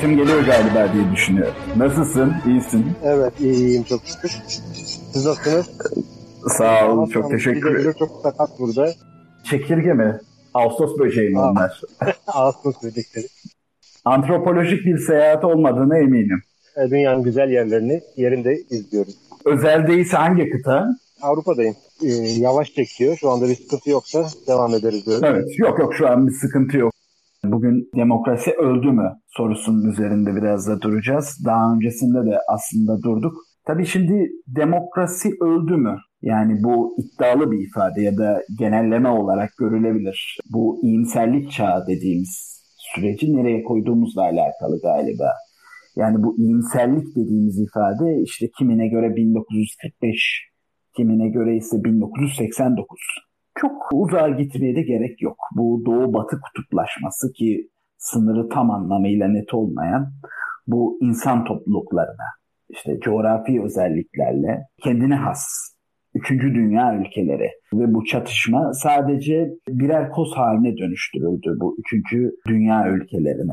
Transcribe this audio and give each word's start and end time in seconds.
sesim 0.00 0.16
geliyor 0.16 0.44
galiba 0.44 0.92
diye 0.92 1.12
düşünüyorum. 1.12 1.54
Nasılsın? 1.76 2.34
İyisin? 2.46 2.86
Evet 3.04 3.40
iyiyim 3.40 3.82
çok 3.82 4.00
şükür. 4.04 4.30
Siz 5.12 5.26
nasılsınız? 5.26 5.70
Sağ 6.48 6.88
ol. 6.92 7.10
Çok 7.10 7.30
teşekkür 7.30 7.74
ederim. 7.74 7.94
Çok 7.98 8.20
sakat 8.22 8.58
burada. 8.58 8.92
Çekirge 9.44 9.92
mi? 9.92 10.20
Ağustos 10.54 10.98
böceği 10.98 11.30
mi 11.30 11.40
Aa. 11.40 11.50
onlar? 11.50 11.80
Ağustos 12.26 12.82
böcekleri. 12.82 13.26
Antropolojik 14.04 14.86
bir 14.86 14.98
seyahat 14.98 15.44
olmadığına 15.44 15.98
eminim. 15.98 16.42
E, 16.76 16.90
Dünyanın 16.90 17.22
güzel 17.22 17.50
yerlerini 17.50 18.00
yerinde 18.16 18.56
izliyoruz. 18.70 19.14
Özel 19.44 19.86
değilse 19.86 20.16
hangi 20.16 20.50
kıta? 20.50 20.88
Avrupa'dayım. 21.22 21.74
Ee, 22.04 22.08
yavaş 22.38 22.74
çekiyor. 22.74 23.16
Şu 23.16 23.30
anda 23.30 23.48
bir 23.48 23.54
sıkıntı 23.54 23.90
yoksa 23.90 24.26
devam 24.48 24.74
ederiz 24.74 25.06
böyle. 25.06 25.26
Evet. 25.26 25.58
Yok 25.58 25.78
yok 25.78 25.94
şu 25.94 26.08
an 26.08 26.26
bir 26.26 26.32
sıkıntı 26.32 26.76
yok. 26.76 26.92
Bugün 27.44 27.90
demokrasi 27.96 28.50
öldü 28.52 28.92
mü 28.92 29.19
sorusunun 29.30 29.90
üzerinde 29.90 30.36
biraz 30.36 30.68
da 30.68 30.80
duracağız. 30.80 31.38
Daha 31.44 31.74
öncesinde 31.74 32.30
de 32.30 32.38
aslında 32.48 33.02
durduk. 33.02 33.34
Tabii 33.66 33.86
şimdi 33.86 34.30
demokrasi 34.46 35.28
öldü 35.40 35.76
mü? 35.76 35.96
Yani 36.22 36.62
bu 36.62 36.96
iddialı 36.98 37.50
bir 37.50 37.68
ifade 37.68 38.02
ya 38.02 38.16
da 38.16 38.42
genelleme 38.58 39.08
olarak 39.08 39.50
görülebilir. 39.58 40.38
Bu 40.52 40.80
iyimserlik 40.82 41.50
çağı 41.50 41.86
dediğimiz 41.86 42.62
süreci 42.76 43.36
nereye 43.36 43.62
koyduğumuzla 43.62 44.22
alakalı 44.22 44.80
galiba. 44.82 45.32
Yani 45.96 46.22
bu 46.22 46.38
iyimserlik 46.38 47.16
dediğimiz 47.16 47.60
ifade 47.60 48.22
işte 48.22 48.46
kimine 48.58 48.88
göre 48.88 49.16
1945, 49.16 50.50
kimine 50.96 51.28
göre 51.28 51.56
ise 51.56 51.84
1989. 51.84 53.00
Çok 53.54 53.72
uzağa 53.92 54.28
gitmeye 54.28 54.76
de 54.76 54.82
gerek 54.82 55.22
yok. 55.22 55.36
Bu 55.56 55.82
doğu-batı 55.86 56.40
kutuplaşması 56.40 57.32
ki 57.32 57.68
sınırı 58.00 58.48
tam 58.48 58.70
anlamıyla 58.70 59.28
net 59.28 59.54
olmayan 59.54 60.12
bu 60.66 60.98
insan 61.00 61.44
topluluklarına, 61.44 62.26
işte 62.68 63.00
coğrafi 63.00 63.62
özelliklerle 63.62 64.62
kendine 64.82 65.14
has 65.14 65.70
üçüncü 66.14 66.54
dünya 66.54 66.96
ülkeleri 66.96 67.50
ve 67.72 67.94
bu 67.94 68.04
çatışma 68.04 68.72
sadece 68.72 69.50
birer 69.68 70.10
koz 70.10 70.32
haline 70.36 70.76
dönüştürüldü 70.76 71.56
bu 71.60 71.76
üçüncü 71.78 72.30
dünya 72.48 72.88
ülkelerine. 72.88 73.52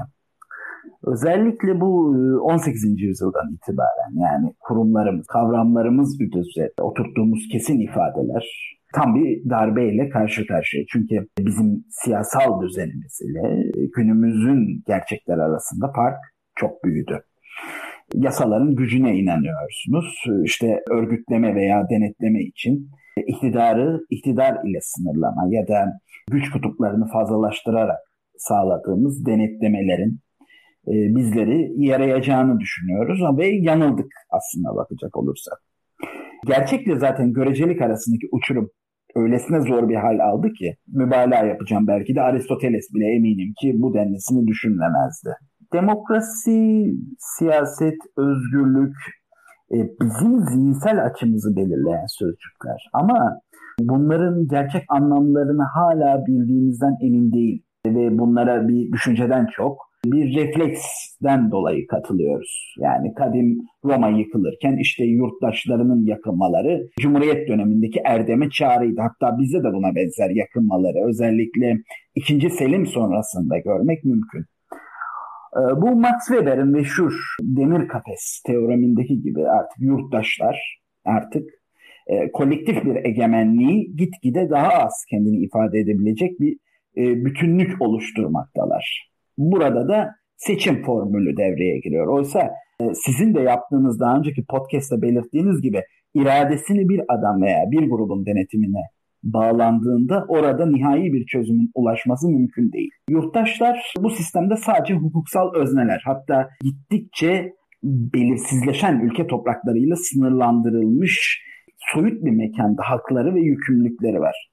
Özellikle 1.04 1.82
bu 1.82 2.16
e, 2.16 2.38
18. 2.40 3.02
yüzyıldan 3.02 3.54
itibaren 3.54 4.22
yani 4.22 4.54
kurumlarımız, 4.60 5.28
kavramlarımız 5.28 6.22
üzerinde 6.22 6.82
oturttuğumuz 6.82 7.48
kesin 7.52 7.80
ifadeler 7.80 8.77
tam 8.94 9.16
bir 9.16 9.50
darbeyle 9.50 10.10
karşı 10.10 10.48
karşıya. 10.48 10.84
Çünkü 10.92 11.28
bizim 11.40 11.86
siyasal 11.90 12.62
düzenimiz 12.62 13.22
ile 13.22 13.72
günümüzün 13.96 14.84
gerçekler 14.88 15.38
arasında 15.38 15.92
fark 15.96 16.18
çok 16.56 16.84
büyüdü. 16.84 17.22
Yasaların 18.14 18.76
gücüne 18.76 19.16
inanıyorsunuz. 19.16 20.24
İşte 20.44 20.80
örgütleme 20.92 21.56
veya 21.56 21.90
denetleme 21.90 22.44
için 22.44 22.90
iktidarı 23.28 24.00
iktidar 24.10 24.58
ile 24.66 24.80
sınırlama 24.82 25.44
ya 25.50 25.68
da 25.68 26.00
güç 26.32 26.50
kutuplarını 26.52 27.08
fazlalaştırarak 27.08 28.00
sağladığımız 28.38 29.26
denetlemelerin 29.26 30.20
e, 30.88 30.94
bizleri 31.16 31.86
yarayacağını 31.86 32.60
düşünüyoruz 32.60 33.20
ve 33.38 33.48
yanıldık 33.48 34.12
aslında 34.30 34.76
bakacak 34.76 35.18
olursak. 35.18 35.58
Gerçekle 36.46 37.00
zaten 37.00 37.34
görecelik 37.34 37.82
arasındaki 37.82 38.28
uçurum 38.32 38.70
öylesine 39.18 39.62
zor 39.62 39.90
bir 39.90 39.96
hal 39.96 40.20
aldı 40.20 40.48
ki 40.54 40.78
mübalağa 40.88 41.46
yapacağım 41.46 41.88
belki 41.88 42.16
de 42.16 42.22
Aristoteles 42.22 42.86
bile 42.94 43.16
eminim 43.16 43.54
ki 43.62 43.74
bu 43.76 43.94
denlisini 43.94 44.48
düşünlemezdi. 44.48 45.30
Demokrasi, 45.74 46.86
siyaset, 47.20 47.98
özgürlük 48.18 48.96
e, 49.72 49.78
bizim 50.02 50.40
zihinsel 50.40 51.06
açımızı 51.06 51.56
belirleyen 51.56 52.06
sözcükler. 52.08 52.90
Ama 52.94 53.40
bunların 53.80 54.48
gerçek 54.48 54.84
anlamlarını 54.90 55.64
hala 55.64 56.26
bildiğimizden 56.28 56.96
emin 57.02 57.32
değil 57.32 57.64
ve 57.88 58.18
bunlara 58.20 58.68
bir 58.68 58.92
düşünceden 58.92 59.48
çok 59.56 59.87
bir 60.12 60.36
refleksten 60.36 61.52
dolayı 61.52 61.88
katılıyoruz. 61.88 62.76
Yani 62.80 63.14
kadim 63.14 63.58
Roma 63.86 64.10
yıkılırken 64.10 64.78
işte 64.78 65.04
yurttaşlarının 65.04 66.06
yakınmaları 66.06 66.88
Cumhuriyet 67.00 67.48
dönemindeki 67.48 68.02
erdeme 68.06 68.50
çağrıydı. 68.50 69.02
Hatta 69.02 69.40
bizde 69.40 69.60
de 69.60 69.74
buna 69.74 69.96
benzer 69.96 70.30
yakınmaları 70.30 71.08
özellikle 71.10 71.78
2. 72.16 72.50
Selim 72.50 72.86
sonrasında 72.86 73.58
görmek 73.58 74.04
mümkün. 74.04 74.46
Bu 75.78 75.96
Max 75.96 76.28
Weber'in 76.28 76.68
meşhur 76.68 77.14
demir 77.42 77.88
kafes 77.88 78.42
teoremindeki 78.46 79.22
gibi 79.22 79.48
artık 79.48 79.80
yurttaşlar 79.80 80.80
artık 81.06 81.50
e, 82.08 82.32
kolektif 82.32 82.86
bir 82.86 83.06
egemenliği 83.06 83.96
gitgide 83.96 84.50
daha 84.50 84.70
az 84.70 85.06
kendini 85.10 85.38
ifade 85.38 85.80
edebilecek 85.80 86.40
bir 86.40 86.58
e, 86.98 87.26
bütünlük 87.26 87.82
oluşturmaktalar. 87.82 89.10
Burada 89.38 89.88
da 89.88 90.10
seçim 90.38 90.84
formülü 90.84 91.38
devreye 91.38 91.80
giriyor. 91.80 92.08
Oysa 92.08 92.40
e, 92.82 92.84
sizin 92.94 93.36
de 93.36 93.40
yaptığınız 93.40 94.00
daha 94.00 94.18
önceki 94.18 94.46
podcast'te 94.46 95.02
belirttiğiniz 95.02 95.62
gibi 95.62 95.82
iradesini 96.14 96.90
bir 96.90 97.02
adam 97.10 97.42
veya 97.42 97.64
bir 97.72 97.90
grubun 97.90 98.26
denetimine 98.26 98.82
bağlandığında 99.24 100.26
orada 100.28 100.66
nihai 100.66 101.14
bir 101.14 101.26
çözümün 101.26 101.72
ulaşması 101.76 102.30
mümkün 102.30 102.72
değil. 102.72 102.92
Yurttaşlar 103.10 103.94
bu 104.00 104.10
sistemde 104.10 104.56
sadece 104.56 104.94
hukuksal 104.94 105.54
özneler 105.56 106.02
hatta 106.06 106.50
gittikçe 106.62 107.54
belirsizleşen 107.84 109.00
ülke 109.00 109.28
topraklarıyla 109.28 109.96
sınırlandırılmış 109.96 111.44
soyut 111.78 112.26
bir 112.26 112.32
mekanda 112.32 112.82
hakları 112.86 113.36
ve 113.36 113.40
yükümlülükleri 113.40 114.20
var. 114.20 114.50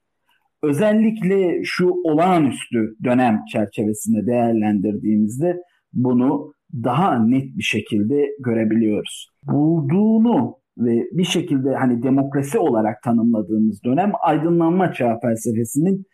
Özellikle 0.69 1.63
şu 1.63 1.89
olağanüstü 2.03 2.95
dönem 3.03 3.41
çerçevesinde 3.51 4.25
değerlendirdiğimizde 4.25 5.57
bunu 5.93 6.53
daha 6.83 7.25
net 7.25 7.57
bir 7.57 7.63
şekilde 7.63 8.27
görebiliyoruz. 8.39 9.29
Bulduğunu 9.43 10.57
ve 10.77 11.03
bir 11.11 11.23
şekilde 11.23 11.75
hani 11.75 12.03
demokrasi 12.03 12.59
olarak 12.59 13.03
tanımladığımız 13.03 13.83
dönem 13.83 14.11
aydınlanma 14.21 14.93
çağı 14.93 15.19
felsefesinin 15.19 16.05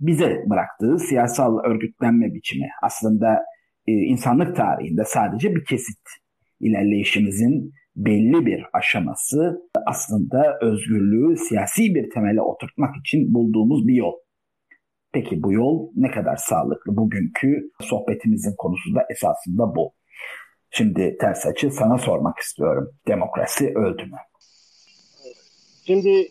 bize 0.00 0.44
bıraktığı 0.46 0.98
siyasal 0.98 1.58
örgütlenme 1.64 2.34
biçimi. 2.34 2.66
Aslında 2.82 3.38
e, 3.86 3.92
insanlık 3.92 4.56
tarihinde 4.56 5.02
sadece 5.06 5.54
bir 5.54 5.64
kesit 5.64 6.00
ilerleyişimizin 6.60 7.72
belli 7.96 8.46
bir 8.46 8.64
aşaması 8.72 9.67
aslında 9.90 10.58
özgürlüğü 10.62 11.36
siyasi 11.36 11.94
bir 11.94 12.10
temele 12.10 12.42
oturtmak 12.42 12.96
için 12.96 13.34
bulduğumuz 13.34 13.88
bir 13.88 13.94
yol. 13.94 14.14
Peki 15.12 15.42
bu 15.42 15.52
yol 15.52 15.90
ne 15.96 16.10
kadar 16.10 16.36
sağlıklı? 16.36 16.96
Bugünkü 16.96 17.70
sohbetimizin 17.80 18.54
konusu 18.58 18.94
da 18.94 19.00
esasında 19.10 19.76
bu. 19.76 19.92
Şimdi 20.70 21.16
ters 21.20 21.46
açı 21.46 21.70
sana 21.70 21.98
sormak 21.98 22.38
istiyorum. 22.38 22.88
Demokrasi 23.08 23.66
öldü 23.66 24.02
mü? 24.04 24.18
Şimdi 25.84 26.28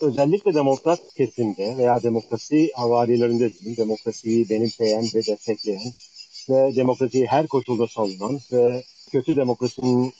özellikle 0.00 0.54
demokrat 0.54 1.00
kesimde 1.16 1.74
veya 1.78 2.02
demokrasi 2.02 2.70
havarilerinde 2.74 3.52
diyeyim, 3.52 3.76
demokrasiyi 3.76 4.50
benimseyen 4.50 5.04
ve 5.14 5.20
destekleyen 5.26 5.92
ve 6.50 6.76
demokrasiyi 6.76 7.26
her 7.26 7.46
koşulda 7.46 7.86
savunan 7.86 8.38
ve 8.52 8.82
kötü 9.12 9.36
demokrasinin 9.36 10.12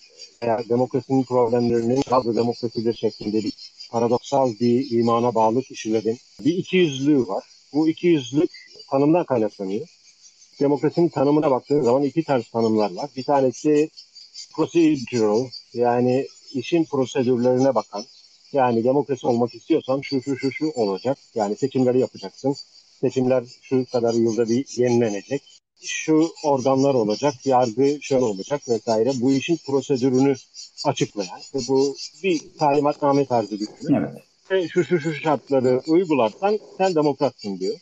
veya 0.43 0.63
demokrasinin 0.69 1.23
problemlerinin 1.23 2.03
gazlı 2.11 2.37
demokrasidir 2.37 2.95
şeklinde 2.95 3.39
bir 3.39 3.53
paradoksal 3.91 4.53
bir 4.61 4.91
imana 4.91 5.35
bağlı 5.35 5.63
kişilerin 5.63 6.19
bir 6.45 6.55
ikiyüzlülüğü 6.55 7.29
var. 7.29 7.45
Bu 7.73 7.89
ikiyüzlülük 7.89 8.51
tanımdan 8.91 9.25
kaynaklanıyor. 9.25 9.87
Demokrasinin 10.61 11.09
tanımına 11.09 11.51
baktığınız 11.51 11.85
zaman 11.85 12.03
iki 12.03 12.25
tarz 12.25 12.49
tanımlar 12.49 12.93
var. 12.93 13.11
Bir 13.17 13.25
tanesi 13.25 13.91
procedural 14.55 15.47
yani 15.75 16.27
işin 16.55 16.85
prosedürlerine 16.85 17.75
bakan. 17.75 18.05
Yani 18.53 18.85
demokrasi 18.85 19.27
olmak 19.27 19.55
istiyorsan 19.55 20.01
şu 20.01 20.23
şu 20.23 20.37
şu 20.37 20.53
şu 20.53 20.73
olacak. 20.75 21.19
Yani 21.35 21.57
seçimleri 21.57 21.99
yapacaksın. 21.99 22.57
Seçimler 23.01 23.45
şu 23.63 23.87
kadar 23.93 24.15
yılda 24.15 24.49
bir 24.49 24.79
yenilenecek 24.79 25.56
şu 25.83 26.31
organlar 26.45 26.95
olacak, 26.95 27.35
yargı 27.47 27.99
şöyle 28.03 28.25
olacak 28.25 28.69
vesaire. 28.69 29.13
Bu 29.21 29.33
işin 29.33 29.57
prosedürünü 29.67 30.35
açıklayan 30.85 31.41
ve 31.55 31.59
bu 31.69 31.97
bir 32.23 32.41
talimatname 32.59 33.25
tarzı 33.27 33.61
bir 33.61 33.67
şey. 33.67 33.97
Evet. 33.97 34.11
Ve 34.51 34.69
şu 34.69 34.85
şu 34.85 35.01
şu 35.01 35.15
şartları 35.15 35.83
uygularsan 35.87 36.59
sen 36.79 36.95
demokratsın 36.95 37.59
diyor. 37.59 37.77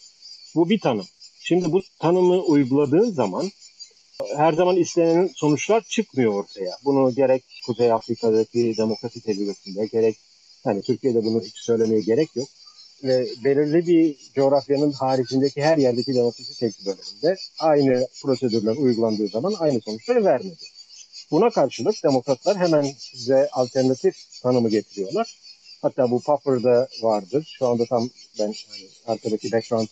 Bu 0.55 0.71
bir 0.71 0.81
tanım. 0.81 1.07
Şimdi 1.41 1.73
bu 1.73 1.83
tanımı 2.01 2.41
uyguladığın 2.41 3.11
zaman 3.11 3.51
her 4.37 4.53
zaman 4.53 4.77
istenen 4.77 5.31
sonuçlar 5.35 5.81
çıkmıyor 5.81 6.35
ortaya. 6.35 6.71
Bunu 6.85 7.15
gerek 7.15 7.45
Kuzey 7.67 7.93
Afrika'daki 7.93 8.75
demokrasi 8.79 9.21
tecrübesinde 9.21 9.87
gerek 9.87 10.17
yani 10.65 10.83
Türkiye'de 10.83 11.25
bunu 11.25 11.41
hiç 11.41 11.57
söylemeye 11.57 12.01
gerek 12.01 12.37
yok. 12.37 12.49
Ve 13.05 13.27
belirli 13.45 13.87
bir 13.87 14.17
coğrafyanın 14.35 14.93
haricindeki 14.93 15.63
her 15.63 15.79
yerdeki 15.79 16.15
demokrasi 16.15 16.59
tecrübelerinde 16.59 17.37
aynı 17.61 18.07
prosedürler 18.23 18.77
uygulandığı 18.77 19.29
zaman 19.29 19.55
aynı 19.59 19.81
sonuçları 19.81 20.25
vermedi. 20.25 20.65
Buna 21.31 21.51
karşılık 21.51 21.95
demokratlar 22.05 22.57
hemen 22.57 22.83
size 22.99 23.49
alternatif 23.53 24.17
tanımı 24.43 24.69
getiriyorlar. 24.69 25.39
Hatta 25.83 26.11
bu 26.11 26.21
Puffer'da 26.21 26.89
vardır. 27.03 27.55
Şu 27.59 27.67
anda 27.67 27.85
tam 27.85 28.09
ben 28.39 28.45
hani 28.45 28.89
arkadaki 29.07 29.53
background 29.53 29.89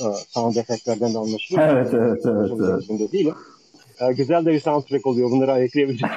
uh, 0.00 0.16
sound 0.28 0.56
efektlerden 0.56 1.14
de 1.14 1.18
anlaşılıyor. 1.18 1.68
Evet, 1.68 1.94
evet, 1.94 2.22
evet. 2.26 2.84
evet. 2.90 3.12
değilim. 3.12 3.34
Uh, 4.00 4.16
güzel 4.16 4.44
de 4.44 4.52
bir 4.52 4.60
soundtrack 4.60 5.06
oluyor. 5.06 5.30
Bunları 5.30 5.52
ayıklayabileceğim. 5.52 6.14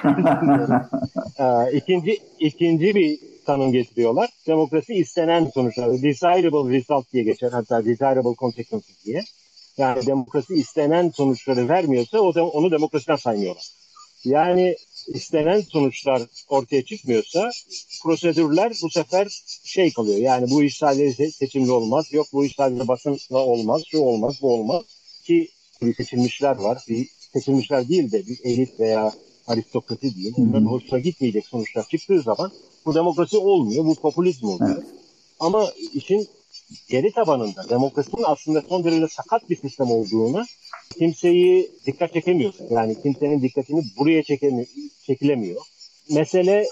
uh, 1.40 1.74
ikinci, 1.74 2.20
ikinci 2.40 2.96
bir 2.96 3.20
tanım 3.46 3.72
getiriyorlar. 3.72 4.30
Demokrasi 4.48 4.94
istenen 4.94 5.52
sonuçlar. 5.54 6.02
Desirable 6.02 6.78
result 6.78 7.14
diye 7.14 7.24
geçer. 7.24 7.52
Hatta 7.52 7.86
desirable 7.86 8.36
consequences 8.38 9.06
diye. 9.06 9.24
Yani 9.78 10.06
demokrasi 10.06 10.54
istenen 10.54 11.10
sonuçları 11.10 11.70
vermiyorsa 11.70 12.20
o 12.20 12.36
da, 12.36 12.48
onu 12.48 12.72
demokrasiden 12.72 13.16
saymıyorlar. 13.16 13.72
Yani 14.24 14.76
istenen 15.08 15.62
sonuçlar 15.62 16.22
ortaya 16.50 16.86
çıkmıyorsa 16.86 17.52
prosedürler 18.04 18.74
bu 18.84 18.90
sefer 18.90 19.44
şey 19.64 19.94
kalıyor. 19.94 20.18
Yani 20.18 20.50
bu 20.50 20.64
iş 20.64 20.78
sadece 20.78 21.32
seçimli 21.32 21.72
olmaz. 21.72 22.14
Yok 22.14 22.28
bu 22.34 22.46
iş 22.46 22.56
sadece 22.56 22.88
basınla 22.88 23.40
olmaz. 23.40 23.82
Şu 23.88 24.00
olmaz, 24.00 24.40
bu 24.42 24.54
olmaz. 24.54 24.84
Ki 25.24 25.50
bir 25.82 25.96
seçilmişler 25.96 26.56
var. 26.56 26.84
Bir 26.90 27.08
seçilmişler 27.34 27.90
değil 27.90 28.12
de 28.12 28.28
bir 28.28 28.40
elit 28.44 28.80
veya 28.80 29.14
aristokrasi 29.48 30.16
değil. 30.16 30.34
Onların 30.38 30.66
hoşuna 30.66 31.00
gitmeyecek 31.00 31.46
sonuçlar 31.46 31.88
çıktığı 31.88 32.22
zaman 32.22 32.52
bu 32.86 32.96
demokrasi 32.96 33.38
olmuyor. 33.38 33.86
Bu 33.86 33.96
popülizm 33.96 34.46
oluyor. 34.46 34.76
Evet. 34.76 34.88
Ama 35.40 35.72
işin 35.94 36.28
geri 36.90 37.12
tabanında 37.12 37.70
demokrasinin 37.70 38.24
aslında 38.24 38.62
son 38.62 38.84
derece 38.84 39.08
sakat 39.08 39.50
bir 39.50 39.56
sistem 39.56 39.92
olduğunu 39.92 40.46
kimseyi 40.98 41.72
dikkat 41.86 42.14
çekemiyor. 42.14 42.54
Yani 42.70 43.02
kimsenin 43.02 43.42
dikkatini 43.42 43.84
buraya 43.98 44.24
çekemiyor, 44.24 44.68
çekilemiyor. 45.06 45.62
Mesele 46.10 46.68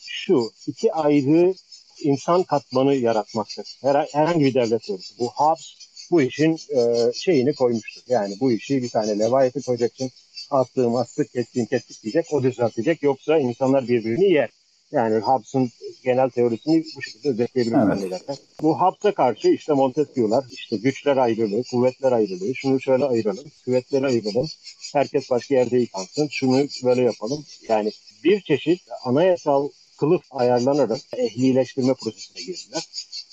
şu, 0.00 0.50
iki 0.66 0.92
ayrı 0.92 1.54
insan 2.02 2.42
katmanı 2.42 2.94
yaratmaktır. 2.94 3.78
Her, 3.82 4.08
herhangi 4.12 4.44
bir 4.44 4.54
devlet 4.54 4.90
olur. 4.90 5.04
Bu 5.18 5.30
Hobbes 5.34 5.74
bu 6.10 6.22
işin 6.22 6.58
e, 6.76 7.12
şeyini 7.14 7.54
koymuştur. 7.54 8.02
Yani 8.08 8.34
bu 8.40 8.52
işi 8.52 8.82
bir 8.82 8.88
tane 8.88 9.18
levayeti 9.18 9.62
koyacaksın. 9.62 10.10
Attığım 10.50 10.96
astık, 10.96 11.32
kestiğim 11.32 11.66
kestik 11.66 12.02
diyecek, 12.02 12.26
o 12.32 12.42
düzeltecek. 12.42 13.02
Yoksa 13.02 13.38
insanlar 13.38 13.88
birbirini 13.88 14.32
yer. 14.32 14.50
Yani 14.92 15.18
Hobbes'ın 15.18 15.70
genel 16.04 16.30
teorisini 16.30 16.84
bu 16.96 17.02
şekilde 17.02 17.28
özetleyebilirim 17.28 17.90
evet. 18.28 18.40
Bu 18.62 18.80
Hobbes'a 18.80 19.14
karşı 19.14 19.48
işte 19.48 19.72
Montesquieu'lar, 19.72 20.44
işte 20.50 20.76
güçler 20.76 21.16
ayrılığı, 21.16 21.62
kuvvetler 21.70 22.12
ayrılığı, 22.12 22.54
şunu 22.54 22.80
şöyle 22.80 23.04
ayıralım, 23.04 23.44
kuvvetleri 23.64 24.06
ayıralım, 24.06 24.48
herkes 24.92 25.30
başka 25.30 25.54
yerde 25.54 25.78
yıkansın, 25.78 26.28
şunu 26.30 26.66
böyle 26.84 27.02
yapalım. 27.02 27.44
Yani 27.68 27.92
bir 28.24 28.40
çeşit 28.40 28.80
anayasal 29.04 29.68
kılıf 29.98 30.22
ayarlanarak 30.30 31.00
ehlileştirme 31.16 31.94
prosesine 31.94 32.42
girdiler. 32.42 32.82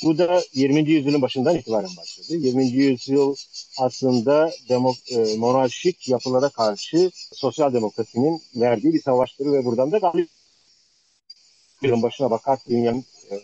Bu 0.05 0.17
da 0.17 0.39
20. 0.53 0.89
yüzyılın 0.89 1.21
başından 1.21 1.55
itibaren 1.55 1.89
başladı. 1.97 2.37
20. 2.39 2.67
yüzyıl 2.67 3.35
aslında 3.81 4.49
demok 4.69 4.95
e, 5.11 5.37
monarşik 5.37 6.09
yapılara 6.09 6.49
karşı 6.49 7.09
sosyal 7.33 7.73
demokrasinin 7.73 8.39
verdiği 8.61 8.93
bir 8.93 9.01
savaştır 9.01 9.45
ve 9.45 9.65
buradan 9.65 9.91
da 9.91 9.97
galip 9.97 10.29
yılın 11.81 12.03
başına 12.03 12.31
bakar 12.31 12.59
dünyanın 12.69 13.03
e, 13.31 13.35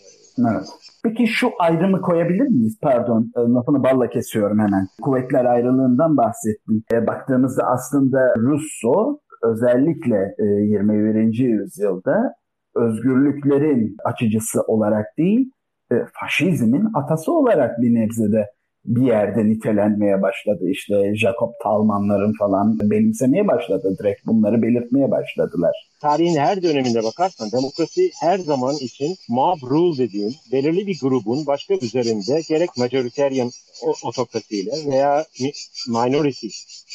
Evet. 0.47 0.67
Peki 1.03 1.27
şu 1.27 1.50
ayrımı 1.59 2.01
koyabilir 2.01 2.47
miyiz? 2.47 2.77
Pardon, 2.81 3.31
e, 3.38 3.39
lafını 3.39 3.83
balla 3.83 4.09
kesiyorum 4.09 4.59
hemen. 4.59 4.88
Kuvvetler 5.01 5.45
ayrılığından 5.45 6.17
bahsettim. 6.17 6.83
E, 6.94 7.07
baktığımızda 7.07 7.63
aslında 7.63 8.35
Russo 8.38 9.19
özellikle 9.44 10.35
e, 10.39 10.44
21. 10.44 11.39
yüzyılda 11.39 12.33
özgürlüklerin 12.75 13.97
açıcısı 14.06 14.61
olarak 14.61 15.06
değil, 15.17 15.51
e, 15.91 15.95
faşizmin 16.13 16.88
atası 16.94 17.31
olarak 17.31 17.81
bir 17.81 17.94
nebzede 17.94 18.45
bir 18.86 19.07
yerde 19.07 19.45
nitelenmeye 19.45 20.21
başladı. 20.21 20.69
İşte 20.69 21.15
Jacob 21.15 21.51
Talmanların 21.63 22.33
falan 22.39 22.80
benimsemeye 22.81 23.47
başladı. 23.47 23.97
Direkt 24.00 24.27
bunları 24.27 24.62
belirtmeye 24.62 25.12
başladılar. 25.12 25.89
Tarihin 26.01 26.36
her 26.36 26.63
döneminde 26.63 27.03
bakarsan 27.03 27.51
demokrasi 27.51 28.12
her 28.21 28.38
zaman 28.38 28.75
için 28.75 29.15
mob 29.30 29.57
rule 29.69 29.97
dediğim 29.97 30.33
belirli 30.51 30.88
bir 30.88 31.00
grubun 31.01 31.45
başka 31.47 31.74
üzerinde 31.81 32.42
gerek 32.50 32.69
majoritarian 32.77 33.50
otokrasiyle 34.03 34.71
veya 34.92 35.25
minority 35.88 36.47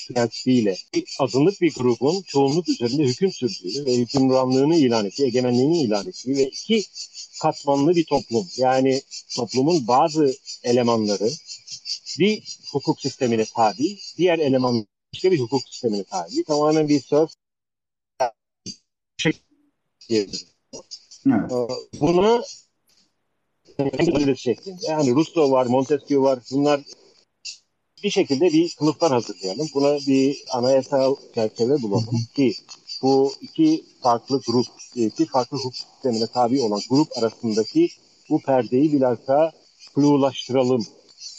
prensibiyle 0.09 0.75
azınlık 1.21 1.61
bir 1.61 1.75
grubun 1.75 2.23
çoğunluk 2.27 2.69
üzerinde 2.69 3.03
hüküm 3.03 3.31
sürdüğü 3.31 3.87
ve 3.87 3.97
hükümranlığını 3.97 4.77
ilan 4.77 5.07
ettiği, 5.07 5.27
egemenliğini 5.27 5.83
ilan 5.83 6.07
ettiği 6.07 6.37
ve 6.37 6.43
iki 6.43 6.83
katmanlı 7.45 7.97
bir 7.97 8.05
toplum. 8.05 8.49
Yani 8.57 9.03
toplumun 9.37 9.89
bazı 9.89 10.35
elemanları 10.63 11.31
bir 12.19 12.59
hukuk 12.73 13.01
sistemine 13.01 13.45
tabi, 13.45 13.99
diğer 14.17 14.39
eleman 14.39 14.87
başka 15.15 15.31
bir 15.31 15.41
hukuk 15.41 15.63
sistemine 15.69 16.05
tabi. 16.05 16.45
Tamamen 16.45 16.89
bir 16.89 17.01
söz 17.01 17.31
şey 19.19 19.33
evet. 20.11 20.47
Buna 22.01 22.45
şeklinde. 24.37 24.87
Yani 24.89 25.15
Rousseau 25.15 25.51
var, 25.51 25.67
Montesquieu 25.67 26.23
var. 26.23 26.39
Bunlar 26.51 26.81
bir 28.03 28.11
şekilde 28.11 28.53
bir 28.53 28.75
kılıflar 28.79 29.13
hazırlayalım. 29.13 29.69
Buna 29.75 29.99
bir 30.07 30.45
anayasal 30.51 31.17
çerçeve 31.35 31.83
bulalım 31.83 32.21
ki 32.37 32.55
bu 33.05 33.33
iki 33.41 33.85
farklı 34.03 34.41
grup, 34.47 34.67
iki 34.97 35.27
farklı 35.27 35.59
hukuk 35.59 35.77
sistemine 35.77 36.27
tabi 36.27 36.61
olan 36.61 36.81
grup 36.91 37.19
arasındaki 37.19 37.89
bu 38.31 38.41
perdeyi 38.41 39.01
daha 39.01 39.53
flulaştıralım 39.95 40.87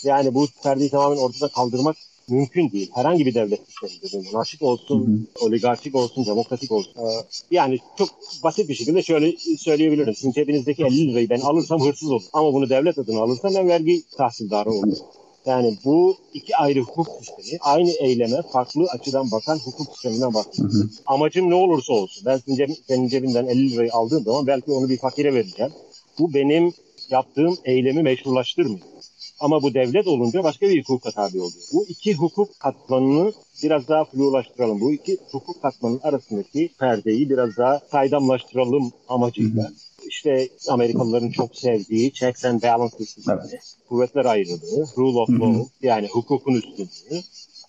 yani 0.04 0.34
bu 0.34 0.48
perdeyi 0.64 0.90
tamamen 0.90 1.18
ortada 1.18 1.48
kaldırmak 1.48 1.96
mümkün 2.30 2.72
değil. 2.72 2.92
Herhangi 2.94 3.26
bir 3.26 3.34
devlet 3.34 3.60
sisteminde. 3.68 4.30
Monarşik 4.32 4.62
olsun, 4.62 5.08
hı 5.08 5.12
hı. 5.12 5.46
oligarşik 5.46 5.96
olsun, 5.96 6.26
demokratik 6.26 6.72
olsun. 6.72 6.94
Ee, 6.98 7.26
yani 7.52 7.80
çok 7.98 8.10
basit 8.44 8.70
bir 8.70 8.76
şekilde 8.76 9.04
şöyle 9.04 9.38
söyleyebilirim. 9.58 10.16
Sizin 10.16 10.32
cebinizdeki 10.32 10.84
50 10.84 11.08
lirayı 11.08 11.30
ben 11.30 11.40
alırsam 11.40 11.82
hırsız 11.82 12.12
olur. 12.12 12.24
Ama 12.34 12.54
bunu 12.54 12.70
devlet 12.70 12.98
adına 12.98 13.20
alırsam 13.20 13.56
ben 13.56 13.68
vergi 13.68 14.04
tahsildarı 14.18 14.70
olurum. 14.70 14.98
Yani 15.46 15.78
bu 15.86 16.18
iki 16.34 16.56
ayrı 16.56 16.80
hukuk 16.80 17.08
sistemi 17.26 17.60
aynı 17.62 17.90
eyleme 17.90 18.42
farklı 18.54 18.86
açıdan 18.86 19.32
bakan 19.32 19.58
hukuk 19.58 19.88
sisteminden 19.94 20.34
bahsediyor. 20.34 20.90
Amacım 21.06 21.50
ne 21.50 21.56
olursa 21.56 21.94
olsun. 21.94 22.24
Ben 22.26 22.38
senin, 22.38 22.58
ceb 22.58 22.70
senin 22.88 23.08
cebinden 23.08 23.46
50 23.46 23.72
lirayı 23.72 23.94
aldığım 23.94 24.24
zaman 24.24 24.48
belki 24.48 24.72
onu 24.72 24.90
bir 24.90 24.98
fakire 24.98 25.34
vereceğim. 25.34 25.72
Bu 26.20 26.34
benim 26.34 26.74
yaptığım 27.10 27.58
eylemi 27.66 28.02
meşrulaştırmıyor. 28.04 28.95
Ama 29.40 29.62
bu 29.62 29.74
devlet 29.74 30.08
olunca 30.08 30.44
başka 30.44 30.70
bir 30.70 30.84
hukuka 30.84 31.12
tabi 31.12 31.38
oluyor. 31.38 31.64
Bu 31.74 31.86
iki 31.88 32.14
hukuk 32.14 32.60
katmanını 32.60 33.34
biraz 33.64 33.88
daha 33.88 34.06
flulaştıralım. 34.06 34.82
Bu 34.82 34.94
iki 34.94 35.18
hukuk 35.32 35.62
katmanının 35.62 36.00
arasındaki 36.04 36.70
perdeyi 36.80 37.30
biraz 37.30 37.58
daha 37.58 37.82
saydamlaştıralım 37.92 38.92
amacıyla. 39.08 39.64
Hı 39.64 39.68
hı. 39.68 39.74
İşte 40.08 40.50
Amerikalıların 40.70 41.32
çok 41.32 41.56
sevdiği 41.56 42.14
checks 42.14 42.46
and 42.46 42.64
balances 42.64 43.18
evet. 43.30 43.76
kuvvetler 43.90 44.26
ayrılığı, 44.26 44.88
rule 44.98 45.20
of 45.20 45.30
law 45.30 45.46
hı 45.46 45.60
hı. 45.60 45.66
yani 45.82 46.08
hukukun 46.08 46.54
üstünlüğü 46.54 47.22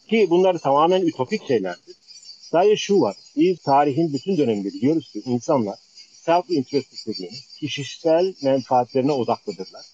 ki 0.09 0.27
bunlar 0.31 0.59
tamamen 0.59 1.03
ütopik 1.03 1.47
şeylerdir. 1.49 1.97
Sadece 2.51 2.77
şu 2.77 3.01
var, 3.01 3.17
biz 3.37 3.59
tarihin 3.59 4.13
bütün 4.13 4.37
döneminde 4.37 4.69
biliyoruz 4.69 5.13
ki 5.13 5.23
insanlar 5.27 5.79
self-interest 6.27 7.07
dediğimiz 7.07 7.47
kişisel 7.47 8.35
menfaatlerine 8.43 9.13
odaklıdırlar 9.13 9.85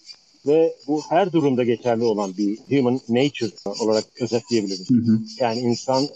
ve 0.47 0.75
bu 0.87 1.03
her 1.09 1.33
durumda 1.33 1.65
geçerli 1.65 2.05
olan 2.05 2.37
bir 2.37 2.59
human 2.71 3.01
nature 3.09 3.51
olarak 3.81 4.05
özetleyebiliriz. 4.21 4.91
Hı 4.91 4.95
hı. 4.95 5.19
Yani 5.41 5.61
insan 5.61 6.09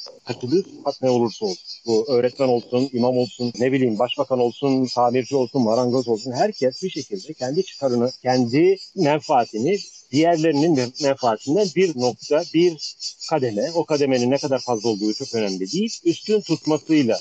sıfat 0.74 1.02
ne 1.02 1.10
olursa 1.10 1.46
olsun. 1.46 1.66
Bu 1.86 2.04
öğretmen 2.08 2.48
olsun, 2.48 2.90
imam 2.92 3.16
olsun, 3.18 3.52
ne 3.58 3.72
bileyim 3.72 3.98
başbakan 3.98 4.38
olsun, 4.38 4.86
tamirci 4.94 5.36
olsun, 5.36 5.62
marangoz 5.62 6.08
olsun. 6.08 6.32
Herkes 6.32 6.82
bir 6.82 6.90
şekilde 6.90 7.32
kendi 7.32 7.64
çıkarını, 7.64 8.10
kendi 8.22 8.76
menfaatini 8.96 9.78
diğerlerinin 10.10 10.92
menfaatinden 11.02 11.68
bir 11.76 12.00
nokta, 12.00 12.44
bir 12.54 12.96
kademe, 13.30 13.70
o 13.74 13.84
kademenin 13.84 14.30
ne 14.30 14.38
kadar 14.38 14.58
fazla 14.58 14.88
olduğu 14.88 15.14
çok 15.14 15.34
önemli 15.34 15.72
değil, 15.72 16.00
üstün 16.04 16.40
tutmasıyla 16.40 17.18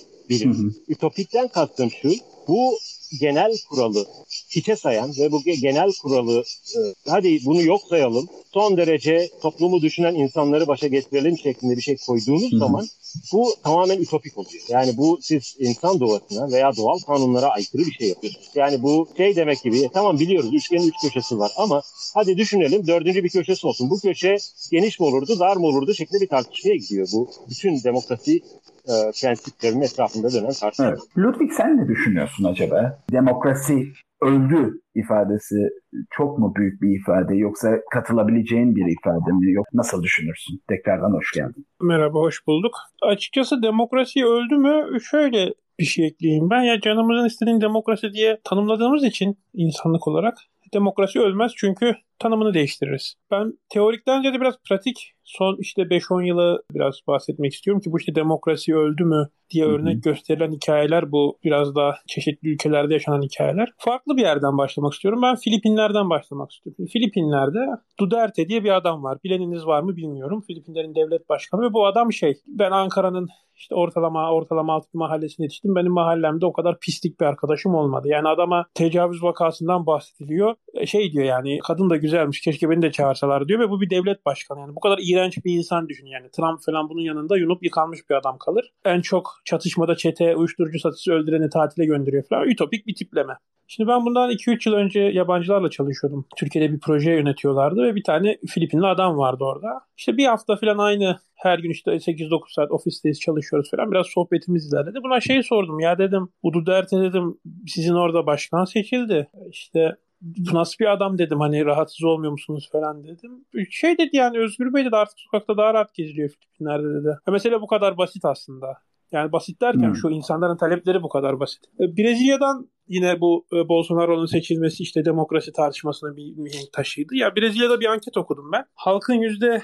hı. 0.50 0.72
Ütopikten 0.88 1.48
kastım 1.48 1.92
şu, 1.92 2.14
bu 2.48 2.80
genel 3.19 3.57
kuralı 3.69 4.07
hiçe 4.50 4.75
sayan 4.75 5.13
ve 5.19 5.31
bu 5.31 5.43
genel 5.43 5.91
kuralı 6.01 6.43
e, 6.75 6.79
hadi 7.07 7.45
bunu 7.45 7.62
yok 7.62 7.81
sayalım 7.89 8.27
son 8.53 8.77
derece 8.77 9.29
toplumu 9.41 9.81
düşünen 9.81 10.15
insanları 10.15 10.67
başa 10.67 10.88
getirelim 10.88 11.38
şeklinde 11.38 11.77
bir 11.77 11.81
şey 11.81 11.98
koyduğunuz 11.98 12.51
Hı-hı. 12.51 12.60
zaman 12.60 12.88
bu 13.34 13.55
tamamen 13.63 13.98
ütopik 13.98 14.38
oluyor. 14.38 14.63
Yani 14.69 14.98
bu 14.98 15.19
siz 15.22 15.55
insan 15.60 16.00
doğasına 16.00 16.51
veya 16.51 16.75
doğal 16.77 17.00
kanunlara 17.00 17.48
aykırı 17.48 17.81
bir 17.81 17.91
şey 17.91 18.07
yapıyorsunuz. 18.10 18.50
Yani 18.55 18.84
bu 18.84 19.07
şey 19.17 19.36
demek 19.36 19.63
gibi 19.63 19.79
e, 19.81 19.89
tamam 19.93 20.19
biliyoruz 20.19 20.50
üçgenin 20.53 20.88
üç 20.88 20.95
köşesi 21.01 21.39
var 21.39 21.51
ama 21.57 21.81
hadi 22.13 22.38
düşünelim 22.38 22.88
dördüncü 22.88 23.24
bir 23.24 23.29
köşesi 23.29 23.67
olsun. 23.67 23.89
Bu 23.89 24.00
köşe 24.00 24.38
geniş 24.72 25.00
mi 25.00 25.05
olurdu 25.05 25.39
dar 25.39 25.57
mı 25.57 25.67
olurdu 25.67 25.93
şeklinde 25.93 26.22
bir 26.22 26.27
tartışmaya 26.27 26.75
gidiyor. 26.75 27.07
Bu 27.13 27.29
bütün 27.50 27.84
demokrasi 27.84 28.41
e, 28.88 28.94
prensiplerinin 29.22 29.82
etrafında 29.82 30.34
dönen 30.34 30.54
tartışma. 30.60 30.86
Evet. 30.86 31.00
Ludwig 31.18 31.51
sen 31.51 31.77
ne 31.77 31.88
düşünüyorsun 31.88 32.44
acaba? 32.44 33.00
Demokrasi 33.12 33.88
öldü 34.22 34.82
ifadesi 34.96 35.70
çok 36.12 36.39
mu 36.39 36.54
büyük 36.56 36.82
bir 36.82 37.00
ifade 37.00 37.36
yoksa 37.36 37.70
katılabileceğin 37.92 38.75
bir 38.75 38.86
ifade 39.00 39.32
mi 39.32 39.51
yok 39.51 39.65
nasıl 39.74 40.04
düşünürsün? 40.04 40.62
Tekrardan 40.70 41.13
hoş 41.13 41.32
geldin. 41.32 41.65
Merhaba 41.82 42.20
hoş 42.20 42.48
bulduk. 42.48 42.75
Açıkçası 43.01 43.63
demokrasi 43.63 44.25
öldü 44.25 44.58
mü 44.58 45.00
şöyle 45.01 45.54
bir 45.80 45.86
şey 45.86 46.08
ekleyeyim 46.08 46.50
ben. 46.50 46.62
Ya 46.62 46.82
canımızın 46.82 47.27
istediğin 47.27 47.62
demokrasi 47.62 48.13
diye 48.13 48.39
tanımladığımız 48.44 49.04
için 49.04 49.38
insanlık 49.54 50.08
olarak 50.08 50.38
demokrasi 50.74 51.20
ölmez 51.20 51.51
çünkü 51.58 51.96
tanımını 52.19 52.53
değiştiririz. 52.53 53.15
Ben 53.31 53.53
teorikten 53.69 54.22
ziyade 54.22 54.41
biraz 54.41 54.55
pratik 54.69 55.15
son 55.24 55.57
işte 55.60 55.81
5-10 55.81 56.27
yılı 56.27 56.63
biraz 56.74 56.95
bahsetmek 57.07 57.53
istiyorum 57.53 57.81
ki 57.81 57.91
bu 57.91 58.00
işte 58.00 58.15
demokrasi 58.15 58.75
öldü 58.75 59.03
mü 59.03 59.29
diye 59.50 59.65
örnek 59.65 59.93
hı 59.93 59.98
hı. 59.98 60.01
gösterilen 60.01 60.51
hikayeler 60.51 61.12
bu 61.12 61.39
biraz 61.43 61.75
daha 61.75 61.95
çeşitli 62.07 62.50
ülkelerde 62.50 62.93
yaşanan 62.93 63.22
hikayeler. 63.22 63.69
Farklı 63.77 64.17
bir 64.17 64.22
yerden 64.22 64.57
başlamak 64.57 64.93
istiyorum. 64.93 65.22
Ben 65.24 65.36
Filipinler'den 65.36 66.10
başlamak 66.10 66.51
istiyorum. 66.51 66.86
Filipinler'de 66.93 67.60
Duterte 68.00 68.48
diye 68.48 68.63
bir 68.63 68.75
adam 68.75 69.03
var. 69.03 69.17
Bileniniz 69.24 69.65
var 69.65 69.81
mı 69.81 69.95
bilmiyorum. 69.95 70.43
Filipinlerin 70.48 70.95
devlet 70.95 71.29
başkanı 71.29 71.62
ve 71.62 71.74
bu 71.74 71.86
adam 71.86 72.13
şey 72.13 72.34
ben 72.48 72.72
Ankara'nın 72.72 73.27
işte 73.55 73.75
ortalama 73.75 74.31
ortalama 74.31 74.74
alt 74.74 74.93
bir 74.93 75.00
mahallesine 75.00 75.43
yetiştim. 75.43 75.75
Benim 75.75 75.91
mahallemde 75.91 76.45
o 76.45 76.53
kadar 76.53 76.79
pislik 76.79 77.19
bir 77.19 77.25
arkadaşım 77.25 77.75
olmadı. 77.75 78.07
Yani 78.07 78.27
adama 78.27 78.65
tecavüz 78.74 79.24
vakasından 79.24 79.86
bahsediliyor. 79.86 80.55
E, 80.74 80.86
şey 80.86 81.12
diyor 81.12 81.25
yani 81.25 81.60
kadın 81.67 81.89
da 81.89 81.98
güzelmiş 82.06 82.42
keşke 82.42 82.70
beni 82.70 82.82
de 82.82 82.92
çağırsalar 82.92 83.48
diyor 83.48 83.60
ve 83.60 83.70
bu 83.70 83.82
bir 83.82 83.90
devlet 83.90 84.26
başkanı. 84.26 84.60
Yani 84.60 84.76
bu 84.76 84.80
kadar 84.80 85.00
iğrenç 85.02 85.46
bir 85.46 85.58
insan 85.58 85.90
düşün 85.90 86.06
yani. 86.06 86.30
Trump 86.32 86.60
falan 86.66 86.90
bunun 86.90 87.02
yanında 87.02 87.38
yunup 87.38 87.64
yıkanmış 87.64 88.00
bir 88.10 88.16
adam 88.16 88.38
kalır. 88.38 88.74
En 88.86 89.02
çok 89.02 89.32
çatışmada 89.46 89.96
çete 89.96 90.36
uyuşturucu 90.36 90.80
satıcısı 90.80 91.14
öldüreni 91.14 91.50
tatile 91.50 91.86
gönderiyor 91.86 92.24
falan. 92.30 92.48
Ütopik 92.48 92.88
bir 92.88 92.96
tipleme. 92.96 93.34
Şimdi 93.68 93.88
ben 93.88 94.06
bundan 94.06 94.32
2-3 94.32 94.70
yıl 94.70 94.76
önce 94.76 95.00
yabancılarla 95.00 95.70
çalışıyordum. 95.70 96.26
Türkiye'de 96.38 96.74
bir 96.74 96.80
proje 96.80 97.12
yönetiyorlardı 97.12 97.84
ve 97.84 97.96
bir 97.96 98.04
tane 98.04 98.38
Filipinli 98.50 98.88
adam 98.88 99.18
vardı 99.18 99.44
orada. 99.44 99.82
İşte 99.98 100.18
bir 100.18 100.26
hafta 100.26 100.56
falan 100.56 100.78
aynı 100.78 101.18
her 101.36 101.60
gün 101.60 101.70
işte 101.70 101.92
8-9 101.92 102.54
saat 102.54 102.72
ofisteyiz 102.72 103.20
çalışıyoruz 103.20 103.72
falan. 103.72 103.92
Biraz 103.92 104.08
sohbetimiz 104.08 104.74
ilerledi. 104.74 105.00
Buna 105.04 105.22
şey 105.22 105.44
sordum 105.44 105.80
ya 105.80 105.98
dedim. 105.98 106.30
Udu 106.44 106.66
Derte 106.66 107.02
dedim 107.02 107.38
sizin 107.68 107.94
orada 107.94 108.26
başkan 108.26 108.66
seçildi. 108.66 109.28
İşte 109.52 109.96
bu 110.22 110.53
nasıl 110.53 110.75
bir 110.79 110.91
adam 110.91 111.17
dedim 111.17 111.39
hani 111.39 111.65
rahatsız 111.65 112.03
olmuyor 112.03 112.31
musunuz 112.31 112.69
falan 112.72 113.03
dedim. 113.03 113.45
Şey 113.69 113.98
dedi 113.98 114.10
yani 114.13 114.39
Özgür 114.39 114.74
Bey 114.74 114.86
dedi 114.86 114.95
artık 114.95 115.19
sokakta 115.19 115.57
daha 115.57 115.74
rahat 115.74 115.93
geziliyor 115.93 116.29
Filipinler'de 116.29 117.01
dedi. 117.01 117.17
Ha, 117.25 117.31
mesele 117.31 117.62
bu 117.62 117.67
kadar 117.67 117.98
basit 117.98 118.25
aslında. 118.25 118.77
Yani 119.12 119.31
basit 119.31 119.62
derken 119.62 119.88
hmm. 119.88 119.95
şu 119.95 120.10
insanların 120.10 120.57
talepleri 120.57 121.03
bu 121.03 121.10
kadar 121.10 121.39
basit. 121.39 121.65
E, 121.79 121.98
Brezilya'dan 121.98 122.69
yine 122.88 123.22
bu 123.22 123.46
e, 123.54 123.70
Bolsonaro'nun 123.70 124.25
seçilmesi 124.25 124.84
işte 124.84 125.06
demokrasi 125.06 125.51
tartışmasına 125.51 126.15
bir 126.15 126.38
mihenk 126.38 126.74
taşıydı. 126.74 127.15
Ya 127.15 127.36
Brezilya'da 127.36 127.80
bir 127.80 127.86
anket 127.86 128.18
okudum 128.18 128.51
ben. 128.51 128.65
Halkın 128.75 129.13
yüzde 129.13 129.62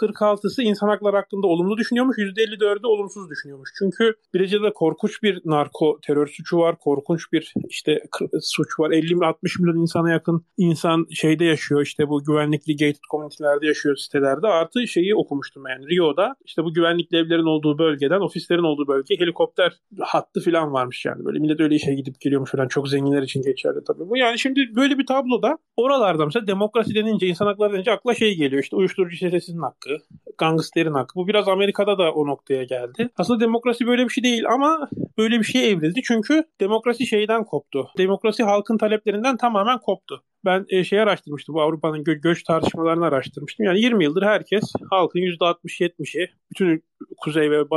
46'sı 0.00 0.62
insan 0.62 0.88
hakları 0.88 1.16
hakkında 1.16 1.46
olumlu 1.46 1.76
düşünüyormuş, 1.76 2.16
%54'ü 2.18 2.86
olumsuz 2.86 3.30
düşünüyormuş. 3.30 3.70
Çünkü 3.78 4.14
Brezilya'da 4.34 4.72
korkunç 4.72 5.22
bir 5.22 5.40
narko 5.44 5.98
terör 6.06 6.26
suçu 6.26 6.58
var, 6.58 6.78
korkunç 6.78 7.32
bir 7.32 7.54
işte 7.68 8.02
suç 8.40 8.80
var. 8.80 8.90
50-60 8.90 9.62
milyon 9.62 9.82
insana 9.82 10.10
yakın 10.10 10.44
insan 10.56 11.06
şeyde 11.10 11.44
yaşıyor 11.44 11.82
işte 11.82 12.08
bu 12.08 12.24
güvenlikli 12.24 12.76
gated 12.76 13.04
community'lerde 13.10 13.66
yaşıyor 13.66 13.96
sitelerde. 13.96 14.46
Artı 14.46 14.86
şeyi 14.86 15.14
okumuştum 15.14 15.62
yani 15.68 15.86
Rio'da 15.86 16.36
işte 16.44 16.64
bu 16.64 16.74
güvenlikli 16.74 17.16
evlerin 17.16 17.46
olduğu 17.46 17.78
bölgeden 17.78 18.20
ofislerin 18.20 18.62
olduğu 18.62 18.88
bölge 18.88 19.14
helikopter 19.18 19.72
hattı 20.00 20.40
falan 20.40 20.72
varmış 20.72 21.04
yani. 21.04 21.24
Böyle 21.24 21.38
millet 21.38 21.60
öyle 21.60 21.74
işe 21.74 21.94
gidip 21.94 22.20
geliyormuş 22.20 22.50
falan 22.50 22.63
çok 22.68 22.88
zenginler 22.88 23.22
için 23.22 23.42
geçerli 23.42 23.78
tabii 23.86 24.08
bu. 24.10 24.16
Yani 24.16 24.38
şimdi 24.38 24.60
böyle 24.76 24.98
bir 24.98 25.06
tabloda 25.06 25.58
oralarda 25.76 26.24
mesela 26.24 26.46
demokrasi 26.46 26.94
denince 26.94 27.26
insan 27.26 27.46
hakları 27.46 27.72
denince 27.72 27.92
akla 27.92 28.14
şey 28.14 28.36
geliyor 28.36 28.62
işte 28.62 28.76
uyuşturucu 28.76 29.16
çetesinin 29.16 29.62
hakkı 29.62 29.96
gangsterin 30.38 30.94
hakkı. 30.94 31.14
Bu 31.14 31.28
biraz 31.28 31.48
Amerika'da 31.48 31.98
da 31.98 32.12
o 32.12 32.26
noktaya 32.26 32.64
geldi. 32.64 33.08
Aslında 33.16 33.40
demokrasi 33.40 33.86
böyle 33.86 34.04
bir 34.04 34.10
şey 34.10 34.24
değil 34.24 34.44
ama 34.48 34.88
böyle 35.18 35.38
bir 35.38 35.44
şey 35.44 35.70
evrildi. 35.70 36.00
Çünkü 36.04 36.44
demokrasi 36.60 37.06
şeyden 37.06 37.44
koptu. 37.44 37.88
Demokrasi 37.98 38.42
halkın 38.42 38.78
taleplerinden 38.78 39.36
tamamen 39.36 39.78
koptu 39.78 40.22
ben 40.44 40.82
şey 40.82 41.00
araştırmıştım. 41.00 41.54
Bu 41.54 41.62
Avrupa'nın 41.62 42.04
gö- 42.04 42.20
göç 42.20 42.42
tartışmalarını 42.42 43.04
araştırmıştım. 43.04 43.66
Yani 43.66 43.80
20 43.80 44.04
yıldır 44.04 44.22
herkes 44.22 44.64
halkın 44.90 45.20
%60-70'i 45.20 46.30
bütün 46.50 46.84
Kuzey 47.16 47.50
ve 47.50 47.70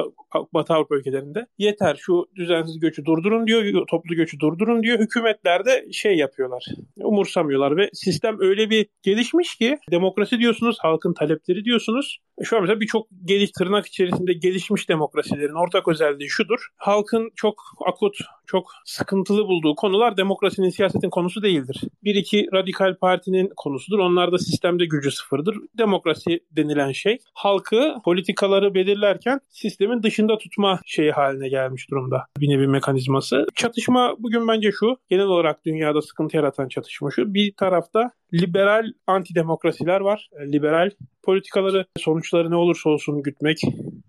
Batı 0.54 0.74
Avrupa 0.74 0.96
ülkelerinde 0.96 1.48
yeter 1.58 1.96
şu 2.00 2.26
düzensiz 2.36 2.80
göçü 2.80 3.06
durdurun 3.06 3.48
diyor, 3.48 3.88
toplu 3.88 4.16
göçü 4.16 4.40
durdurun 4.40 4.84
diyor. 4.84 5.00
Hükümetler 5.00 5.66
de 5.66 5.88
şey 5.92 6.16
yapıyorlar, 6.18 6.66
umursamıyorlar 6.98 7.78
ve 7.78 7.90
sistem 7.94 8.38
öyle 8.40 8.70
bir 8.70 8.88
gelişmiş 9.04 9.56
ki 9.56 9.78
demokrasi 9.92 10.40
diyorsunuz, 10.40 10.78
halkın 10.80 11.14
talepleri 11.14 11.66
diyorsunuz. 11.66 12.20
Şu 12.44 12.56
an 12.56 12.62
mesela 12.62 12.80
birçok 12.80 13.08
geliş 13.26 13.52
tırnak 13.52 13.86
içerisinde 13.86 14.34
gelişmiş 14.34 14.90
demokrasilerin 14.90 15.64
ortak 15.64 15.88
özelliği 15.88 16.30
şudur. 16.30 16.68
Halkın 16.76 17.32
çok 17.36 17.62
akut, 17.86 18.18
çok 18.46 18.72
sıkıntılı 18.86 19.48
bulduğu 19.48 19.76
konular 19.76 20.18
demokrasinin, 20.18 20.70
siyasetin 20.70 21.10
konusu 21.10 21.44
değildir. 21.44 21.82
Bir 22.04 22.16
iki 22.16 22.48
radikal 22.54 22.96
partinin 22.96 23.52
konusudur. 23.58 24.00
Onlar 24.00 24.32
da 24.32 24.38
sistemde 24.38 24.86
gücü 24.86 25.12
sıfırdır. 25.12 25.58
Demokrasi 25.78 26.40
denilen 26.52 26.92
şey 26.92 27.18
halkı 27.34 27.96
politikaları 28.06 28.74
belirlerken 29.18 29.40
sistemin 29.50 30.04
dışında 30.04 30.38
tutma 30.38 30.80
şeyi 30.86 31.12
haline 31.12 31.50
gelmiş 31.50 31.90
durumda. 31.92 32.26
Bir 32.40 32.50
nevi 32.50 32.68
mekanizması. 32.68 33.46
Çatışma 33.56 34.16
bugün 34.20 34.48
bence 34.48 34.72
şu. 34.72 34.98
Genel 35.10 35.26
olarak 35.26 35.66
dünyada 35.66 36.02
sıkıntı 36.02 36.38
yaratan 36.38 36.68
çatışma 36.68 37.12
şu. 37.12 37.34
Bir 37.34 37.54
tarafta 37.58 38.12
liberal 38.34 38.86
antidemokrasiler 39.08 40.02
var. 40.02 40.30
Liberal 40.52 40.90
politikaları 41.24 41.86
sonuçları 41.98 42.52
ne 42.52 42.56
olursa 42.56 42.90
olsun 42.90 43.24
gütmek 43.24 43.58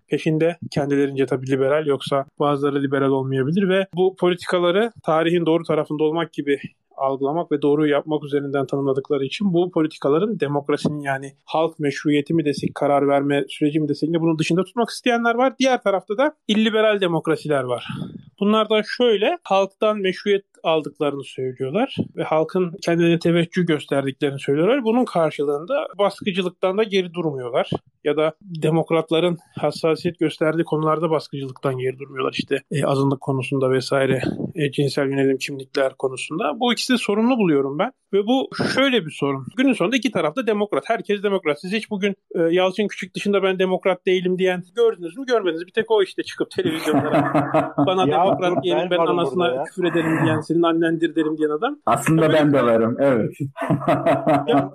peşinde 0.07 0.57
kendilerince 0.71 1.25
tabii 1.25 1.51
liberal 1.51 1.85
yoksa 1.85 2.25
bazıları 2.39 2.83
liberal 2.83 3.09
olmayabilir 3.09 3.69
ve 3.69 3.87
bu 3.95 4.15
politikaları 4.15 4.91
tarihin 5.03 5.45
doğru 5.45 5.63
tarafında 5.63 6.03
olmak 6.03 6.33
gibi 6.33 6.59
algılamak 6.99 7.51
ve 7.51 7.61
doğru 7.61 7.87
yapmak 7.87 8.23
üzerinden 8.23 8.65
tanımladıkları 8.65 9.25
için 9.25 9.53
bu 9.53 9.71
politikaların 9.71 10.39
demokrasinin 10.39 10.99
yani 10.99 11.33
halk 11.45 11.79
meşruiyeti 11.79 12.33
mi 12.33 12.45
desek, 12.45 12.75
karar 12.75 13.07
verme 13.07 13.45
süreci 13.49 13.79
mi 13.79 13.89
desek 13.89 14.13
de 14.13 14.21
bunun 14.21 14.39
dışında 14.39 14.63
tutmak 14.63 14.89
isteyenler 14.89 15.35
var. 15.35 15.53
Diğer 15.59 15.81
tarafta 15.81 16.17
da 16.17 16.35
illiberal 16.47 17.01
demokrasiler 17.01 17.63
var. 17.63 17.87
Bunlar 18.39 18.69
da 18.69 18.81
şöyle 18.97 19.37
halktan 19.43 19.97
meşruiyet 19.97 20.45
aldıklarını 20.63 21.23
söylüyorlar 21.23 21.95
ve 22.15 22.23
halkın 22.23 22.71
kendine 22.81 23.19
teveccüh 23.19 23.67
gösterdiklerini 23.67 24.39
söylüyorlar. 24.39 24.83
Bunun 24.83 25.05
karşılığında 25.05 25.87
baskıcılıktan 25.97 26.77
da 26.77 26.83
geri 26.83 27.13
durmuyorlar 27.13 27.69
ya 28.03 28.17
da 28.17 28.33
demokratların 28.41 29.37
hassasiyet 29.57 30.19
gösterdiği 30.19 30.63
konularda 30.63 31.09
baskıcılıktan 31.09 31.77
geri 31.77 31.99
durmuyorlar. 31.99 32.33
İşte 32.33 32.61
e, 32.71 32.85
azınlık 32.85 33.21
konusunda 33.21 33.71
vesaire 33.71 34.21
e, 34.55 34.71
cinsel 34.71 35.09
yönelim 35.09 35.37
kimlikler 35.37 35.93
konusunda. 35.93 36.59
Bu 36.59 36.73
ikisi 36.73 36.88
de 36.89 36.97
sorunlu 36.97 37.37
buluyorum 37.37 37.79
ben. 37.79 37.91
Ve 38.13 38.25
bu 38.27 38.49
şöyle 38.73 39.05
bir 39.05 39.11
sorun. 39.11 39.45
Günün 39.57 39.73
sonunda 39.73 39.95
iki 39.95 40.11
tarafta 40.11 40.47
demokrat. 40.47 40.83
Herkes 40.87 41.23
demokrat. 41.23 41.61
Siz 41.61 41.71
hiç 41.71 41.91
bugün 41.91 42.15
e, 42.35 42.39
Yalçın 42.39 42.87
Küçük 42.87 43.15
dışında 43.15 43.43
ben 43.43 43.59
demokrat 43.59 44.05
değilim 44.05 44.37
diyen 44.37 44.63
gördünüz 44.75 45.17
mü? 45.17 45.25
Görmediniz. 45.25 45.67
Bir 45.67 45.71
tek 45.71 45.91
o 45.91 46.03
işte 46.03 46.23
çıkıp 46.23 46.51
televizyonlara 46.51 47.73
bana 47.87 48.07
demokrat 48.07 48.63
diyelim 48.63 48.89
ben, 48.91 48.99
ben 48.99 49.05
anasına 49.05 49.63
küfür 49.63 49.83
ederim 49.83 50.19
diyen 50.23 50.41
senin 50.41 50.61
annendir 50.61 51.15
derim 51.15 51.37
diyen 51.37 51.49
adam. 51.49 51.79
Aslında 51.85 52.25
ya 52.25 52.33
ben 52.33 52.53
de 52.53 52.63
varım. 52.63 52.97
Evet. 52.99 53.31
ya, 54.47 54.71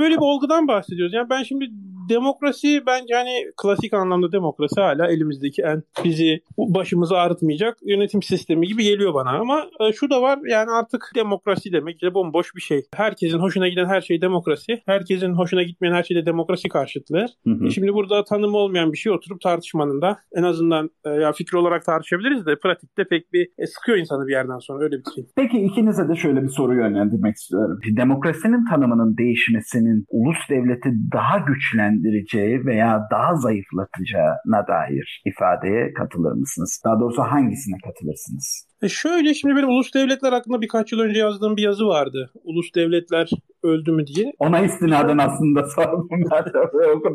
böyle 0.00 0.14
bir 0.14 0.22
olgudan 0.22 0.68
bahsediyoruz. 0.68 1.14
Yani 1.14 1.30
ben 1.30 1.42
şimdi 1.42 1.70
demokrasi 2.08 2.82
bence 2.86 3.14
hani 3.14 3.30
klasik 3.62 3.94
anlamda 3.94 4.32
demokrasi 4.32 4.80
hala 4.80 5.08
elimizdeki 5.10 5.62
en 5.62 5.82
bizi 6.04 6.40
başımızı 6.58 7.16
ağrıtmayacak 7.16 7.78
yönetim 7.82 8.22
sistemi 8.22 8.66
gibi 8.66 8.84
geliyor 8.84 9.14
bana 9.14 9.30
ama 9.30 9.66
e, 9.80 9.92
şu 9.92 10.10
da 10.10 10.22
var 10.22 10.38
yani 10.50 10.70
artık 10.70 11.12
demokrasi 11.14 11.72
demek 11.72 12.02
de 12.02 12.14
bomboş 12.14 12.54
bir 12.56 12.60
şey. 12.60 12.82
Herkesin 12.94 13.38
hoşuna 13.38 13.68
giden 13.68 13.86
her 13.86 14.00
şey 14.00 14.20
demokrasi. 14.20 14.82
Herkesin 14.86 15.32
hoşuna 15.32 15.62
gitmeyen 15.62 15.94
her 15.94 16.02
şey 16.02 16.16
de 16.16 16.26
demokrasi 16.26 16.68
karşıtlığı. 16.68 17.26
Hı 17.44 17.50
hı. 17.50 17.66
E 17.66 17.70
şimdi 17.70 17.94
burada 17.94 18.24
tanım 18.24 18.54
olmayan 18.54 18.92
bir 18.92 18.98
şey 18.98 19.12
oturup 19.12 19.40
tartışmanın 19.40 20.02
da 20.02 20.18
en 20.36 20.42
azından 20.42 20.90
e, 21.04 21.10
ya 21.10 21.32
fikir 21.32 21.54
olarak 21.54 21.84
tartışabiliriz 21.84 22.46
de 22.46 22.56
pratikte 22.62 23.04
pek 23.04 23.32
bir 23.32 23.48
e, 23.58 23.66
sıkıyor 23.66 23.98
insanı 23.98 24.26
bir 24.26 24.32
yerden 24.32 24.58
sonra 24.58 24.84
öyle 24.84 24.96
bir 24.96 25.10
şey. 25.14 25.26
Peki 25.36 25.58
ikinize 25.58 26.08
de 26.08 26.16
şöyle 26.16 26.42
bir 26.42 26.48
soru 26.48 26.74
yönlendirmek 26.74 27.36
istiyorum. 27.36 27.80
Demokrasinin 27.96 28.64
tanımının 28.70 29.16
değişmesinin 29.16 30.06
ulus 30.08 30.38
devleti 30.50 30.88
daha 31.12 31.38
güçlen 31.38 31.93
güçlendireceği 31.94 32.66
veya 32.66 33.00
daha 33.10 33.34
zayıflatacağına 33.34 34.66
dair 34.68 35.22
ifadeye 35.26 35.92
katılır 35.92 36.32
mısınız? 36.32 36.82
Daha 36.84 37.00
doğrusu 37.00 37.22
hangisine 37.22 37.76
katılırsınız? 37.84 38.68
E 38.82 38.88
şöyle 38.88 39.34
şimdi 39.34 39.56
benim 39.56 39.68
ulus 39.68 39.94
devletler 39.94 40.32
hakkında 40.32 40.60
birkaç 40.60 40.92
yıl 40.92 41.00
önce 41.00 41.18
yazdığım 41.18 41.56
bir 41.56 41.62
yazı 41.62 41.86
vardı. 41.86 42.30
Ulus 42.44 42.74
devletler 42.74 43.30
öldü 43.64 43.92
mü 43.92 44.06
diye. 44.06 44.32
Ona 44.38 44.60
istinaden 44.60 45.18
aslında 45.18 45.66
sordum 45.76 46.08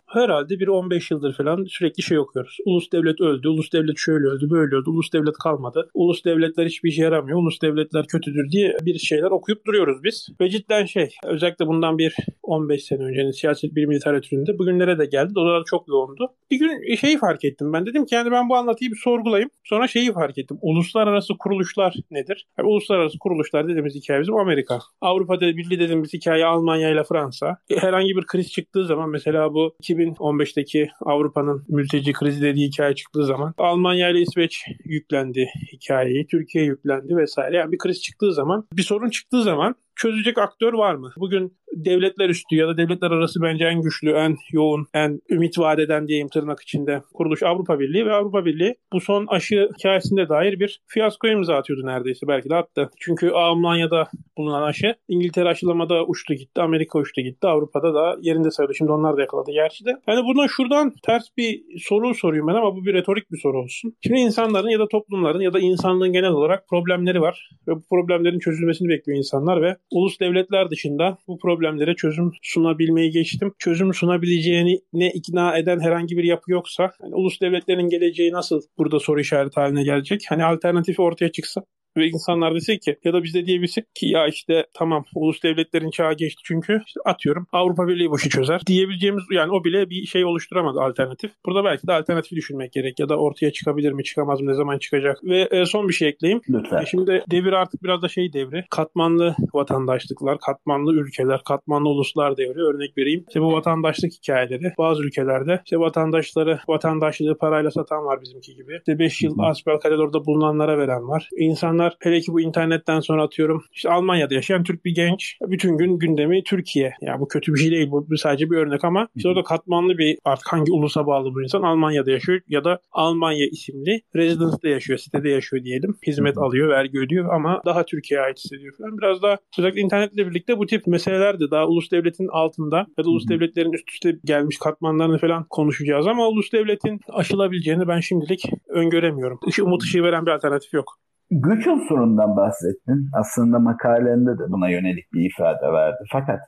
Herhalde 0.08 0.60
bir 0.60 0.68
15 0.68 1.12
yıldır 1.12 1.34
falan 1.34 1.64
sürekli 1.64 2.04
şey 2.04 2.20
okuyoruz. 2.20 2.58
Ulus 2.66 2.92
devlet 2.92 3.22
öldü, 3.22 3.48
ulus 3.48 3.74
devlet 3.74 3.98
şöyle 3.98 4.28
öldü, 4.28 4.50
böyle 4.50 4.76
öldü, 4.76 4.90
ulus 4.90 5.14
devlet 5.14 5.38
kalmadı. 5.44 5.90
Ulus 5.94 6.26
devletler 6.26 6.66
hiçbir 6.66 6.90
işe 6.90 7.04
yaramıyor, 7.04 7.40
ulus 7.40 7.62
devletler 7.62 8.06
kötüdür 8.08 8.52
diye 8.52 8.76
bir 8.86 9.00
şeyler 9.00 9.32
okuyup 9.32 9.66
duruyoruz 9.66 10.04
biz. 10.04 10.28
Ve 10.42 10.50
cidden 10.50 10.86
şey, 10.86 11.10
özellikle 11.26 11.68
bundan 11.68 11.98
bir 11.98 12.16
15 12.44 12.84
sene 12.84 13.04
öncenin 13.04 13.32
siyaset 13.32 13.76
bilimi 13.76 13.96
literatüründe 13.96 14.60
bugünlere 14.60 15.00
de 15.00 15.06
geldi. 15.06 15.40
O 15.40 15.46
da 15.46 15.64
çok 15.66 15.88
yoğundu. 15.88 16.34
Bir 16.52 16.60
gün 16.60 16.96
şeyi 16.96 17.18
fark 17.18 17.46
ettim 17.46 17.74
ben. 17.74 17.86
Dedim 17.86 18.06
ki 18.06 18.16
yani 18.16 18.32
ben 18.32 18.50
bu 18.50 18.56
anlatıyı 18.56 18.92
bir 18.92 18.96
sorgulayayım. 19.04 19.50
Sonra 19.64 19.88
şeyi 19.88 20.14
fark 20.14 20.38
ettim. 20.38 20.58
Uluslararası 20.62 21.34
kuruluşlar 21.40 21.96
nedir? 22.12 22.48
Yani 22.58 22.70
uluslararası 22.70 23.20
kuruluşlar 23.20 23.68
dediğimiz 23.68 23.96
hikaye 23.96 24.22
bizim 24.22 24.36
Amerika. 24.36 24.80
Avrupa'da 25.02 25.48
Birliği 25.48 25.80
dediğimiz 25.80 26.14
hikaye 26.14 26.39
Almanya 26.46 26.90
ile 26.90 27.04
Fransa. 27.04 27.58
Herhangi 27.70 28.16
bir 28.16 28.26
kriz 28.26 28.52
çıktığı 28.52 28.86
zaman 28.86 29.10
mesela 29.10 29.54
bu 29.54 29.76
2015'teki 29.84 30.90
Avrupa'nın 31.06 31.66
mülteci 31.70 32.14
krizi 32.14 32.42
dediği 32.42 32.68
hikaye 32.68 32.96
çıktığı 32.96 33.26
zaman 33.26 33.54
Almanya 33.58 34.10
ile 34.10 34.22
İsveç 34.22 34.66
yüklendi 34.86 35.48
hikayeyi. 35.74 36.28
Türkiye 36.28 36.64
yüklendi 36.64 37.16
vesaire. 37.18 37.58
Yani 37.58 37.72
bir 37.72 37.78
kriz 37.78 38.02
çıktığı 38.02 38.34
zaman 38.34 38.66
bir 38.74 38.84
sorun 38.84 39.10
çıktığı 39.10 39.44
zaman 39.44 39.76
çözecek 40.00 40.38
aktör 40.38 40.74
var 40.74 40.96
mı? 40.96 41.12
Bugün 41.18 41.54
devletler 41.76 42.30
üstü 42.30 42.56
ya 42.56 42.68
da 42.68 42.78
devletler 42.78 43.12
arası 43.12 43.42
bence 43.42 43.66
en 43.66 43.82
güçlü, 43.82 44.12
en 44.12 44.36
yoğun, 44.52 44.88
en 44.94 45.22
ümit 45.30 45.60
vaat 45.60 45.80
eden 45.80 46.08
diyeyim 46.08 46.28
tırnak 46.28 46.62
içinde 46.62 47.02
kuruluş 47.14 47.44
Avrupa 47.44 47.80
Birliği 47.80 48.06
ve 48.06 48.14
Avrupa 48.14 48.46
Birliği 48.46 48.76
bu 48.94 49.02
son 49.02 49.28
aşı 49.28 49.70
hikayesinde 49.78 50.30
dair 50.30 50.60
bir 50.60 50.82
fiyasko 50.88 51.28
imza 51.28 51.56
atıyordu 51.56 51.86
neredeyse 51.86 52.28
belki 52.28 52.50
de 52.50 52.56
attı. 52.56 52.90
Çünkü 53.00 53.30
Almanya'da 53.30 54.08
bulunan 54.38 54.64
aşı 54.64 54.96
İngiltere 55.08 55.50
aşılamada 55.50 56.06
uçtu 56.06 56.34
gitti, 56.34 56.62
Amerika 56.62 57.00
uçtu 57.00 57.22
gitti, 57.22 57.48
Avrupa'da 57.48 57.94
da 57.94 58.18
yerinde 58.22 58.52
sayıldı. 58.52 58.76
Şimdi 58.76 58.92
onlar 58.92 59.18
da 59.18 59.22
yakaladı 59.22 59.52
gerçi 59.52 59.86
de. 59.86 59.90
Yani 60.08 60.26
buradan 60.26 60.48
şuradan 60.48 60.94
ters 61.04 61.24
bir 61.38 61.64
soru 61.78 62.16
soruyorum 62.16 62.48
ben 62.48 62.56
ama 62.56 62.76
bu 62.76 62.86
bir 62.86 62.94
retorik 62.94 63.32
bir 63.32 63.38
soru 63.38 63.60
olsun. 63.60 63.94
Şimdi 64.04 64.20
insanların 64.20 64.70
ya 64.70 64.80
da 64.80 64.88
toplumların 64.88 65.42
ya 65.42 65.54
da 65.54 65.60
insanlığın 65.60 66.14
genel 66.14 66.32
olarak 66.32 66.68
problemleri 66.70 67.22
var 67.22 67.50
ve 67.68 67.76
bu 67.76 67.82
problemlerin 67.90 68.40
çözülmesini 68.40 68.90
bekliyor 68.90 69.18
insanlar 69.18 69.62
ve 69.62 69.76
ulus 69.92 70.20
devletler 70.20 70.70
dışında 70.70 71.18
bu 71.28 71.40
problemlere 71.40 71.96
çözüm 71.96 72.32
sunabilmeyi 72.42 73.12
geçtim. 73.12 73.54
Çözüm 73.60 73.94
sunabileceğini 73.94 74.80
ne 74.94 75.12
ikna 75.12 75.58
eden 75.58 75.80
herhangi 75.80 76.18
bir 76.18 76.24
yapı 76.24 76.52
yoksa 76.52 76.92
hani 77.02 77.16
ulus 77.16 77.42
devletlerin 77.42 77.90
geleceği 77.90 78.32
nasıl 78.32 78.62
burada 78.78 79.00
soru 79.00 79.20
işareti 79.22 79.60
haline 79.60 79.84
gelecek? 79.84 80.26
Hani 80.30 80.46
alternatif 80.46 81.00
ortaya 81.00 81.32
çıksa 81.32 81.62
ve 82.00 82.08
insanlar 82.08 82.56
dese 82.56 82.78
ki 82.78 82.98
ya 83.04 83.14
da 83.14 83.24
biz 83.24 83.34
de 83.34 83.46
diyebilsek 83.46 83.96
ki 83.96 84.06
ya 84.08 84.28
işte 84.28 84.66
tamam 84.74 85.06
ulus 85.16 85.44
devletlerin 85.44 85.92
çağı 85.92 86.14
geçti 86.14 86.42
çünkü 86.46 86.82
işte 86.88 87.00
atıyorum 87.06 87.48
Avrupa 87.52 87.88
Birliği 87.88 88.10
bu 88.12 88.18
işi 88.18 88.30
çözer 88.30 88.62
diyebileceğimiz 88.68 89.24
yani 89.32 89.52
o 89.52 89.64
bile 89.64 89.90
bir 89.90 90.06
şey 90.06 90.26
oluşturamadı 90.26 90.80
alternatif. 90.80 91.32
Burada 91.46 91.64
belki 91.64 91.88
de 91.88 91.94
alternatif 91.94 92.32
düşünmek 92.32 92.72
gerek 92.72 93.00
ya 93.00 93.10
da 93.10 93.18
ortaya 93.18 93.52
çıkabilir 93.52 93.92
mi 93.92 94.04
çıkamaz 94.04 94.42
mı 94.42 94.52
ne 94.52 94.54
zaman 94.54 94.78
çıkacak. 94.78 95.24
Ve 95.24 95.48
e, 95.52 95.66
son 95.66 95.88
bir 95.88 95.94
şey 95.94 96.08
ekleyeyim. 96.08 96.42
Lütfen. 96.50 96.82
E, 96.82 96.86
şimdi 96.86 97.24
devir 97.32 97.54
artık 97.54 97.84
biraz 97.84 98.02
da 98.02 98.08
şey 98.08 98.34
devri. 98.34 98.66
Katmanlı 98.70 99.36
vatandaşlıklar, 99.54 100.38
katmanlı 100.40 100.94
ülkeler, 100.94 101.42
katmanlı 101.48 101.90
uluslar 101.90 102.38
devri. 102.38 102.60
Örnek 102.60 102.98
vereyim. 102.98 103.26
İşte 103.28 103.42
bu 103.42 103.54
vatandaşlık 103.54 104.12
hikayeleri 104.12 104.74
bazı 104.78 105.04
ülkelerde 105.04 105.62
işte 105.66 105.80
vatandaşları 105.80 106.60
vatandaşlığı 106.68 107.38
parayla 107.38 107.72
satan 107.72 108.06
var 108.06 108.22
bizimki 108.22 108.56
gibi. 108.56 108.78
İşte 108.78 109.00
5 109.00 109.22
yıl 109.22 109.40
asbelkader 109.40 109.98
orada 109.98 110.26
bulunanlara 110.26 110.78
veren 110.78 111.08
var. 111.08 111.30
İnsanlar 111.38 111.89
insanlar 111.90 111.96
hele 112.14 112.22
ki 112.22 112.32
bu 112.32 112.42
internetten 112.42 113.00
sonra 113.00 113.24
atıyorum 113.24 113.64
işte 113.72 113.90
Almanya'da 113.90 114.34
yaşayan 114.34 114.64
Türk 114.64 114.86
bir 114.86 114.96
genç 114.96 115.38
bütün 115.42 115.78
gün 115.78 116.00
gündemi 116.00 116.44
Türkiye. 116.44 116.86
Ya 116.86 116.94
yani 117.02 117.20
bu 117.20 117.28
kötü 117.28 117.54
bir 117.54 117.60
şey 117.60 117.72
değil 117.72 117.88
bu 117.92 118.18
sadece 118.18 118.50
bir 118.50 118.58
örnek 118.58 118.84
ama 118.84 119.08
işte 119.16 119.30
orada 119.30 119.44
katmanlı 119.44 119.98
bir 119.98 120.18
artık 120.26 120.54
hangi 120.54 120.72
ulusa 120.72 121.08
bağlı 121.08 121.34
bu 121.34 121.44
insan 121.44 121.62
Almanya'da 121.62 122.12
yaşıyor 122.12 122.42
ya 122.48 122.64
da 122.64 122.80
Almanya 122.92 123.46
isimli 123.52 124.02
residence'da 124.16 124.68
yaşıyor, 124.68 125.00
sitede 125.00 125.30
yaşıyor 125.30 125.64
diyelim. 125.64 125.98
Hizmet 126.08 126.38
alıyor, 126.38 126.70
vergi 126.70 127.00
ödüyor 127.00 127.34
ama 127.34 127.62
daha 127.66 127.86
Türkiye'ye 127.86 128.26
ait 128.26 128.38
hissediyor 128.38 128.74
falan. 128.78 128.98
Biraz 128.98 129.22
daha 129.22 129.38
özellikle 129.60 129.82
internetle 129.82 130.28
birlikte 130.28 130.58
bu 130.58 130.66
tip 130.66 130.88
meseleler 130.88 131.40
de 131.40 131.52
daha 131.52 131.68
ulus 131.68 131.92
devletin 131.92 132.28
altında 132.32 132.78
ya 132.98 133.06
da 133.06 133.10
ulus 133.10 133.28
devletlerin 133.30 133.74
üst 133.74 133.92
üste 133.92 134.16
gelmiş 134.26 134.58
katmanlarını 134.58 135.18
falan 135.18 135.46
konuşacağız 135.50 136.08
ama 136.08 136.28
ulus 136.28 136.52
devletin 136.52 137.00
aşılabileceğini 137.10 137.88
ben 137.88 138.00
şimdilik 138.00 138.44
öngöremiyorum. 138.70 139.40
Işık, 139.48 139.66
umut 139.66 139.84
ışığı 139.84 140.04
veren 140.04 140.26
bir 140.26 140.32
alternatif 140.32 140.74
yok. 140.74 141.00
Güç 141.32 141.68
unsurundan 141.68 142.38
bahsettin. 142.38 143.10
Aslında 143.14 143.60
makalende 143.60 144.32
de 144.32 144.44
buna 144.50 144.70
yönelik 144.70 145.14
bir 145.14 145.30
ifade 145.30 145.74
verdi. 145.74 146.04
Fakat 146.12 146.40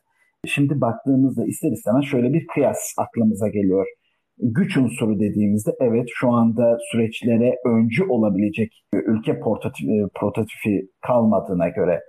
şimdi 0.46 0.82
baktığımızda 0.82 1.46
ister 1.46 1.72
istemez 1.72 2.06
şöyle 2.06 2.34
bir 2.34 2.48
kıyas 2.48 2.78
aklımıza 2.98 3.48
geliyor. 3.48 3.88
Güç 4.38 4.78
unsuru 4.78 5.20
dediğimizde 5.20 5.72
evet 5.82 6.08
şu 6.14 6.30
anda 6.30 6.78
süreçlere 6.92 7.56
öncü 7.66 8.04
olabilecek 8.04 8.72
ülke 8.94 9.32
e, 9.32 9.40
prototipi 10.16 10.90
kalmadığına 11.08 11.70
göre 11.70 12.00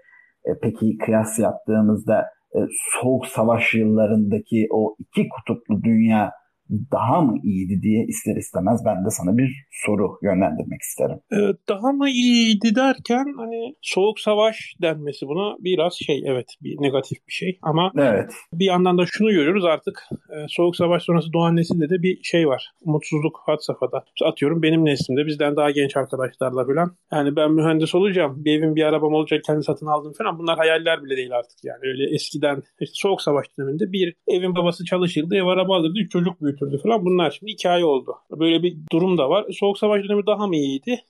e, 0.44 0.50
peki 0.62 0.98
kıyas 1.04 1.38
yaptığımızda 1.38 2.20
e, 2.54 2.58
Soğuk 3.00 3.26
Savaş 3.26 3.74
yıllarındaki 3.74 4.66
o 4.70 4.96
iki 4.98 5.28
kutuplu 5.28 5.82
dünya 5.82 6.30
daha 6.70 7.20
mı 7.20 7.38
iyiydi 7.42 7.82
diye 7.82 8.04
ister 8.04 8.36
istemez 8.36 8.82
ben 8.86 9.04
de 9.04 9.10
sana 9.10 9.38
bir 9.38 9.66
soru 9.70 10.18
yönlendirmek 10.22 10.80
isterim. 10.80 11.18
Evet, 11.30 11.56
daha 11.68 11.92
mı 11.92 12.08
iyiydi 12.08 12.74
derken 12.74 13.34
hani 13.36 13.74
soğuk 13.82 14.20
savaş 14.20 14.74
denmesi 14.82 15.26
buna 15.26 15.56
biraz 15.60 15.94
şey 15.94 16.22
evet 16.26 16.46
bir 16.62 16.76
negatif 16.82 17.18
bir 17.28 17.32
şey 17.32 17.58
ama 17.62 17.92
evet. 17.96 18.32
bir 18.52 18.64
yandan 18.64 18.98
da 18.98 19.04
şunu 19.06 19.30
görüyoruz 19.30 19.64
artık 19.64 20.02
e, 20.30 20.36
soğuk 20.48 20.76
savaş 20.76 21.02
sonrası 21.02 21.32
doğan 21.32 21.56
nesilde 21.56 21.90
de 21.90 22.02
bir 22.02 22.22
şey 22.22 22.48
var. 22.48 22.70
Umutsuzluk 22.80 23.40
had 23.46 23.58
safhada. 23.60 24.04
Atıyorum 24.24 24.62
benim 24.62 24.84
neslimde 24.84 25.26
bizden 25.26 25.56
daha 25.56 25.70
genç 25.70 25.96
arkadaşlarla 25.96 26.66
falan. 26.66 26.96
Yani 27.12 27.36
ben 27.36 27.52
mühendis 27.52 27.94
olacağım. 27.94 28.44
Bir 28.44 28.58
evim 28.58 28.76
bir 28.76 28.82
arabam 28.82 29.12
olacak 29.12 29.44
kendi 29.44 29.62
satın 29.62 29.86
aldım 29.86 30.12
falan. 30.18 30.38
Bunlar 30.38 30.58
hayaller 30.58 31.04
bile 31.04 31.16
değil 31.16 31.32
artık 31.32 31.64
yani. 31.64 31.80
Öyle 31.82 32.14
eskiden 32.14 32.62
işte 32.80 32.94
soğuk 32.94 33.22
savaş 33.22 33.46
döneminde 33.58 33.92
bir 33.92 34.14
evin 34.28 34.56
babası 34.56 34.84
çalışırdı 34.84 35.36
ev 35.36 35.44
araba 35.44 35.76
alırdı 35.76 35.98
üç 35.98 36.10
çocuk 36.10 36.42
büyütürdü 36.42 36.51
götürdü 36.52 36.80
falan. 36.82 37.04
Bunlar 37.04 37.30
şimdi 37.30 37.52
hikaye 37.52 37.84
oldu. 37.84 38.14
Böyle 38.30 38.62
bir 38.62 38.76
durum 38.92 39.18
da 39.18 39.30
var. 39.30 39.46
Soğuk 39.50 39.78
Savaş 39.78 40.04
dönemi 40.04 40.26
daha 40.26 40.46
mı 40.46 40.56
iyiydi? 40.56 41.00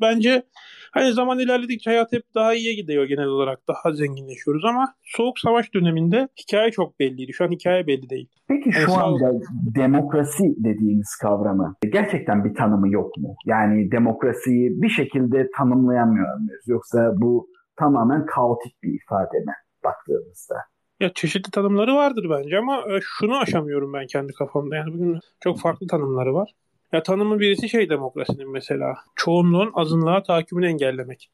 Bence 0.00 0.42
hani 0.92 1.12
zaman 1.12 1.38
ilerledikçe 1.38 1.90
hayat 1.90 2.12
hep 2.12 2.22
daha 2.34 2.54
iyiye 2.54 2.74
gidiyor 2.74 3.04
genel 3.04 3.26
olarak. 3.26 3.68
Daha 3.68 3.94
zenginleşiyoruz 3.94 4.64
ama 4.64 4.94
Soğuk 5.02 5.38
Savaş 5.38 5.74
döneminde 5.74 6.28
hikaye 6.40 6.70
çok 6.70 7.00
belliydi. 7.00 7.32
Şu 7.32 7.44
an 7.44 7.50
hikaye 7.50 7.86
belli 7.86 8.10
değil. 8.10 8.28
Peki 8.48 8.72
şu 8.72 8.90
yani 8.90 9.02
anda 9.02 9.32
demokrasi 9.74 10.44
dediğimiz 10.56 11.16
kavramı 11.22 11.74
gerçekten 11.92 12.44
bir 12.44 12.54
tanımı 12.54 12.92
yok 12.92 13.16
mu? 13.16 13.34
Yani 13.46 13.90
demokrasiyi 13.90 14.82
bir 14.82 14.88
şekilde 14.88 15.50
tanımlayamıyor 15.58 16.38
muyuz? 16.38 16.64
Yoksa 16.66 17.12
bu 17.16 17.48
tamamen 17.78 18.26
kaotik 18.26 18.82
bir 18.82 18.94
ifade 18.94 19.38
mi 19.38 19.52
baktığımızda? 19.84 20.54
Ya 21.02 21.12
çeşitli 21.14 21.50
tanımları 21.50 21.94
vardır 21.94 22.26
bence 22.30 22.58
ama 22.58 22.76
e, 22.76 23.00
şunu 23.02 23.38
aşamıyorum 23.38 23.92
ben 23.92 24.06
kendi 24.06 24.32
kafamda. 24.32 24.76
Yani 24.76 24.92
bugün 24.92 25.20
çok 25.40 25.60
farklı 25.60 25.86
tanımları 25.86 26.34
var. 26.34 26.54
Ya 26.92 27.02
tanımın 27.02 27.40
birisi 27.40 27.68
şey 27.68 27.90
demokrasinin 27.90 28.52
mesela. 28.52 28.94
Çoğunluğun 29.16 29.70
azınlığa 29.74 30.22
tahakkümünü 30.22 30.66
engellemek. 30.66 31.30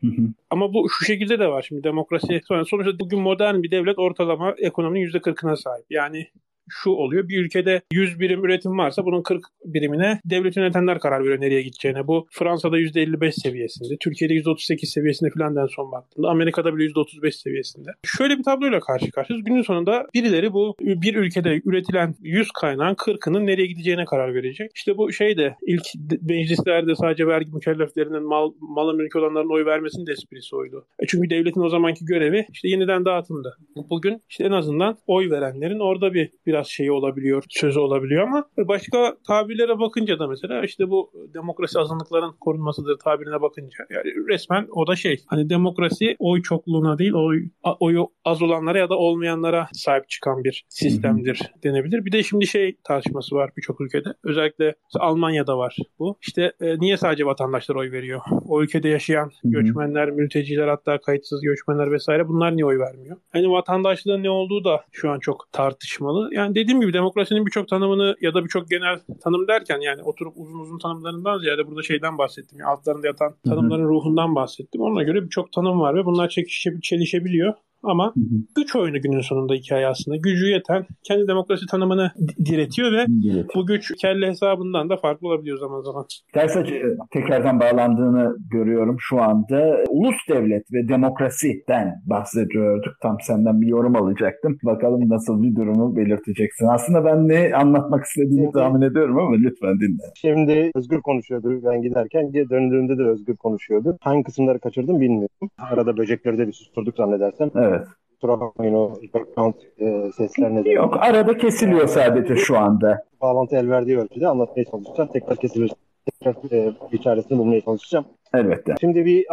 Hı 0.00 0.06
hı. 0.06 0.22
Ama 0.50 0.74
bu 0.74 0.88
şu 0.90 1.04
şekilde 1.04 1.38
de 1.38 1.48
var 1.48 1.64
şimdi 1.68 1.84
demokrasi. 1.84 2.40
Sonuçta 2.46 2.98
bugün 2.98 3.20
modern 3.20 3.62
bir 3.62 3.70
devlet 3.70 3.98
ortalama 3.98 4.54
ekonominin 4.58 5.06
%40'ına 5.06 5.56
sahip. 5.56 5.86
Yani 5.90 6.28
şu 6.68 6.90
oluyor. 6.90 7.28
Bir 7.28 7.44
ülkede 7.44 7.82
100 7.92 8.20
birim 8.20 8.44
üretim 8.44 8.78
varsa 8.78 9.04
bunun 9.04 9.22
40 9.22 9.44
birimine 9.64 10.20
devlet 10.24 10.56
yönetenler 10.56 10.98
karar 10.98 11.20
veriyor 11.20 11.40
nereye 11.40 11.62
gideceğine. 11.62 12.06
Bu 12.06 12.26
Fransa'da 12.30 12.78
%55 12.78 13.32
seviyesinde, 13.32 13.96
Türkiye'de 14.00 14.34
%38 14.34 14.86
seviyesinde 14.86 15.30
filan 15.30 15.56
en 15.56 15.66
son 15.66 15.92
baktığında, 15.92 16.28
Amerika'da 16.28 16.76
bile 16.76 16.84
%35 16.84 17.32
seviyesinde. 17.32 17.90
Şöyle 18.04 18.38
bir 18.38 18.42
tabloyla 18.42 18.80
karşı 18.80 19.10
karşıyayız. 19.10 19.44
Günün 19.44 19.62
sonunda 19.62 20.06
birileri 20.14 20.52
bu 20.52 20.74
bir 20.80 21.14
ülkede 21.14 21.60
üretilen 21.64 22.14
100 22.20 22.50
kaynağın 22.50 22.94
40'ının 22.94 23.46
nereye 23.46 23.66
gideceğine 23.66 24.04
karar 24.04 24.34
verecek. 24.34 24.70
İşte 24.74 24.96
bu 24.96 25.12
şey 25.12 25.36
de 25.36 25.56
ilk 25.66 25.82
meclislerde 26.22 26.94
sadece 26.94 27.26
vergi 27.26 27.52
mükelleflerinin 27.52 28.22
mal, 28.22 28.52
mala 28.60 28.92
mülk 28.92 29.16
olanların 29.16 29.54
oy 29.54 29.64
vermesinin 29.66 30.06
de 30.06 30.12
esprisi 30.12 30.56
oydu. 30.56 30.86
E 30.98 31.06
çünkü 31.06 31.30
devletin 31.30 31.60
o 31.60 31.68
zamanki 31.68 32.04
görevi 32.04 32.46
işte 32.52 32.68
yeniden 32.68 33.04
dağıtımdı. 33.04 33.56
Bugün 33.90 34.22
işte 34.30 34.44
en 34.44 34.52
azından 34.52 34.98
oy 35.06 35.30
verenlerin 35.30 35.78
orada 35.78 36.14
bir 36.14 36.30
biraz 36.46 36.51
biraz 36.52 36.66
şeyi 36.66 36.92
olabiliyor, 36.92 37.44
sözü 37.48 37.78
olabiliyor 37.78 38.22
ama 38.22 38.44
başka 38.58 39.16
tabirlere 39.26 39.78
bakınca 39.78 40.18
da 40.18 40.26
mesela 40.26 40.64
işte 40.64 40.90
bu 40.90 41.10
demokrasi 41.34 41.78
azınlıkların 41.78 42.32
korunmasıdır 42.40 42.98
tabirine 42.98 43.42
bakınca 43.42 43.78
yani 43.90 44.28
resmen 44.28 44.66
o 44.72 44.86
da 44.86 44.96
şey 44.96 45.16
hani 45.26 45.50
demokrasi 45.50 46.16
oy 46.18 46.42
çokluğuna 46.42 46.98
değil 46.98 47.12
oy 47.12 47.42
oyu 47.80 48.08
az 48.24 48.42
olanlara 48.42 48.78
ya 48.78 48.88
da 48.88 48.94
olmayanlara 48.94 49.68
sahip 49.72 50.08
çıkan 50.08 50.44
bir 50.44 50.64
sistemdir 50.68 51.52
denebilir. 51.64 52.04
Bir 52.04 52.12
de 52.12 52.22
şimdi 52.22 52.46
şey 52.46 52.76
tartışması 52.84 53.34
var 53.34 53.50
birçok 53.56 53.80
ülkede. 53.80 54.08
Özellikle 54.24 54.74
Almanya'da 55.00 55.58
var 55.58 55.76
bu. 55.98 56.18
İşte 56.22 56.52
e, 56.60 56.78
niye 56.78 56.96
sadece 56.96 57.26
vatandaşlar 57.26 57.74
oy 57.76 57.92
veriyor? 57.92 58.20
O 58.48 58.62
ülkede 58.62 58.88
yaşayan 58.88 59.30
göçmenler, 59.44 60.10
mülteciler 60.10 60.68
hatta 60.68 61.00
kayıtsız 61.00 61.42
göçmenler 61.42 61.92
vesaire 61.92 62.28
bunlar 62.28 62.56
niye 62.56 62.66
oy 62.66 62.78
vermiyor? 62.78 63.16
Hani 63.32 63.50
vatandaşlığın 63.50 64.22
ne 64.22 64.30
olduğu 64.30 64.64
da 64.64 64.84
şu 64.92 65.10
an 65.10 65.18
çok 65.18 65.52
tartışmalı. 65.52 66.28
Yani 66.32 66.41
dediğim 66.50 66.80
gibi 66.80 66.92
demokrasinin 66.92 67.46
birçok 67.46 67.68
tanımını 67.68 68.16
ya 68.20 68.34
da 68.34 68.44
birçok 68.44 68.70
genel 68.70 68.98
tanım 69.24 69.48
derken 69.48 69.80
yani 69.80 70.02
oturup 70.02 70.32
uzun 70.36 70.58
uzun 70.58 70.78
tanımlarından 70.78 71.38
ziyade 71.38 71.66
burada 71.66 71.82
şeyden 71.82 72.18
bahsettim. 72.18 72.58
Yani 72.58 72.70
altlarında 72.70 73.06
yatan 73.06 73.34
tanımların 73.44 73.88
ruhundan 73.88 74.34
bahsettim. 74.34 74.80
Ona 74.80 75.02
göre 75.02 75.24
birçok 75.24 75.52
tanım 75.52 75.80
var 75.80 75.94
ve 75.94 76.04
bunlar 76.04 76.28
çekişe, 76.28 76.80
çelişebiliyor. 76.82 77.54
Ama 77.82 78.12
güç 78.56 78.76
oyunu 78.76 79.00
günün 79.00 79.20
sonunda 79.20 79.54
hikaye 79.54 79.86
aslında. 79.86 80.16
Gücü 80.16 80.46
yeten 80.46 80.86
kendi 81.04 81.28
demokrasi 81.28 81.66
tanımını 81.66 82.10
diretiyor 82.44 82.92
ve 82.92 83.06
Diretiyor. 83.06 83.48
bu 83.54 83.66
güç 83.66 83.92
kelle 84.00 84.28
hesabından 84.28 84.90
da 84.90 84.96
farklı 84.96 85.28
olabiliyor 85.28 85.58
zaman 85.58 85.80
zaman. 85.80 86.06
Açı 86.34 86.96
tekrardan 87.10 87.60
bağlandığını 87.60 88.36
görüyorum 88.50 88.96
şu 88.98 89.22
anda. 89.22 89.84
Ulus 89.88 90.16
devlet 90.28 90.64
ve 90.72 90.88
demokrasiden 90.88 91.94
bahsediyorduk. 92.06 92.94
Tam 93.02 93.16
senden 93.20 93.60
bir 93.60 93.66
yorum 93.66 93.96
alacaktım. 93.96 94.58
Bakalım 94.64 95.08
nasıl 95.08 95.42
bir 95.42 95.56
durumu 95.56 95.96
belirteceksin. 95.96 96.66
Aslında 96.66 97.04
ben 97.04 97.28
ne 97.28 97.54
anlatmak 97.54 98.04
istediğini 98.04 98.40
Şimdi, 98.40 98.52
tahmin 98.52 98.82
ediyorum 98.82 99.18
ama 99.18 99.36
lütfen 99.36 99.80
dinle. 99.80 100.02
Şimdi 100.14 100.70
Özgür 100.74 101.00
konuşuyordu 101.00 101.60
ben 101.64 101.82
giderken. 101.82 102.32
Döndüğümde 102.32 102.98
de 102.98 103.02
Özgür 103.02 103.36
konuşuyordu. 103.36 103.96
Hangi 104.00 104.22
kısımları 104.22 104.58
kaçırdım 104.58 105.00
bilmiyorum. 105.00 105.50
Arada 105.58 105.96
böcekleri 105.96 106.38
de 106.38 106.46
bir 106.46 106.52
susturduk 106.52 106.96
zannedersem. 106.96 107.50
Evet. 107.56 107.71
Evet. 107.76 107.86
Kusura 108.14 108.40
bakmayın 108.40 108.74
o 108.74 108.90
background 109.14 109.54
e, 109.78 110.12
sesler 110.12 110.50
nedeniyle. 110.50 110.72
Yok 110.72 110.96
arada 111.00 111.36
kesiliyor 111.36 111.88
sadece 111.88 112.36
şu 112.36 112.58
anda. 112.58 113.04
Bağlantı 113.20 113.56
el 113.56 113.70
verdiği 113.70 113.98
ölçüde 113.98 114.28
anlatmaya 114.28 114.64
çalışacağım. 114.64 115.10
Tekrar 115.12 115.36
kesilir. 115.36 115.72
Tekrar 116.06 116.52
e, 116.52 116.72
bir 116.92 116.98
çaresini 116.98 117.38
bulmaya 117.38 117.60
çalışacağım. 117.60 118.04
Elbette. 118.34 118.74
Şimdi 118.80 119.04
bir 119.04 119.26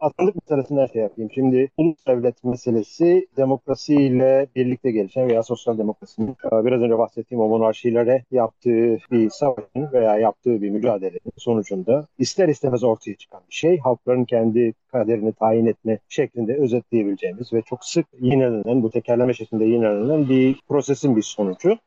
atlandık 0.00 0.34
meselesinden 0.34 0.86
şey 0.86 1.02
yapayım. 1.02 1.30
Şimdi 1.34 1.70
ulus 1.76 2.06
devlet 2.06 2.44
meselesi 2.44 3.26
demokrasiyle 3.36 4.46
birlikte 4.56 4.90
gelişen 4.90 5.28
veya 5.28 5.42
sosyal 5.42 5.78
demokrasinin 5.78 6.36
biraz 6.52 6.82
önce 6.82 6.98
bahsettiğim 6.98 7.42
o 7.42 7.48
monarşilere 7.48 8.24
yaptığı 8.30 8.98
bir 9.10 9.30
savaşın 9.30 9.92
veya 9.92 10.18
yaptığı 10.18 10.62
bir 10.62 10.70
mücadelenin 10.70 11.32
sonucunda 11.36 12.06
ister 12.18 12.48
istemez 12.48 12.84
ortaya 12.84 13.14
çıkan 13.14 13.40
bir 13.50 13.54
şey. 13.54 13.78
Halkların 13.78 14.24
kendi 14.24 14.72
kaderini 14.92 15.32
tayin 15.32 15.66
etme 15.66 15.98
şeklinde 16.08 16.54
özetleyebileceğimiz 16.54 17.52
ve 17.52 17.62
çok 17.62 17.84
sık 17.84 18.06
yinelenen, 18.20 18.82
bu 18.82 18.90
tekerleme 18.90 19.34
şeklinde 19.34 19.64
yinelenen 19.64 20.28
bir 20.28 20.60
prosesin 20.68 21.16
bir 21.16 21.22
sonucu. 21.22 21.78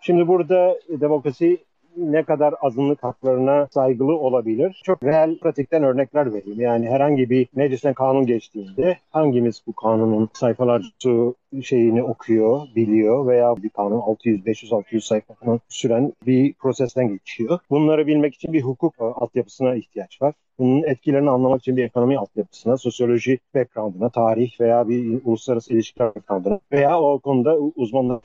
Şimdi 0.00 0.28
burada 0.28 0.76
demokrasi 0.88 1.58
ne 1.96 2.22
kadar 2.22 2.54
azınlık 2.60 3.02
haklarına 3.02 3.68
saygılı 3.74 4.18
olabilir? 4.18 4.82
Çok 4.84 5.02
real 5.02 5.38
pratikten 5.38 5.82
örnekler 5.82 6.34
vereyim. 6.34 6.60
Yani 6.60 6.88
herhangi 6.88 7.30
bir 7.30 7.48
meclisten 7.54 7.94
kanun 7.94 8.26
geçtiğinde 8.26 8.98
hangimiz 9.10 9.62
bu 9.66 9.72
kanunun 9.72 10.28
sayfalarca 10.32 11.32
şeyini 11.62 12.02
okuyor, 12.02 12.60
biliyor 12.76 13.26
veya 13.26 13.56
bir 13.56 13.68
kanun 13.68 14.00
600, 14.00 14.46
500, 14.46 14.72
600 14.72 15.04
sayfa 15.04 15.34
falan 15.34 15.60
süren 15.68 16.12
bir 16.26 16.52
prosesten 16.52 17.08
geçiyor. 17.08 17.58
Bunları 17.70 18.06
bilmek 18.06 18.34
için 18.34 18.52
bir 18.52 18.62
hukuk 18.62 18.94
e, 19.00 19.04
altyapısına 19.04 19.74
ihtiyaç 19.74 20.22
var. 20.22 20.34
Bunun 20.58 20.82
etkilerini 20.82 21.30
anlamak 21.30 21.60
için 21.60 21.76
bir 21.76 21.84
ekonomi 21.84 22.18
altyapısına, 22.18 22.76
sosyoloji 22.76 23.38
background'ına, 23.54 24.10
tarih 24.10 24.60
veya 24.60 24.88
bir 24.88 25.20
uluslararası 25.24 25.72
ilişkiler 25.74 26.14
background'ına 26.14 26.60
veya 26.72 27.00
o 27.00 27.18
konuda 27.18 27.58
uzmanlık 27.58 28.22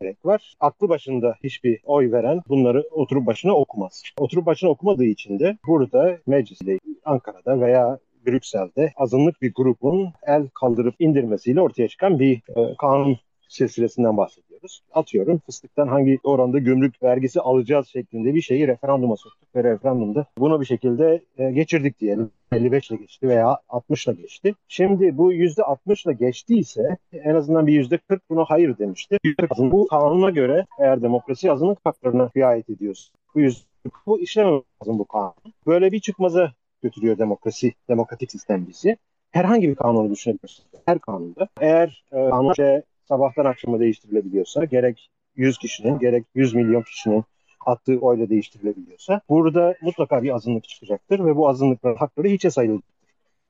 gerek 0.00 0.24
var. 0.24 0.54
Aklı 0.60 0.88
başında 0.88 1.34
hiçbir 1.44 1.80
oy 1.84 2.12
veren 2.12 2.40
bunları 2.48 2.84
oturup 2.90 3.26
başına 3.26 3.54
okumaz. 3.54 4.02
Oturup 4.18 4.46
başına 4.46 4.70
okumadığı 4.70 5.04
için 5.04 5.38
de 5.38 5.58
burada 5.66 6.18
mecliste, 6.26 6.78
Ankara'da 7.04 7.60
veya 7.60 7.98
Brüksel'de 8.26 8.92
azınlık 8.96 9.42
bir 9.42 9.54
grubun 9.54 10.12
el 10.26 10.48
kaldırıp 10.48 10.94
indirmesiyle 10.98 11.60
ortaya 11.60 11.88
çıkan 11.88 12.18
bir 12.18 12.36
e, 12.36 12.74
kanun 12.78 13.18
silsilesinden 13.48 14.16
bahsediyoruz. 14.16 14.82
Atıyorum 14.92 15.38
fıstıktan 15.46 15.88
hangi 15.88 16.18
oranda 16.24 16.58
gümrük 16.58 17.02
vergisi 17.02 17.40
alacağız 17.40 17.86
şeklinde 17.86 18.34
bir 18.34 18.40
şeyi 18.40 18.68
referanduma 18.68 19.16
soktuk 19.16 19.56
ve 19.56 19.64
referandumda 19.64 20.26
bunu 20.38 20.60
bir 20.60 20.66
şekilde 20.66 21.22
e, 21.38 21.50
geçirdik 21.50 22.00
diyelim. 22.00 22.30
55 22.52 22.90
ile 22.90 22.98
geçti 22.98 23.28
veya 23.28 23.58
60 23.68 24.06
ile 24.06 24.14
geçti. 24.14 24.54
Şimdi 24.68 25.18
bu 25.18 25.32
%60 25.32 26.08
ile 26.08 26.12
geçtiyse 26.26 26.96
en 27.12 27.34
azından 27.34 27.66
bir 27.66 27.84
%40 27.84 28.20
buna 28.30 28.44
hayır 28.44 28.78
demişti. 28.78 29.18
Bu 29.58 29.86
kanuna 29.86 30.30
göre 30.30 30.66
eğer 30.78 31.02
demokrasi 31.02 31.52
azınlık 31.52 31.78
haklarına 31.84 32.30
riayet 32.36 32.70
ediyorsa 32.70 33.12
bu 33.34 33.40
yüzde 33.40 33.64
bu 34.06 34.20
işlemem 34.20 34.52
lazım 34.52 34.98
bu 34.98 35.04
kanun. 35.04 35.34
Böyle 35.66 35.92
bir 35.92 36.00
çıkmaza 36.00 36.52
götürüyor 36.84 37.18
demokrasi, 37.18 37.72
demokratik 37.88 38.30
sistem 38.30 38.66
bizi. 38.68 38.96
Herhangi 39.30 39.68
bir 39.68 39.74
kanunu 39.74 40.10
düşünebilirsiniz. 40.10 40.68
Her 40.86 40.98
kanunda. 40.98 41.48
Eğer 41.60 42.04
e, 42.12 42.30
kanun 42.30 42.82
sabahtan 43.04 43.44
akşama 43.44 43.80
değiştirilebiliyorsa 43.80 44.64
gerek 44.64 45.10
100 45.36 45.58
kişinin 45.58 45.98
gerek 45.98 46.24
100 46.34 46.54
milyon 46.54 46.82
kişinin 46.82 47.24
attığı 47.66 47.98
oyla 47.98 48.28
değiştirilebiliyorsa 48.28 49.20
burada 49.28 49.74
mutlaka 49.82 50.22
bir 50.22 50.34
azınlık 50.34 50.64
çıkacaktır 50.68 51.24
ve 51.26 51.36
bu 51.36 51.48
azınlıkların 51.48 51.96
hakları 51.96 52.28
hiçe 52.28 52.50
sayılacaktır. 52.50 52.94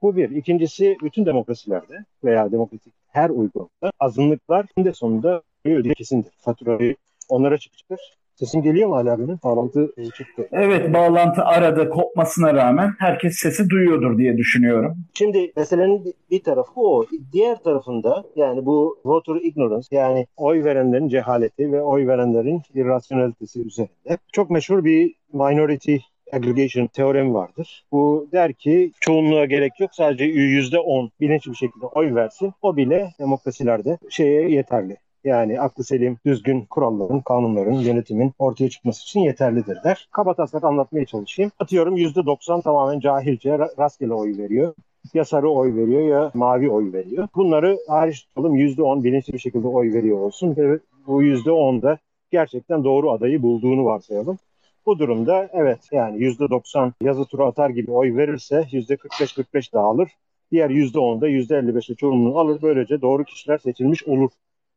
Bu 0.03 0.17
bir. 0.17 0.31
İkincisi 0.31 0.97
bütün 1.03 1.27
demokrasilerde 1.27 2.05
veya 2.25 2.53
demokratik 2.53 2.93
her 3.09 3.31
uygulamada 3.31 3.93
azınlıklar 4.01 4.67
de 4.79 4.93
sonunda 4.93 5.43
ödeyecek 5.65 5.97
kesindir. 5.97 6.33
Faturayı 6.39 6.97
onlara 7.29 7.59
çıkacaktır. 7.59 8.17
Sesim 8.35 8.63
geliyor 8.63 8.89
mu 8.89 8.97
hala 8.97 9.19
benim? 9.19 9.39
Bağlantı 9.45 9.93
e, 9.97 10.05
çıktı. 10.05 10.49
Evet 10.53 10.95
bağlantı 10.95 11.45
arada 11.45 11.89
kopmasına 11.89 12.55
rağmen 12.55 12.93
herkes 12.99 13.37
sesi 13.37 13.71
duyuyordur 13.71 14.19
diye 14.19 14.37
düşünüyorum. 14.37 14.97
Şimdi 15.15 15.53
meselenin 15.57 16.15
bir 16.31 16.43
tarafı 16.43 16.73
o. 16.77 17.07
Diğer 17.33 17.63
tarafında 17.63 18.25
yani 18.37 18.67
bu 18.67 18.99
voter 19.05 19.35
ignorance 19.35 19.87
yani 19.91 20.27
oy 20.37 20.65
verenlerin 20.65 21.09
cehaleti 21.09 21.73
ve 21.73 21.83
oy 21.83 22.07
verenlerin 22.07 22.63
irrasyonelitesi 22.75 23.63
üzerinde 23.63 24.19
çok 24.33 24.51
meşhur 24.51 24.85
bir 24.85 25.15
minority 25.33 25.97
aggregation 26.33 26.87
teoremi 26.87 27.35
vardır. 27.35 27.85
Bu 27.93 28.29
der 28.33 28.53
ki 28.53 28.93
çoğunluğa 29.01 29.45
gerek 29.45 29.81
yok 29.81 29.91
sadece 29.95 30.25
%10 30.25 31.11
bilinçli 31.21 31.51
bir 31.51 31.57
şekilde 31.57 31.87
oy 31.87 32.15
versin. 32.15 32.53
O 32.63 32.77
bile 32.77 33.11
demokrasilerde 33.19 33.99
şeye 34.11 34.51
yeterli. 34.51 34.97
Yani 35.25 35.61
aklı 35.61 35.85
selim, 35.85 36.19
düzgün 36.27 36.65
kuralların, 36.65 37.21
kanunların, 37.21 37.73
yönetimin 37.73 38.33
ortaya 38.39 38.71
çıkması 38.71 39.03
için 39.03 39.21
yeterlidir 39.21 39.79
der. 39.85 40.09
Kaba 40.13 40.35
taslak 40.35 40.65
anlatmaya 40.65 41.05
çalışayım. 41.05 41.53
Atıyorum 41.59 41.97
%90 41.97 42.63
tamamen 42.63 43.01
cahilce 43.01 43.59
rastgele 43.59 44.15
oy 44.15 44.39
veriyor 44.39 44.75
ya 45.15 45.25
sarı 45.25 45.51
oy 45.51 45.75
veriyor 45.75 46.01
ya 46.01 46.31
mavi 46.35 46.71
oy 46.71 46.93
veriyor. 46.93 47.29
Bunları 47.35 47.79
hariç 47.89 48.23
tutalım 48.23 48.57
%10 48.57 49.05
bilinçli 49.05 49.33
bir 49.33 49.39
şekilde 49.39 49.69
oy 49.69 49.93
veriyor 49.93 50.19
olsun 50.19 50.57
ve 50.57 50.79
bu 51.07 51.23
%10'da 51.23 51.99
gerçekten 52.31 52.85
doğru 52.85 53.11
adayı 53.11 53.43
bulduğunu 53.43 53.85
varsayalım. 53.85 54.39
Bu 54.87 54.99
durumda 54.99 55.49
evet 55.53 55.79
yani 55.93 56.19
%90 56.19 56.93
yazı 57.03 57.25
turu 57.25 57.47
atar 57.47 57.71
gibi 57.71 57.91
oy 57.91 58.17
verirse 58.17 58.67
%45-45 58.73 59.73
dağılır. 59.73 60.11
Diğer 60.51 60.71
%10'da 60.71 61.29
%55'i 61.29 61.97
çoğunluğu 61.97 62.39
alır. 62.39 62.59
Böylece 62.63 63.01
doğru 63.01 63.25
kişiler 63.25 63.59
seçilmiş 63.59 64.05
olur 64.05 64.31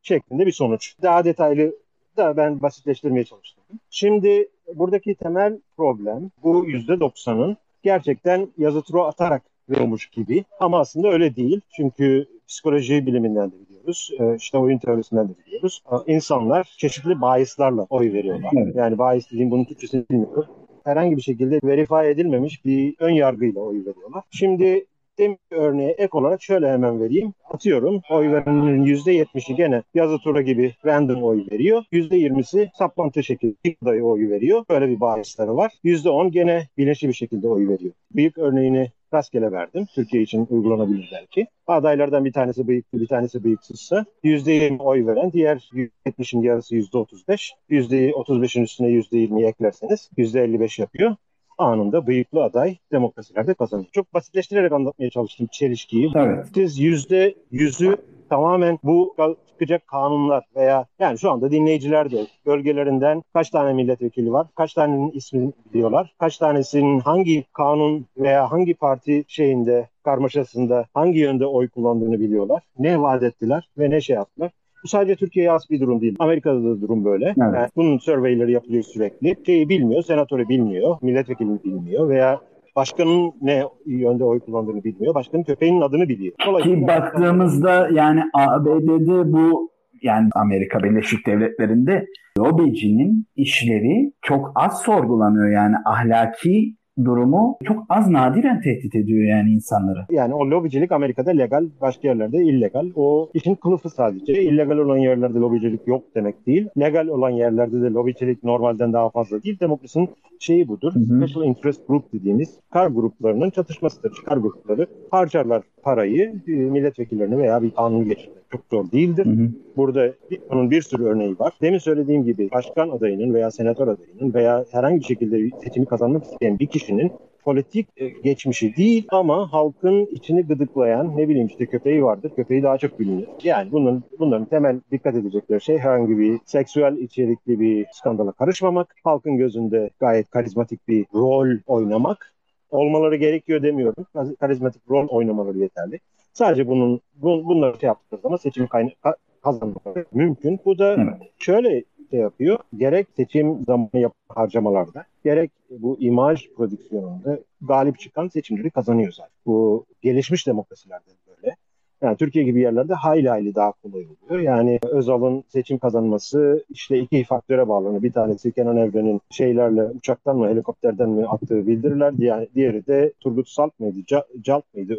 şeklinde 0.08 0.46
bir 0.46 0.52
sonuç. 0.52 0.96
Daha 1.02 1.26
detaylı 1.26 1.76
da 2.18 2.38
ben 2.38 2.62
basitleştirmeye 2.62 3.26
çalıştım. 3.26 3.64
Şimdi 3.90 4.48
buradaki 4.76 5.16
temel 5.16 5.60
problem 5.78 6.32
bu 6.44 6.68
%90'ın 6.68 7.58
gerçekten 7.84 8.48
yazı 8.58 8.82
turu 8.82 9.04
atarak 9.04 9.44
veriyormuş 9.70 10.08
gibi 10.08 10.44
ama 10.60 10.80
aslında 10.80 11.08
öyle 11.08 11.36
değil. 11.36 11.62
Çünkü 11.76 12.26
psikoloji 12.48 13.06
biliminden 13.06 13.52
de 13.52 13.56
biliyoruz. 13.60 14.12
E, 14.20 14.36
işte 14.36 14.58
oyun 14.58 14.78
teorisinden 14.78 15.30
de 15.30 15.34
biliyoruz. 15.46 15.84
İnsanlar 16.08 16.76
çeşitli 16.78 17.22
bahislarla 17.22 17.88
oy 17.90 18.14
veriyorlar. 18.14 18.52
Evet. 18.58 18.76
Yani 18.76 18.98
bahis 18.98 19.32
dediğim 19.32 19.52
bunun 19.52 19.66
Türkçesini 19.66 20.06
bilmiyorum. 20.12 20.46
Herhangi 20.84 21.18
bir 21.18 21.22
şekilde 21.22 21.60
verify 21.64 22.12
edilmemiş 22.12 22.66
bir 22.66 22.96
ön 23.00 23.10
yargıyla 23.10 23.62
oy 23.62 23.86
veriyorlar. 23.86 24.24
Şimdi 24.32 24.86
Demin 25.18 25.40
örneğe 25.52 25.92
ek 25.92 26.10
olarak 26.12 26.42
şöyle 26.44 26.72
hemen 26.72 27.02
vereyim. 27.02 27.34
Atıyorum 27.50 28.02
oy 28.10 28.32
verenlerin 28.32 28.86
%70'i 28.86 29.56
gene 29.56 29.84
yazı 29.94 30.18
tura 30.18 30.42
gibi 30.42 30.74
random 30.86 31.24
oy 31.24 31.46
veriyor. 31.52 31.84
%20'si 31.92 32.70
saplantı 32.74 33.24
şekilde 33.24 34.04
oy 34.04 34.30
veriyor. 34.30 34.66
Böyle 34.70 34.88
bir 34.88 35.00
bahisleri 35.00 35.56
var. 35.56 35.74
%10 35.84 36.32
gene 36.32 36.68
bilinçli 36.78 37.08
bir 37.08 37.14
şekilde 37.14 37.48
oy 37.48 37.68
veriyor. 37.68 37.94
Büyük 38.12 38.38
örneğini 38.38 38.92
rastgele 39.14 39.52
verdim. 39.52 39.86
Türkiye 39.96 40.24
için 40.24 40.48
uygulanabilir 40.50 41.10
belki. 41.14 41.48
Adaylardan 41.68 42.26
bir 42.26 42.34
tanesi 42.34 42.68
bıyıklı, 42.68 43.02
bir 43.02 43.08
tanesi 43.08 43.44
bıyıksızsa 43.44 44.06
%20 44.24 44.80
oy 44.80 45.06
veren, 45.06 45.32
diğer 45.32 45.70
%70'in 45.74 46.42
yarısı 46.42 46.76
%35. 46.76 47.54
%35'in 47.70 48.64
üstüne 48.64 48.88
%20'yi 48.88 49.46
eklerseniz 49.46 50.10
%55 50.18 50.82
yapıyor 50.82 51.16
anında 51.58 52.08
bıyıklı 52.08 52.44
aday 52.44 52.78
demokrasilerde 52.92 53.54
kazanır. 53.54 53.88
Çok 53.92 54.14
basitleştirerek 54.14 54.72
anlatmaya 54.72 55.10
çalıştım 55.10 55.48
çelişkiyi. 55.52 56.12
Evet. 56.16 56.46
Siz 56.54 56.80
yüzde 56.80 57.36
yüzü 57.52 57.98
tamamen 58.30 58.80
bu 58.84 59.16
çıkacak 59.48 59.88
kanunlar 59.88 60.44
veya 60.56 60.86
yani 61.00 61.20
şu 61.20 61.32
anda 61.32 61.52
dinleyiciler 61.52 62.12
de 62.12 62.28
bölgelerinden 62.46 63.24
kaç 63.34 63.50
tane 63.50 63.74
milletvekili 63.74 64.32
var, 64.32 64.48
kaç 64.56 64.74
tanenin 64.74 65.12
ismini 65.12 65.54
biliyorlar, 65.74 66.14
kaç 66.20 66.38
tanesinin 66.38 67.00
hangi 67.00 67.44
kanun 67.54 68.06
veya 68.18 68.52
hangi 68.52 68.74
parti 68.74 69.24
şeyinde 69.28 69.88
karmaşasında 70.04 70.86
hangi 70.94 71.20
yönde 71.20 71.46
oy 71.46 71.68
kullandığını 71.68 72.20
biliyorlar. 72.20 72.64
Ne 72.80 73.02
vaat 73.02 73.24
ettiler 73.24 73.70
ve 73.78 73.90
ne 73.90 74.02
şey 74.02 74.16
yaptılar. 74.16 74.52
Bu 74.84 74.88
sadece 74.88 75.16
Türkiye'ye 75.16 75.52
has 75.52 75.70
bir 75.70 75.80
durum 75.80 76.02
değil. 76.02 76.16
Amerika'da 76.20 76.64
da 76.64 76.82
durum 76.82 77.06
böyle. 77.06 77.26
Evet. 77.26 77.38
Yani 77.38 77.68
bunun 77.76 77.98
surveyleri 77.98 78.52
yapılıyor 78.52 78.84
sürekli. 78.84 79.36
Şeyi 79.46 79.70
bilmiyor, 79.70 80.04
senatörü 80.04 80.50
bilmiyor, 80.50 80.98
milletvekilini 81.02 81.64
bilmiyor 81.64 82.10
veya 82.10 82.42
başkanın 82.76 83.34
ne 83.42 83.64
yönde 83.86 84.24
oy 84.24 84.40
kullandığını 84.40 84.84
bilmiyor. 84.84 85.16
Başkanın 85.16 85.44
köpeğinin 85.44 85.82
adını 85.82 86.10
biliyor. 86.10 86.34
Ki 86.64 86.88
baktığımızda 86.88 87.90
yani 87.94 88.24
ABD'de 88.34 89.34
bu 89.34 89.72
yani 90.02 90.30
Amerika 90.36 90.84
Birleşik 90.84 91.28
Devletleri'nde 91.28 92.06
lobicinin 92.40 93.28
işleri 93.36 94.12
çok 94.22 94.52
az 94.56 94.82
sorgulanıyor. 94.82 95.50
Yani 95.50 95.76
ahlaki 95.86 96.76
durumu 97.06 97.58
çok 97.64 97.86
az 97.90 98.10
nadiren 98.10 98.62
tehdit 98.62 98.96
ediyor 98.96 99.24
yani 99.24 99.50
insanları. 99.50 100.06
Yani 100.10 100.34
o 100.34 100.50
lobicilik 100.50 100.92
Amerika'da 100.92 101.32
legal, 101.32 101.66
başka 101.82 102.08
yerlerde 102.08 102.38
illegal. 102.38 102.92
O 102.96 103.30
işin 103.34 103.56
kılıfı 103.56 103.90
sadece. 103.90 104.44
İllegal 104.44 104.78
olan 104.78 104.98
yerlerde 104.98 105.40
lobicilik 105.40 105.88
yok 105.88 106.04
demek 106.16 106.48
değil. 106.48 106.70
Legal 106.80 107.08
olan 107.08 107.30
yerlerde 107.30 107.82
de 107.82 107.90
lobicilik 107.90 108.44
normalden 108.44 108.94
daha 108.94 109.10
fazla 109.10 109.44
değil. 109.44 109.60
Demokrasinin 109.60 110.10
şeyi 110.40 110.68
budur. 110.68 110.94
Hı 110.94 111.00
hı. 111.00 111.28
Special 111.28 111.46
Interest 111.46 111.88
Group 111.88 112.14
dediğimiz 112.14 112.60
kar 112.70 112.88
gruplarının 112.88 113.50
çatışmasıdır. 113.50 114.12
Kar 114.26 114.38
grupları 114.38 114.88
harcarlar 115.12 115.64
parayı 115.84 116.34
e, 116.48 116.52
milletvekillerine 116.52 117.38
veya 117.38 117.64
bir 117.64 117.72
kanun 117.72 118.06
geçirmek 118.06 118.37
çok 118.52 118.62
zor 118.72 118.92
değildir. 118.92 119.26
Hı 119.26 119.30
hı. 119.30 119.50
Burada 119.78 120.14
onun 120.50 120.72
bir 120.72 120.82
sürü 120.82 121.04
örneği 121.04 121.40
var. 121.40 121.54
Demin 121.62 121.78
söylediğim 121.78 122.24
gibi 122.24 122.52
başkan 122.52 122.90
adayının 122.90 123.34
veya 123.34 123.52
senatör 123.52 123.88
adayının 123.88 124.34
veya 124.34 124.66
herhangi 124.72 125.00
bir 125.00 125.06
şekilde 125.06 125.58
seçimi 125.64 125.86
kazanmak 125.86 126.24
isteyen 126.24 126.60
bir 126.60 126.68
kişinin 126.68 127.12
politik 127.48 127.88
e, 127.98 128.08
geçmişi 128.08 128.76
değil 128.76 129.08
ama 129.10 129.54
halkın 129.54 130.06
içini 130.06 130.42
gıdıklayan 130.42 131.18
ne 131.18 131.30
bileyim 131.30 131.48
işte 131.48 131.66
köpeği 131.66 132.04
vardır. 132.04 132.32
Köpeği 132.36 132.64
daha 132.64 132.78
çok 132.78 133.00
bilinir. 133.00 133.28
Yani 133.44 133.72
bunun, 133.72 134.04
bunların 134.20 134.46
temel 134.46 134.80
dikkat 134.92 135.16
edecekleri 135.16 135.62
şey 135.62 135.78
herhangi 135.78 136.18
bir 136.18 136.40
seksüel 136.46 136.98
içerikli 136.98 137.60
bir 137.60 137.86
skandala 137.94 138.32
karışmamak, 138.32 138.96
halkın 139.04 139.38
gözünde 139.38 139.90
gayet 140.00 140.30
karizmatik 140.30 140.88
bir 140.88 141.06
rol 141.14 141.58
oynamak 141.68 142.34
olmaları 142.72 143.16
gerekiyor 143.16 143.64
demiyorum. 143.64 144.06
Karizmatik 144.40 144.82
rol 144.90 145.08
oynamaları 145.08 145.58
yeterli. 145.58 146.00
Sadece 146.38 146.68
bunun 146.68 147.02
bun, 147.16 147.46
bunları 147.46 147.80
şey 147.80 147.88
yaptıkları 147.88 148.22
zaman 148.22 148.38
seçimi 148.38 148.68
kayna- 148.68 149.16
kazanmaları 149.44 150.06
mümkün. 150.12 150.60
Bu 150.66 150.78
da 150.80 150.94
evet. 150.94 151.32
şöyle 151.40 151.84
şey 152.12 152.20
yapıyor. 152.20 152.60
Gerek 152.78 153.08
seçim 153.16 153.66
zamanı 153.66 153.90
yap 153.94 154.14
harcamalarda, 154.30 155.06
gerek 155.24 155.52
bu 155.70 155.98
imaj 156.00 156.50
prodüksiyonunda 156.58 157.40
galip 157.62 158.00
çıkan 158.00 158.28
seçimleri 158.28 158.70
kazanıyor 158.70 159.12
zaten. 159.12 159.32
Bu 159.46 159.86
gelişmiş 160.02 160.48
demokrasilerde 160.48 161.10
böyle. 161.28 161.56
Yani 162.02 162.18
Türkiye 162.18 162.46
gibi 162.46 162.62
yerlerde 162.62 162.94
hayli 162.94 163.30
hayli 163.30 163.56
daha 163.56 163.72
kolay 163.72 164.06
oluyor. 164.06 164.42
Yani 164.42 164.80
Özal'ın 164.92 165.44
seçim 165.48 165.78
kazanması 165.78 166.66
işte 166.70 167.00
iki 167.00 167.24
faktöre 167.24 167.68
bağlanıyor. 167.68 168.04
Bir 168.04 168.12
tanesi 168.12 168.52
Kenan 168.52 168.78
Evren'in 168.78 169.22
şeylerle 169.32 169.84
uçaktan 169.84 170.38
mı 170.38 170.48
helikopterden 170.48 171.10
mi 171.10 171.28
attığı 171.28 171.68
bildiriler. 171.68 172.18
Diğer, 172.18 172.48
diğeri 172.56 172.88
de 172.88 173.14
Turgut 173.20 173.50
Salt 173.50 173.80
mıydı, 173.80 174.00
Calt 174.42 174.74
mıydı 174.74 174.98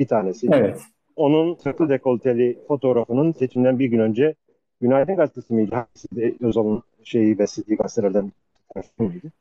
bir 0.00 0.06
tanesi. 0.06 0.48
Evet. 0.52 0.80
Onun 1.16 1.54
sırtlı 1.54 1.88
dekolteli 1.88 2.58
fotoğrafının 2.68 3.32
seçimden 3.32 3.78
bir 3.78 3.86
gün 3.86 3.98
önce 3.98 4.34
Günaydın 4.80 5.16
Gazetesi 5.16 5.54
miydi? 5.54 5.76
Özal'ın 6.40 6.82
şeyi 7.04 7.38
beslediği 7.38 7.76
gazetelerden 7.76 8.32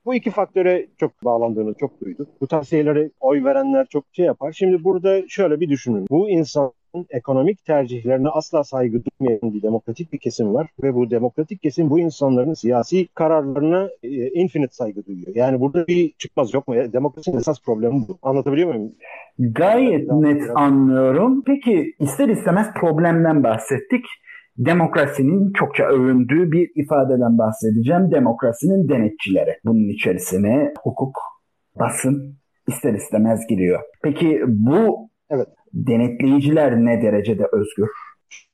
bu 0.06 0.16
iki 0.16 0.32
faktöre 0.32 0.88
çok 0.98 1.26
bağlandığını 1.26 1.74
çok 1.74 2.02
duyduk. 2.02 2.28
Bu 2.42 2.48
tavsiyelere 2.48 3.10
oy 3.20 3.44
verenler 3.44 3.86
çok 3.86 4.06
şey 4.12 4.26
yapar. 4.26 4.52
Şimdi 4.52 4.84
burada 4.84 5.28
şöyle 5.28 5.60
bir 5.60 5.70
düşünün. 5.70 6.08
Bu 6.10 6.30
insan 6.30 6.72
ekonomik 7.10 7.66
tercihlerine 7.66 8.30
asla 8.30 8.64
saygı 8.64 9.02
duymayan 9.06 9.54
bir 9.54 9.62
demokratik 9.62 10.14
bir 10.14 10.18
kesim 10.18 10.54
var 10.54 10.68
ve 10.84 10.96
bu 10.96 11.10
demokratik 11.10 11.62
kesim 11.62 11.90
bu 11.90 12.00
insanların 12.00 12.54
siyasi 12.54 13.08
kararlarına 13.08 13.90
e, 14.04 14.10
infinite 14.30 14.74
saygı 14.74 15.06
duyuyor. 15.06 15.36
Yani 15.36 15.60
burada 15.60 15.88
bir 15.88 16.14
çıkmaz 16.18 16.54
yok 16.54 16.68
mu? 16.68 16.76
Demokrasinin 16.94 17.38
esas 17.38 17.62
problemi 17.66 17.94
bu. 18.08 18.20
Anlatabiliyor 18.22 18.74
muyum? 18.74 18.92
Gayet 19.40 20.12
net 20.12 20.44
anlıyorum. 20.56 21.44
Peki 21.46 21.94
ister 22.00 22.30
istemez 22.30 22.68
problemden 22.82 23.44
bahsettik 23.44 24.06
demokrasinin 24.58 25.54
çokça 25.54 25.84
övündüğü 25.84 26.52
bir 26.52 26.72
ifadeden 26.76 27.38
bahsedeceğim. 27.38 28.12
Demokrasinin 28.12 28.90
denetçileri. 28.90 29.58
Bunun 29.66 29.90
içerisine 29.90 30.74
hukuk, 30.84 31.16
basın 31.80 32.40
ister 32.68 32.94
istemez 32.94 33.40
giriyor. 33.50 33.80
Peki 34.04 34.42
bu 34.48 35.09
evet. 35.30 35.48
denetleyiciler 35.74 36.76
ne 36.86 37.02
derecede 37.02 37.46
özgür? 37.52 37.90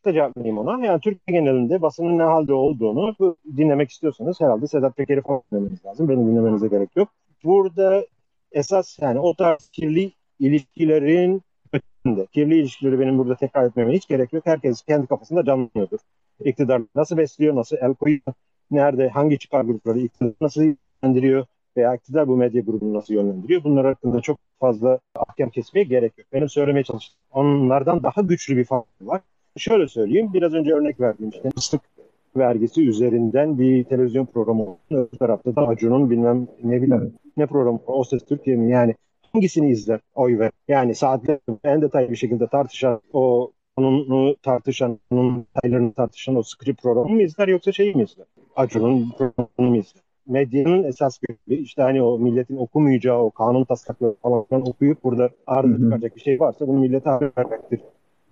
da 0.06 0.14
cevap 0.14 0.38
vereyim 0.38 0.58
ona. 0.58 0.86
Yani 0.86 1.00
Türkiye 1.00 1.40
genelinde 1.40 1.82
basının 1.82 2.18
ne 2.18 2.24
halde 2.24 2.54
olduğunu 2.54 3.16
dinlemek 3.58 3.92
istiyorsanız 3.92 4.42
herhalde 4.42 4.68
Sedat 4.68 4.98
Peker'i 4.98 5.22
falan 5.22 5.42
dinlemeniz 5.52 5.86
lazım. 5.86 6.10
Beni 6.10 6.28
dinlemenize 6.28 6.68
gerek 6.68 6.96
yok. 6.96 7.10
Burada 7.44 8.06
esas 8.52 9.00
yani 9.00 9.20
o 9.20 9.36
tarz 9.36 9.70
kirli 9.70 10.12
ilişkilerin 10.40 11.42
ötesinde. 11.74 12.26
Kirli 12.26 12.60
ilişkileri 12.60 13.00
benim 13.00 13.18
burada 13.18 13.36
tekrar 13.36 13.66
etmeme 13.66 13.94
hiç 13.94 14.08
gerek 14.08 14.34
yok. 14.34 14.46
Herkes 14.46 14.82
kendi 14.82 15.08
kafasında 15.08 15.46
canlanıyordur. 15.46 16.00
İktidar 16.46 16.82
nasıl 16.96 17.18
besliyor, 17.18 17.56
nasıl 17.56 17.78
el 17.82 17.94
koyuyor, 17.94 18.34
nerede, 18.72 19.10
hangi 19.10 19.40
çıkar 19.40 19.62
grupları 19.62 20.00
iktidar 20.00 20.34
nasıl 20.42 20.62
yönlendiriyor 21.04 21.46
veya 21.78 21.96
iktidar 21.96 22.28
bu 22.28 22.38
medya 22.38 22.62
grubunu 22.62 22.94
nasıl 22.94 23.14
yönlendiriyor. 23.14 23.64
Bunlar 23.64 23.86
hakkında 23.86 24.22
çok 24.22 24.38
fazla 24.60 25.00
ahkam 25.16 25.50
kesmeye 25.50 25.84
gerek 25.84 26.18
yok. 26.18 26.28
Benim 26.34 26.50
söylemeye 26.50 26.84
çalıştığım 26.84 27.20
onlardan 27.32 28.04
daha 28.04 28.22
güçlü 28.22 28.58
bir 28.58 28.66
faktör 28.66 29.06
var. 29.06 29.22
Şöyle 29.58 29.88
söyleyeyim, 29.88 30.30
biraz 30.34 30.54
önce 30.54 30.74
örnek 30.74 31.00
verdiğim 31.00 31.30
işte 31.30 31.50
ıslık 31.58 31.82
vergisi 32.38 32.88
üzerinden 32.88 33.60
bir 33.60 33.84
televizyon 33.84 34.26
programı. 34.26 34.78
Öbür 34.92 35.18
tarafta 35.18 35.56
da 35.56 35.68
Acun'un 35.68 36.10
bilmem 36.10 36.48
ne 36.64 36.82
bileyim 36.82 37.14
ne 37.38 37.46
programı, 37.46 37.80
O 37.88 38.04
Ses 38.04 38.26
Türkiye 38.26 38.56
mi 38.56 38.72
yani 38.72 38.96
hangisini 39.34 39.70
izler 39.70 40.00
oy 40.16 40.40
ver? 40.40 40.52
Yani 40.68 40.96
saatler 40.96 41.40
en 41.64 41.82
detaylı 41.82 42.12
bir 42.12 42.16
şekilde 42.16 42.48
tartışan 42.48 43.02
o 43.14 43.52
konunu 43.78 44.36
tartışan, 44.36 45.00
onun 45.12 45.46
detaylarını 45.56 45.94
tartışan 45.94 46.36
o 46.36 46.44
sıkıcı 46.44 46.76
programı 46.76 47.10
mı 47.10 47.22
izler 47.22 47.48
yoksa 47.48 47.72
şeyi 47.72 47.96
mi 47.96 48.04
izler? 48.04 48.26
Acun'un 48.56 49.12
programını 49.18 49.72
mı 49.72 49.78
izler? 49.78 50.04
Medyanın 50.28 50.84
esas 50.84 51.20
görevi 51.20 51.62
işte 51.62 51.82
hani 51.82 52.02
o 52.02 52.20
milletin 52.20 52.58
okumayacağı 52.58 53.20
o 53.20 53.32
kanun 53.32 53.64
taslakları 53.64 54.16
falan 54.22 54.46
okuyup 54.68 55.04
burada 55.04 55.30
ardı 55.48 55.78
çıkacak 55.84 56.16
bir 56.16 56.22
şey 56.22 56.40
varsa 56.40 56.68
bunu 56.68 56.80
millete 56.80 57.10
haber 57.10 57.32
vermektir 57.38 57.80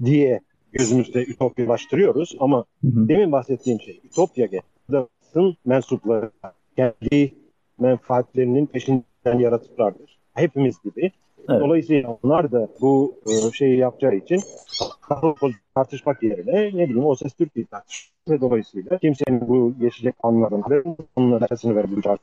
diye 0.04 0.40
gözümüzde 0.72 1.24
ütopyalaştırıyoruz 1.24 2.36
ama 2.40 2.66
hı 2.82 2.88
hı. 2.88 3.08
demin 3.08 3.32
bahsettiğim 3.32 3.82
şey 3.82 4.02
ütopya 4.04 4.48
basın 4.90 5.58
mensupları 5.66 6.32
kendi 6.76 7.34
menfaatlerinin 7.80 8.66
peşinden 8.66 9.40
yaratıklardır 9.40 10.20
hepimiz 10.34 10.76
gibi. 10.84 11.12
Evet. 11.50 11.62
Dolayısıyla 11.62 12.18
onlar 12.24 12.52
da 12.52 12.68
bu 12.82 13.16
e, 13.26 13.52
şeyi 13.52 13.78
yapacağı 13.78 14.16
için 14.16 14.42
tartışmak 15.76 16.24
yerine 16.24 16.68
ne 16.68 16.90
bileyim 16.90 17.06
o 17.06 17.16
ses 17.16 17.34
Türkiye'yi 17.34 17.68
tartışıyor. 17.68 18.14
Ve 18.30 18.42
dolayısıyla 18.42 18.98
kimsenin 18.98 19.48
bu 19.48 19.74
geçecek 19.80 20.16
anların 20.24 20.64
ve 20.70 20.84
onların 21.16 21.46
açısını 21.46 21.76
verebileceği 21.76 22.18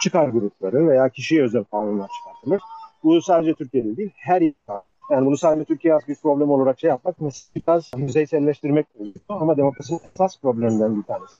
çıkar 0.00 0.28
grupları 0.28 0.88
veya 0.88 1.08
kişiye 1.08 1.42
özel 1.42 1.64
kanunlar 1.64 2.08
çıkartılır. 2.18 2.60
Bu 3.04 3.22
sadece 3.22 3.54
Türkiye'de 3.54 3.96
değil 3.96 4.10
her 4.16 4.40
insan 4.40 4.82
yani 5.10 5.26
bunu 5.26 5.36
sadece 5.36 5.64
Türkiye 5.64 5.94
az 5.94 6.08
bir 6.08 6.14
problem 6.14 6.50
olarak 6.50 6.80
şey 6.80 6.88
yapmak 6.88 7.16
biraz 7.56 7.90
yüzeyselleştirmek. 7.96 8.86
Ama 9.28 9.56
demokrasinin 9.56 10.00
esas 10.14 10.40
problemlerinden 10.40 10.96
bir 10.96 11.02
tanesi. 11.02 11.34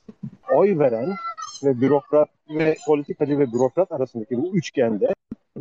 Oy 0.55 0.79
veren 0.79 1.15
ve 1.63 1.81
bürokrat 1.81 2.29
ve 2.49 2.75
politikacı 2.87 3.39
ve 3.39 3.53
bürokrat 3.53 3.91
arasındaki 3.91 4.37
bu 4.37 4.47
üçgende 4.57 5.13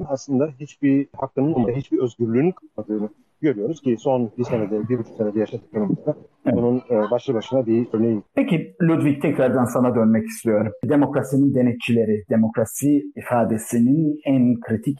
aslında 0.06 0.48
hiçbir 0.60 1.08
hakkının 1.16 1.66
ve 1.66 1.76
hiçbir 1.76 1.98
özgürlüğün 1.98 2.52
kalmadığını 2.52 3.08
görüyoruz 3.40 3.80
ki 3.80 3.96
son 3.98 4.32
bir 4.38 4.44
senede, 4.44 4.88
bir 4.88 4.98
buçuk 4.98 5.16
senede 5.16 5.40
yaşadıklarımızda 5.40 6.16
evet. 6.46 6.56
bunun 6.56 6.76
e, 6.78 7.10
başlı 7.10 7.34
başına 7.34 7.66
bir 7.66 7.86
örneği. 7.92 8.22
Peki 8.34 8.76
Ludwig 8.82 9.22
tekrardan 9.22 9.64
sana 9.64 9.94
dönmek 9.94 10.26
istiyorum. 10.26 10.72
Demokrasinin 10.84 11.54
denetçileri, 11.54 12.24
demokrasi 12.30 13.02
ifadesinin 13.16 14.20
en 14.26 14.60
kritik 14.60 14.98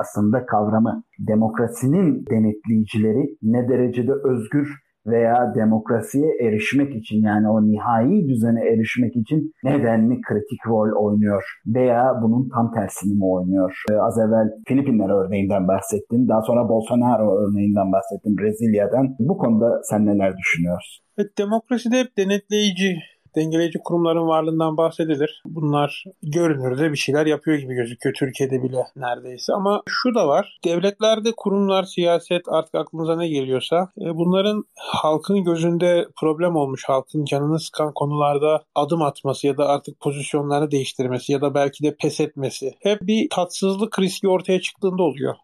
aslında 0.00 0.46
kavramı. 0.46 1.02
Demokrasinin 1.18 2.26
denetleyicileri 2.26 3.36
ne 3.42 3.68
derecede 3.68 4.12
özgür 4.24 4.68
veya 5.10 5.52
demokrasiye 5.54 6.30
erişmek 6.40 6.96
için 6.96 7.22
yani 7.22 7.48
o 7.48 7.62
nihai 7.62 8.28
düzene 8.28 8.62
erişmek 8.72 9.16
için 9.16 9.52
nedenli 9.64 10.20
kritik 10.20 10.60
rol 10.66 10.90
oynuyor 11.04 11.42
veya 11.66 12.12
bunun 12.22 12.48
tam 12.54 12.72
tersini 12.74 13.14
mi 13.14 13.24
oynuyor? 13.24 13.82
Ee, 13.90 13.94
az 13.94 14.18
evvel 14.18 14.48
Filipinler 14.68 15.10
örneğinden 15.24 15.68
bahsettin. 15.68 16.28
Daha 16.28 16.42
sonra 16.42 16.68
Bolsonaro 16.68 17.28
örneğinden 17.42 17.92
bahsettin 17.92 18.38
Brezilya'dan. 18.38 19.16
Bu 19.18 19.38
konuda 19.38 19.80
sen 19.82 20.06
neler 20.06 20.36
düşünüyorsun? 20.36 21.04
Evet, 21.18 21.38
demokraside 21.38 21.96
hep 22.00 22.16
denetleyici 22.18 22.96
dengeleyici 23.36 23.78
kurumların 23.84 24.26
varlığından 24.26 24.76
bahsedilir. 24.76 25.42
Bunlar 25.44 26.04
görünürde 26.22 26.92
bir 26.92 26.96
şeyler 26.96 27.26
yapıyor 27.26 27.58
gibi 27.58 27.74
gözüküyor 27.74 28.14
Türkiye'de 28.14 28.62
bile 28.62 28.86
neredeyse. 28.96 29.52
Ama 29.52 29.82
şu 29.88 30.14
da 30.14 30.28
var. 30.28 30.58
Devletlerde 30.64 31.32
kurumlar, 31.36 31.82
siyaset 31.82 32.42
artık 32.48 32.74
aklınıza 32.74 33.16
ne 33.16 33.28
geliyorsa 33.28 33.88
e, 34.00 34.16
bunların 34.16 34.64
halkın 34.76 35.44
gözünde 35.44 36.06
problem 36.20 36.56
olmuş, 36.56 36.84
halkın 36.86 37.24
canını 37.24 37.60
sıkan 37.60 37.92
konularda 37.94 38.62
adım 38.74 39.02
atması 39.02 39.46
ya 39.46 39.58
da 39.58 39.68
artık 39.68 40.00
pozisyonlarını 40.00 40.70
değiştirmesi 40.70 41.32
ya 41.32 41.40
da 41.40 41.54
belki 41.54 41.84
de 41.84 41.96
pes 41.96 42.20
etmesi 42.20 42.74
hep 42.80 43.02
bir 43.02 43.28
tatsızlık 43.30 43.98
riski 43.98 44.28
ortaya 44.28 44.60
çıktığında 44.60 45.02
oluyor. 45.02 45.34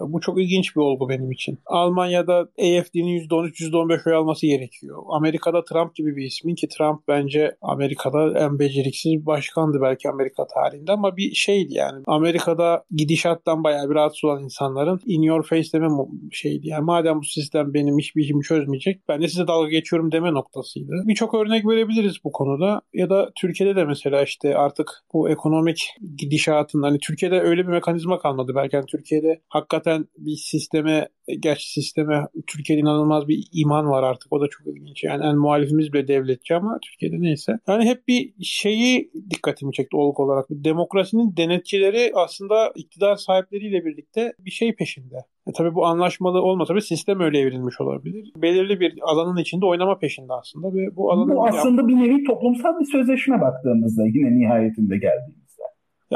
Bu 0.00 0.20
çok 0.20 0.40
ilginç 0.40 0.76
bir 0.76 0.80
olgu 0.80 1.08
benim 1.08 1.30
için. 1.32 1.58
Almanya'da 1.66 2.38
AFD'nin 2.38 3.28
%13, 3.28 3.60
%15 3.60 4.06
oy 4.06 4.14
alması 4.14 4.46
gerekiyor. 4.46 5.02
Amerika'da 5.08 5.64
Trump 5.64 5.94
gibi 5.94 6.16
bir 6.16 6.26
ismin 6.26 6.54
ki 6.54 6.68
Trump 6.68 7.08
bence 7.08 7.56
Amerika'da 7.62 8.38
en 8.38 8.58
beceriksiz 8.58 9.26
başkandı 9.26 9.78
belki 9.82 10.08
Amerika 10.08 10.46
tarihinde 10.46 10.92
ama 10.92 11.16
bir 11.16 11.34
şeydi 11.34 11.74
yani. 11.74 12.02
Amerika'da 12.06 12.84
gidişattan 12.90 13.64
bayağı 13.64 13.90
bir 13.90 13.94
rahatsız 13.94 14.24
olan 14.24 14.44
insanların 14.44 15.00
in 15.06 15.22
your 15.22 15.46
face 15.46 15.72
deme 15.72 15.88
şeydi. 16.32 16.68
Yani 16.68 16.84
madem 16.84 17.18
bu 17.18 17.24
sistem 17.24 17.74
benim 17.74 17.98
hiçbir 17.98 18.22
işimi 18.22 18.42
çözmeyecek 18.42 19.00
ben 19.08 19.22
de 19.22 19.28
size 19.28 19.46
dalga 19.46 19.68
geçiyorum 19.68 20.12
deme 20.12 20.32
noktasıydı. 20.32 20.92
Birçok 21.06 21.34
örnek 21.34 21.66
verebiliriz 21.66 22.16
bu 22.24 22.32
konuda. 22.32 22.80
Ya 22.94 23.10
da 23.10 23.30
Türkiye'de 23.40 23.76
de 23.76 23.84
mesela 23.84 24.22
işte 24.22 24.56
artık 24.56 24.90
bu 25.12 25.30
ekonomik 25.30 25.94
gidişatın 26.18 26.82
hani 26.82 26.98
Türkiye'de 26.98 27.40
öyle 27.40 27.62
bir 27.62 27.72
mekanizma 27.72 28.18
kalmadı. 28.18 28.52
Belki 28.54 28.76
hani 28.76 28.86
Türkiye'de 28.86 29.40
hakikaten 29.48 29.87
zaten 29.88 30.06
bir 30.18 30.36
sisteme 30.36 31.08
gerçi 31.40 31.72
sisteme 31.72 32.26
Türkiye'de 32.46 32.82
inanılmaz 32.82 33.28
bir 33.28 33.48
iman 33.52 33.86
var 33.90 34.02
artık. 34.02 34.32
O 34.32 34.40
da 34.40 34.48
çok 34.50 34.66
ilginç. 34.66 35.04
Yani 35.04 35.24
en 35.24 35.36
muhalifimiz 35.36 35.92
bile 35.92 36.08
devletçi 36.08 36.54
ama 36.54 36.78
Türkiye'de 36.82 37.16
neyse. 37.20 37.52
Yani 37.68 37.84
hep 37.84 38.08
bir 38.08 38.32
şeyi 38.42 39.10
dikkatimi 39.30 39.72
çekti 39.72 39.96
olgu 39.96 40.22
olarak. 40.22 40.46
Demokrasinin 40.50 41.36
denetçileri 41.36 42.12
aslında 42.14 42.72
iktidar 42.76 43.16
sahipleriyle 43.16 43.84
birlikte 43.84 44.32
bir 44.38 44.50
şey 44.50 44.74
peşinde. 44.74 45.16
E 45.48 45.52
tabii 45.56 45.74
bu 45.74 45.86
anlaşmalı 45.86 46.42
olmasa 46.42 46.74
bir 46.74 46.80
sistem 46.80 47.20
öyle 47.20 47.38
evrilmiş 47.38 47.80
olabilir. 47.80 48.32
Belirli 48.36 48.80
bir 48.80 48.94
alanın 49.02 49.36
içinde 49.36 49.66
oynama 49.66 49.98
peşinde 49.98 50.32
aslında 50.32 50.66
ve 50.74 50.96
bu 50.96 51.12
alanın 51.12 51.36
bu 51.36 51.46
aslında 51.46 51.80
yap- 51.80 51.88
bir 51.88 51.96
nevi 51.96 52.24
toplumsal 52.24 52.80
bir 52.80 52.84
sözleşme 52.84 53.40
baktığımızda 53.40 54.06
yine 54.06 54.38
nihayetinde 54.40 54.94
geldiğimiz. 54.96 55.47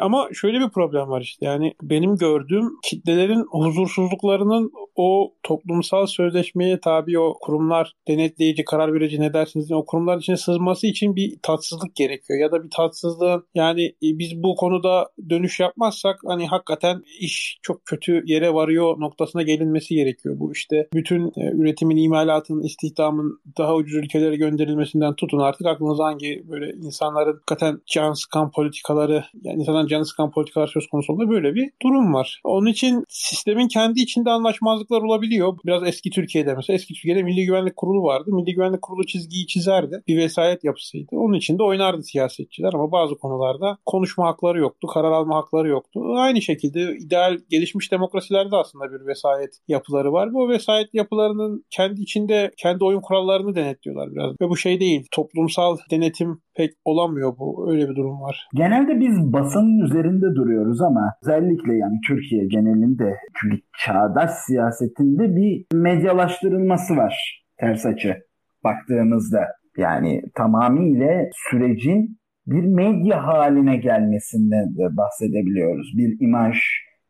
Ama 0.00 0.28
şöyle 0.32 0.60
bir 0.60 0.68
problem 0.68 1.08
var 1.08 1.20
işte 1.20 1.46
yani 1.46 1.74
benim 1.82 2.16
gördüğüm 2.16 2.70
kitlelerin 2.84 3.46
huzursuzluklarının 3.50 4.72
o 4.96 5.34
toplumsal 5.42 6.06
sözleşmeye 6.06 6.80
tabi 6.80 7.18
o 7.18 7.34
kurumlar 7.40 7.92
denetleyici 8.08 8.64
karar 8.64 8.94
verici 8.94 9.20
ne 9.20 9.32
dersiniz 9.32 9.72
o 9.72 9.84
kurumlar 9.84 10.18
içine 10.18 10.36
sızması 10.36 10.86
için 10.86 11.16
bir 11.16 11.38
tatsızlık 11.42 11.96
gerekiyor 11.96 12.40
ya 12.40 12.52
da 12.52 12.64
bir 12.64 12.70
tatsızlığın 12.70 13.46
yani 13.54 13.84
e, 13.84 14.18
biz 14.18 14.42
bu 14.42 14.54
konuda 14.56 15.08
dönüş 15.30 15.60
yapmazsak 15.60 16.20
hani 16.26 16.46
hakikaten 16.46 17.02
iş 17.20 17.58
çok 17.62 17.86
kötü 17.86 18.22
yere 18.26 18.54
varıyor 18.54 19.00
noktasına 19.00 19.42
gelinmesi 19.42 19.94
gerekiyor. 19.94 20.38
Bu 20.38 20.52
işte 20.52 20.88
bütün 20.94 21.26
e, 21.26 21.50
üretimin, 21.52 21.96
imalatın, 21.96 22.62
istihdamın 22.62 23.40
daha 23.58 23.74
ucuz 23.74 23.94
ülkelere 23.94 24.36
gönderilmesinden 24.36 25.14
tutun 25.14 25.38
artık 25.38 25.66
aklınıza 25.66 26.04
hangi 26.04 26.42
böyle 26.48 26.72
insanların 26.72 27.32
hakikaten 27.32 27.80
can 27.86 28.12
sıkan 28.12 28.50
politikaları 28.50 29.24
yani 29.42 29.64
insanların 29.82 29.88
canı 29.88 30.06
sıkan 30.06 30.30
politikalar 30.30 30.66
söz 30.66 30.86
konusu 30.86 31.12
olduğunda 31.12 31.30
böyle 31.30 31.54
bir 31.54 31.70
durum 31.82 32.14
var. 32.14 32.40
Onun 32.44 32.66
için 32.66 33.04
sistemin 33.08 33.68
kendi 33.68 34.00
içinde 34.00 34.30
anlaşmazlık 34.30 34.72
anlaşmazlıklar 34.72 35.02
olabiliyor. 35.02 35.58
Biraz 35.66 35.82
eski 35.86 36.10
Türkiye'de 36.10 36.54
mesela 36.54 36.74
eski 36.74 36.94
Türkiye'de 36.94 37.22
Milli 37.22 37.46
Güvenlik 37.46 37.76
Kurulu 37.76 38.02
vardı. 38.02 38.30
Milli 38.32 38.54
Güvenlik 38.54 38.82
Kurulu 38.82 39.06
çizgiyi 39.06 39.46
çizerdi. 39.46 40.02
Bir 40.08 40.16
vesayet 40.16 40.64
yapısıydı. 40.64 41.16
Onun 41.16 41.34
içinde 41.34 41.62
oynardı 41.62 42.02
siyasetçiler 42.02 42.72
ama 42.74 42.92
bazı 42.92 43.14
konularda 43.18 43.78
konuşma 43.86 44.26
hakları 44.26 44.58
yoktu, 44.58 44.86
karar 44.94 45.12
alma 45.12 45.36
hakları 45.36 45.68
yoktu. 45.68 46.00
Aynı 46.16 46.42
şekilde 46.42 46.96
ideal 46.96 47.38
gelişmiş 47.50 47.92
demokrasilerde 47.92 48.56
aslında 48.56 48.84
bir 48.92 49.06
vesayet 49.06 49.50
yapıları 49.68 50.12
var. 50.12 50.34
Bu 50.34 50.48
vesayet 50.48 50.94
yapılarının 50.94 51.64
kendi 51.70 52.00
içinde 52.00 52.50
kendi 52.56 52.84
oyun 52.84 53.00
kurallarını 53.00 53.54
denetliyorlar 53.54 54.12
biraz. 54.12 54.32
Ve 54.40 54.48
bu 54.48 54.56
şey 54.56 54.80
değil. 54.80 55.06
Toplumsal 55.10 55.76
denetim 55.90 56.40
pek 56.54 56.70
olamıyor 56.84 57.38
bu. 57.38 57.70
Öyle 57.70 57.88
bir 57.88 57.96
durum 57.96 58.20
var. 58.20 58.48
Genelde 58.54 59.00
biz 59.00 59.32
basının 59.72 59.84
üzerinde 59.84 60.34
duruyoruz 60.34 60.80
ama 60.80 61.14
özellikle 61.22 61.74
yani 61.74 61.98
Türkiye 62.08 62.46
genelinde 62.46 63.16
çünkü 63.40 63.56
çağdaş 63.78 64.30
siyasetinde 64.30 65.36
bir 65.36 65.64
medyalaştırılması 65.74 66.96
var 66.96 67.44
ters 67.60 67.86
açı 67.86 68.16
baktığımızda. 68.64 69.40
Yani 69.76 70.22
tamamıyla 70.34 71.30
sürecin 71.50 72.18
bir 72.46 72.64
medya 72.64 73.26
haline 73.26 73.76
gelmesinden 73.76 74.76
de 74.78 74.96
bahsedebiliyoruz. 74.96 75.92
Bir 75.96 76.16
imaj, 76.20 76.56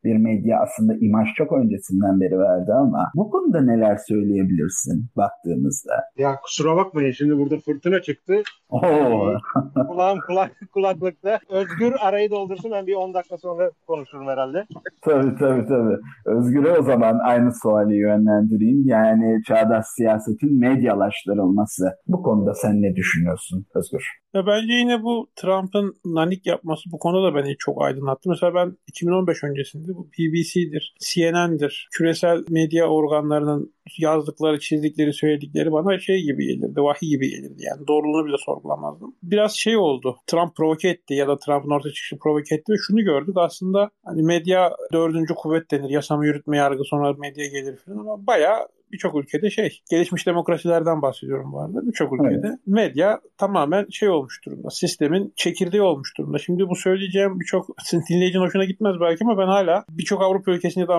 bir 0.05 0.17
medya 0.17 0.61
aslında 0.61 0.95
imaj 1.01 1.29
çok 1.35 1.53
öncesinden 1.53 2.21
beri 2.21 2.39
verdi 2.39 2.73
ama 2.73 3.11
bu 3.15 3.31
konuda 3.31 3.61
neler 3.61 3.97
söyleyebilirsin 4.09 5.07
baktığımızda? 5.17 5.95
Ya 6.17 6.37
kusura 6.43 6.77
bakmayın 6.77 7.13
şimdi 7.13 7.39
burada 7.39 7.57
fırtına 7.59 8.03
çıktı. 8.03 8.43
Oo. 8.69 9.33
Kulağım 9.89 10.19
kulak, 10.27 10.53
kulaklıkta. 10.73 11.39
Özgür 11.51 11.93
arayı 12.01 12.31
doldursun 12.31 12.71
ben 12.71 12.87
bir 12.87 12.95
10 12.95 13.15
dakika 13.15 13.39
sonra 13.39 13.71
konuşurum 13.87 14.29
herhalde. 14.29 14.67
Tabii 15.03 15.35
tabii 15.39 15.67
tabii. 15.67 15.97
Özgür'e 16.27 16.79
o 16.79 16.83
zaman 16.83 17.19
aynı 17.19 17.53
suali 17.63 17.97
yönlendireyim. 17.97 18.83
Yani 18.87 19.43
çağdaş 19.47 19.87
siyasetin 19.97 20.61
medyalaştırılması. 20.61 21.85
Bu 22.07 22.23
konuda 22.23 22.55
sen 22.55 22.83
ne 22.83 22.97
düşünüyorsun 22.97 23.67
Özgür? 23.75 24.23
Ya 24.35 24.47
bence 24.47 24.73
yine 24.73 25.03
bu 25.03 25.31
Trump'ın 25.37 25.95
nanik 26.05 26.47
yapması 26.47 26.83
bu 26.93 26.99
konuda 26.99 27.35
beni 27.35 27.57
çok 27.59 27.83
aydınlattı. 27.83 28.29
Mesela 28.29 28.55
ben 28.55 28.77
2015 28.89 29.45
öncesinde 29.45 29.92
bu 29.95 30.07
BBC'dir, 30.19 30.95
CNN'dir, 31.01 31.89
küresel 31.93 32.45
medya 32.51 32.87
organlarının 32.87 33.75
yazdıkları, 33.99 34.61
çizdikleri, 34.61 35.13
söyledikleri 35.13 35.73
bana 35.73 35.99
şey 35.99 36.23
gibi 36.23 36.47
gelirdi, 36.47 36.81
vahiy 36.81 37.09
gibi 37.09 37.31
gelirdi. 37.31 37.63
Yani 37.63 37.87
doğruluğunu 37.89 38.27
bile 38.27 38.37
sorgulamazdım. 38.39 39.15
Biraz 39.23 39.53
şey 39.53 39.77
oldu, 39.77 40.17
Trump 40.27 40.57
provoke 40.57 40.89
etti 40.89 41.15
ya 41.15 41.29
da 41.29 41.39
Trump'ın 41.39 41.71
ortaya 41.71 41.93
çıkışı 41.93 42.19
provoke 42.19 42.55
etti 42.55 42.73
ve 42.73 42.77
şunu 42.87 43.05
gördük 43.05 43.35
aslında 43.37 43.91
hani 44.05 44.23
medya 44.23 44.73
dördüncü 44.93 45.35
kuvvet 45.35 45.71
denir, 45.71 45.91
yasama 45.91 46.27
yürütme 46.27 46.57
yargı 46.57 46.85
sonra 46.85 47.13
medya 47.13 47.47
gelir 47.47 47.77
falan 47.77 47.99
ama 47.99 48.27
bayağı 48.27 48.69
birçok 48.93 49.17
ülkede 49.17 49.51
şey 49.51 49.81
gelişmiş 49.91 50.27
demokrasilerden 50.27 51.03
bahsediyorum 51.03 51.53
bu 51.53 51.61
arada. 51.61 51.87
Birçok 51.87 52.13
ülkede 52.13 52.47
evet. 52.49 52.59
medya 52.67 53.21
tamamen 53.39 53.87
şey 53.91 54.09
olmuş 54.09 54.41
durumda. 54.47 54.71
Sistemin 54.71 55.33
çekirdeği 55.37 55.83
olmuş 55.83 56.19
durumda. 56.19 56.39
Şimdi 56.39 56.69
bu 56.69 56.77
söyleyeceğim 56.77 57.41
birçok 57.41 57.67
dinleyicinin 58.11 58.45
hoşuna 58.45 58.65
gitmez 58.65 58.95
belki 59.01 59.25
ama 59.25 59.39
ben 59.39 59.47
hala 59.47 59.85
birçok 59.91 60.23
Avrupa 60.23 60.53
ülkesinde 60.53 60.89
de 60.89 60.93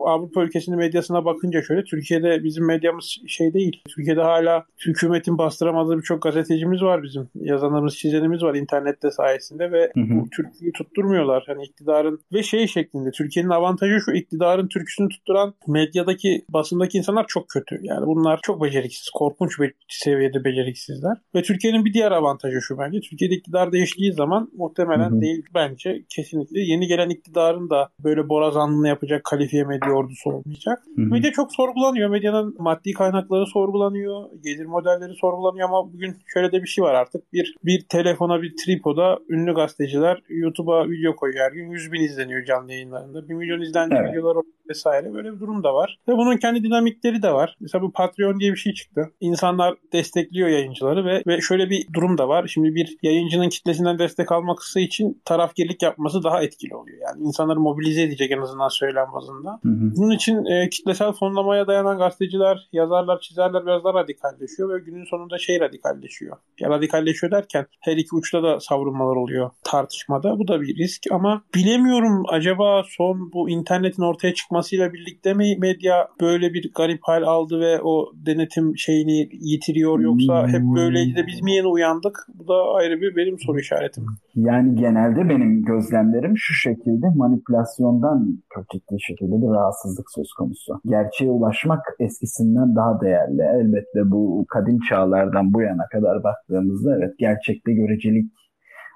Avrupa 0.00 0.42
ülkesinin 0.42 0.78
medyasına 0.78 1.24
bakınca 1.24 1.62
şöyle 1.62 1.84
Türkiye'de 1.84 2.44
bizim 2.44 2.66
medyamız 2.66 3.16
şey 3.26 3.54
değil. 3.54 3.82
Türkiye'de 3.88 4.22
hala 4.22 4.64
hükümetin 4.86 5.38
bastıramadığı 5.38 5.98
birçok 5.98 6.22
gazetecimiz 6.22 6.82
var 6.82 7.02
bizim. 7.02 7.28
Yazanlarımız, 7.34 7.96
çizenimiz 7.96 8.42
var 8.42 8.54
internette 8.54 9.10
sayesinde 9.10 9.72
ve 9.72 9.90
hı 9.94 10.00
hı. 10.00 10.24
Türkiye'yi 10.36 10.72
tutturmuyorlar. 10.72 11.44
Hani 11.46 11.64
iktidarın 11.64 12.20
ve 12.32 12.42
şey 12.42 12.66
şeklinde 12.66 13.10
Türkiye'nin 13.10 13.50
avantajı 13.50 14.00
şu 14.04 14.12
iktidarın 14.12 14.68
türküsünü 14.68 15.08
tutturan 15.08 15.54
medyadaki 15.66 16.44
basındaki 16.48 16.98
insanlar 16.98 17.24
çok 17.28 17.39
çok 17.40 17.48
kötü. 17.48 17.80
Yani 17.82 18.06
bunlar 18.06 18.40
çok 18.42 18.62
beceriksiz, 18.64 19.10
korkunç 19.14 19.60
bir 19.60 19.74
seviyede 19.88 20.44
beceriksizler. 20.44 21.16
Ve 21.34 21.42
Türkiye'nin 21.42 21.84
bir 21.84 21.92
diğer 21.92 22.12
avantajı 22.12 22.60
şu 22.60 22.78
bence. 22.78 23.00
Türkiye'de 23.00 23.34
iktidar 23.34 23.72
değiştiği 23.72 24.12
zaman 24.12 24.50
muhtemelen 24.56 25.10
hı 25.10 25.16
hı. 25.16 25.20
değil 25.20 25.42
bence 25.54 26.04
kesinlikle 26.08 26.60
yeni 26.60 26.86
gelen 26.86 27.08
iktidarın 27.08 27.70
da 27.70 27.88
böyle 28.04 28.28
borazanlığını 28.28 28.88
yapacak 28.88 29.24
kalifiye 29.24 29.64
medya 29.64 29.92
ordusu 29.92 30.30
olmayacak. 30.30 30.82
Hı 30.96 31.02
hı. 31.02 31.06
Medya 31.06 31.32
çok 31.32 31.54
sorgulanıyor. 31.54 32.10
Medyanın 32.10 32.56
maddi 32.58 32.92
kaynakları 32.92 33.46
sorgulanıyor. 33.46 34.30
Gelir 34.44 34.66
modelleri 34.66 35.14
sorgulanıyor 35.14 35.68
ama 35.68 35.92
bugün 35.92 36.16
şöyle 36.26 36.52
de 36.52 36.62
bir 36.62 36.68
şey 36.68 36.84
var 36.84 36.94
artık. 36.94 37.32
Bir 37.32 37.54
bir 37.64 37.84
telefona 37.88 38.42
bir 38.42 38.54
tripoda 38.64 39.18
ünlü 39.28 39.54
gazeteciler 39.54 40.22
YouTube'a 40.28 40.88
video 40.88 41.16
koyuyor 41.16 41.44
her 41.44 41.52
gün. 41.52 41.70
100 41.70 41.92
bin 41.92 42.00
izleniyor 42.00 42.44
canlı 42.44 42.72
yayınlarında. 42.72 43.28
1 43.28 43.34
milyon 43.34 43.60
izlenmiş 43.60 43.98
evet. 44.00 44.12
videolar 44.12 44.36
vesaire 44.70 45.14
böyle 45.14 45.32
bir 45.32 45.40
durum 45.40 45.64
da 45.64 45.74
var. 45.74 45.98
Ve 46.08 46.12
bunun 46.12 46.36
kendi 46.36 46.62
dinamikleri 46.62 47.22
de 47.22 47.32
var. 47.32 47.56
Mesela 47.60 47.82
bu 47.82 47.92
Patreon 47.92 48.40
diye 48.40 48.52
bir 48.52 48.56
şey 48.56 48.72
çıktı. 48.72 49.10
İnsanlar 49.20 49.74
destekliyor 49.92 50.48
yayıncıları 50.48 51.04
ve, 51.04 51.22
ve 51.26 51.40
şöyle 51.40 51.70
bir 51.70 51.86
durum 51.92 52.18
da 52.18 52.28
var. 52.28 52.46
Şimdi 52.46 52.74
bir 52.74 52.96
yayıncının 53.02 53.48
kitlesinden 53.48 53.98
destek 53.98 54.32
alması 54.32 54.80
için 54.80 55.22
tarafgirlik 55.24 55.82
yapması 55.82 56.24
daha 56.24 56.42
etkili 56.42 56.76
oluyor. 56.76 56.98
Yani 57.02 57.22
insanları 57.22 57.60
mobilize 57.60 58.02
edecek 58.02 58.30
en 58.30 58.40
azından 58.40 58.68
söylem 58.68 59.06
bazında. 59.14 59.50
Hı 59.62 59.68
hı. 59.68 59.96
Bunun 59.96 60.10
için 60.10 60.44
e, 60.44 60.68
kitlesel 60.68 61.12
fonlamaya 61.12 61.66
dayanan 61.66 61.98
gazeteciler, 61.98 62.68
yazarlar, 62.72 63.20
çizerler 63.20 63.66
biraz 63.66 63.84
daha 63.84 63.94
radikalleşiyor 63.94 64.74
ve 64.74 64.78
günün 64.78 65.04
sonunda 65.04 65.38
şey 65.38 65.60
radikalleşiyor. 65.60 66.36
Ya 66.60 66.70
radikalleşiyor 66.70 67.32
derken 67.32 67.66
her 67.80 67.96
iki 67.96 68.14
uçta 68.16 68.42
da 68.42 68.60
savrulmalar 68.60 69.16
oluyor 69.16 69.50
tartışmada. 69.64 70.38
Bu 70.38 70.48
da 70.48 70.60
bir 70.60 70.76
risk 70.76 71.02
ama 71.10 71.42
bilemiyorum 71.54 72.22
acaba 72.28 72.82
son 72.88 73.32
bu 73.32 73.50
internetin 73.50 74.02
ortaya 74.02 74.34
çıkmasıyla 74.60 74.92
birlikte 74.92 75.34
mi 75.34 75.56
medya 75.58 76.08
böyle 76.20 76.54
bir 76.54 76.72
garip 76.76 77.00
hal 77.02 77.22
aldı 77.22 77.60
ve 77.60 77.80
o 77.82 78.12
denetim 78.26 78.76
şeyini 78.76 79.28
yitiriyor 79.32 80.00
yoksa 80.00 80.48
hep 80.48 80.62
böyleydi 80.76 81.16
de 81.16 81.26
biz 81.26 81.42
mi 81.42 81.52
yeni 81.52 81.66
uyandık? 81.66 82.26
Bu 82.34 82.48
da 82.48 82.54
ayrı 82.74 83.00
bir 83.00 83.16
benim 83.16 83.38
soru 83.38 83.60
işaretim. 83.60 84.04
Yani 84.34 84.74
genelde 84.74 85.28
benim 85.28 85.62
gözlemlerim 85.62 86.34
şu 86.36 86.54
şekilde 86.54 87.06
manipülasyondan 87.14 88.42
çok 88.54 88.68
ciddi 88.68 88.96
şekilde 89.00 89.42
bir 89.42 89.50
rahatsızlık 89.56 90.10
söz 90.14 90.32
konusu. 90.38 90.80
Gerçeğe 90.86 91.30
ulaşmak 91.30 91.80
eskisinden 92.00 92.76
daha 92.76 93.00
değerli. 93.00 93.42
Elbette 93.42 94.10
bu 94.10 94.44
kadim 94.48 94.78
çağlardan 94.88 95.52
bu 95.54 95.62
yana 95.62 95.86
kadar 95.92 96.24
baktığımızda 96.24 96.96
evet 96.96 97.14
gerçekte 97.18 97.72
görecelik 97.72 98.32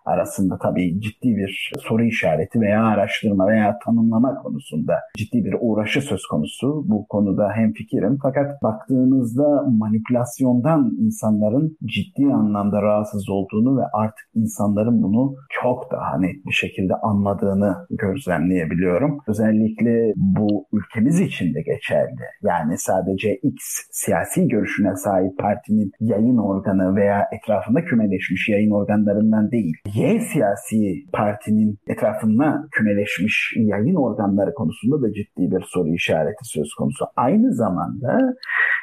arasında 0.04 0.58
tabii 0.62 1.00
ciddi 1.00 1.36
bir 1.36 1.72
soru 1.78 2.04
işareti 2.04 2.60
veya 2.60 2.84
araştırma 2.84 3.46
veya 3.46 3.78
tanımlama 3.84 4.34
konusunda 4.34 4.94
ciddi 5.16 5.44
bir 5.44 5.54
uğraşı 5.60 6.00
söz 6.00 6.26
konusu. 6.26 6.84
Bu 6.88 7.06
konuda 7.06 7.52
hem 7.54 7.72
fikrim 7.72 8.18
fakat 8.22 8.62
baktığınızda 8.62 9.62
manipülasyondan 9.62 10.96
insanların 11.00 11.76
ciddi 11.84 12.26
anlamda 12.34 12.82
rahatsız 12.82 13.30
olduğunu 13.30 13.78
ve 13.78 13.82
artık 13.92 14.26
insanların 14.34 15.02
bunu 15.02 15.34
çok 15.62 15.92
daha 15.92 16.18
net 16.18 16.46
bir 16.46 16.52
şekilde 16.52 16.94
anladığını 16.94 17.86
gözlemleyebiliyorum. 17.90 19.18
Özellikle 19.28 20.12
bu 20.16 20.66
ülkemiz 20.72 21.20
için 21.20 21.54
de 21.54 21.62
geçerli. 21.62 22.24
Yani 22.42 22.78
sadece 22.78 23.34
X 23.34 23.56
siyasi 23.90 24.48
görüşüne 24.48 24.96
sahip 24.96 25.38
partinin 25.38 25.92
yayın 26.00 26.36
organı 26.36 26.96
veya 26.96 27.28
etrafında 27.32 27.84
kümeleşmiş 27.84 28.48
yayın 28.48 28.70
organlarından 28.70 29.50
değil. 29.50 29.74
Y 29.94 30.20
siyasi 30.20 31.06
partinin 31.12 31.78
etrafında 31.86 32.68
kümeleşmiş 32.72 33.54
yayın 33.56 33.94
organları 33.94 34.54
konusunda 34.54 35.02
da 35.02 35.12
ciddi 35.12 35.50
bir 35.50 35.64
soru 35.66 35.94
işareti 35.94 36.44
söz 36.44 36.74
konusu. 36.78 37.04
Aynı 37.16 37.54
zamanda 37.54 38.18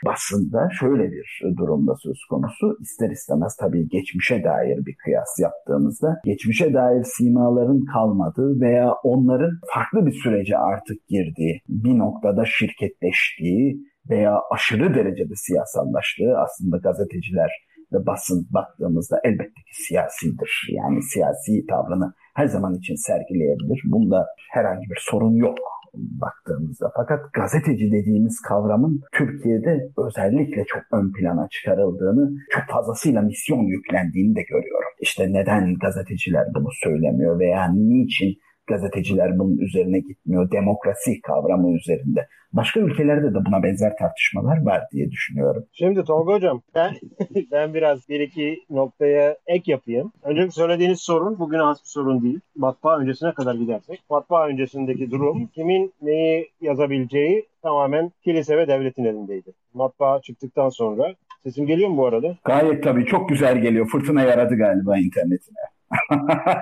basında 0.06 0.70
şöyle 0.80 1.12
bir 1.12 1.42
durumda 1.58 1.96
söz 1.96 2.18
konusu. 2.30 2.78
İster 2.82 3.10
istemez 3.10 3.56
tabii 3.60 3.88
geçmişe 3.90 4.44
dair 4.44 4.86
bir 4.86 4.96
kıyas 4.96 5.40
yaptığımızda 5.40 6.22
geçmişe 6.26 6.74
dair 6.74 7.04
simaların 7.04 7.86
kalmadığı 7.94 8.62
veya 8.62 8.94
onların 9.04 9.52
farklı 9.74 10.06
bir 10.06 10.14
sürece 10.24 10.58
artık 10.58 11.08
girdiği, 11.08 11.62
bir 11.70 11.98
noktada 11.98 12.46
şirketleştiği 12.46 13.92
veya 14.10 14.40
aşırı 14.52 14.96
derecede 14.96 15.36
siyasallaştığı 15.36 16.38
aslında 16.38 16.78
gazeteciler 16.78 17.52
ve 17.94 18.06
basın 18.06 18.48
baktığımızda 18.50 19.20
elbette 19.24 19.62
ki 19.68 19.86
siyasidir. 19.88 20.68
Yani 20.70 21.02
siyasi 21.02 21.66
tavrını 21.68 22.14
her 22.36 22.46
zaman 22.46 22.76
için 22.76 22.96
sergileyebilir. 22.96 23.82
Bunda 23.86 24.28
herhangi 24.52 24.90
bir 24.90 25.00
sorun 25.02 25.36
yok 25.36 25.58
baktığımızda. 25.94 26.92
Fakat 26.96 27.34
gazeteci 27.34 27.92
dediğimiz 27.92 28.42
kavramın 28.42 29.02
Türkiye'de 29.12 29.92
özellikle 30.08 30.66
çok 30.66 30.82
ön 30.92 31.12
plana 31.12 31.48
çıkarıldığını, 31.52 32.32
çok 32.50 32.64
fazlasıyla 32.70 33.22
misyon 33.22 33.64
yüklendiğini 33.64 34.36
de 34.36 34.42
görüyorum. 34.42 34.90
İşte 35.00 35.34
neden 35.34 35.76
gazeteciler 35.76 36.48
bunu 36.56 36.70
söylemiyor 36.84 37.40
veya 37.40 37.74
niçin 37.74 38.36
gazeteciler 38.68 39.40
bunun 39.40 39.58
üzerine 39.58 40.00
gitmiyor. 40.00 40.52
Demokrasi 40.52 41.22
kavramı 41.22 41.78
üzerinde. 41.78 42.28
Başka 42.54 42.80
ülkelerde 42.80 43.34
de 43.34 43.46
buna 43.46 43.64
benzer 43.64 43.94
tartışmalar 44.00 44.66
var 44.66 44.84
diye 44.92 45.12
düşünüyorum. 45.12 45.66
Şimdi 45.74 46.04
Tolga 46.04 46.34
Hocam 46.34 46.62
ben, 46.76 46.94
ben 47.52 47.74
biraz 47.74 48.10
bir 48.10 48.20
iki 48.20 48.60
noktaya 48.70 49.38
ek 49.48 49.72
yapayım. 49.72 50.12
Önce 50.24 50.52
söylediğiniz 50.52 51.02
sorun 51.02 51.40
bugün 51.40 51.60
az 51.60 51.78
bir 51.78 51.88
sorun 51.90 52.24
değil. 52.24 52.40
Matbaa 52.56 53.00
öncesine 53.00 53.34
kadar 53.34 53.56
gidersek. 53.56 54.00
Matbaa 54.10 54.48
öncesindeki 54.48 55.12
durum 55.12 55.48
kimin 55.48 55.94
neyi 56.02 56.50
yazabileceği 56.62 57.46
tamamen 57.62 58.12
kilise 58.24 58.58
ve 58.58 58.68
devletin 58.68 59.06
elindeydi. 59.06 59.52
Matbaa 59.74 60.22
çıktıktan 60.22 60.70
sonra 60.70 61.16
Sesim 61.44 61.68
geliyor 61.68 61.90
mu 61.90 61.98
bu 61.98 62.06
arada? 62.06 62.38
Gayet 62.44 62.84
tabii. 62.84 63.06
Çok 63.06 63.30
güzel 63.30 63.58
geliyor. 63.58 63.88
Fırtına 63.88 64.24
yaradı 64.24 64.56
galiba 64.56 64.98
internetine. 64.98 65.58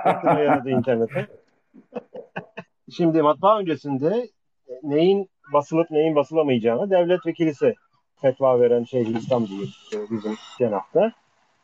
Fırtına 0.04 0.40
yaradı 0.40 0.70
internete. 0.70 1.28
Şimdi 2.98 3.22
matbaa 3.22 3.60
öncesinde 3.60 4.30
neyin 4.84 5.30
basılıp 5.54 5.92
neyin 5.92 6.16
basılamayacağına 6.16 6.90
devlet 6.90 7.26
ve 7.26 7.34
kilise 7.34 7.76
fetva 8.22 8.60
veren 8.60 8.84
şey 8.84 9.02
İslam 9.02 9.48
değil 9.48 9.76
bizim 10.12 10.36
cenahta. 10.58 11.12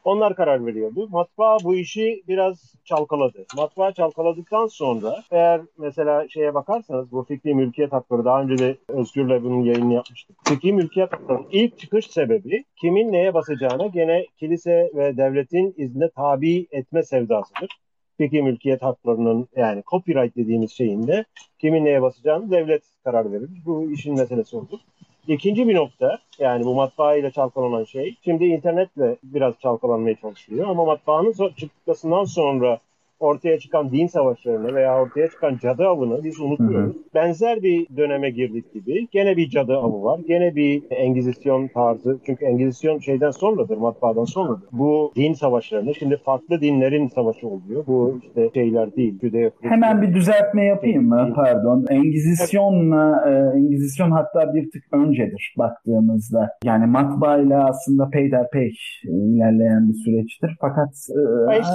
Onlar 0.03 0.35
karar 0.35 0.65
veriyordu. 0.65 1.07
Matbaa 1.09 1.57
bu 1.63 1.75
işi 1.75 2.23
biraz 2.27 2.75
çalkaladı. 2.83 3.45
Matbaa 3.55 3.91
çalkaladıktan 3.91 4.67
sonra 4.67 5.23
eğer 5.31 5.61
mesela 5.77 6.29
şeye 6.29 6.53
bakarsanız 6.53 7.11
bu 7.11 7.23
fikri 7.23 7.55
mülkiyet 7.55 7.93
hakları 7.93 8.25
daha 8.25 8.41
önce 8.41 8.57
de 8.57 8.77
Özgür'le 8.87 9.43
bunun 9.43 9.63
yayını 9.63 9.93
yapmıştık. 9.93 10.37
Fikri 10.47 10.73
mülkiyet 10.73 11.13
haklarının 11.13 11.47
ilk 11.51 11.79
çıkış 11.79 12.07
sebebi 12.07 12.63
kimin 12.81 13.11
neye 13.11 13.33
basacağına 13.33 13.87
gene 13.87 14.25
kilise 14.39 14.91
ve 14.95 15.17
devletin 15.17 15.73
izne 15.77 16.09
tabi 16.09 16.67
etme 16.71 17.03
sevdasıdır 17.03 17.84
fikri 18.17 18.41
mülkiyet 18.41 18.81
haklarının 18.81 19.47
yani 19.55 19.83
copyright 19.87 20.35
dediğimiz 20.35 20.71
şeyinde 20.71 21.25
kimin 21.59 21.85
neye 21.85 22.01
basacağını 22.01 22.51
devlet 22.51 22.83
karar 23.03 23.31
verir. 23.31 23.49
Bu 23.65 23.91
işin 23.91 24.17
meselesi 24.17 24.55
olur. 24.57 24.79
İkinci 25.27 25.67
bir 25.67 25.75
nokta 25.75 26.17
yani 26.39 26.65
bu 26.65 26.75
matbaa 26.75 27.15
ile 27.15 27.31
çalkalanan 27.31 27.83
şey 27.83 28.15
şimdi 28.25 28.45
internetle 28.45 29.15
biraz 29.23 29.53
çalkalanmaya 29.59 30.15
çalışılıyor 30.15 30.67
ama 30.67 30.85
matbaanın 30.85 31.33
çıkmasından 31.57 32.23
sonra 32.23 32.79
ortaya 33.19 33.59
çıkan 33.59 33.91
din 33.91 34.07
savaşlarını 34.07 34.75
veya 34.75 35.01
ortaya 35.01 35.27
çıkan 35.29 35.57
cadı 35.61 35.83
avını 35.87 36.23
biz 36.23 36.39
unutuyoruz. 36.39 36.95
Hı 36.95 36.99
hı. 36.99 37.03
Benzer 37.15 37.63
bir 37.63 37.87
döneme 37.97 38.29
girdik 38.29 38.73
gibi. 38.73 39.07
Gene 39.11 39.37
bir 39.37 39.49
cadı 39.49 39.77
avı 39.77 40.03
var. 40.03 40.19
Gene 40.27 40.55
bir 40.55 40.83
Engizisyon 40.89 41.67
tarzı. 41.67 42.19
Çünkü 42.25 42.45
Engizisyon 42.45 42.99
şeyden 42.99 43.31
sonradır, 43.31 43.77
matbaadan 43.77 44.25
sonradır. 44.25 44.69
Bu 44.71 45.11
din 45.15 45.33
savaşlarını, 45.33 45.95
şimdi 45.95 46.17
farklı 46.17 46.61
dinlerin 46.61 47.07
savaşı 47.07 47.47
oluyor. 47.47 47.83
Bu 47.87 48.19
işte 48.23 48.49
şeyler 48.53 48.95
değil. 48.95 49.19
Judeo 49.21 49.49
Hemen 49.61 50.01
bir 50.01 50.13
düzeltme 50.13 50.65
yapayım 50.65 51.09
mı? 51.09 51.33
Pardon. 51.35 51.85
Engizisyonla, 51.89 53.23
e, 53.29 53.57
Engizisyon 53.57 54.11
hatta 54.11 54.53
bir 54.53 54.71
tık 54.71 54.83
öncedir 54.91 55.55
baktığımızda. 55.57 56.49
Yani 56.63 56.85
matbaayla 56.85 57.69
aslında 57.69 58.09
peyderpey 58.09 58.73
ilerleyen 59.03 59.89
bir 59.89 59.93
süreçtir. 59.93 60.57
Fakat 60.61 60.89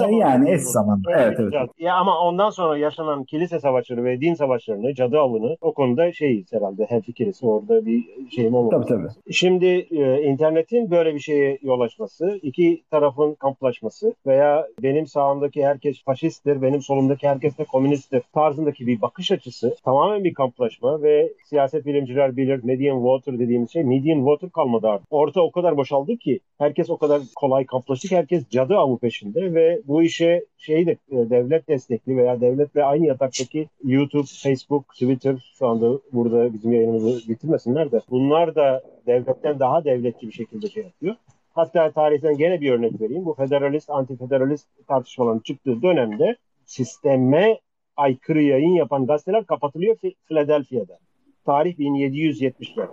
e, 0.09 0.15
yani 0.15 0.51
eş 0.51 0.61
zamanlı. 0.61 1.01
Evet 1.17 1.39
evet. 1.53 1.69
Ya 1.79 1.95
ama 1.95 2.19
ondan 2.19 2.49
sonra 2.49 2.77
yaşanan 2.77 3.23
kilise 3.23 3.59
savaşları 3.59 4.03
ve 4.03 4.21
din 4.21 4.33
savaşlarını, 4.33 4.93
cadı 4.93 5.19
avını 5.19 5.57
o 5.61 5.73
konuda 5.73 6.11
şeyiz 6.11 6.53
herhalde 6.53 6.85
hemfikiriz. 6.89 7.39
Orada 7.43 7.85
bir 7.85 8.05
şeyim 8.35 8.53
olmadı. 8.55 8.85
Tabii 8.87 8.87
tabii. 8.87 9.33
Şimdi 9.33 9.65
e, 9.65 10.23
internetin 10.23 10.91
böyle 10.91 11.15
bir 11.15 11.19
şeye 11.19 11.57
yol 11.61 11.79
açması, 11.79 12.39
iki 12.41 12.83
tarafın 12.91 13.33
kamplaşması 13.33 14.13
veya 14.27 14.67
benim 14.83 15.07
sağımdaki 15.07 15.65
herkes 15.65 16.03
faşisttir, 16.03 16.61
benim 16.61 16.81
solumdaki 16.81 17.27
herkes 17.27 17.57
de 17.57 17.63
komünisttir 17.63 18.21
tarzındaki 18.33 18.87
bir 18.87 19.01
bakış 19.01 19.31
açısı 19.31 19.75
tamamen 19.85 20.23
bir 20.23 20.33
kamplaşma 20.33 21.01
ve 21.01 21.33
siyaset 21.45 21.85
bilimciler 21.85 22.37
bilir 22.37 22.63
median 22.63 22.95
water 22.95 23.39
dediğimiz 23.39 23.71
şey 23.71 23.83
median 23.83 24.17
water 24.17 24.49
kalmadı 24.49 24.87
artık. 24.87 25.07
Orta 25.09 25.41
o 25.41 25.51
kadar 25.51 25.77
boşaldı 25.77 26.17
ki 26.17 26.39
herkes 26.57 26.89
o 26.89 26.97
kadar 26.97 27.21
kolay 27.35 27.65
kamplaştı 27.65 28.07
ki 28.07 28.17
herkes 28.17 28.49
cadı 28.49 28.77
avı 28.77 28.97
peşinde 28.97 29.53
ve 29.53 29.81
bu 29.87 30.03
işe 30.03 30.45
şeyi 30.57 30.85
de 30.85 30.91
e, 30.91 31.20
devlet 31.29 31.67
destekli 31.67 32.17
veya 32.17 32.41
devletle 32.41 32.83
aynı 32.83 33.05
yataktaki 33.05 33.67
YouTube, 33.83 34.27
Facebook, 34.43 34.93
Twitter 34.93 35.51
şu 35.59 35.67
anda 35.67 35.99
burada 36.13 36.53
bizim 36.53 36.73
yayınımızı 36.73 37.29
bitirmesinler 37.29 37.91
de 37.91 38.01
bunlar 38.09 38.55
da 38.55 38.83
devletten 39.07 39.59
daha 39.59 39.83
devletçi 39.83 40.27
bir 40.27 40.31
şekilde 40.31 40.69
şey 40.69 40.83
yapıyor. 40.83 41.15
Hatta 41.53 41.91
tarihten 41.91 42.37
gene 42.37 42.61
bir 42.61 42.71
örnek 42.71 43.01
vereyim. 43.01 43.25
Bu 43.25 43.33
federalist, 43.33 43.89
antifederalist 43.89 44.67
tartışmaların 44.87 45.39
çıktığı 45.39 45.81
dönemde 45.81 46.35
sisteme 46.65 47.59
aykırı 47.97 48.41
yayın 48.41 48.73
yapan 48.73 49.05
gazeteler 49.05 49.45
kapatılıyor 49.45 49.95
Philadelphia'da. 50.27 50.99
Tarih 51.45 51.79
1770'ler. 51.79 52.87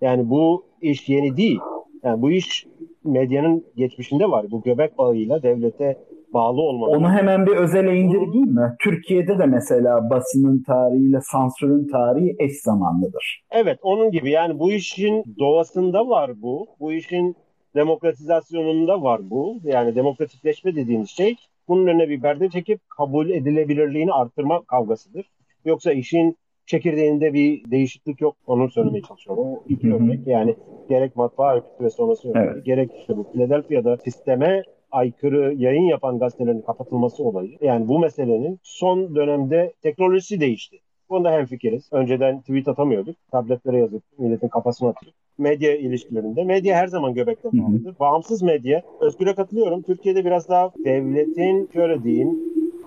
Yani 0.00 0.30
bu 0.30 0.64
iş 0.80 1.08
yeni 1.08 1.36
değil. 1.36 1.60
Yani 2.02 2.22
bu 2.22 2.30
iş 2.30 2.66
medyanın 3.04 3.64
geçmişinde 3.76 4.30
var. 4.30 4.46
Bu 4.50 4.62
göbek 4.62 4.98
bağıyla 4.98 5.42
devlete 5.42 5.98
bağlı 6.32 6.60
olmalı. 6.60 6.90
Onu 6.90 7.12
hemen 7.12 7.46
bir 7.46 7.56
özele 7.56 7.96
indirgeyim 7.96 8.54
mi? 8.54 8.76
Türkiye'de 8.80 9.38
de 9.38 9.46
mesela 9.46 10.10
basının 10.10 10.62
tarihiyle 10.62 11.20
sansürün 11.20 11.88
tarihi 11.88 12.36
eş 12.38 12.52
zamanlıdır. 12.60 13.42
Evet 13.50 13.78
onun 13.82 14.10
gibi 14.10 14.30
yani 14.30 14.58
bu 14.58 14.72
işin 14.72 15.24
doğasında 15.38 16.08
var 16.08 16.30
bu. 16.42 16.66
Bu 16.80 16.92
işin 16.92 17.36
demokratizasyonunda 17.74 19.02
var 19.02 19.20
bu. 19.30 19.60
Yani 19.64 19.94
demokratikleşme 19.94 20.76
dediğimiz 20.76 21.10
şey 21.10 21.36
bunun 21.68 21.86
önüne 21.86 22.08
bir 22.08 22.20
perde 22.20 22.48
çekip 22.48 22.80
kabul 22.90 23.30
edilebilirliğini 23.30 24.12
arttırma 24.12 24.62
kavgasıdır. 24.64 25.26
Yoksa 25.64 25.92
işin 25.92 26.36
çekirdeğinde 26.66 27.32
bir 27.32 27.70
değişiklik 27.70 28.20
yok. 28.20 28.36
Onu 28.46 28.70
söylemeye 28.70 29.02
çalışıyorum. 29.02 29.44
O 29.44 29.62
iki 29.68 29.94
örnek 29.94 30.26
yani 30.26 30.56
gerek 30.88 31.16
matbaa 31.16 31.54
örgütü 31.54 31.84
ve 31.84 31.90
sonrası 31.90 32.30
örneği, 32.30 32.50
evet. 32.52 32.64
gerek 32.64 32.90
işte 33.00 33.16
bu 33.16 33.32
Philadelphia'da 33.32 33.96
sisteme 33.96 34.62
aykırı 34.92 35.54
yayın 35.54 35.82
yapan 35.82 36.18
gazetelerin 36.18 36.60
kapatılması 36.60 37.22
olayı. 37.22 37.58
Yani 37.60 37.88
bu 37.88 37.98
meselenin 37.98 38.58
son 38.62 39.14
dönemde 39.14 39.72
teknolojisi 39.82 40.40
değişti. 40.40 40.78
Bunda 41.10 41.32
hemfikiriz. 41.32 41.88
Önceden 41.92 42.40
tweet 42.40 42.68
atamıyorduk. 42.68 43.16
Tabletlere 43.30 43.78
yazıp 43.78 44.02
milletin 44.18 44.48
kafasına 44.48 44.88
atıyorduk. 44.88 45.18
Medya 45.38 45.76
ilişkilerinde. 45.76 46.44
Medya 46.44 46.76
her 46.76 46.86
zaman 46.86 47.14
göbekten 47.14 47.52
bağlıdır. 47.54 47.98
Bağımsız 48.00 48.42
medya. 48.42 48.82
Özgür'e 49.00 49.34
katılıyorum. 49.34 49.82
Türkiye'de 49.82 50.24
biraz 50.24 50.48
daha 50.48 50.72
devletin 50.84 51.68
şöyle 51.72 52.02
diyeyim 52.02 52.38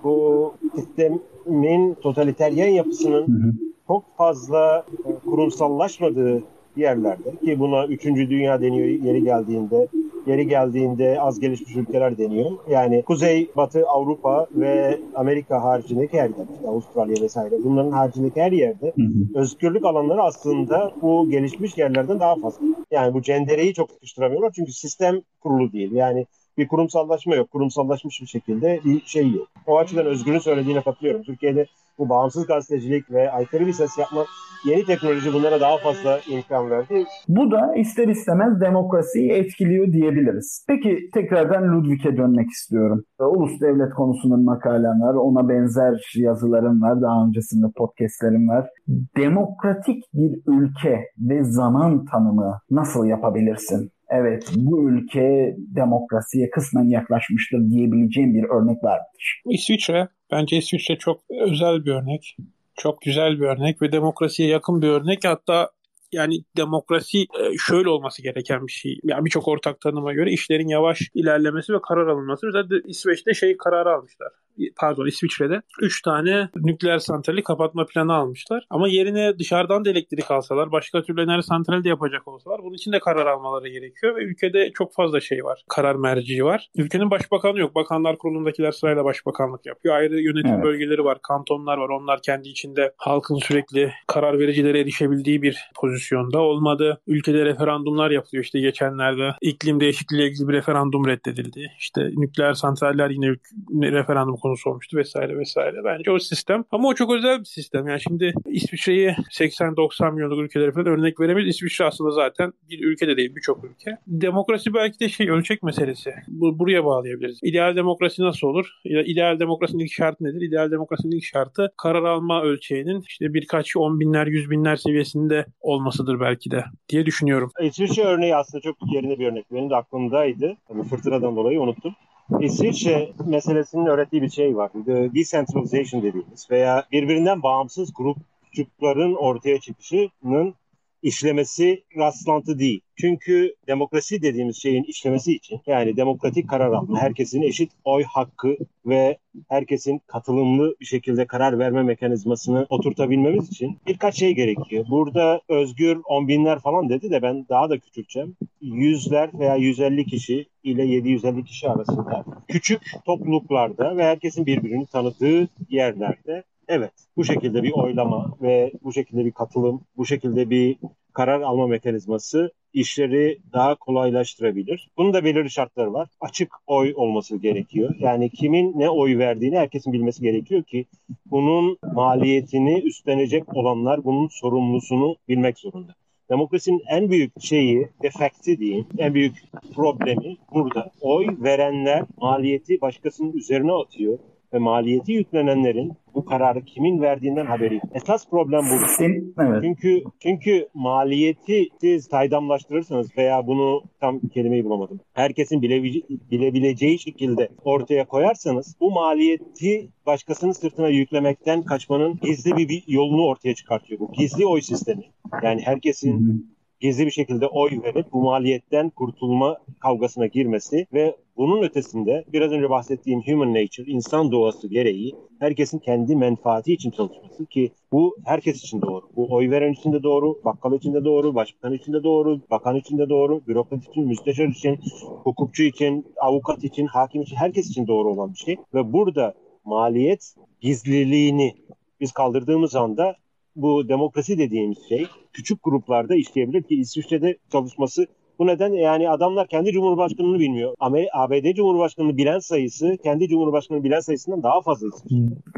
bu 0.04 0.54
sistemin 0.74 1.94
totaliteryen 1.94 2.68
yapısının 2.68 3.26
hı 3.26 3.48
hı. 3.48 3.52
çok 3.86 4.16
fazla 4.16 4.84
e, 5.06 5.30
kurumsallaşmadığı 5.30 6.42
yerlerde 6.76 7.30
ki 7.44 7.60
buna 7.60 7.86
üçüncü 7.86 8.30
dünya 8.30 8.60
deniyor 8.60 8.86
yeri 8.86 9.24
geldiğinde 9.24 9.88
yeri 10.26 10.48
geldiğinde 10.48 11.20
az 11.20 11.40
gelişmiş 11.40 11.76
ülkeler 11.76 12.18
deniyor. 12.18 12.50
Yani 12.70 13.02
Kuzey, 13.02 13.50
Batı, 13.56 13.86
Avrupa 13.88 14.46
ve 14.54 14.98
Amerika 15.14 15.64
haricindeki 15.64 16.20
her 16.20 16.28
yerde, 16.28 16.68
Avustralya 16.68 17.22
vesaire 17.22 17.54
bunların 17.64 17.90
haricindeki 17.90 18.40
her 18.40 18.52
yerde 18.52 18.92
hı 18.96 19.02
hı. 19.02 19.40
özgürlük 19.40 19.84
alanları 19.84 20.22
aslında 20.22 20.92
bu 21.02 21.30
gelişmiş 21.30 21.78
yerlerden 21.78 22.20
daha 22.20 22.36
fazla. 22.36 22.66
Yani 22.90 23.14
bu 23.14 23.22
cendereyi 23.22 23.74
çok 23.74 23.90
sıkıştıramıyorlar 23.90 24.52
çünkü 24.56 24.72
sistem 24.72 25.20
kurulu 25.40 25.72
değil. 25.72 25.92
Yani 25.92 26.26
bir 26.58 26.68
kurumsallaşma 26.68 27.34
yok. 27.34 27.50
Kurumsallaşmış 27.50 28.20
bir 28.20 28.26
şekilde 28.26 28.80
bir 28.84 29.02
şey 29.06 29.30
yok. 29.30 29.48
O 29.66 29.78
açıdan 29.78 30.06
Özgür'ün 30.06 30.38
söylediğine 30.38 30.82
katılıyorum. 30.82 31.22
Türkiye'de 31.22 31.66
bu 31.98 32.08
bağımsız 32.08 32.46
gazetecilik 32.46 33.10
ve 33.10 33.30
aykırı 33.30 33.66
bir 33.66 33.72
ses 33.72 33.98
yapma 33.98 34.24
yeni 34.64 34.84
teknoloji 34.84 35.32
bunlara 35.32 35.60
daha 35.60 35.78
fazla 35.78 36.20
imkan 36.30 36.70
verdi. 36.70 37.04
Bu 37.28 37.50
da 37.50 37.74
ister 37.76 38.08
istemez 38.08 38.60
demokrasiyi 38.60 39.30
etkiliyor 39.30 39.92
diyebiliriz. 39.92 40.64
Peki 40.68 40.98
tekrardan 41.14 41.62
Ludwig'e 41.72 42.16
dönmek 42.16 42.50
istiyorum. 42.50 43.04
Ulus 43.18 43.60
devlet 43.60 43.94
konusunun 43.94 44.44
makalem 44.44 45.00
var. 45.00 45.14
Ona 45.14 45.48
benzer 45.48 46.12
yazılarım 46.16 46.82
var. 46.82 47.02
Daha 47.02 47.26
öncesinde 47.26 47.66
podcastlerim 47.76 48.48
var. 48.48 48.68
Demokratik 49.16 50.04
bir 50.14 50.32
ülke 50.46 51.00
ve 51.18 51.44
zaman 51.44 52.04
tanımı 52.04 52.58
nasıl 52.70 53.04
yapabilirsin? 53.04 53.90
Evet 54.12 54.52
bu 54.56 54.90
ülke 54.90 55.56
demokrasiye 55.58 56.50
kısmen 56.50 56.84
yaklaşmıştır 56.84 57.70
diyebileceğim 57.70 58.34
bir 58.34 58.44
örnek 58.44 58.84
vardır. 58.84 59.42
İsviçre 59.50 60.08
Bence 60.32 60.56
İsviçre 60.56 60.96
çok 60.96 61.20
özel 61.40 61.84
bir 61.84 61.90
örnek. 61.90 62.36
Çok 62.76 63.00
güzel 63.00 63.40
bir 63.40 63.46
örnek 63.46 63.82
ve 63.82 63.92
demokrasiye 63.92 64.48
yakın 64.48 64.82
bir 64.82 64.88
örnek. 64.88 65.24
Hatta 65.24 65.70
yani 66.12 66.44
demokrasi 66.56 67.18
e, 67.18 67.56
şöyle 67.66 67.88
olması 67.88 68.22
gereken 68.22 68.66
bir 68.66 68.72
şey. 68.72 68.98
Yani 69.04 69.24
birçok 69.24 69.48
ortak 69.48 69.80
tanıma 69.80 70.12
göre 70.12 70.32
işlerin 70.32 70.68
yavaş 70.68 71.00
ilerlemesi 71.14 71.72
ve 71.72 71.76
karar 71.88 72.06
alınması. 72.06 72.46
Mesela 72.46 72.80
İsveç'te 72.84 73.34
şey 73.34 73.56
kararı 73.56 73.90
almışlar 73.90 74.28
pardon 74.76 75.06
İsviçre'de 75.06 75.62
3 75.80 76.02
tane 76.02 76.48
nükleer 76.56 76.98
santrali 76.98 77.42
kapatma 77.42 77.86
planı 77.86 78.14
almışlar. 78.14 78.66
Ama 78.70 78.88
yerine 78.88 79.38
dışarıdan 79.38 79.84
da 79.84 79.90
elektrik 79.90 80.30
alsalar, 80.30 80.72
başka 80.72 81.02
türlü 81.02 81.22
enerji 81.22 81.42
santrali 81.42 81.84
de 81.84 81.88
yapacak 81.88 82.28
olsalar 82.28 82.60
bunun 82.62 82.74
için 82.74 82.92
de 82.92 82.98
karar 82.98 83.26
almaları 83.26 83.68
gerekiyor 83.68 84.16
ve 84.16 84.24
ülkede 84.24 84.70
çok 84.74 84.94
fazla 84.94 85.20
şey 85.20 85.44
var. 85.44 85.64
Karar 85.68 85.94
merciği 85.94 86.44
var. 86.44 86.68
Ülkenin 86.76 87.10
başbakanı 87.10 87.58
yok. 87.58 87.74
Bakanlar 87.74 88.18
kurulundakiler 88.18 88.72
sırayla 88.72 89.04
başbakanlık 89.04 89.66
yapıyor. 89.66 89.94
Ayrı 89.94 90.20
yönetim 90.20 90.52
evet. 90.52 90.64
bölgeleri 90.64 91.04
var, 91.04 91.18
kantonlar 91.22 91.78
var. 91.78 91.88
Onlar 91.88 92.22
kendi 92.22 92.48
içinde 92.48 92.94
halkın 92.96 93.36
sürekli 93.36 93.92
karar 94.06 94.38
vericilere 94.38 94.80
erişebildiği 94.80 95.42
bir 95.42 95.58
pozisyonda 95.80 96.40
olmadı. 96.40 97.00
Ülkede 97.06 97.44
referandumlar 97.44 98.10
yapılıyor. 98.10 98.44
İşte 98.44 98.60
geçenlerde 98.60 99.30
iklim 99.40 99.80
değişikliği 99.80 100.22
ilgili 100.22 100.48
bir 100.48 100.52
referandum 100.52 101.06
reddedildi. 101.06 101.72
İşte 101.78 102.10
nükleer 102.16 102.52
santraller 102.52 103.10
yine 103.10 103.26
referandum 103.72 104.36
konusu 104.42 104.70
olmuştu 104.70 104.96
vesaire 104.96 105.38
vesaire. 105.38 105.84
Bence 105.84 106.10
o 106.10 106.18
sistem 106.18 106.64
ama 106.70 106.88
o 106.88 106.94
çok 106.94 107.12
özel 107.14 107.40
bir 107.40 107.44
sistem. 107.44 107.88
Yani 107.88 108.00
şimdi 108.00 108.34
İsviçre'yi 108.46 109.08
80-90 109.08 110.12
milyonluk 110.12 110.38
ülkelere 110.38 110.72
falan 110.72 110.86
örnek 110.86 111.20
veremeyiz. 111.20 111.56
İsviçre 111.56 111.84
aslında 111.84 112.10
zaten 112.10 112.52
bir 112.70 112.84
ülkede 112.84 113.16
değil 113.16 113.36
birçok 113.36 113.64
ülke. 113.64 113.98
Demokrasi 114.06 114.74
belki 114.74 115.00
de 115.00 115.08
şey 115.08 115.30
ölçek 115.30 115.62
meselesi. 115.62 116.14
Bu, 116.28 116.58
buraya 116.58 116.84
bağlayabiliriz. 116.84 117.38
İdeal 117.42 117.76
demokrasi 117.76 118.22
nasıl 118.22 118.46
olur? 118.46 118.66
İdeal 118.84 119.40
demokrasinin 119.40 119.84
ilk 119.84 119.92
şartı 119.92 120.24
nedir? 120.24 120.40
İdeal 120.40 120.70
demokrasinin 120.70 121.16
ilk 121.16 121.24
şartı 121.24 121.72
karar 121.76 122.02
alma 122.02 122.42
ölçeğinin 122.42 123.04
işte 123.08 123.34
birkaç 123.34 123.76
on 123.76 124.00
binler, 124.00 124.26
yüz 124.26 124.50
binler 124.50 124.76
seviyesinde 124.76 125.46
olmasıdır 125.60 126.20
belki 126.20 126.50
de 126.50 126.64
diye 126.88 127.06
düşünüyorum. 127.06 127.50
İsviçre 127.62 128.02
örneği 128.02 128.36
aslında 128.36 128.60
çok 128.60 128.76
yerine 128.94 129.18
bir 129.18 129.26
örnek. 129.26 129.52
Benim 129.52 129.70
de 129.70 129.76
aklımdaydı. 129.76 130.56
Tabii 130.68 130.82
fırtınadan 130.82 131.36
dolayı 131.36 131.60
unuttum. 131.60 131.94
İsviçre 132.40 133.12
meselesinin 133.26 133.86
öğrettiği 133.86 134.22
bir 134.22 134.30
şey 134.30 134.56
var. 134.56 134.70
The 134.86 135.14
decentralization 135.14 136.02
dediğimiz 136.02 136.50
veya 136.50 136.84
birbirinden 136.92 137.42
bağımsız 137.42 137.92
grupçukların 137.94 139.14
ortaya 139.14 139.60
çıkışının 139.60 140.54
işlemesi 141.02 141.84
rastlantı 141.96 142.58
değil. 142.58 142.80
Çünkü 142.96 143.54
demokrasi 143.66 144.22
dediğimiz 144.22 144.62
şeyin 144.62 144.84
işlemesi 144.84 145.32
için 145.34 145.60
yani 145.66 145.96
demokratik 145.96 146.48
karar 146.48 146.72
alma, 146.72 147.00
herkesin 147.00 147.42
eşit 147.42 147.72
oy 147.84 148.02
hakkı 148.02 148.56
ve 148.86 149.18
herkesin 149.48 150.00
katılımlı 150.06 150.76
bir 150.80 150.86
şekilde 150.86 151.26
karar 151.26 151.58
verme 151.58 151.82
mekanizmasını 151.82 152.66
oturtabilmemiz 152.68 153.48
için 153.48 153.78
birkaç 153.86 154.18
şey 154.18 154.34
gerekiyor. 154.34 154.84
Burada 154.90 155.40
Özgür 155.48 155.98
on 156.04 156.28
binler 156.28 156.58
falan 156.58 156.88
dedi 156.88 157.10
de 157.10 157.22
ben 157.22 157.46
daha 157.48 157.70
da 157.70 157.78
küçülteceğim. 157.78 158.36
Yüzler 158.60 159.30
veya 159.38 159.56
150 159.56 160.04
kişi 160.04 160.46
ile 160.62 160.86
750 160.86 161.44
kişi 161.44 161.68
arasında 161.68 162.24
küçük 162.48 162.82
topluluklarda 163.04 163.96
ve 163.96 164.04
herkesin 164.04 164.46
birbirini 164.46 164.86
tanıdığı 164.86 165.48
yerlerde 165.68 166.44
Evet, 166.68 166.92
bu 167.16 167.24
şekilde 167.24 167.62
bir 167.62 167.72
oylama 167.72 168.36
ve 168.42 168.72
bu 168.82 168.92
şekilde 168.92 169.24
bir 169.24 169.32
katılım, 169.32 169.80
bu 169.96 170.06
şekilde 170.06 170.50
bir 170.50 170.76
karar 171.12 171.40
alma 171.40 171.66
mekanizması 171.66 172.52
işleri 172.72 173.38
daha 173.52 173.74
kolaylaştırabilir. 173.74 174.88
Bunun 174.96 175.12
da 175.12 175.24
belirli 175.24 175.50
şartları 175.50 175.92
var. 175.92 176.08
Açık 176.20 176.52
oy 176.66 176.92
olması 176.96 177.36
gerekiyor. 177.36 177.94
Yani 177.98 178.30
kimin 178.30 178.78
ne 178.78 178.90
oy 178.90 179.18
verdiğini 179.18 179.58
herkesin 179.58 179.92
bilmesi 179.92 180.22
gerekiyor 180.22 180.62
ki 180.62 180.86
bunun 181.26 181.78
maliyetini 181.92 182.80
üstlenecek 182.80 183.56
olanlar 183.56 184.04
bunun 184.04 184.28
sorumlusunu 184.28 185.16
bilmek 185.28 185.58
zorunda. 185.58 185.94
Demokrasinin 186.30 186.82
en 186.88 187.10
büyük 187.10 187.40
şeyi, 187.40 187.88
defekti 188.02 188.58
diyeyim, 188.58 188.86
en 188.98 189.14
büyük 189.14 189.42
problemi 189.74 190.36
burada. 190.54 190.90
Oy 191.00 191.26
verenler 191.40 192.04
maliyeti 192.16 192.80
başkasının 192.80 193.32
üzerine 193.32 193.72
atıyor 193.72 194.18
ve 194.54 194.58
maliyeti 194.58 195.12
yüklenenlerin 195.12 195.92
bu 196.14 196.24
kararı 196.24 196.64
kimin 196.64 197.00
verdiğinden 197.00 197.46
haberi. 197.46 197.80
Esas 197.94 198.30
problem 198.30 198.62
bu. 198.62 199.02
evet. 199.42 199.62
Çünkü 199.62 200.02
çünkü 200.20 200.68
maliyeti 200.74 201.68
siz 201.80 202.04
saydamlaştırırsanız 202.04 203.16
veya 203.18 203.46
bunu 203.46 203.82
tam 204.00 204.20
kelimeyi 204.20 204.64
bulamadım. 204.64 205.00
Herkesin 205.12 205.62
bile, 205.62 205.82
bilebileceği 206.30 206.98
şekilde 206.98 207.48
ortaya 207.64 208.04
koyarsanız 208.06 208.76
bu 208.80 208.90
maliyeti 208.90 209.90
başkasının 210.06 210.52
sırtına 210.52 210.88
yüklemekten 210.88 211.62
kaçmanın 211.62 212.18
gizli 212.22 212.56
bir, 212.56 212.68
bir 212.68 212.84
yolunu 212.86 213.26
ortaya 213.26 213.54
çıkartıyor 213.54 214.00
bu. 214.00 214.12
Gizli 214.12 214.46
oy 214.46 214.60
sistemi. 214.60 215.02
Yani 215.42 215.62
herkesin 215.64 216.46
gizli 216.82 217.06
bir 217.06 217.10
şekilde 217.10 217.46
oy 217.46 217.70
verip 217.82 218.12
bu 218.12 218.22
maliyetten 218.22 218.90
kurtulma 218.90 219.56
kavgasına 219.80 220.26
girmesi 220.26 220.86
ve 220.92 221.16
bunun 221.36 221.62
ötesinde 221.62 222.24
biraz 222.32 222.52
önce 222.52 222.70
bahsettiğim 222.70 223.22
human 223.26 223.54
nature, 223.54 223.92
insan 223.92 224.32
doğası 224.32 224.68
gereği 224.68 225.14
herkesin 225.40 225.78
kendi 225.78 226.16
menfaati 226.16 226.72
için 226.72 226.90
çalışması 226.90 227.46
ki 227.46 227.72
bu 227.92 228.16
herkes 228.24 228.56
için 228.56 228.82
doğru. 228.82 229.02
Bu 229.16 229.34
oy 229.34 229.50
veren 229.50 229.72
için 229.72 229.92
de 229.92 230.02
doğru, 230.02 230.40
bakkal 230.44 230.72
için 230.72 230.94
de 230.94 231.04
doğru, 231.04 231.34
başbakan 231.34 231.72
için 231.72 231.92
de 231.92 232.02
doğru, 232.02 232.40
bakan 232.50 232.76
için 232.76 232.98
de 232.98 233.08
doğru, 233.08 233.46
bürokrat 233.46 233.88
için, 233.88 234.06
müsteşar 234.06 234.48
için, 234.48 234.80
hukukçu 235.24 235.62
için, 235.62 236.06
avukat 236.20 236.64
için, 236.64 236.86
hakim 236.86 237.22
için, 237.22 237.36
herkes 237.36 237.70
için 237.70 237.86
doğru 237.86 238.08
olan 238.08 238.32
bir 238.32 238.38
şey. 238.38 238.56
Ve 238.74 238.92
burada 238.92 239.34
maliyet 239.64 240.34
gizliliğini 240.60 241.54
biz 242.00 242.12
kaldırdığımız 242.12 242.74
anda 242.74 243.16
bu 243.56 243.88
demokrasi 243.88 244.38
dediğimiz 244.38 244.78
şey 244.88 245.06
küçük 245.32 245.58
gruplarda 245.62 246.14
işleyebilir 246.14 246.62
ki 246.62 246.74
İsviçre'de 246.74 247.38
çalışması 247.52 248.06
Bu 248.38 248.46
neden 248.46 248.72
yani 248.72 249.10
adamlar 249.10 249.46
kendi 249.48 249.72
cumhurbaşkanını 249.72 250.38
bilmiyor. 250.38 250.74
ABD 251.14 251.54
Cumhurbaşkanını 251.56 252.16
bilen 252.16 252.38
sayısı 252.38 252.96
kendi 253.02 253.28
cumhurbaşkanını 253.28 253.84
bilen 253.84 254.00
sayısından 254.00 254.42
daha 254.42 254.60
fazla. 254.60 254.86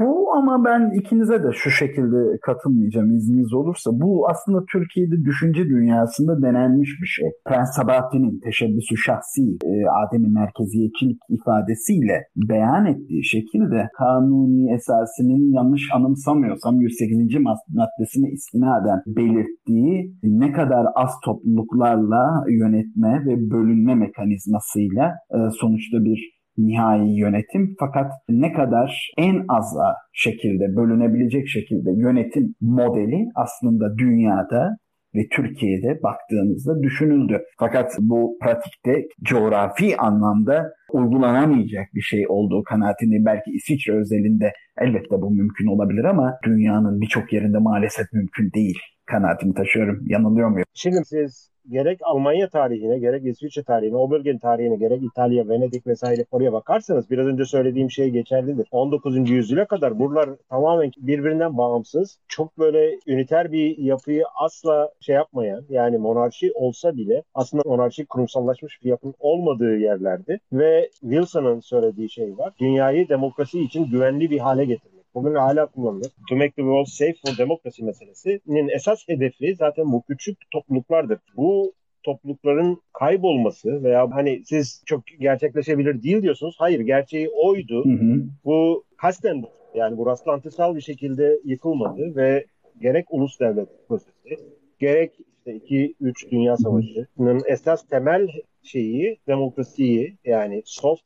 Bu 0.01 0.25
ama 0.35 0.65
ben 0.65 0.91
ikinize 1.01 1.43
de 1.43 1.49
şu 1.53 1.71
şekilde 1.71 2.39
katılmayacağım 2.43 3.17
izniniz 3.17 3.55
olursa. 3.55 3.91
Bu 3.95 4.29
aslında 4.29 4.65
Türkiye'de 4.73 5.25
düşünce 5.25 5.65
dünyasında 5.65 6.43
denenmiş 6.43 6.91
bir 7.03 7.07
şey. 7.07 7.29
Prens 7.47 7.77
Sabahattin'in 7.77 8.41
teşebbüsü 8.41 8.97
şahsi 8.97 9.43
e, 9.65 9.73
ademi 10.03 10.29
merkeziyetçilik 10.29 11.19
ifadesiyle 11.29 12.19
beyan 12.37 12.87
ettiği 12.87 13.25
şekilde 13.25 13.89
kanuni 13.99 14.75
esasının 14.75 15.53
yanlış 15.53 15.83
anımsamıyorsam 15.95 16.81
108. 16.81 17.41
maddesine 17.69 18.29
istinaden 18.31 19.03
belirttiği 19.07 20.15
ne 20.23 20.53
kadar 20.53 20.87
az 20.95 21.11
topluluklarla 21.25 22.45
yönetme 22.65 23.23
ve 23.27 23.51
bölünme 23.51 23.95
mekanizmasıyla 23.95 25.15
e, 25.31 25.37
sonuçta 25.61 26.05
bir 26.05 26.35
nihai 26.59 27.19
yönetim. 27.19 27.75
Fakat 27.79 28.13
ne 28.29 28.53
kadar 28.53 29.11
en 29.19 29.45
az 29.49 29.77
şekilde 30.13 30.77
bölünebilecek 30.77 31.49
şekilde 31.49 31.91
yönetim 31.91 32.55
modeli 32.61 33.27
aslında 33.35 33.99
dünyada 33.99 34.77
ve 35.15 35.29
Türkiye'de 35.31 36.03
baktığınızda 36.03 36.83
düşünüldü. 36.83 37.43
Fakat 37.59 37.97
bu 38.01 38.39
pratikte 38.43 39.07
coğrafi 39.23 39.97
anlamda 39.97 40.73
uygulanamayacak 40.93 41.87
bir 41.95 42.01
şey 42.01 42.25
olduğu 42.29 42.63
kanaatini 42.63 43.25
belki 43.25 43.51
İsviçre 43.51 43.93
özelinde 43.93 44.53
elbette 44.81 45.23
bu 45.23 45.31
mümkün 45.31 45.67
olabilir 45.67 46.05
ama 46.05 46.35
dünyanın 46.45 47.01
birçok 47.01 47.33
yerinde 47.33 47.59
maalesef 47.59 48.07
mümkün 48.13 48.51
değil 48.55 48.79
kanaatimi 49.07 49.55
taşıyorum. 49.55 50.05
Yanılıyor 50.07 50.49
muyum? 50.49 50.67
Şimdi 50.75 51.05
siz 51.05 51.51
gerek 51.71 52.01
Almanya 52.03 52.49
tarihine, 52.49 52.99
gerek 52.99 53.27
İsviçre 53.27 53.63
tarihine, 53.63 53.97
o 53.97 54.11
bölgenin 54.11 54.39
tarihine, 54.39 54.77
gerek 54.77 55.03
İtalya, 55.03 55.49
Venedik 55.49 55.87
vesaire 55.87 56.25
oraya 56.31 56.53
bakarsanız 56.53 57.11
biraz 57.11 57.27
önce 57.27 57.45
söylediğim 57.45 57.91
şey 57.91 58.11
geçerlidir. 58.11 58.67
19. 58.71 59.31
yüzyıla 59.31 59.65
kadar 59.65 59.99
buralar 59.99 60.31
tamamen 60.51 60.91
birbirinden 60.99 61.59
bağımsız, 61.59 62.19
çok 62.29 62.59
böyle 62.59 62.99
üniter 63.07 63.53
bir 63.53 63.79
yapıyı 63.79 64.25
asla 64.35 64.91
şey 65.01 65.15
yapmayan, 65.15 65.65
yani 65.69 65.99
monarşi 65.99 66.53
olsa 66.55 66.97
bile 66.97 67.23
aslında 67.35 67.63
monarşi 67.67 68.07
kurumsallaşmış 68.07 68.79
bir 68.85 68.89
yapının 68.89 69.15
olmadığı 69.19 69.77
yerlerdi. 69.77 70.39
Ve 70.53 70.91
Wilson'ın 71.01 71.61
söylediği 71.61 72.11
şey 72.11 72.39
var. 72.39 72.53
Dünyayı 72.61 73.09
demokrasi 73.09 73.61
için 73.61 73.91
güvenli 73.91 74.31
bir 74.31 74.39
hale 74.39 74.65
getirmek 74.65 74.94
bugün 75.15 75.35
hala 75.35 75.67
kullanılır. 75.67 76.13
To 76.29 76.37
make 76.37 76.51
the 76.51 76.63
world 76.63 76.87
safe 76.87 77.15
for 77.27 77.39
democracy 77.39 77.83
meselesinin 77.83 78.69
esas 78.69 79.09
hedefi 79.09 79.55
zaten 79.57 79.93
bu 79.93 80.03
küçük 80.03 80.39
topluluklardır. 80.51 81.19
Bu 81.37 81.73
toplulukların 82.03 82.83
kaybolması 82.93 83.83
veya 83.83 84.11
hani 84.11 84.43
siz 84.45 84.83
çok 84.87 85.07
gerçekleşebilir 85.21 86.03
değil 86.03 86.23
diyorsunuz. 86.23 86.57
Hayır 86.59 86.81
gerçeği 86.81 87.29
oydu. 87.29 87.85
Hı 87.85 87.89
hı. 87.89 88.23
Bu 88.45 88.85
kasten 88.97 89.45
yani 89.75 89.97
bu 89.97 90.07
rastlantısal 90.07 90.77
bir 90.77 90.81
şekilde 90.81 91.41
yıkılmadı 91.45 92.17
ve 92.17 92.45
gerek 92.81 93.07
ulus 93.11 93.41
devlet 93.41 93.69
prosesi 93.89 94.39
gerek 94.79 95.13
işte 95.39 95.57
2-3 95.57 96.31
Dünya 96.31 96.57
Savaşı'nın 96.57 97.43
esas 97.47 97.89
temel 97.89 98.29
şeyi 98.63 99.19
demokrasiyi 99.27 100.19
yani 100.25 100.63
soft 100.65 101.03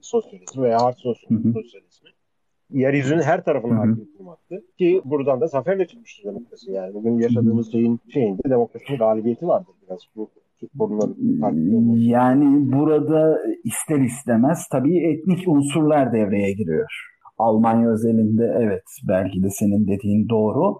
sosyalizm 0.00 0.62
veya 0.62 0.82
hard 0.82 0.96
sosyalizmi 0.96 2.10
yeryüzünün 2.72 3.22
her 3.22 3.44
tarafına 3.44 3.78
hakim 3.78 4.08
kılmaktı. 4.16 4.64
Ki 4.78 5.02
buradan 5.04 5.40
da 5.40 5.46
zaferle 5.46 5.86
çıkmıştır 5.86 6.24
demokrasi. 6.24 6.72
Yani 6.72 6.94
bugün 6.94 7.18
yaşadığımız 7.18 7.72
şeyin 7.72 8.00
şeyinde 8.12 8.42
demokrasinin 8.50 8.98
galibiyeti 8.98 9.46
vardır 9.46 9.74
biraz 9.82 10.00
bu 10.16 10.30
yani 11.96 12.72
burada 12.72 13.38
ister 13.64 14.00
istemez 14.00 14.68
tabii 14.72 14.98
etnik 14.98 15.48
unsurlar 15.48 16.12
devreye 16.12 16.52
giriyor. 16.52 16.90
Almanya 17.38 17.90
özelinde 17.90 18.54
evet 18.58 18.82
belki 19.08 19.42
de 19.42 19.50
senin 19.50 19.88
dediğin 19.88 20.28
doğru. 20.28 20.78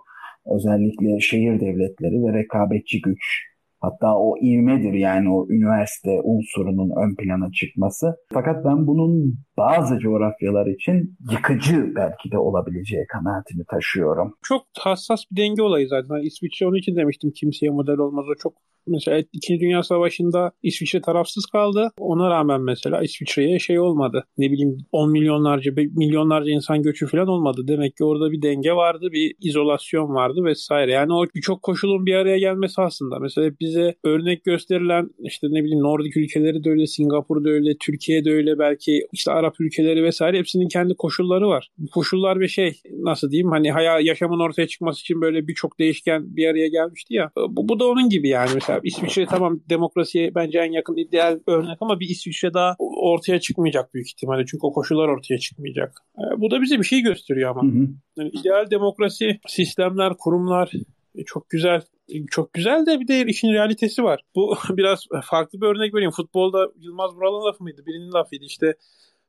Özellikle 0.56 1.20
şehir 1.20 1.60
devletleri 1.60 2.22
ve 2.22 2.38
rekabetçi 2.38 3.00
güç 3.00 3.49
Hatta 3.80 4.16
o 4.16 4.36
ivmedir 4.42 4.92
yani 4.92 5.32
o 5.32 5.46
üniversite 5.50 6.20
unsurunun 6.24 6.90
ön 7.02 7.14
plana 7.16 7.50
çıkması. 7.52 8.06
Fakat 8.32 8.64
ben 8.64 8.86
bunun 8.86 9.34
bazı 9.56 9.98
coğrafyalar 9.98 10.66
için 10.66 11.16
yıkıcı 11.30 11.92
belki 11.96 12.30
de 12.30 12.38
olabileceği 12.38 13.06
kanaatini 13.06 13.64
taşıyorum. 13.70 14.34
Çok 14.42 14.62
hassas 14.78 15.20
bir 15.30 15.42
denge 15.42 15.62
olayı 15.62 15.88
zaten. 15.88 16.26
İsviçre 16.26 16.66
onun 16.66 16.76
için 16.76 16.96
demiştim 16.96 17.30
kimseye 17.30 17.70
model 17.70 17.98
olmaz. 17.98 18.24
O 18.28 18.34
çok 18.42 18.54
Mesela 18.90 19.22
İkinci 19.32 19.60
Dünya 19.60 19.82
Savaşı'nda 19.82 20.52
İsviçre 20.62 21.00
tarafsız 21.00 21.46
kaldı. 21.46 21.90
Ona 21.98 22.30
rağmen 22.30 22.60
mesela 22.60 23.02
İsviçre'ye 23.02 23.58
şey 23.58 23.80
olmadı. 23.80 24.24
Ne 24.38 24.50
bileyim 24.50 24.78
10 24.92 25.10
milyonlarca, 25.10 25.72
milyonlarca 25.76 26.50
insan 26.50 26.82
göçü 26.82 27.06
falan 27.06 27.28
olmadı. 27.28 27.62
Demek 27.68 27.96
ki 27.96 28.04
orada 28.04 28.32
bir 28.32 28.42
denge 28.42 28.72
vardı, 28.72 29.08
bir 29.12 29.34
izolasyon 29.40 30.14
vardı 30.14 30.44
vesaire. 30.44 30.92
Yani 30.92 31.12
o 31.12 31.24
birçok 31.34 31.62
koşulun 31.62 32.06
bir 32.06 32.14
araya 32.14 32.38
gelmesi 32.38 32.82
aslında. 32.82 33.18
Mesela 33.18 33.50
bize 33.60 33.94
örnek 34.04 34.44
gösterilen 34.44 35.10
işte 35.18 35.46
ne 35.50 35.64
bileyim 35.64 35.82
Nordik 35.82 36.16
ülkeleri 36.16 36.64
de 36.64 36.70
öyle, 36.70 36.86
Singapur 36.86 37.44
da 37.44 37.48
öyle, 37.48 37.76
Türkiye 37.80 38.24
de 38.24 38.30
öyle 38.30 38.58
belki 38.58 39.06
işte 39.12 39.32
Arap 39.32 39.54
ülkeleri 39.60 40.04
vesaire 40.04 40.38
hepsinin 40.38 40.68
kendi 40.68 40.94
koşulları 40.94 41.48
var. 41.48 41.68
Bu 41.78 41.90
koşullar 41.90 42.40
ve 42.40 42.48
şey 42.48 42.72
nasıl 42.92 43.30
diyeyim 43.30 43.50
hani 43.50 43.72
hayal 43.72 44.06
yaşamın 44.06 44.40
ortaya 44.40 44.66
çıkması 44.66 45.00
için 45.00 45.20
böyle 45.20 45.48
birçok 45.48 45.78
değişken 45.78 46.36
bir 46.36 46.46
araya 46.46 46.68
gelmişti 46.68 47.14
ya. 47.14 47.30
Bu, 47.48 47.68
bu 47.68 47.80
da 47.80 47.86
onun 47.86 48.08
gibi 48.08 48.28
yani 48.28 48.50
mesela 48.54 48.79
mesela 48.84 49.06
İsviçre 49.06 49.26
tamam 49.26 49.60
demokrasiye 49.70 50.34
bence 50.34 50.58
en 50.58 50.72
yakın 50.72 50.96
ideal 50.96 51.38
örnek 51.46 51.78
ama 51.80 52.00
bir 52.00 52.08
İsviçre 52.08 52.54
daha 52.54 52.76
ortaya 52.78 53.40
çıkmayacak 53.40 53.94
büyük 53.94 54.08
ihtimalle. 54.08 54.46
Çünkü 54.46 54.66
o 54.66 54.72
koşullar 54.72 55.08
ortaya 55.08 55.38
çıkmayacak. 55.38 55.92
E, 56.18 56.40
bu 56.40 56.50
da 56.50 56.62
bize 56.62 56.78
bir 56.78 56.84
şey 56.84 57.00
gösteriyor 57.00 57.50
ama. 57.50 57.62
Hı 57.62 57.78
hı. 57.78 57.88
Yani 58.16 58.30
ideal 58.30 58.70
demokrasi, 58.70 59.40
sistemler, 59.46 60.12
kurumlar 60.18 60.72
e, 61.14 61.24
çok 61.24 61.50
güzel 61.50 61.82
çok 62.30 62.52
güzel 62.52 62.86
de 62.86 63.00
bir 63.00 63.08
de 63.08 63.26
işin 63.26 63.52
realitesi 63.52 64.02
var. 64.02 64.22
Bu 64.34 64.56
biraz 64.70 65.06
farklı 65.24 65.60
bir 65.60 65.66
örnek 65.66 65.94
vereyim. 65.94 66.10
Futbolda 66.10 66.66
Yılmaz 66.80 67.14
Vural'ın 67.14 67.46
lafı 67.46 67.62
mıydı? 67.62 67.82
Birinin 67.86 68.12
lafıydı 68.12 68.44
işte. 68.44 68.74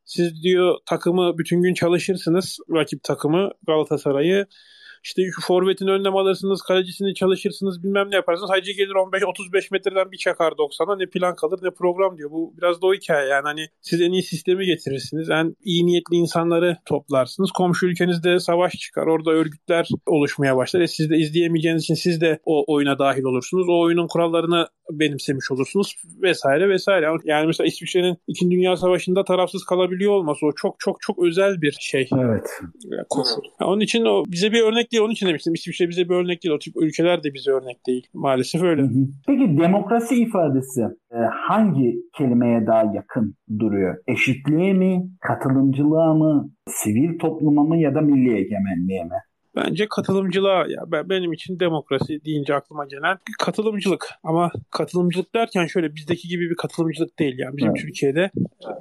Siz 0.05 0.43
diyor 0.43 0.77
takımı 0.85 1.37
bütün 1.37 1.61
gün 1.61 1.73
çalışırsınız. 1.73 2.57
Rakip 2.71 3.03
takımı 3.03 3.51
Galatasaray'ı 3.67 4.45
işte 5.03 5.21
şu 5.35 5.41
forvetin 5.41 5.87
önlem 5.87 6.15
alırsınız, 6.15 6.61
kalecisini 6.61 7.13
çalışırsınız, 7.13 7.83
bilmem 7.83 8.11
ne 8.11 8.15
yaparsınız. 8.15 8.49
Hacı 8.49 8.71
gelir 8.71 8.91
15-35 8.91 9.67
metreden 9.71 10.11
bir 10.11 10.17
çakar 10.17 10.51
90'a 10.51 10.95
ne 10.95 11.05
plan 11.05 11.35
kalır 11.35 11.59
ne 11.63 11.69
program 11.71 12.17
diyor. 12.17 12.31
Bu 12.31 12.53
biraz 12.57 12.81
da 12.81 12.87
o 12.87 12.93
hikaye 12.93 13.27
yani 13.27 13.43
hani 13.43 13.67
siz 13.81 14.01
en 14.01 14.11
iyi 14.11 14.23
sistemi 14.23 14.65
getirirsiniz. 14.65 15.29
En 15.29 15.55
iyi 15.63 15.85
niyetli 15.85 16.15
insanları 16.15 16.77
toplarsınız. 16.85 17.51
Komşu 17.51 17.85
ülkenizde 17.87 18.39
savaş 18.39 18.73
çıkar. 18.73 19.07
Orada 19.07 19.31
örgütler 19.31 19.87
oluşmaya 20.05 20.57
başlar. 20.57 20.81
E 20.81 20.87
siz 20.87 21.09
de 21.09 21.17
izleyemeyeceğiniz 21.17 21.83
için 21.83 21.95
siz 21.95 22.21
de 22.21 22.39
o 22.45 22.73
oyuna 22.73 22.99
dahil 22.99 23.23
olursunuz. 23.23 23.69
O 23.69 23.79
oyunun 23.81 24.07
kurallarını 24.07 24.67
benimsemiş 24.91 25.51
olursunuz 25.51 25.95
vesaire 26.21 26.69
vesaire. 26.69 27.07
Yani 27.25 27.47
mesela 27.47 27.67
İsviçre'nin 27.67 28.17
2. 28.27 28.51
Dünya 28.51 28.77
Savaşı'nda 28.77 29.23
tarafsız 29.23 29.65
kalabiliyor 29.65 30.11
olması 30.11 30.45
o 30.45 30.51
çok 30.55 30.79
çok 30.79 31.01
çok 31.01 31.19
özel 31.23 31.61
bir 31.61 31.77
şey. 31.79 32.09
Evet. 32.13 32.49
Koşul. 33.09 33.41
onun 33.59 33.79
için 33.79 34.05
o 34.05 34.23
bize 34.27 34.51
bir 34.51 34.61
örnek 34.61 34.90
değil. 34.91 35.03
Onun 35.03 35.11
için 35.11 35.27
demiştim. 35.27 35.53
İsviçre 35.53 35.89
bize 35.89 36.09
bir 36.09 36.15
örnek 36.15 36.43
değil. 36.43 36.53
O 36.55 36.59
tip 36.59 36.73
ülkeler 36.81 37.23
de 37.23 37.33
bize 37.33 37.51
örnek 37.51 37.87
değil. 37.87 38.07
Maalesef 38.13 38.63
öyle. 38.63 38.83
Peki 39.27 39.57
demokrasi 39.57 40.15
ifadesi 40.15 40.81
e, 41.11 41.17
hangi 41.47 41.95
kelimeye 42.17 42.67
daha 42.67 42.83
yakın 42.95 43.35
duruyor? 43.59 43.97
Eşitliğe 44.07 44.73
mi, 44.73 45.09
katılımcılığa 45.21 46.13
mı, 46.13 46.49
sivil 46.67 47.19
topluma 47.19 47.63
mı 47.63 47.77
ya 47.77 47.95
da 47.95 48.01
milli 48.01 48.37
egemenliğe 48.37 49.03
mi? 49.03 49.17
Bence 49.55 49.87
katılımcılığa 49.89 50.65
ya 50.67 50.81
ben, 50.87 51.09
benim 51.09 51.33
için 51.33 51.59
demokrasi 51.59 52.25
deyince 52.25 52.55
aklıma 52.55 52.85
gelen 52.85 53.17
katılımcılık. 53.39 54.09
Ama 54.23 54.51
katılımcılık 54.71 55.35
derken 55.35 55.65
şöyle 55.65 55.95
bizdeki 55.95 56.27
gibi 56.27 56.49
bir 56.49 56.55
katılımcılık 56.55 57.19
değil 57.19 57.39
yani 57.39 57.57
bizim 57.57 57.69
evet. 57.69 57.81
Türkiye'de 57.81 58.31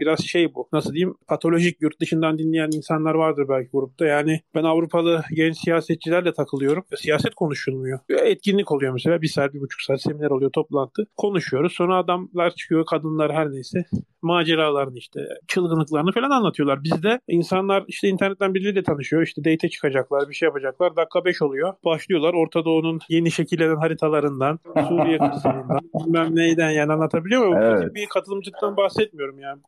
biraz 0.00 0.20
şey 0.20 0.54
bu. 0.54 0.68
Nasıl 0.72 0.92
diyeyim? 0.92 1.14
Patolojik 1.28 1.82
yurt 1.82 2.00
dışından 2.00 2.38
dinleyen 2.38 2.70
insanlar 2.72 3.14
vardır 3.14 3.46
belki 3.48 3.70
grupta. 3.72 4.06
Yani 4.06 4.40
ben 4.54 4.62
Avrupalı 4.64 5.22
genç 5.34 5.56
siyasetçilerle 5.58 6.32
takılıyorum. 6.32 6.84
Siyaset 6.96 7.34
konuşulmuyor. 7.34 7.98
Etkinlik 8.08 8.72
oluyor 8.72 8.92
mesela. 8.92 9.22
Bir 9.22 9.28
saat, 9.28 9.54
bir 9.54 9.60
buçuk 9.60 9.80
saat 9.80 10.02
seminer 10.02 10.30
oluyor, 10.30 10.50
toplantı. 10.50 11.06
Konuşuyoruz. 11.16 11.72
Sonra 11.72 11.96
adamlar 11.96 12.50
çıkıyor, 12.50 12.86
kadınlar 12.86 13.32
her 13.32 13.52
neyse 13.52 13.84
maceralarını 14.22 14.98
işte 14.98 15.20
çılgınlıklarını 15.48 16.12
falan 16.12 16.30
anlatıyorlar. 16.30 16.84
Bizde 16.84 17.20
insanlar 17.28 17.84
işte 17.88 18.08
internetten 18.08 18.54
birileriyle 18.54 18.82
tanışıyor. 18.82 19.22
İşte 19.22 19.44
date 19.44 19.68
çıkacaklar, 19.68 20.28
bir 20.28 20.34
şey 20.34 20.46
yapacaklar. 20.46 20.96
Dakika 20.96 21.24
5 21.24 21.42
oluyor. 21.42 21.74
Başlıyorlar 21.84 22.34
Orta 22.34 22.64
Doğu'nun 22.64 23.00
yeni 23.08 23.30
şekillenen 23.30 23.76
haritalarından, 23.76 24.58
Suriye 24.88 25.18
kısmından, 25.18 25.80
bilmem 26.06 26.36
neyden 26.36 26.70
yani 26.70 26.92
anlatabiliyor 26.92 27.46
muyum? 27.46 27.62
Evet. 27.62 27.94
Bir 27.94 28.06
katılımcılıktan 28.06 28.76
bahsetmiyorum 28.76 29.38
yani. 29.38 29.60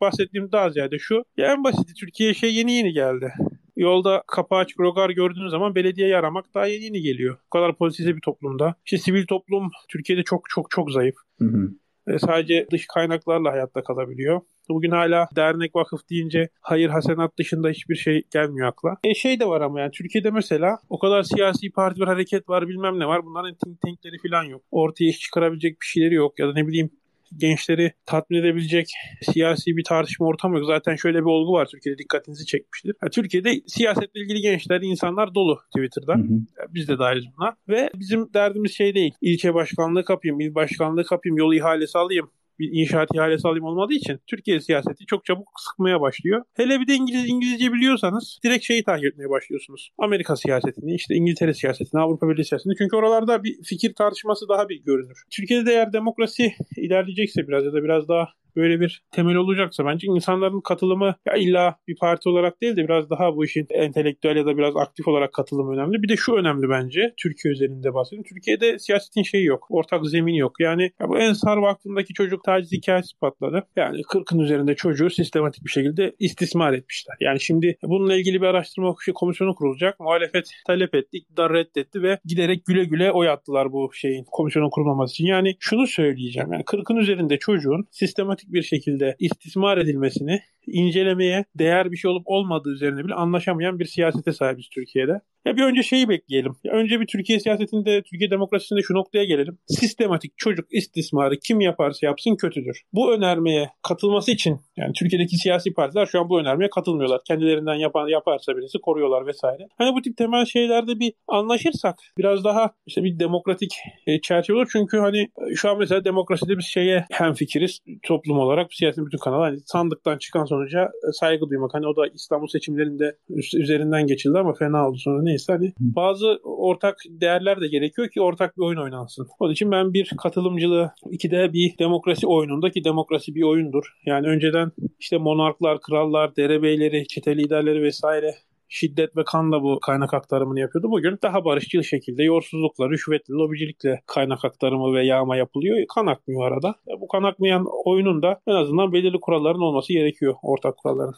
Bahsettiğim 0.00 0.52
daha 0.52 0.70
ziyade 0.70 0.98
şu. 0.98 1.24
Ya 1.36 1.52
en 1.52 1.64
basiti 1.64 1.94
Türkiye 1.94 2.34
şey 2.34 2.54
yeni 2.54 2.72
yeni 2.72 2.92
geldi. 2.92 3.32
Yolda 3.76 4.22
kapağı 4.26 4.58
açık 4.58 4.80
rogar 4.80 5.10
gördüğünüz 5.10 5.50
zaman 5.50 5.74
belediyeyi 5.74 6.16
aramak 6.16 6.54
daha 6.54 6.66
yeni 6.66 6.84
yeni 6.84 7.00
geliyor. 7.00 7.36
Bu 7.46 7.50
kadar 7.50 7.76
politize 7.76 8.16
bir 8.16 8.20
toplumda. 8.20 8.74
İşte 8.84 8.98
sivil 8.98 9.26
toplum 9.26 9.70
Türkiye'de 9.88 10.22
çok 10.22 10.50
çok 10.50 10.70
çok 10.70 10.90
zayıf. 10.90 11.14
Hı 11.38 11.44
hı. 11.44 11.70
E, 12.06 12.18
sadece 12.18 12.66
dış 12.70 12.86
kaynaklarla 12.86 13.52
hayatta 13.52 13.82
kalabiliyor. 13.82 14.40
Bugün 14.68 14.90
hala 14.90 15.28
dernek 15.36 15.74
vakıf 15.74 16.00
deyince 16.10 16.48
hayır 16.60 16.88
hasenat 16.88 17.38
dışında 17.38 17.68
hiçbir 17.68 17.94
şey 17.94 18.22
gelmiyor 18.32 18.68
akla. 18.68 18.96
E 19.04 19.14
şey 19.14 19.40
de 19.40 19.46
var 19.46 19.60
ama 19.60 19.80
yani 19.80 19.90
Türkiye'de 19.90 20.30
mesela 20.30 20.78
o 20.88 20.98
kadar 20.98 21.22
siyasi 21.22 21.70
parti 21.70 22.00
var, 22.00 22.08
hareket 22.08 22.48
var 22.48 22.68
bilmem 22.68 22.98
ne 22.98 23.06
var. 23.06 23.24
Bunların 23.24 23.54
think 23.54 23.80
tankleri 23.80 24.16
falan 24.28 24.44
yok. 24.44 24.62
Ortaya 24.70 25.08
iş 25.08 25.20
çıkarabilecek 25.20 25.80
bir 25.80 25.86
şeyleri 25.86 26.14
yok. 26.14 26.38
Ya 26.38 26.48
da 26.48 26.52
ne 26.52 26.66
bileyim 26.66 26.90
gençleri 27.36 27.92
tatmin 28.06 28.38
edebilecek 28.38 28.90
siyasi 29.22 29.76
bir 29.76 29.84
tartışma 29.84 30.26
ortamı 30.26 30.58
yok. 30.58 30.66
Zaten 30.66 30.96
şöyle 30.96 31.18
bir 31.18 31.24
olgu 31.24 31.52
var 31.52 31.66
Türkiye'de 31.66 31.98
dikkatinizi 31.98 32.46
çekmiştir. 32.46 32.94
Yani 33.02 33.10
Türkiye'de 33.10 33.60
siyasetle 33.66 34.20
ilgili 34.20 34.40
gençler, 34.40 34.80
insanlar 34.82 35.34
dolu 35.34 35.58
Twitter'da. 35.76 36.14
Hı 36.14 36.18
hı. 36.18 36.74
Biz 36.74 36.88
de 36.88 36.98
dahiliz 36.98 37.24
buna. 37.38 37.56
Ve 37.68 37.90
bizim 37.94 38.34
derdimiz 38.34 38.72
şey 38.72 38.94
değil. 38.94 39.14
İlçe 39.20 39.54
başkanlığı 39.54 40.04
kapayım, 40.04 40.40
il 40.40 40.54
başkanlığı 40.54 41.04
kapayım, 41.04 41.36
yol 41.36 41.54
ihalesi 41.54 41.98
alayım 41.98 42.30
bir 42.58 42.70
inşaat 42.72 43.08
ihalesi 43.14 43.48
alayım 43.48 43.64
olmadığı 43.64 43.94
için 43.94 44.20
Türkiye 44.26 44.60
siyaseti 44.60 45.06
çok 45.06 45.24
çabuk 45.24 45.48
sıkmaya 45.56 46.00
başlıyor. 46.00 46.42
Hele 46.54 46.80
bir 46.80 46.86
de 46.86 46.94
İngiliz 46.94 47.28
İngilizce 47.28 47.72
biliyorsanız 47.72 48.38
direkt 48.44 48.64
şeyi 48.64 48.84
takip 48.84 49.04
etmeye 49.04 49.30
başlıyorsunuz. 49.30 49.90
Amerika 49.98 50.36
siyasetini, 50.36 50.94
işte 50.94 51.14
İngiltere 51.14 51.54
siyasetini, 51.54 52.00
Avrupa 52.00 52.28
Birliği 52.28 52.44
siyasetini. 52.44 52.74
Çünkü 52.78 52.96
oralarda 52.96 53.44
bir 53.44 53.62
fikir 53.64 53.94
tartışması 53.94 54.48
daha 54.48 54.68
bir 54.68 54.84
görünür. 54.84 55.22
Türkiye'de 55.30 55.66
de 55.66 55.72
eğer 55.72 55.92
demokrasi 55.92 56.52
ilerleyecekse 56.76 57.48
biraz 57.48 57.64
ya 57.64 57.72
da 57.72 57.84
biraz 57.84 58.08
daha 58.08 58.28
böyle 58.56 58.80
bir 58.80 59.02
temel 59.10 59.36
olacaksa 59.36 59.86
bence 59.86 60.06
insanların 60.06 60.60
katılımı 60.60 61.14
ya 61.26 61.34
illa 61.34 61.76
bir 61.88 61.96
parti 61.96 62.28
olarak 62.28 62.60
değil 62.60 62.76
de 62.76 62.84
biraz 62.84 63.10
daha 63.10 63.36
bu 63.36 63.44
işin 63.44 63.66
entelektüel 63.70 64.36
ya 64.36 64.46
da 64.46 64.56
biraz 64.56 64.76
aktif 64.76 65.08
olarak 65.08 65.32
katılım 65.32 65.72
önemli. 65.72 66.02
Bir 66.02 66.08
de 66.08 66.16
şu 66.16 66.34
önemli 66.34 66.68
bence 66.68 67.14
Türkiye 67.16 67.52
üzerinde 67.52 67.94
bahsedeyim. 67.94 68.24
Türkiye'de 68.24 68.78
siyasetin 68.78 69.22
şeyi 69.22 69.44
yok. 69.44 69.66
Ortak 69.70 70.06
zemin 70.06 70.34
yok. 70.34 70.60
Yani 70.60 70.82
ya 71.00 71.08
bu 71.08 71.18
Ensar 71.18 71.56
Vakfı'ndaki 71.56 72.14
çocuk 72.14 72.44
taciz 72.44 72.72
hikayesi 72.72 73.18
patladı. 73.18 73.66
Yani 73.76 74.00
40'ın 74.00 74.38
üzerinde 74.38 74.74
çocuğu 74.74 75.10
sistematik 75.10 75.64
bir 75.64 75.70
şekilde 75.70 76.14
istismar 76.18 76.72
etmişler. 76.72 77.16
Yani 77.20 77.40
şimdi 77.40 77.76
bununla 77.82 78.16
ilgili 78.16 78.40
bir 78.40 78.46
araştırma 78.46 78.94
komisyonu 79.14 79.54
kurulacak. 79.54 80.00
Muhalefet 80.00 80.50
talep 80.66 80.94
etti, 80.94 81.16
iktidar 81.16 81.52
reddetti 81.52 82.02
ve 82.02 82.18
giderek 82.24 82.66
güle 82.66 82.84
güle 82.84 83.12
oy 83.12 83.28
attılar 83.28 83.72
bu 83.72 83.90
şeyin 83.92 84.24
komisyonun 84.30 84.70
kurulmaması 84.70 85.12
için. 85.12 85.26
Yani 85.26 85.56
şunu 85.60 85.86
söyleyeceğim. 85.86 86.52
Yani 86.52 86.62
40'ın 86.62 86.96
üzerinde 86.96 87.38
çocuğun 87.38 87.86
sistematik 87.90 88.41
sistematik 88.42 88.52
bir 88.52 88.62
şekilde 88.62 89.16
istismar 89.18 89.78
edilmesini 89.78 90.40
incelemeye 90.66 91.44
değer 91.54 91.92
bir 91.92 91.96
şey 91.96 92.10
olup 92.10 92.22
olmadığı 92.26 92.72
üzerine 92.72 93.04
bile 93.04 93.14
anlaşamayan 93.14 93.78
bir 93.78 93.84
siyasete 93.84 94.32
sahibiz 94.32 94.68
Türkiye'de. 94.68 95.20
Ya 95.44 95.56
bir 95.56 95.62
önce 95.62 95.82
şeyi 95.82 96.08
bekleyelim. 96.08 96.56
Ya 96.64 96.72
önce 96.72 97.00
bir 97.00 97.06
Türkiye 97.06 97.40
siyasetinde, 97.40 98.02
Türkiye 98.02 98.30
demokrasisinde 98.30 98.82
şu 98.82 98.94
noktaya 98.94 99.24
gelelim. 99.24 99.58
Sistematik 99.66 100.32
çocuk 100.36 100.66
istismarı 100.70 101.38
kim 101.38 101.60
yaparsa 101.60 102.06
yapsın 102.06 102.36
kötüdür. 102.36 102.82
Bu 102.92 103.12
önermeye 103.12 103.70
katılması 103.82 104.30
için 104.30 104.60
yani 104.76 104.92
Türkiye'deki 104.92 105.36
siyasi 105.36 105.72
partiler 105.72 106.06
şu 106.06 106.20
an 106.20 106.28
bu 106.28 106.40
önermeye 106.40 106.70
katılmıyorlar. 106.70 107.20
Kendilerinden 107.26 107.74
yapan 107.74 108.08
yaparsa 108.08 108.56
birisi 108.56 108.78
koruyorlar 108.78 109.26
vesaire. 109.26 109.66
Hani 109.78 109.94
bu 109.94 110.02
tip 110.02 110.16
temel 110.16 110.44
şeylerde 110.44 111.00
bir 111.00 111.12
anlaşırsak 111.28 111.96
biraz 112.18 112.44
daha 112.44 112.70
işte 112.86 113.04
bir 113.04 113.18
demokratik 113.18 113.74
e, 114.06 114.20
çerçeve 114.20 114.56
olur. 114.56 114.68
Çünkü 114.72 114.98
hani 114.98 115.20
e, 115.20 115.54
şu 115.54 115.70
an 115.70 115.78
mesela 115.78 116.04
demokraside 116.04 116.58
biz 116.58 116.64
şeye 116.64 117.04
hem 117.10 117.34
fikiriz 117.34 117.80
toplum 118.02 118.38
olarak 118.38 118.74
siyasetin 118.74 119.06
bütün 119.06 119.18
kanalı 119.18 119.42
hani 119.42 119.60
sandıktan 119.66 120.18
çıkan 120.18 120.44
sonuca 120.52 120.84
e, 120.84 121.12
saygı 121.12 121.50
duymak. 121.50 121.74
Hani 121.74 121.86
o 121.86 121.96
da 121.96 122.06
İstanbul 122.14 122.46
seçimlerinde 122.46 123.16
üzerinden 123.54 124.06
geçildi 124.06 124.38
ama 124.38 124.52
fena 124.52 124.88
oldu 124.88 124.98
sonra 124.98 125.22
neyse 125.22 125.52
hani 125.52 125.72
bazı 125.80 126.40
ortak 126.44 126.96
değerler 127.08 127.60
de 127.60 127.68
gerekiyor 127.68 128.08
ki 128.08 128.20
ortak 128.20 128.56
bir 128.56 128.62
oyun 128.62 128.78
oynansın. 128.78 129.26
Onun 129.40 129.52
için 129.52 129.70
ben 129.70 129.92
bir 129.92 130.10
katılımcılığı 130.22 130.90
ikide 131.10 131.52
bir 131.52 131.78
demokrasi 131.78 132.26
oyunundaki 132.26 132.84
demokrasi 132.84 133.34
bir 133.34 133.42
oyundur. 133.42 133.84
Yani 134.06 134.26
önceden 134.26 134.72
işte 135.00 135.16
monarklar, 135.18 135.80
krallar, 135.80 136.36
derebeyleri, 136.36 137.06
çete 137.06 137.36
liderleri 137.36 137.82
vesaire 137.82 138.34
şiddet 138.72 139.16
ve 139.16 139.24
kanla 139.24 139.62
bu 139.62 139.80
kaynak 139.80 140.14
aktarımını 140.14 140.60
yapıyordu. 140.60 140.90
Bugün 140.90 141.18
daha 141.22 141.44
barışçıl 141.44 141.82
şekilde 141.82 142.22
yorsuzlukla, 142.22 142.90
rüşvetle, 142.90 143.34
lobicilikle 143.34 144.00
kaynak 144.06 144.44
aktarımı 144.44 144.94
ve 144.94 145.06
yağma 145.06 145.36
yapılıyor. 145.36 145.78
Kan 145.94 146.06
akmıyor 146.06 146.52
arada. 146.52 146.74
Bu 147.00 147.08
kan 147.08 147.22
akmayan 147.22 147.66
oyunun 147.84 148.22
da 148.22 148.40
en 148.46 148.54
azından 148.54 148.92
belirli 148.92 149.20
kuralların 149.20 149.60
olması 149.60 149.92
gerekiyor. 149.92 150.34
Ortak 150.42 150.76
kuralların. 150.76 151.14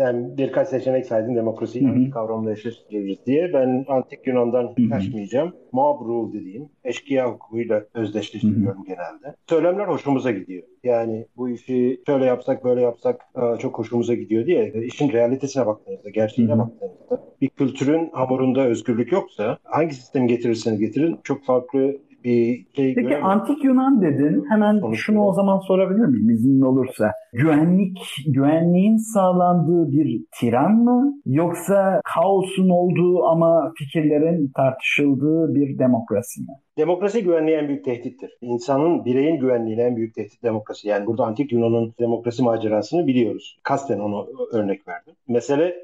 Sen 0.00 0.36
birkaç 0.36 0.68
seçenek 0.68 1.06
saydın 1.06 1.36
demokrasi 1.36 1.88
hı 1.88 2.10
kavramla 2.10 2.52
eşleştiririz 2.52 3.26
diye. 3.26 3.52
Ben 3.52 3.84
antik 3.88 4.26
Yunan'dan 4.26 4.74
kaçmayacağım. 4.90 5.52
Mob 5.72 6.00
rule 6.00 6.32
dediğim 6.32 6.68
eşkıya 6.84 7.30
hukukuyla 7.30 7.84
özdeşleştiriyorum 7.94 8.84
genelde. 8.84 9.36
Söylemler 9.48 9.86
hoşumuza 9.86 10.30
gidiyor. 10.30 10.62
Yani 10.84 11.26
bu 11.36 11.48
işi 11.48 12.00
şöyle 12.06 12.24
yapsak 12.24 12.64
böyle 12.64 12.80
yapsak 12.80 13.20
e, 13.36 13.58
çok 13.58 13.78
hoşumuza 13.78 14.14
gidiyor 14.14 14.46
diye 14.46 14.72
işin 14.84 15.12
realitesine 15.12 15.66
baktığınızda, 15.66 16.10
gerçeğine 16.10 16.58
baktığınızda 16.58 17.24
bir 17.40 17.48
kültürün 17.48 18.10
hamurunda 18.12 18.66
özgürlük 18.66 19.12
yoksa 19.12 19.58
hangi 19.64 19.94
sistem 19.94 20.26
getirirseniz 20.26 20.80
getirin 20.80 21.18
çok 21.24 21.44
farklı 21.44 21.96
bir 22.24 22.66
şey 22.76 22.94
Peki 22.94 22.94
göremedim. 22.94 23.24
antik 23.26 23.64
Yunan 23.64 24.02
dedin. 24.02 24.44
Hemen 24.50 24.78
Sonuçta. 24.80 25.02
şunu 25.02 25.24
o 25.24 25.32
zaman 25.32 25.58
sorabilir 25.58 26.06
miyim 26.06 26.30
izin 26.30 26.60
olursa? 26.60 27.12
Güvenlik, 27.32 27.98
güvenliğin 28.26 28.96
sağlandığı 28.96 29.92
bir 29.92 30.24
tiran 30.40 30.72
mı? 30.72 31.12
Yoksa 31.26 32.00
kaosun 32.14 32.68
olduğu 32.68 33.24
ama 33.24 33.72
fikirlerin 33.78 34.52
tartışıldığı 34.56 35.54
bir 35.54 35.78
demokrasi 35.78 36.40
mi? 36.40 36.46
Demokrasi 36.78 37.24
güvenliği 37.24 37.56
en 37.56 37.68
büyük 37.68 37.84
tehdittir. 37.84 38.30
İnsanın, 38.40 39.04
bireyin 39.04 39.40
güvenliğine 39.40 39.82
en 39.82 39.96
büyük 39.96 40.14
tehdit 40.14 40.42
demokrasi. 40.42 40.88
Yani 40.88 41.06
burada 41.06 41.24
antik 41.24 41.52
Yunan'ın 41.52 41.94
demokrasi 42.00 42.42
macerasını 42.42 43.06
biliyoruz. 43.06 43.58
Kasten 43.62 43.98
onu 43.98 44.26
örnek 44.52 44.88
verdim. 44.88 45.14
Mesele 45.28 45.74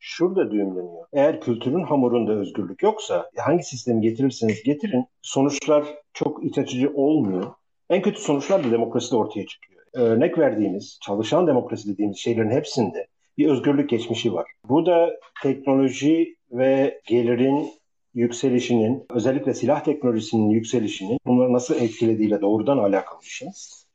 şurada 0.00 0.50
düğümleniyor. 0.50 1.06
Eğer 1.12 1.40
kültürün 1.40 1.84
hamurunda 1.84 2.32
özgürlük 2.32 2.82
yoksa 2.82 3.30
hangi 3.36 3.62
sistemi 3.62 4.00
getirirseniz 4.00 4.62
getirin 4.62 5.04
sonuçlar 5.22 5.84
çok 6.12 6.44
iç 6.44 6.58
açıcı 6.58 6.92
olmuyor. 6.94 7.46
En 7.90 8.02
kötü 8.02 8.20
sonuçlar 8.20 8.64
da 8.64 8.70
demokraside 8.70 9.16
ortaya 9.16 9.46
çıkıyor. 9.46 9.80
Örnek 9.92 10.38
verdiğimiz 10.38 10.98
çalışan 11.02 11.46
demokrasi 11.46 11.92
dediğimiz 11.92 12.18
şeylerin 12.18 12.50
hepsinde 12.50 13.06
bir 13.38 13.48
özgürlük 13.48 13.90
geçmişi 13.90 14.34
var. 14.34 14.50
Bu 14.68 14.86
da 14.86 15.10
teknoloji 15.42 16.34
ve 16.52 17.00
gelirin 17.06 17.70
yükselişinin, 18.14 19.06
özellikle 19.10 19.54
silah 19.54 19.84
teknolojisinin 19.84 20.50
yükselişinin 20.50 21.18
bunları 21.26 21.52
nasıl 21.52 21.74
etkilediğiyle 21.74 22.40
doğrudan 22.40 22.78
alakalı 22.78 23.20
bir 23.20 23.26
şey. 23.26 23.48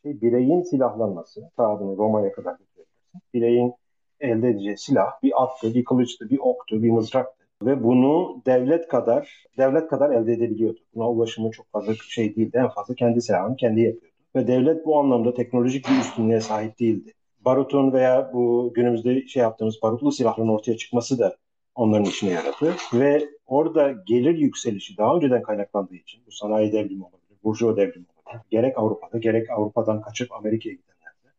Bireyin 0.06 0.62
silahlanması, 0.62 1.42
ta 1.58 1.80
Roma'ya 1.80 2.32
kadar 2.32 2.52
götürebilirsin. 2.52 3.22
Bireyin 3.34 3.74
elde 4.20 4.50
edeceği 4.50 4.78
silah 4.78 5.24
bir 5.24 5.44
attı, 5.44 5.74
bir 5.74 5.84
kılıçtı, 5.86 6.30
bir 6.30 6.40
oktu, 6.40 6.84
bir 6.84 6.90
mızraktı. 6.90 7.46
Ve 7.64 7.84
bunu 7.84 8.42
devlet 8.46 8.88
kadar 8.88 9.46
devlet 9.58 9.88
kadar 9.88 10.12
elde 10.12 10.34
edebiliyordu. 10.34 10.80
Buna 10.96 11.10
ulaşımı 11.10 11.52
çok 11.52 11.72
fazla 11.72 11.94
şey 11.96 12.36
değildi. 12.36 12.58
En 12.58 12.68
fazla 12.68 12.96
kendi 12.96 13.22
silahını 13.22 13.56
kendi 13.56 13.82
yapıyordu. 13.82 14.16
Ve 14.36 14.48
devlet 14.48 14.86
bu 14.86 15.00
anlamda 15.00 15.34
teknolojik 15.34 15.88
bir 15.90 16.00
üstünlüğe 16.00 16.42
sahip 16.42 16.80
değildi. 16.80 17.14
Barutun 17.46 17.94
veya 17.94 18.32
bu 18.34 18.72
günümüzde 18.76 19.28
şey 19.28 19.42
yaptığımız 19.42 19.82
barutlu 19.82 20.12
silahların 20.12 20.50
ortaya 20.50 20.78
çıkması 20.78 21.20
da 21.20 21.38
onların 21.76 22.06
işine 22.06 22.30
yaradı. 22.30 22.76
Ve 22.94 23.30
orada 23.46 23.92
gelir 24.08 24.38
yükselişi 24.38 24.98
daha 24.98 25.16
önceden 25.16 25.42
kaynaklandığı 25.42 25.96
için 25.96 26.22
bu 26.28 26.32
sanayi 26.32 26.72
devrimi 26.72 27.04
olabilir, 27.04 27.38
burjuva 27.44 27.78
devrimi 27.78 28.06
olabilir. 28.16 28.46
Gerek 28.50 28.78
Avrupa'da 28.78 29.18
gerek 29.18 29.50
Avrupa'dan 29.50 30.02
kaçıp 30.02 30.32
Amerika'ya 30.32 30.76
gidenlerde 30.76 31.36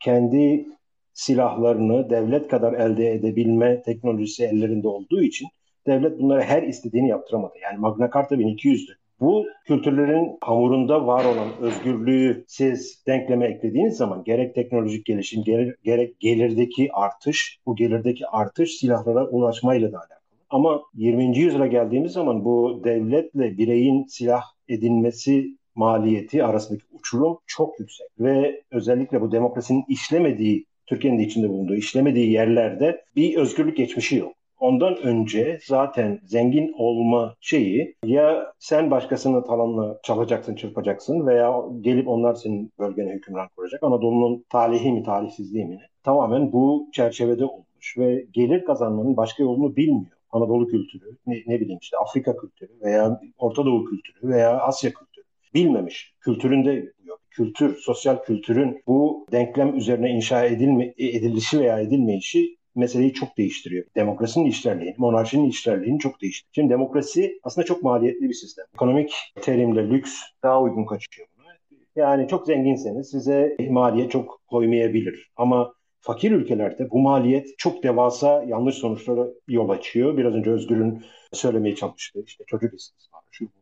kendi 0.00 0.66
silahlarını 1.12 2.10
devlet 2.10 2.48
kadar 2.48 2.72
elde 2.72 3.12
edebilme 3.12 3.82
teknolojisi 3.82 4.44
ellerinde 4.44 4.88
olduğu 4.88 5.22
için 5.22 5.48
devlet 5.86 6.18
bunları 6.18 6.42
her 6.42 6.62
istediğini 6.62 7.08
yaptıramadı. 7.08 7.54
Yani 7.62 7.78
Magna 7.78 8.10
Carta 8.14 8.34
1200'dü. 8.34 8.92
Bu 9.20 9.46
kültürlerin 9.66 10.38
hamurunda 10.40 11.06
var 11.06 11.24
olan 11.24 11.48
özgürlüğü 11.60 12.44
siz 12.48 13.02
denkleme 13.06 13.46
eklediğiniz 13.46 13.96
zaman 13.96 14.24
gerek 14.24 14.54
teknolojik 14.54 15.06
gelişim 15.06 15.44
gerek, 15.44 15.82
gerek 15.82 16.20
gelirdeki 16.20 16.88
artış, 16.92 17.58
bu 17.66 17.76
gelirdeki 17.76 18.26
artış 18.26 18.70
silahlara 18.76 19.26
ulaşmayla 19.28 19.92
da 19.92 19.96
alakalı. 19.96 20.18
Ama 20.50 20.82
20. 20.94 21.38
yüzyıla 21.38 21.66
geldiğimiz 21.66 22.12
zaman 22.12 22.44
bu 22.44 22.80
devletle 22.84 23.58
bireyin 23.58 24.04
silah 24.04 24.42
edinmesi 24.68 25.56
maliyeti 25.74 26.44
arasındaki 26.44 26.84
uçurum 26.92 27.38
çok 27.46 27.80
yüksek. 27.80 28.06
Ve 28.18 28.62
özellikle 28.70 29.20
bu 29.20 29.32
demokrasinin 29.32 29.84
işlemediği 29.88 30.66
Türkiye'nin 30.86 31.18
de 31.18 31.22
içinde 31.22 31.48
bulunduğu 31.48 31.74
işlemediği 31.74 32.30
yerlerde 32.30 33.04
bir 33.16 33.36
özgürlük 33.36 33.76
geçmişi 33.76 34.16
yok. 34.16 34.32
Ondan 34.60 34.96
önce 34.96 35.58
zaten 35.66 36.20
zengin 36.24 36.72
olma 36.78 37.34
şeyi 37.40 37.94
ya 38.04 38.52
sen 38.58 38.90
başkasının 38.90 39.42
talanla 39.42 40.00
çalacaksın, 40.02 40.54
çırpacaksın 40.54 41.26
veya 41.26 41.54
gelip 41.80 42.08
onlar 42.08 42.34
senin 42.34 42.72
bölgene 42.78 43.12
hükümran 43.12 43.48
kuracak. 43.56 43.82
Anadolu'nun 43.82 44.44
talihi 44.50 44.92
mi, 44.92 45.02
talihsizliği 45.02 45.64
mi? 45.64 45.78
Tamamen 46.02 46.52
bu 46.52 46.88
çerçevede 46.92 47.44
olmuş 47.44 47.98
ve 47.98 48.26
gelir 48.32 48.64
kazanmanın 48.64 49.16
başka 49.16 49.42
yolunu 49.42 49.76
bilmiyor. 49.76 50.16
Anadolu 50.30 50.66
kültürü, 50.66 51.16
ne, 51.26 51.42
ne 51.46 51.60
bileyim 51.60 51.78
işte 51.82 51.96
Afrika 51.96 52.36
kültürü 52.36 52.80
veya 52.80 53.20
Orta 53.38 53.66
Doğu 53.66 53.84
kültürü 53.84 54.28
veya 54.28 54.60
Asya 54.60 54.90
kültürü 54.90 55.24
bilmemiş. 55.54 56.14
Kültüründe. 56.20 56.92
Kültür, 57.32 57.76
sosyal 57.76 58.24
kültürün 58.24 58.82
bu 58.86 59.26
denklem 59.32 59.76
üzerine 59.76 60.10
inşa 60.10 60.44
edilme, 60.44 60.94
edilişi 60.98 61.60
veya 61.60 61.80
edilmeyişi 61.80 62.56
meseleyi 62.74 63.12
çok 63.12 63.38
değiştiriyor. 63.38 63.84
Demokrasinin 63.96 64.44
işlerliğini, 64.44 64.94
monarşinin 64.98 65.48
işlerliğini 65.48 65.98
çok 65.98 66.22
değiştiriyor. 66.22 66.54
Şimdi 66.54 66.70
demokrasi 66.70 67.40
aslında 67.42 67.64
çok 67.64 67.82
maliyetli 67.82 68.28
bir 68.28 68.34
sistem. 68.34 68.64
Ekonomik 68.74 69.14
terimle 69.42 69.90
lüks 69.90 70.20
daha 70.42 70.62
uygun 70.62 70.84
kaçıyor 70.84 71.28
buna. 71.38 71.52
Yani 71.96 72.28
çok 72.28 72.46
zenginseniz 72.46 73.10
size 73.10 73.56
maliyet 73.70 74.10
çok 74.10 74.40
koymayabilir. 74.46 75.30
Ama 75.36 75.74
fakir 76.00 76.30
ülkelerde 76.30 76.90
bu 76.90 76.98
maliyet 76.98 77.58
çok 77.58 77.82
devasa 77.82 78.44
yanlış 78.48 78.74
sonuçlara 78.74 79.26
yol 79.48 79.68
açıyor. 79.68 80.16
Biraz 80.16 80.34
önce 80.34 80.50
Özgür'ün 80.50 81.04
söylemeye 81.32 81.74
çalıştığı 81.74 82.22
işte 82.26 82.44
çocuk 82.46 82.74
istismarı, 82.74 83.24
şu 83.30 83.44
bu. 83.44 83.61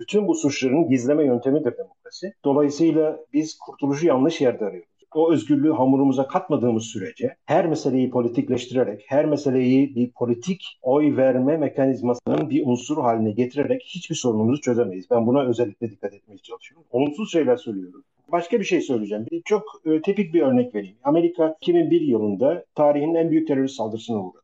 Bütün 0.00 0.28
bu 0.28 0.34
suçların 0.34 0.88
gizleme 0.88 1.24
yöntemidir 1.24 1.78
demokrasi. 1.78 2.32
Dolayısıyla 2.44 3.20
biz 3.32 3.58
kurtuluşu 3.58 4.06
yanlış 4.06 4.40
yerde 4.40 4.64
arıyoruz 4.64 4.94
o 5.14 5.32
özgürlüğü 5.32 5.72
hamurumuza 5.72 6.26
katmadığımız 6.26 6.84
sürece 6.84 7.36
her 7.44 7.66
meseleyi 7.66 8.10
politikleştirerek, 8.10 9.04
her 9.06 9.24
meseleyi 9.24 9.94
bir 9.94 10.10
politik 10.10 10.78
oy 10.82 11.16
verme 11.16 11.56
mekanizmasının 11.56 12.50
bir 12.50 12.66
unsur 12.66 13.02
haline 13.02 13.30
getirerek 13.30 13.82
hiçbir 13.86 14.14
sorunumuzu 14.14 14.60
çözemeyiz. 14.60 15.10
Ben 15.10 15.26
buna 15.26 15.46
özellikle 15.46 15.90
dikkat 15.90 16.14
etmeye 16.14 16.38
çalışıyorum. 16.38 16.86
Olumsuz 16.90 17.32
şeyler 17.32 17.56
söylüyorum. 17.56 18.04
Başka 18.32 18.60
bir 18.60 18.64
şey 18.64 18.80
söyleyeceğim. 18.80 19.26
Bir, 19.30 19.42
çok 19.42 19.62
e, 19.84 20.02
tipik 20.02 20.34
bir 20.34 20.42
örnek 20.42 20.74
vereyim. 20.74 20.96
Amerika 21.04 21.56
2001 21.60 22.00
yılında 22.00 22.64
tarihin 22.74 23.14
en 23.14 23.30
büyük 23.30 23.48
terörist 23.48 23.76
saldırısına 23.76 24.24
uğradı. 24.24 24.43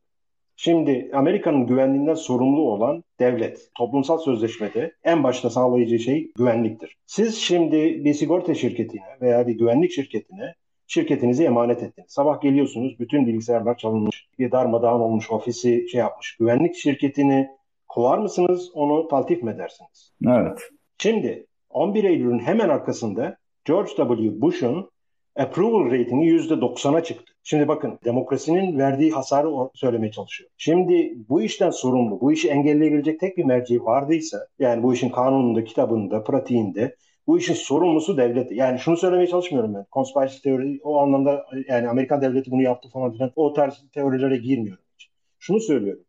Şimdi 0.63 1.09
Amerika'nın 1.13 1.67
güvenliğinden 1.67 2.13
sorumlu 2.13 2.61
olan 2.61 3.03
devlet, 3.19 3.69
toplumsal 3.77 4.17
sözleşmede 4.17 4.91
en 5.03 5.23
başta 5.23 5.49
sağlayıcı 5.49 5.99
şey 5.99 6.31
güvenliktir. 6.37 6.97
Siz 7.05 7.37
şimdi 7.37 8.05
bir 8.05 8.13
sigorta 8.13 8.53
şirketine 8.53 9.17
veya 9.21 9.47
bir 9.47 9.53
güvenlik 9.57 9.91
şirketine 9.91 10.53
şirketinizi 10.87 11.43
emanet 11.43 11.83
ettiniz. 11.83 12.11
Sabah 12.11 12.41
geliyorsunuz 12.41 12.99
bütün 12.99 13.27
bilgisayarlar 13.27 13.77
çalınmış, 13.77 14.27
bir 14.39 14.51
darmadağın 14.51 14.99
olmuş, 14.99 15.31
ofisi 15.31 15.89
şey 15.89 15.99
yapmış. 15.99 16.37
Güvenlik 16.39 16.75
şirketini 16.75 17.47
kovar 17.87 18.17
mısınız, 18.17 18.71
onu 18.73 19.07
taltif 19.07 19.43
mi 19.43 19.51
edersiniz? 19.51 20.13
Evet. 20.27 20.59
Şimdi 20.97 21.45
11 21.69 22.03
Eylül'ün 22.03 22.39
hemen 22.39 22.69
arkasında 22.69 23.37
George 23.65 23.91
W. 23.95 24.41
Bush'un 24.41 24.90
approval 25.35 25.91
ratingi 25.91 26.29
%90'a 26.29 27.03
çıktı. 27.03 27.33
Şimdi 27.43 27.67
bakın 27.67 27.99
demokrasinin 28.05 28.77
verdiği 28.77 29.11
hasarı 29.11 29.47
söylemeye 29.73 30.11
çalışıyor. 30.11 30.49
Şimdi 30.57 31.13
bu 31.29 31.41
işten 31.41 31.69
sorumlu, 31.69 32.21
bu 32.21 32.31
işi 32.31 32.49
engelleyebilecek 32.49 33.19
tek 33.19 33.37
bir 33.37 33.45
merci 33.45 33.85
vardıysa, 33.85 34.47
yani 34.59 34.83
bu 34.83 34.93
işin 34.93 35.09
kanununda, 35.09 35.63
kitabında, 35.63 36.23
pratiğinde 36.23 36.95
bu 37.27 37.37
işin 37.37 37.53
sorumlusu 37.53 38.17
devlet. 38.17 38.51
Yani 38.51 38.79
şunu 38.79 38.97
söylemeye 38.97 39.27
çalışmıyorum 39.27 39.73
ben. 39.73 39.85
Conspiracy 39.91 40.37
teori 40.43 40.79
o 40.83 40.97
anlamda 40.97 41.45
yani 41.67 41.89
Amerikan 41.89 42.21
devleti 42.21 42.51
bunu 42.51 42.61
yaptı 42.61 42.89
falan 42.89 43.11
filan 43.11 43.31
o 43.35 43.53
tarz 43.53 43.83
teorilere 43.93 44.37
girmiyorum 44.37 44.83
hiç. 44.93 45.09
Şunu 45.39 45.59
söylüyorum. 45.59 46.03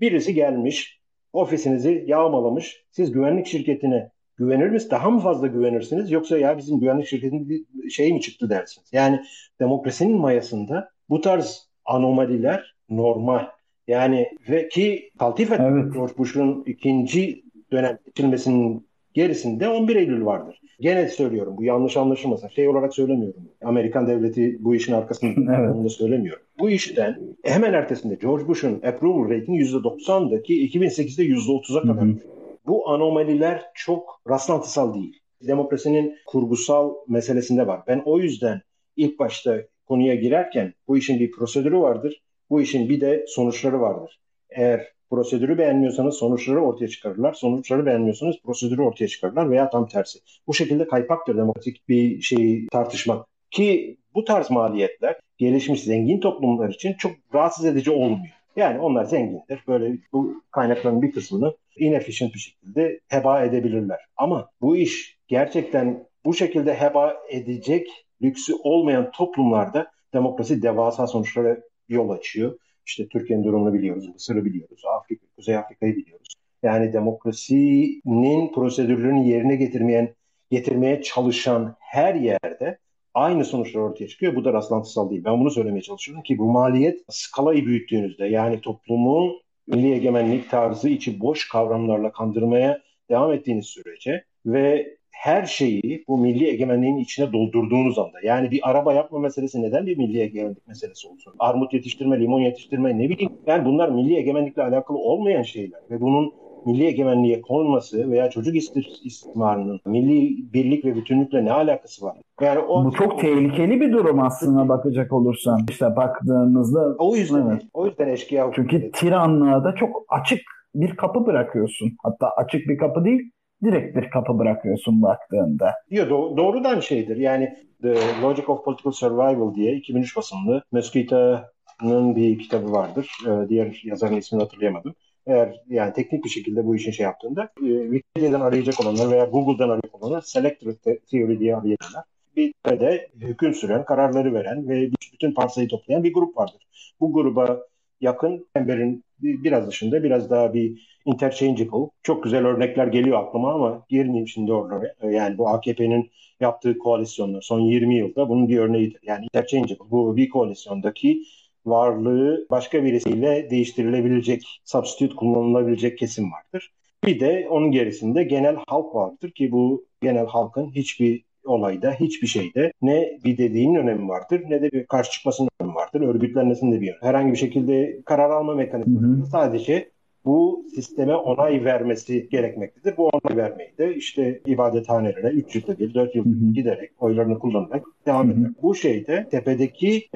Birisi 0.00 0.34
gelmiş 0.34 1.00
ofisinizi 1.32 2.04
yağmalamış. 2.06 2.84
Siz 2.90 3.12
güvenlik 3.12 3.46
şirketine 3.46 4.10
güvenir 4.38 4.68
misiniz? 4.68 4.90
Daha 4.90 5.10
mı 5.10 5.20
fazla 5.20 5.46
güvenirsiniz? 5.46 6.10
Yoksa 6.10 6.38
ya 6.38 6.58
bizim 6.58 6.80
güvenlik 6.80 7.06
şirketinin 7.06 7.48
bir 7.48 7.90
şey 7.90 8.12
mi 8.12 8.20
çıktı 8.20 8.50
dersiniz? 8.50 8.88
Yani 8.92 9.20
demokrasinin 9.60 10.18
mayasında 10.18 10.90
bu 11.08 11.20
tarz 11.20 11.68
anomaliler 11.84 12.74
normal. 12.90 13.46
Yani 13.88 14.28
ve 14.48 14.68
ki 14.68 15.10
taltif 15.18 15.52
et 15.52 15.60
evet. 15.60 15.94
George 15.94 16.12
Bush'un 16.18 16.64
ikinci 16.66 17.42
dönem 17.72 17.98
seçilmesinin 18.04 18.88
gerisinde 19.14 19.68
11 19.68 19.96
Eylül 19.96 20.24
vardır. 20.24 20.60
Gene 20.80 21.08
söylüyorum 21.08 21.54
bu 21.56 21.64
yanlış 21.64 21.96
anlaşılmasın. 21.96 22.48
Şey 22.48 22.68
olarak 22.68 22.94
söylemiyorum. 22.94 23.42
Amerikan 23.64 24.06
devleti 24.06 24.56
bu 24.60 24.74
işin 24.74 24.92
arkasında 24.92 25.56
evet. 25.58 25.74
onu 25.74 25.84
da 25.84 25.88
söylemiyorum. 25.88 26.42
Bu 26.58 26.70
işten 26.70 27.18
hemen 27.44 27.72
ertesinde 27.72 28.14
George 28.14 28.48
Bush'un 28.48 28.82
approval 28.82 29.30
rating 29.30 29.62
%90'daki 29.62 30.68
2008'de 30.68 31.26
%30'a 31.26 31.82
kadar. 31.82 32.04
Hı 32.04 32.10
hı. 32.10 32.37
Bu 32.68 32.90
anomaliler 32.90 33.62
çok 33.74 34.20
rastlantısal 34.28 34.94
değil. 34.94 35.20
Demokrasinin 35.42 36.16
kurgusal 36.26 36.94
meselesinde 37.08 37.66
var. 37.66 37.80
Ben 37.86 38.02
o 38.04 38.18
yüzden 38.18 38.60
ilk 38.96 39.18
başta 39.18 39.62
konuya 39.86 40.14
girerken 40.14 40.74
bu 40.88 40.98
işin 40.98 41.20
bir 41.20 41.30
prosedürü 41.30 41.78
vardır. 41.78 42.22
Bu 42.50 42.60
işin 42.60 42.88
bir 42.88 43.00
de 43.00 43.24
sonuçları 43.28 43.80
vardır. 43.80 44.20
Eğer 44.50 44.86
prosedürü 45.10 45.58
beğenmiyorsanız 45.58 46.14
sonuçları 46.14 46.60
ortaya 46.60 46.88
çıkarırlar. 46.88 47.32
Sonuçları 47.32 47.86
beğenmiyorsanız 47.86 48.36
prosedürü 48.44 48.82
ortaya 48.82 49.08
çıkarırlar 49.08 49.50
veya 49.50 49.70
tam 49.70 49.88
tersi. 49.88 50.18
Bu 50.46 50.54
şekilde 50.54 50.88
kaypaktır 50.88 51.36
demokratik 51.36 51.88
bir 51.88 52.20
şeyi 52.20 52.68
tartışmak. 52.68 53.26
Ki 53.50 53.96
bu 54.14 54.24
tarz 54.24 54.50
maliyetler 54.50 55.16
gelişmiş 55.38 55.82
zengin 55.82 56.20
toplumlar 56.20 56.68
için 56.68 56.94
çok 56.94 57.12
rahatsız 57.34 57.64
edici 57.64 57.90
olmuyor. 57.90 58.37
Yani 58.56 58.80
onlar 58.80 59.04
zengindir. 59.04 59.64
Böyle 59.68 59.98
bu 60.12 60.42
kaynakların 60.50 61.02
bir 61.02 61.12
kısmını 61.12 61.56
inefficient 61.76 62.34
bir 62.34 62.38
şekilde 62.38 63.00
heba 63.08 63.44
edebilirler. 63.44 63.98
Ama 64.16 64.50
bu 64.60 64.76
iş 64.76 65.18
gerçekten 65.28 66.06
bu 66.24 66.34
şekilde 66.34 66.74
heba 66.74 67.16
edecek 67.30 67.88
lüksü 68.22 68.54
olmayan 68.62 69.10
toplumlarda 69.10 69.90
demokrasi 70.14 70.62
devasa 70.62 71.06
sonuçlara 71.06 71.58
yol 71.88 72.10
açıyor. 72.10 72.58
İşte 72.86 73.08
Türkiye'nin 73.08 73.44
durumunu 73.44 73.74
biliyoruz, 73.74 74.08
Mısır'ı 74.08 74.44
biliyoruz, 74.44 74.82
Afrika, 74.96 75.26
Kuzey 75.36 75.56
Afrika'yı 75.56 75.96
biliyoruz. 75.96 76.34
Yani 76.62 76.92
demokrasinin 76.92 78.52
prosedürlerini 78.52 79.28
yerine 79.28 79.56
getirmeyen, 79.56 80.14
getirmeye 80.50 81.02
çalışan 81.02 81.76
her 81.78 82.14
yerde 82.14 82.78
aynı 83.18 83.44
sonuçlar 83.44 83.80
ortaya 83.80 84.08
çıkıyor. 84.08 84.36
Bu 84.36 84.44
da 84.44 84.52
rastlantısal 84.52 85.10
değil. 85.10 85.24
Ben 85.24 85.40
bunu 85.40 85.50
söylemeye 85.50 85.82
çalışıyorum 85.82 86.22
ki 86.22 86.38
bu 86.38 86.52
maliyet 86.52 87.00
skalayı 87.08 87.66
büyüttüğünüzde 87.66 88.26
yani 88.26 88.60
toplumu 88.60 89.32
milli 89.66 89.92
egemenlik 89.92 90.50
tarzı 90.50 90.88
içi 90.88 91.20
boş 91.20 91.48
kavramlarla 91.48 92.12
kandırmaya 92.12 92.82
devam 93.10 93.32
ettiğiniz 93.32 93.66
sürece 93.66 94.24
ve 94.46 94.98
her 95.10 95.46
şeyi 95.46 96.04
bu 96.08 96.18
milli 96.18 96.48
egemenliğin 96.48 96.96
içine 96.96 97.32
doldurduğunuz 97.32 97.98
anda 97.98 98.18
yani 98.22 98.50
bir 98.50 98.70
araba 98.70 98.94
yapma 98.94 99.18
meselesi 99.18 99.62
neden 99.62 99.86
bir 99.86 99.96
milli 99.96 100.20
egemenlik 100.20 100.66
meselesi 100.68 101.08
olsun? 101.08 101.34
Armut 101.38 101.74
yetiştirme, 101.74 102.20
limon 102.20 102.40
yetiştirme 102.40 102.98
ne 102.98 103.08
bileyim 103.08 103.32
yani 103.46 103.64
bunlar 103.64 103.88
milli 103.88 104.16
egemenlikle 104.16 104.62
alakalı 104.62 104.98
olmayan 104.98 105.42
şeyler 105.42 105.80
ve 105.90 106.00
bunun 106.00 106.32
milli 106.66 106.84
egemenliğe 106.84 107.40
konması 107.40 108.10
veya 108.10 108.30
çocuk 108.30 108.56
istismarının 108.56 109.80
milli 109.86 110.52
birlik 110.52 110.84
ve 110.84 110.96
bütünlükle 110.96 111.44
ne 111.44 111.52
alakası 111.52 112.04
var? 112.04 112.16
Yani 112.40 112.58
o, 112.58 112.84
Bu 112.84 112.92
çok 112.92 113.20
tehlikeli 113.20 113.80
bir 113.80 113.92
durum 113.92 114.22
aslında 114.22 114.68
bakacak 114.68 115.12
olursan. 115.12 115.60
İşte 115.70 115.96
baktığımızda 115.96 116.94
o 116.98 117.16
yüzden 117.16 117.46
evet. 117.46 117.62
o 117.74 117.86
yüzden 117.86 118.08
eşkıya 118.08 118.50
Çünkü 118.54 118.90
tiranlığa 118.90 119.64
da 119.64 119.74
çok 119.74 120.04
açık 120.08 120.40
bir 120.74 120.96
kapı 120.96 121.26
bırakıyorsun. 121.26 121.92
Hatta 122.02 122.30
açık 122.30 122.68
bir 122.68 122.78
kapı 122.78 123.04
değil, 123.04 123.30
direkt 123.64 123.96
bir 123.96 124.10
kapı 124.10 124.38
bırakıyorsun 124.38 125.02
baktığında. 125.02 125.74
Yok 125.90 126.08
do- 126.08 126.36
doğrudan 126.36 126.80
şeydir. 126.80 127.16
Yani 127.16 127.54
The 127.82 127.94
Logic 128.22 128.46
of 128.46 128.64
Political 128.64 128.92
Survival 128.92 129.54
diye 129.54 129.76
2003 129.76 130.16
basımlı 130.16 130.62
Mesquita'nın 130.72 132.16
bir 132.16 132.38
kitabı 132.38 132.72
vardır. 132.72 133.10
Ee, 133.26 133.48
diğer 133.48 133.82
yazarın 133.84 134.16
ismini 134.16 134.42
hatırlayamadım. 134.42 134.94
Eğer 135.28 135.60
yani 135.68 135.92
teknik 135.92 136.24
bir 136.24 136.30
şekilde 136.30 136.66
bu 136.66 136.76
işin 136.76 136.90
şey 136.90 137.04
yaptığında 137.04 137.48
e, 137.62 137.82
Wikipedia'dan 137.82 138.40
arayacak 138.40 138.80
olanlar 138.80 139.10
veya 139.10 139.24
Google'dan 139.24 139.68
arayacak 139.68 140.02
olanlar 140.02 140.20
Selector 140.20 140.72
Theory 141.10 141.38
diye 141.38 141.56
arayabilirler. 141.56 142.02
Bir 142.36 142.54
de 142.80 143.08
hüküm 143.20 143.54
süren, 143.54 143.84
kararları 143.84 144.34
veren 144.34 144.68
ve 144.68 144.90
bütün 145.12 145.32
parsayı 145.32 145.68
toplayan 145.68 146.04
bir 146.04 146.12
grup 146.12 146.36
vardır. 146.36 146.66
Bu 147.00 147.12
gruba 147.12 147.60
yakın 148.00 148.46
Ember'in 148.54 149.04
biraz 149.20 149.68
dışında 149.68 150.02
biraz 150.02 150.30
daha 150.30 150.54
bir 150.54 150.88
interchangeable. 151.04 151.90
Çok 152.02 152.24
güzel 152.24 152.46
örnekler 152.46 152.86
geliyor 152.86 153.22
aklıma 153.22 153.54
ama 153.54 153.86
girmeyeyim 153.88 154.28
şimdi 154.28 154.52
oralara. 154.52 154.94
Yani 155.10 155.38
bu 155.38 155.48
AKP'nin 155.48 156.10
yaptığı 156.40 156.78
koalisyonlar 156.78 157.42
son 157.42 157.60
20 157.60 157.96
yılda 157.96 158.28
bunun 158.28 158.48
bir 158.48 158.58
örneğidir. 158.58 159.00
Yani 159.02 159.24
interchangeable. 159.24 159.90
Bu 159.90 160.16
bir 160.16 160.28
koalisyondaki 160.28 161.22
varlığı 161.68 162.46
başka 162.50 162.84
birisiyle 162.84 163.50
değiştirilebilecek, 163.50 164.60
substitute 164.64 165.16
kullanılabilecek 165.16 165.98
kesim 165.98 166.24
vardır. 166.32 166.72
Bir 167.06 167.20
de 167.20 167.46
onun 167.50 167.70
gerisinde 167.70 168.24
genel 168.24 168.56
halk 168.66 168.94
vardır 168.94 169.30
ki 169.30 169.52
bu 169.52 169.86
genel 170.02 170.26
halkın 170.26 170.70
hiçbir 170.70 171.24
olayda, 171.44 171.92
hiçbir 171.92 172.26
şeyde 172.26 172.72
ne 172.82 173.18
bir 173.24 173.38
dediğinin 173.38 173.74
önemi 173.74 174.08
vardır 174.08 174.42
ne 174.48 174.62
de 174.62 174.72
bir 174.72 174.86
karşı 174.86 175.10
çıkmasının 175.10 175.48
önemi 175.60 175.74
vardır. 175.74 176.00
Örgütlenmesinin 176.00 176.72
de 176.72 176.80
bir 176.80 176.86
önemi. 176.86 177.02
Herhangi 177.02 177.32
bir 177.32 177.38
şekilde 177.38 178.00
karar 178.04 178.30
alma 178.30 178.54
mekanizması 178.54 179.30
sadece 179.30 179.90
bu 180.24 180.64
sisteme 180.74 181.16
onay 181.16 181.64
vermesi 181.64 182.28
gerekmektedir. 182.28 182.96
Bu 182.96 183.08
onay 183.08 183.36
vermeyi 183.36 183.78
de 183.78 183.94
işte 183.94 184.40
ibadethanelere 184.46 185.28
3 185.28 185.54
yılda 185.54 185.78
bir, 185.78 185.94
4 185.94 186.14
yılda 186.14 186.28
bir 186.28 186.54
giderek 186.54 186.90
oylarını 186.98 187.38
kullanarak 187.38 187.84
devam 188.06 188.30
eder. 188.30 188.50
Bu 188.62 188.74
şeyde 188.74 189.28
tepedeki 189.30 190.08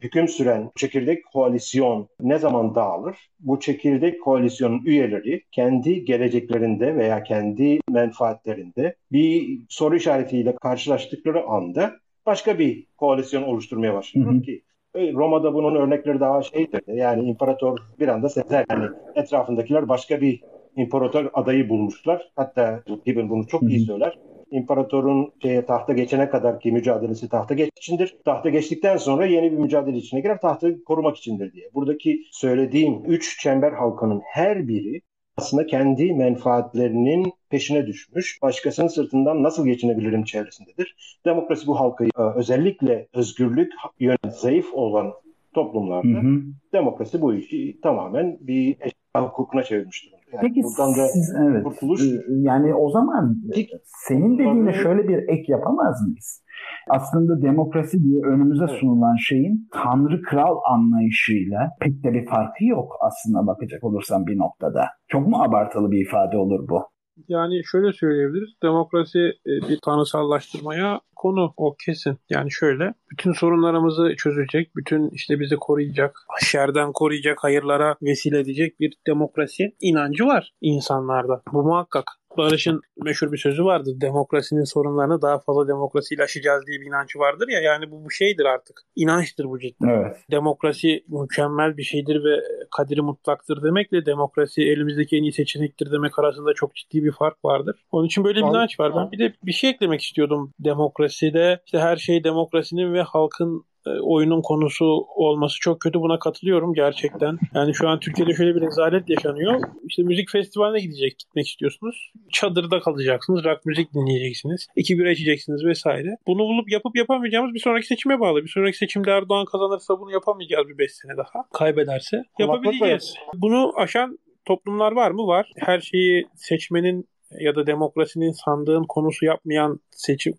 hüküm 0.00 0.28
süren 0.28 0.70
çekirdek 0.76 1.24
koalisyon 1.32 2.08
ne 2.20 2.38
zaman 2.38 2.74
dağılır? 2.74 3.16
Bu 3.40 3.60
çekirdek 3.60 4.22
koalisyonun 4.22 4.82
üyeleri 4.84 5.42
kendi 5.52 6.04
geleceklerinde 6.04 6.96
veya 6.96 7.22
kendi 7.22 7.80
menfaatlerinde 7.90 8.94
bir 9.12 9.60
soru 9.68 9.96
işaretiyle 9.96 10.56
karşılaştıkları 10.56 11.44
anda 11.44 11.92
başka 12.26 12.58
bir 12.58 12.86
koalisyon 12.96 13.42
oluşturmaya 13.42 13.94
başlıyor 13.94 14.42
ki 14.42 14.62
Roma'da 14.96 15.54
bunun 15.54 15.74
örnekleri 15.74 16.20
daha 16.20 16.42
şeydir. 16.42 16.82
Yani 16.86 17.28
imparator 17.28 17.78
bir 18.00 18.08
anda 18.08 18.28
sezer. 18.28 18.64
Yani 18.70 18.88
etrafındakiler 19.14 19.88
başka 19.88 20.20
bir 20.20 20.40
imparator 20.76 21.30
adayı 21.34 21.68
bulmuşlar. 21.68 22.30
Hatta 22.36 22.82
Gibbon 23.06 23.30
bunu 23.30 23.46
çok 23.46 23.62
iyi 23.62 23.80
söyler. 23.80 24.18
İmparatorun 24.50 25.32
şeye, 25.42 25.66
tahta 25.66 25.92
geçene 25.92 26.30
kadar 26.30 26.60
ki 26.60 26.72
mücadelesi 26.72 27.28
tahta 27.28 27.54
geç 27.54 27.70
içindir. 27.76 28.16
Tahta 28.24 28.48
geçtikten 28.48 28.96
sonra 28.96 29.26
yeni 29.26 29.52
bir 29.52 29.56
mücadele 29.56 29.96
içine 29.96 30.20
girer. 30.20 30.40
Tahtı 30.40 30.84
korumak 30.84 31.16
içindir 31.16 31.52
diye. 31.52 31.70
Buradaki 31.74 32.22
söylediğim 32.30 33.04
üç 33.06 33.40
çember 33.40 33.72
halkanın 33.72 34.20
her 34.24 34.68
biri 34.68 35.00
aslında 35.40 35.66
kendi 35.66 36.12
menfaatlerinin 36.12 37.32
peşine 37.50 37.86
düşmüş, 37.86 38.42
başkasının 38.42 38.88
sırtından 38.88 39.42
nasıl 39.42 39.66
geçinebilirim 39.66 40.24
çevresindedir. 40.24 40.96
Demokrasi 41.24 41.66
bu 41.66 41.80
halkayı 41.80 42.10
e, 42.18 42.22
özellikle 42.22 43.08
özgürlük 43.14 43.72
yönü 44.00 44.32
zayıf 44.32 44.74
olan 44.74 45.12
toplumlarda 45.54 46.18
hı 46.18 46.26
hı. 46.26 46.42
demokrasi 46.72 47.20
bu 47.20 47.34
işi 47.34 47.80
tamamen 47.80 48.38
bir 48.40 48.76
eşya 48.80 49.28
hukukuna 49.28 49.62
çevirmiş 49.62 50.06
durumda. 50.06 50.19
Yani 50.32 50.40
Peki 50.40 50.62
da 50.62 51.06
siz 51.06 51.34
evet 51.48 51.64
kurtuluş 51.64 52.02
e, 52.02 52.22
yani 52.28 52.74
o 52.74 52.90
zaman 52.90 53.36
senin 53.84 54.38
dediğine 54.38 54.72
şöyle 54.72 55.08
bir 55.08 55.18
ek 55.28 55.44
yapamaz 55.48 56.02
mıyız? 56.06 56.44
Aslında 56.88 57.42
demokrasi 57.42 58.04
diye 58.04 58.22
önümüze 58.22 58.66
sunulan 58.66 59.16
şeyin 59.16 59.68
tanrı 59.72 60.22
kral 60.22 60.56
anlayışıyla 60.70 61.70
pek 61.80 62.04
de 62.04 62.12
bir 62.12 62.26
farkı 62.26 62.64
yok 62.64 62.92
aslında 63.00 63.46
bakacak 63.46 63.84
olursan 63.84 64.26
bir 64.26 64.38
noktada. 64.38 64.84
Çok 65.08 65.28
mu 65.28 65.42
abartılı 65.42 65.90
bir 65.90 66.06
ifade 66.06 66.36
olur 66.36 66.68
bu? 66.68 66.82
Yani 67.28 67.60
şöyle 67.64 67.92
söyleyebiliriz. 67.92 68.50
Demokrasi 68.62 69.18
e, 69.18 69.68
bir 69.68 69.78
tanrısallaştırmaya 69.84 71.00
konu 71.16 71.52
o 71.56 71.74
kesin. 71.84 72.18
Yani 72.30 72.50
şöyle 72.50 72.94
bütün 73.10 73.32
sorunlarımızı 73.32 74.14
çözecek, 74.16 74.76
bütün 74.76 75.10
işte 75.10 75.40
bizi 75.40 75.56
koruyacak, 75.56 76.16
şerden 76.40 76.92
koruyacak, 76.92 77.44
hayırlara 77.44 77.96
vesile 78.02 78.40
edecek 78.40 78.80
bir 78.80 78.94
demokrasi 79.06 79.74
inancı 79.80 80.26
var 80.26 80.52
insanlarda. 80.60 81.42
Bu 81.52 81.62
muhakkak. 81.62 82.04
Barış'ın 82.38 82.80
meşhur 83.04 83.32
bir 83.32 83.38
sözü 83.38 83.64
vardır. 83.64 83.92
Demokrasinin 84.00 84.64
sorunlarını 84.64 85.22
daha 85.22 85.38
fazla 85.38 85.68
demokrasiyle 85.68 86.22
aşacağız 86.22 86.66
diye 86.66 86.80
bir 86.80 86.86
inancı 86.86 87.18
vardır 87.18 87.48
ya. 87.48 87.60
Yani 87.60 87.90
bu, 87.90 88.04
bu 88.04 88.10
şeydir 88.10 88.44
artık. 88.44 88.82
İnançtır 88.96 89.44
bu 89.44 89.58
cidden. 89.58 89.88
Evet. 89.88 90.16
Demokrasi 90.30 91.04
mükemmel 91.08 91.76
bir 91.76 91.82
şeydir 91.82 92.24
ve 92.24 92.40
kaderi 92.70 93.02
mutlaktır 93.02 93.62
demekle 93.62 94.06
demokrasi 94.06 94.62
elimizdeki 94.62 95.16
en 95.16 95.22
iyi 95.22 95.32
seçenektir 95.32 95.92
demek 95.92 96.18
arasında 96.18 96.54
çok 96.54 96.74
ciddi 96.74 97.04
bir 97.04 97.12
fark 97.12 97.44
vardır. 97.44 97.84
Onun 97.92 98.06
için 98.06 98.24
böyle 98.24 98.40
bir 98.40 98.46
inanç 98.46 98.80
var. 98.80 98.96
Ben 98.96 99.12
bir 99.12 99.18
de 99.18 99.34
bir 99.44 99.52
şey 99.52 99.70
eklemek 99.70 100.02
istiyordum 100.02 100.52
demokraside. 100.60 101.60
İşte 101.66 101.78
her 101.78 101.96
şey 101.96 102.24
demokrasinin 102.24 102.92
ve 102.94 102.99
halkın 103.02 103.64
e, 103.86 103.90
oyunun 103.90 104.42
konusu 104.42 104.84
olması 105.14 105.60
çok 105.60 105.80
kötü. 105.80 106.00
Buna 106.00 106.18
katılıyorum 106.18 106.74
gerçekten. 106.74 107.38
Yani 107.54 107.74
şu 107.74 107.88
an 107.88 108.00
Türkiye'de 108.00 108.34
şöyle 108.34 108.54
bir 108.54 108.60
rezalet 108.60 109.08
yaşanıyor. 109.08 109.60
İşte 109.88 110.02
müzik 110.02 110.30
festivaline 110.30 110.80
gidecek, 110.80 111.18
gitmek 111.18 111.48
istiyorsunuz. 111.48 112.12
Çadırda 112.32 112.80
kalacaksınız, 112.80 113.44
rock 113.44 113.66
müzik 113.66 113.94
dinleyeceksiniz. 113.94 114.66
İki 114.76 114.98
bira 114.98 115.10
içeceksiniz 115.10 115.64
vesaire. 115.64 116.16
Bunu 116.26 116.38
bulup 116.38 116.70
yapıp 116.70 116.96
yapamayacağımız 116.96 117.54
bir 117.54 117.60
sonraki 117.60 117.86
seçime 117.86 118.20
bağlı. 118.20 118.44
Bir 118.44 118.48
sonraki 118.48 118.76
seçimde 118.76 119.10
Erdoğan 119.10 119.44
kazanırsa 119.44 120.00
bunu 120.00 120.12
yapamayacağız 120.12 120.68
bir 120.68 120.78
beş 120.78 120.92
sene 120.92 121.16
daha. 121.16 121.44
Kaybederse 121.52 122.22
yapabileceğiz. 122.38 123.14
Bunu 123.34 123.72
aşan 123.76 124.18
toplumlar 124.44 124.92
var 124.92 125.10
mı? 125.10 125.26
Var. 125.26 125.50
Her 125.56 125.80
şeyi 125.80 126.26
seçmenin 126.34 127.08
ya 127.38 127.56
da 127.56 127.66
demokrasinin 127.66 128.32
sandığın 128.32 128.84
konusu 128.84 129.24
yapmayan 129.24 129.80
seçim 129.90 130.34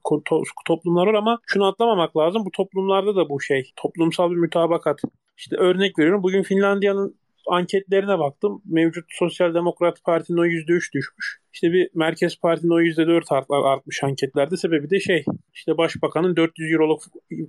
toplumlar 0.65 1.07
var 1.07 1.13
ama 1.13 1.39
şunu 1.45 1.67
atlamamak 1.67 2.17
lazım. 2.17 2.45
Bu 2.45 2.51
toplumlarda 2.51 3.15
da 3.15 3.29
bu 3.29 3.41
şey 3.41 3.71
toplumsal 3.75 4.31
bir 4.31 4.35
mütabakat. 4.35 4.99
İşte 5.37 5.55
örnek 5.55 5.99
veriyorum. 5.99 6.23
Bugün 6.23 6.43
Finlandiya'nın 6.43 7.15
anketlerine 7.47 8.19
baktım. 8.19 8.61
Mevcut 8.65 9.05
Sosyal 9.09 9.53
Demokrat 9.53 10.03
Parti'nin 10.03 10.37
o 10.37 10.45
%3 10.45 10.93
düşmüş. 10.93 11.40
İşte 11.53 11.71
bir 11.71 11.89
Merkez 11.95 12.39
Parti'nin 12.39 12.71
o 12.71 12.81
%4 12.81 13.35
art, 13.35 13.45
artmış 13.49 14.03
anketlerde. 14.03 14.57
Sebebi 14.57 14.89
de 14.89 14.99
şey 14.99 15.23
işte 15.53 15.77
başbakanın 15.77 16.35
400 16.35 16.71
euroluk 16.71 17.01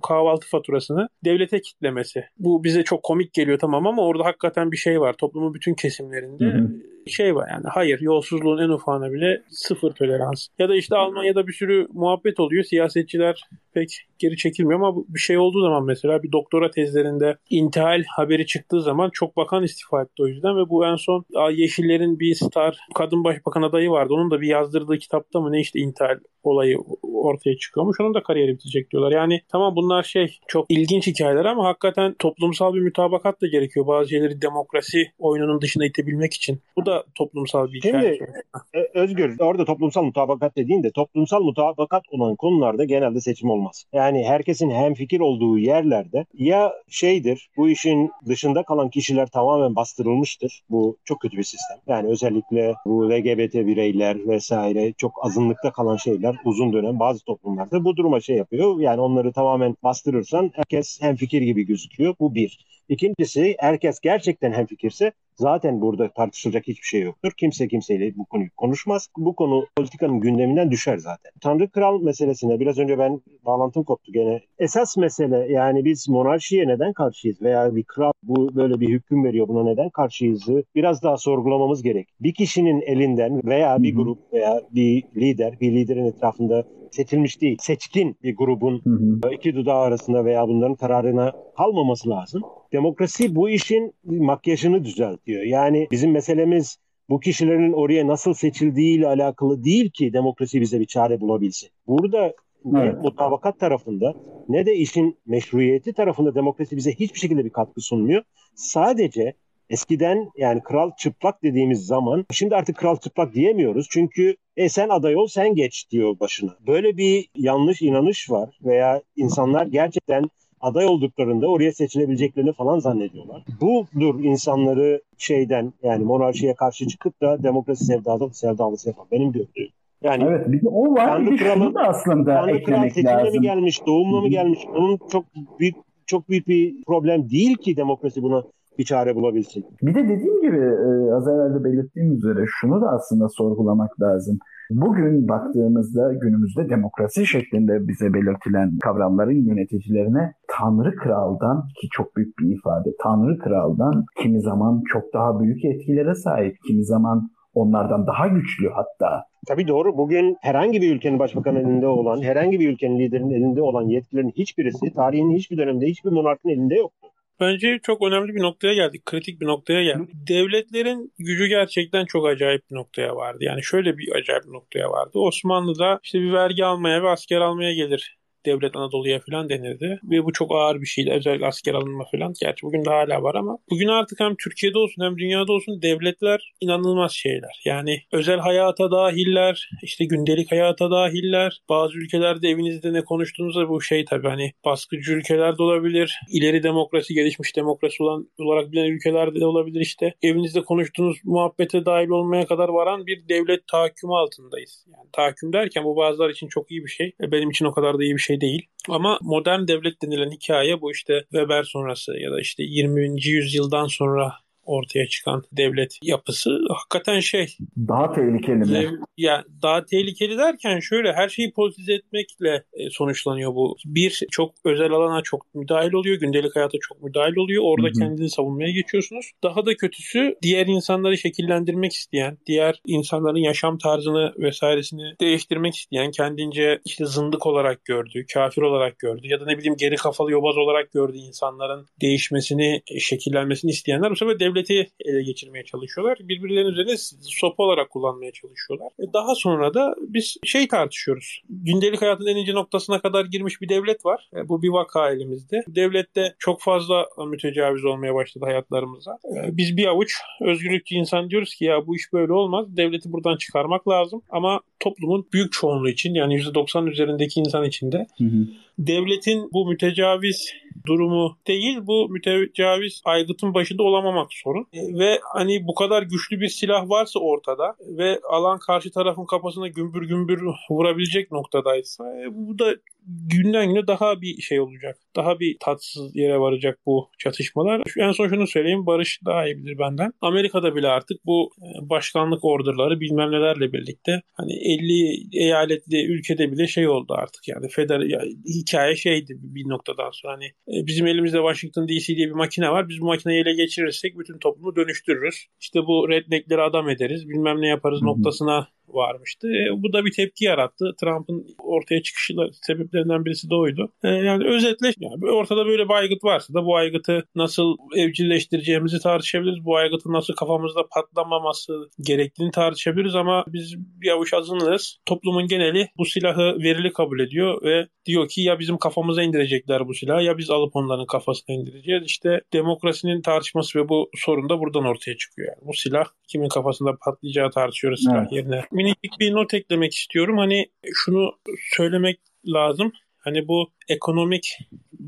kahvaltı 0.03 0.47
faturasını 0.47 1.07
devlete 1.25 1.61
kitlemesi. 1.61 2.23
Bu 2.39 2.63
bize 2.63 2.83
çok 2.83 3.03
komik 3.03 3.33
geliyor 3.33 3.59
tamam 3.59 3.87
ama 3.87 4.01
orada 4.05 4.25
hakikaten 4.25 4.71
bir 4.71 4.77
şey 4.77 5.01
var. 5.01 5.13
Toplumun 5.13 5.53
bütün 5.53 5.73
kesimlerinde 5.73 6.45
hı 6.45 6.57
hı. 6.57 7.09
şey 7.11 7.35
var 7.35 7.49
yani. 7.51 7.65
Hayır 7.67 8.01
yolsuzluğun 8.01 8.57
en 8.57 8.69
ufağına 8.69 9.11
bile 9.11 9.41
sıfır 9.49 9.91
tolerans. 9.91 10.47
Ya 10.59 10.69
da 10.69 10.75
işte 10.75 10.95
Almanya'da 10.95 11.47
bir 11.47 11.53
sürü 11.53 11.87
muhabbet 11.93 12.39
oluyor. 12.39 12.63
Siyasetçiler 12.63 13.43
pek 13.73 14.07
geri 14.19 14.37
çekilmiyor 14.37 14.79
ama 14.79 15.03
bir 15.07 15.19
şey 15.19 15.37
olduğu 15.37 15.61
zaman 15.61 15.85
mesela 15.85 16.23
bir 16.23 16.31
doktora 16.31 16.71
tezlerinde 16.71 17.37
intihal 17.49 18.03
haberi 18.15 18.45
çıktığı 18.45 18.81
zaman 18.81 19.09
çok 19.13 19.37
bakan 19.37 19.63
istifa 19.63 20.01
etti 20.01 20.23
o 20.23 20.27
yüzden 20.27 20.57
ve 20.57 20.69
bu 20.69 20.85
en 20.85 20.95
son 20.95 21.25
Yeşillerin 21.51 22.19
bir 22.19 22.35
star 22.35 22.77
kadın 22.95 23.23
başbakan 23.23 23.61
adayı 23.61 23.91
vardı. 23.93 24.13
Onun 24.15 24.31
da 24.31 24.41
bir 24.41 24.49
yazdırdığı 24.49 24.99
kitapta 24.99 25.41
mı 25.41 25.53
ne 25.53 25.61
işte 25.61 25.79
intihal 25.79 26.19
olayı 26.43 26.77
ortaya 27.03 27.57
çıkıyormuş. 27.57 27.99
Onun 27.99 28.13
da 28.13 28.23
kariyeri 28.23 28.53
bitecek 28.53 28.91
diyorlar. 28.91 29.11
Yani 29.11 29.41
tamam 29.51 29.75
bunlar 29.75 30.03
şey 30.03 30.39
çok 30.47 30.65
ilginç 30.69 31.07
hikayeler 31.07 31.45
ama 31.45 31.65
hakikaten 31.65 32.15
toplumsal 32.19 32.73
bir 32.73 32.79
mütabakat 32.79 33.41
da 33.41 33.47
gerekiyor. 33.47 33.87
Bazı 33.87 34.09
şeyleri 34.09 34.41
demokrasi 34.41 35.11
oyununun 35.19 35.61
dışına 35.61 35.85
itebilmek 35.85 36.33
için. 36.33 36.61
Bu 36.77 36.85
da 36.85 37.03
toplumsal 37.15 37.67
bir 37.71 37.81
hikaye. 37.81 38.17
Şimdi 38.17 38.31
e, 38.73 38.99
Özgür 38.99 39.39
orada 39.39 39.65
toplumsal 39.65 40.03
mutabakat 40.03 40.57
dediğinde 40.57 40.91
toplumsal 40.91 41.41
mutabakat 41.43 42.03
olan 42.11 42.35
konularda 42.35 42.83
genelde 42.83 43.21
seçim 43.21 43.49
olmaz. 43.49 43.85
Yani 43.93 44.23
herkesin 44.23 44.69
hem 44.69 44.93
fikir 44.93 45.19
olduğu 45.19 45.57
yerlerde 45.57 46.25
ya 46.33 46.73
şeydir 46.89 47.49
bu 47.57 47.69
işin 47.69 48.11
dışında 48.27 48.63
kalan 48.63 48.89
kişiler 48.89 49.27
tamamen 49.27 49.75
bastırılmıştır. 49.75 50.61
Bu 50.69 50.97
çok 51.05 51.21
kötü 51.21 51.37
bir 51.37 51.43
sistem. 51.43 51.77
Yani 51.87 52.09
özellikle 52.09 52.73
bu 52.85 53.09
LGBT 53.09 53.53
bireyler 53.53 54.27
vesaire 54.27 54.93
çok 54.93 55.25
azınlıkta 55.25 55.71
kalan 55.71 55.97
şeyler 55.97 56.32
uzun 56.45 56.73
dönem 56.73 56.99
bazı 56.99 57.25
toplumlarda 57.25 57.83
bu 57.83 57.97
duruma 57.97 58.19
şey 58.19 58.35
yapıyor. 58.37 58.79
Yani 58.79 59.01
onları 59.01 59.33
tamamen 59.33 59.75
bastırırsan 59.83 60.51
herkes 60.53 61.01
hem 61.01 61.15
fikir 61.15 61.41
gibi 61.41 61.63
gözüküyor. 61.63 62.15
Bu 62.19 62.35
bir. 62.35 62.65
İkincisi 62.89 63.55
herkes 63.59 63.99
gerçekten 63.99 64.51
hem 64.53 64.65
fikirse 64.65 65.11
zaten 65.35 65.81
burada 65.81 66.09
tartışılacak 66.13 66.67
hiçbir 66.67 66.87
şey 66.87 67.01
yoktur. 67.01 67.31
Kimse 67.37 67.67
kimseyle 67.67 68.17
bu 68.17 68.25
konuyu 68.25 68.49
konuşmaz. 68.57 69.07
Bu 69.17 69.35
konu 69.35 69.65
politikanın 69.75 70.19
gündeminden 70.19 70.71
düşer 70.71 70.97
zaten. 70.97 71.31
Tanrı 71.41 71.69
kral 71.69 72.01
meselesine 72.01 72.59
biraz 72.59 72.79
önce 72.79 72.99
ben 72.99 73.21
bağlantım 73.45 73.83
koptu 73.83 74.11
gene. 74.11 74.41
Esas 74.59 74.97
mesele 74.97 75.51
yani 75.51 75.85
biz 75.85 76.09
monarşiye 76.09 76.67
neden 76.67 76.93
karşıyız 76.93 77.41
veya 77.41 77.75
bir 77.75 77.83
kral 77.83 78.11
bu 78.23 78.55
böyle 78.55 78.79
bir 78.79 78.89
hüküm 78.89 79.23
veriyor 79.23 79.47
buna 79.47 79.63
neden 79.63 79.89
karşıyız 79.89 80.47
biraz 80.75 81.03
daha 81.03 81.17
sorgulamamız 81.17 81.83
gerek. 81.83 82.07
Bir 82.19 82.33
kişinin 82.33 82.81
elinden 82.81 83.41
veya 83.45 83.83
bir 83.83 83.95
grup 83.95 84.33
veya 84.33 84.61
bir 84.71 85.03
lider, 85.15 85.59
bir 85.61 85.71
liderin 85.71 86.05
etrafında 86.05 86.65
seçilmiş 86.91 87.41
değil, 87.41 87.57
seçkin 87.61 88.17
bir 88.23 88.35
grubun 88.35 88.81
hı 88.83 88.89
hı. 88.89 89.33
iki 89.33 89.55
dudağı 89.55 89.79
arasında 89.79 90.25
veya 90.25 90.47
bunların 90.47 90.75
kararına 90.75 91.31
kalmaması 91.57 92.09
lazım. 92.09 92.41
Demokrasi 92.73 93.35
bu 93.35 93.49
işin 93.49 93.93
makyajını 94.03 94.83
düzeltiyor. 94.83 95.43
Yani 95.43 95.87
bizim 95.91 96.11
meselemiz 96.11 96.77
bu 97.09 97.19
kişilerin 97.19 97.73
oraya 97.73 98.07
nasıl 98.07 98.33
seçildiğiyle 98.33 99.07
alakalı 99.07 99.63
değil 99.63 99.89
ki 99.89 100.13
demokrasi 100.13 100.61
bize 100.61 100.79
bir 100.79 100.85
çare 100.85 101.21
bulabilsin. 101.21 101.69
Burada 101.87 102.33
ne 102.65 102.91
mutabakat 102.91 103.59
tarafında 103.59 104.13
ne 104.49 104.65
de 104.65 104.75
işin 104.75 105.17
meşruiyeti 105.25 105.93
tarafında 105.93 106.35
demokrasi 106.35 106.77
bize 106.77 106.91
hiçbir 106.91 107.19
şekilde 107.19 107.45
bir 107.45 107.49
katkı 107.49 107.81
sunmuyor. 107.81 108.23
Sadece 108.55 109.33
eskiden 109.69 110.29
yani 110.37 110.63
kral 110.63 110.91
çıplak 110.97 111.43
dediğimiz 111.43 111.85
zaman 111.85 112.25
şimdi 112.31 112.55
artık 112.55 112.77
kral 112.77 112.97
çıplak 112.97 113.33
diyemiyoruz. 113.33 113.87
Çünkü 113.91 114.35
e 114.57 114.69
sen 114.69 114.89
aday 114.89 115.15
ol 115.15 115.27
sen 115.27 115.55
geç 115.55 115.91
diyor 115.91 116.19
başına. 116.19 116.57
Böyle 116.67 116.97
bir 116.97 117.29
yanlış 117.35 117.81
inanış 117.81 118.31
var 118.31 118.57
veya 118.63 119.01
insanlar 119.15 119.65
gerçekten 119.65 120.29
aday 120.63 120.85
olduklarında 120.85 121.47
oraya 121.47 121.71
seçilebileceklerini 121.71 122.53
falan 122.53 122.79
zannediyorlar. 122.79 123.43
Budur 123.61 124.23
insanları 124.23 125.01
şeyden 125.17 125.73
yani 125.83 126.03
monarşiye 126.03 126.55
karşı 126.55 126.87
çıkıp 126.87 127.21
da 127.21 127.43
demokrasi 127.43 127.85
sevdalı, 127.85 128.33
sevdalısı 128.33 128.89
yapan 128.89 129.05
benim 129.11 129.31
gördüğüm. 129.31 129.67
Yani 130.03 130.23
evet 130.23 130.51
bir 130.51 130.61
de 130.61 130.69
o 130.69 130.93
var 130.93 131.25
bir 131.25 131.39
de 131.39 131.53
şunu 131.53 131.73
da 131.73 131.81
aslında 131.81 132.33
Tanrı 132.33 132.57
eklemek 132.57 132.93
kral 132.93 133.05
lazım. 133.05 133.33
mi 133.33 133.41
gelmiş, 133.41 133.85
doğumla 133.85 134.21
mı 134.21 134.27
gelmiş? 134.27 134.59
Onun 134.75 134.99
çok 135.11 135.25
büyük 135.59 135.75
çok 136.05 136.29
büyük 136.29 136.47
bir 136.47 136.83
problem 136.83 137.29
değil 137.29 137.55
ki 137.55 137.77
demokrasi 137.77 138.23
buna 138.23 138.43
bir 138.77 138.83
çare 138.83 139.15
bulabilsin. 139.15 139.65
Bir 139.81 139.95
de 139.95 140.03
dediğim 140.03 140.41
gibi 140.41 140.57
e, 140.57 141.13
az 141.13 141.27
evvel 141.27 141.59
de 141.59 141.63
belirttiğim 141.63 142.11
üzere 142.13 142.45
şunu 142.47 142.81
da 142.81 142.89
aslında 142.89 143.29
sorgulamak 143.29 144.01
lazım. 144.01 144.37
Bugün 144.69 145.27
baktığımızda 145.27 146.13
günümüzde 146.13 146.69
demokrasi 146.69 147.25
şeklinde 147.25 147.87
bize 147.87 148.13
belirtilen 148.13 148.77
kavramların 148.83 149.45
yöneticilerine 149.49 150.33
Tanrı 150.47 150.95
Kral'dan 150.95 151.61
ki 151.81 151.87
çok 151.91 152.15
büyük 152.15 152.39
bir 152.39 152.55
ifade 152.55 152.89
Tanrı 153.03 153.37
Kral'dan 153.37 154.05
kimi 154.21 154.41
zaman 154.41 154.81
çok 154.93 155.13
daha 155.13 155.39
büyük 155.39 155.65
etkilere 155.65 156.15
sahip, 156.15 156.55
kimi 156.67 156.85
zaman 156.85 157.29
onlardan 157.53 158.07
daha 158.07 158.27
güçlü 158.27 158.69
hatta. 158.69 159.23
Tabii 159.47 159.67
doğru. 159.67 159.97
Bugün 159.97 160.37
herhangi 160.41 160.81
bir 160.81 160.95
ülkenin 160.95 161.19
başbakanı 161.19 161.59
elinde 161.59 161.87
olan, 161.87 162.21
herhangi 162.21 162.59
bir 162.59 162.69
ülkenin 162.69 162.99
liderinin 162.99 163.33
elinde 163.33 163.61
olan 163.61 163.83
yetkilerin 163.83 164.31
hiçbirisi 164.37 164.93
tarihin 164.93 165.31
hiçbir 165.31 165.57
döneminde 165.57 165.85
hiçbir 165.85 166.11
monarkın 166.11 166.49
elinde 166.49 166.75
yoktu. 166.75 167.07
Bence 167.39 167.79
çok 167.83 168.01
önemli 168.01 168.35
bir 168.35 168.41
noktaya 168.41 168.73
geldik. 168.73 169.05
Kritik 169.05 169.41
bir 169.41 169.45
noktaya 169.45 169.83
geldik. 169.83 170.09
Devletlerin 170.13 171.13
gücü 171.19 171.47
gerçekten 171.47 172.05
çok 172.05 172.27
acayip 172.27 172.69
bir 172.71 172.75
noktaya 172.75 173.15
vardı. 173.15 173.37
Yani 173.41 173.63
şöyle 173.63 173.97
bir 173.97 174.11
acayip 174.15 174.43
bir 174.43 174.53
noktaya 174.53 174.91
vardı. 174.91 175.11
Osmanlı'da 175.19 175.99
işte 176.03 176.19
bir 176.21 176.33
vergi 176.33 176.65
almaya 176.65 177.03
ve 177.03 177.09
asker 177.09 177.41
almaya 177.41 177.73
gelir 177.73 178.17
devlet 178.45 178.75
Anadolu'ya 178.75 179.19
falan 179.19 179.49
denirdi. 179.49 179.99
Ve 180.03 180.25
bu 180.25 180.33
çok 180.33 180.51
ağır 180.51 180.81
bir 180.81 180.85
şeydi. 180.85 181.11
Özellikle 181.11 181.45
asker 181.45 181.73
alınma 181.73 182.03
falan. 182.11 182.33
Gerçi 182.41 182.63
bugün 182.63 182.85
de 182.85 182.89
hala 182.89 183.23
var 183.23 183.35
ama 183.35 183.57
bugün 183.69 183.87
artık 183.87 184.19
hem 184.19 184.35
Türkiye'de 184.35 184.77
olsun 184.77 185.03
hem 185.03 185.17
dünyada 185.17 185.51
olsun 185.51 185.81
devletler 185.81 186.53
inanılmaz 186.61 187.11
şeyler. 187.11 187.61
Yani 187.65 188.01
özel 188.11 188.39
hayata 188.39 188.91
dahiller, 188.91 189.69
işte 189.83 190.05
gündelik 190.05 190.51
hayata 190.51 190.91
dahiller. 190.91 191.61
Bazı 191.69 191.97
ülkelerde 191.97 192.49
evinizde 192.49 192.93
ne 192.93 193.03
konuştuğunuzda 193.03 193.69
bu 193.69 193.81
şey 193.81 194.05
tabii 194.05 194.27
hani 194.27 194.51
baskıcı 194.65 195.13
ülkelerde 195.13 195.63
olabilir. 195.63 196.19
ileri 196.29 196.63
demokrasi, 196.63 197.13
gelişmiş 197.13 197.55
demokrasi 197.55 198.03
olan 198.03 198.29
olarak 198.39 198.71
bilinen 198.71 198.91
ülkelerde 198.91 199.39
de 199.39 199.45
olabilir 199.45 199.81
işte. 199.81 200.13
Evinizde 200.21 200.61
konuştuğunuz 200.61 201.17
muhabbete 201.23 201.85
dahil 201.85 202.09
olmaya 202.09 202.45
kadar 202.45 202.69
varan 202.69 203.05
bir 203.07 203.29
devlet 203.29 203.67
tahakkümü 203.67 204.13
altındayız. 204.13 204.85
Yani 204.87 205.09
tahakküm 205.13 205.53
derken 205.53 205.83
bu 205.83 205.95
bazılar 205.95 206.29
için 206.29 206.47
çok 206.47 206.71
iyi 206.71 206.83
bir 206.83 206.89
şey. 206.89 207.11
Benim 207.21 207.49
için 207.49 207.65
o 207.65 207.71
kadar 207.71 207.99
da 207.99 208.03
iyi 208.03 208.13
bir 208.15 208.21
şey 208.21 208.32
şey 208.33 208.41
değil. 208.41 208.67
Ama 208.89 209.19
modern 209.21 209.67
devlet 209.67 210.01
denilen 210.01 210.31
hikaye 210.31 210.81
bu 210.81 210.91
işte 210.91 211.21
Weber 211.21 211.63
sonrası 211.63 212.17
ya 212.19 212.31
da 212.31 212.41
işte 212.41 212.63
20. 212.63 213.27
yüzyıldan 213.27 213.87
sonra 213.87 214.33
ortaya 214.65 215.07
çıkan 215.07 215.43
devlet 215.51 215.97
yapısı 216.03 216.59
hakikaten 216.69 217.19
şey. 217.19 217.57
Daha 217.77 218.13
tehlikeli 218.13 218.55
mi? 218.55 218.69
Dev, 218.69 218.91
ya 219.17 219.43
daha 219.61 219.85
tehlikeli 219.85 220.37
derken 220.37 220.79
şöyle 220.79 221.13
her 221.13 221.29
şeyi 221.29 221.53
politize 221.53 221.93
etmekle 221.93 222.63
e, 222.73 222.89
sonuçlanıyor 222.89 223.55
bu. 223.55 223.75
Bir 223.85 224.23
çok 224.31 224.53
özel 224.65 224.91
alana 224.91 225.21
çok 225.21 225.55
müdahil 225.55 225.93
oluyor, 225.93 226.19
gündelik 226.19 226.55
hayata 226.55 226.77
çok 226.81 227.03
müdahil 227.03 227.35
oluyor. 227.35 227.63
Orada 227.65 227.87
Hı-hı. 227.87 227.99
kendini 227.99 228.29
savunmaya 228.29 228.71
geçiyorsunuz. 228.71 229.31
Daha 229.43 229.65
da 229.65 229.75
kötüsü 229.75 230.35
diğer 230.41 230.67
insanları 230.67 231.17
şekillendirmek 231.17 231.93
isteyen, 231.93 232.37
diğer 232.45 232.81
insanların 232.87 233.37
yaşam 233.37 233.77
tarzını 233.77 234.33
vesairesini 234.37 235.13
değiştirmek 235.21 235.75
isteyen, 235.75 236.11
kendince 236.11 236.79
işte 236.85 237.05
zındık 237.05 237.45
olarak 237.45 237.85
gördüğü, 237.85 238.25
kafir 238.33 238.61
olarak 238.61 238.99
gördüğü 238.99 239.27
ya 239.27 239.41
da 239.41 239.45
ne 239.45 239.57
bileyim 239.57 239.75
geri 239.77 239.95
kafalı 239.95 240.31
yobaz 240.31 240.57
olarak 240.57 240.91
gördüğü 240.91 241.17
insanların 241.17 241.87
değişmesini, 242.01 242.81
şekillenmesini 242.99 243.71
isteyenler 243.71 244.11
bu 244.11 244.15
sefer 244.15 244.39
devleti 244.53 244.87
ele 244.99 245.23
geçirmeye 245.23 245.65
çalışıyorlar. 245.65 246.17
Birbirlerinin 246.21 246.71
üzerine 246.71 246.95
sopa 247.21 247.63
olarak 247.63 247.89
kullanmaya 247.89 248.31
çalışıyorlar. 248.31 248.87
E 248.99 249.13
daha 249.13 249.35
sonra 249.35 249.73
da 249.73 249.95
biz 250.01 250.37
şey 250.45 250.67
tartışıyoruz. 250.67 251.41
Gündelik 251.49 252.01
hayatın 252.01 252.27
en 252.27 252.35
ince 252.35 252.53
noktasına 252.53 252.99
kadar 252.99 253.25
girmiş 253.25 253.61
bir 253.61 253.69
devlet 253.69 254.05
var. 254.05 254.29
E 254.35 254.49
bu 254.49 254.61
bir 254.61 254.69
vaka 254.69 255.11
elimizde. 255.11 255.63
Devlette 255.67 256.35
çok 256.39 256.61
fazla 256.61 257.05
mütecaviz 257.27 257.85
olmaya 257.85 258.15
başladı 258.15 258.45
hayatlarımıza. 258.45 259.11
E 259.11 259.57
biz 259.57 259.77
bir 259.77 259.85
avuç 259.85 260.13
özgürlükçü 260.41 260.95
insan 260.95 261.29
diyoruz 261.29 261.55
ki 261.55 261.65
ya 261.65 261.87
bu 261.87 261.95
iş 261.95 262.13
böyle 262.13 262.33
olmaz. 262.33 262.77
Devleti 262.77 263.11
buradan 263.11 263.37
çıkarmak 263.37 263.87
lazım. 263.87 264.21
Ama 264.29 264.59
toplumun 264.79 265.27
büyük 265.33 265.51
çoğunluğu 265.51 265.89
için 265.89 266.13
yani 266.13 266.35
%90 266.35 266.89
üzerindeki 266.89 267.39
insan 267.39 267.63
için 267.63 267.91
de 267.91 268.07
hı 268.17 268.23
hı. 268.23 268.47
devletin 268.79 269.49
bu 269.53 269.67
mütecaviz 269.67 270.53
durumu 270.87 271.37
değil 271.47 271.79
bu 271.81 272.09
mütecaviz 272.09 273.01
aygıtın 273.05 273.53
başında 273.53 273.83
olamamak 273.83 274.33
sorun. 274.33 274.67
E, 274.73 274.99
ve 274.99 275.19
hani 275.33 275.67
bu 275.67 275.75
kadar 275.75 276.03
güçlü 276.03 276.39
bir 276.39 276.49
silah 276.49 276.89
varsa 276.89 277.19
ortada 277.19 277.75
ve 277.97 278.19
alan 278.29 278.59
karşı 278.59 278.91
tarafın 278.91 279.25
kafasına 279.25 279.67
gümbür 279.67 280.07
gümbür 280.07 280.41
vurabilecek 280.69 281.31
noktadaysa 281.31 282.03
e, 282.03 282.27
bu 282.31 282.59
da 282.59 282.75
günden 283.05 283.69
güne 283.69 283.87
daha 283.87 284.21
bir 284.21 284.41
şey 284.41 284.59
olacak. 284.59 284.97
Daha 285.15 285.39
bir 285.39 285.57
tatsız 285.59 286.15
yere 286.15 286.39
varacak 286.39 286.79
bu 286.85 287.09
çatışmalar. 287.17 287.81
En 287.99 288.11
son 288.11 288.27
şunu 288.27 288.47
söyleyeyim. 288.47 288.85
Barış 288.85 289.19
daha 289.25 289.45
iyi 289.47 289.57
bilir 289.57 289.77
benden. 289.79 290.13
Amerika'da 290.21 290.75
bile 290.75 290.87
artık 290.87 291.25
bu 291.25 291.51
e, 291.61 291.89
başkanlık 291.89 292.45
orderları 292.45 292.99
bilmem 292.99 293.31
nelerle 293.31 293.73
birlikte 293.73 294.21
hani 294.33 294.53
50 294.53 295.37
eyaletli 295.43 296.05
ülkede 296.05 296.51
bile 296.51 296.67
şey 296.67 296.87
oldu 296.87 297.13
artık 297.17 297.47
yani 297.47 297.67
feder 297.67 297.99
ya, 297.99 298.21
hikaye 298.45 298.95
şeydi 298.95 299.37
bir 299.41 299.69
noktadan 299.69 300.09
sonra 300.11 300.33
hani 300.33 300.51
bizim 300.87 301.07
elimizde 301.07 301.37
Washington 301.37 301.87
DC 301.87 302.15
diye 302.15 302.27
bir 302.27 302.31
makine 302.31 302.69
var. 302.69 302.89
Biz 302.89 303.01
bu 303.01 303.05
makineyi 303.05 303.41
ele 303.41 303.53
geçirirsek 303.53 304.19
bütün 304.19 304.37
toplumu 304.37 304.75
dönüştürürüz. 304.75 305.47
İşte 305.59 305.79
bu 305.79 306.09
redneckleri 306.09 306.61
adam 306.61 306.89
ederiz. 306.89 307.29
Bilmem 307.29 307.61
ne 307.61 307.67
yaparız 307.67 308.01
Hı-hı. 308.01 308.09
noktasına 308.09 308.67
varmıştı. 308.87 309.47
E, 309.47 309.83
bu 309.83 309.93
da 309.93 310.05
bir 310.05 310.11
tepki 310.11 310.45
yarattı. 310.45 310.85
Trump'ın 311.01 311.45
ortaya 311.63 312.01
çıkışı 312.01 312.33
sebeplerinden 312.51 313.25
birisi 313.25 313.49
de 313.49 313.55
oydu. 313.55 313.91
E, 314.03 314.07
yani 314.09 314.47
özetle 314.47 314.93
yani 314.99 315.31
ortada 315.31 315.65
böyle 315.65 315.83
bir 315.83 315.93
aygıt 315.93 316.23
varsa 316.23 316.53
da 316.53 316.65
bu 316.65 316.75
aygıtı 316.75 317.23
nasıl 317.35 317.75
evcilleştireceğimizi 317.95 318.99
tartışabiliriz. 318.99 319.65
Bu 319.65 319.75
aygıtın 319.75 320.13
nasıl 320.13 320.33
kafamızda 320.33 320.81
patlamaması 320.91 321.89
gerektiğini 321.99 322.51
tartışabiliriz 322.51 323.15
ama 323.15 323.45
biz 323.47 323.75
bir 323.77 324.11
avuç 324.11 324.33
azınlığız. 324.33 324.97
Toplumun 325.05 325.47
geneli 325.47 325.87
bu 325.97 326.05
silahı 326.05 326.57
verili 326.63 326.93
kabul 326.93 327.19
ediyor 327.19 327.61
ve 327.63 327.87
diyor 328.05 328.27
ki 328.27 328.41
ya 328.41 328.59
bizim 328.59 328.77
kafamıza 328.77 329.23
indirecekler 329.23 329.87
bu 329.87 329.93
silahı 329.93 330.23
ya 330.23 330.37
biz 330.37 330.49
alıp 330.49 330.75
onların 330.75 331.05
kafasına 331.05 331.55
indireceğiz. 331.55 332.03
İşte 332.05 332.41
demokrasinin 332.53 333.21
tartışması 333.21 333.79
ve 333.79 333.89
bu 333.89 334.09
sorun 334.15 334.49
da 334.49 334.59
buradan 334.59 334.85
ortaya 334.85 335.17
çıkıyor. 335.17 335.47
Yani 335.47 335.67
bu 335.67 335.73
silah 335.73 336.05
kimin 336.27 336.49
kafasında 336.49 336.91
patlayacağı 337.05 337.51
tartışıyoruz 337.51 337.99
silah 337.99 338.21
evet. 338.21 338.31
yerine 338.31 338.63
minik 338.83 339.19
bir 339.19 339.33
not 339.33 339.53
eklemek 339.53 339.93
istiyorum. 339.93 340.37
Hani 340.37 340.65
şunu 340.93 341.31
söylemek 341.75 342.19
lazım. 342.45 342.91
Hani 343.17 343.47
bu 343.47 343.71
ekonomik 343.89 344.57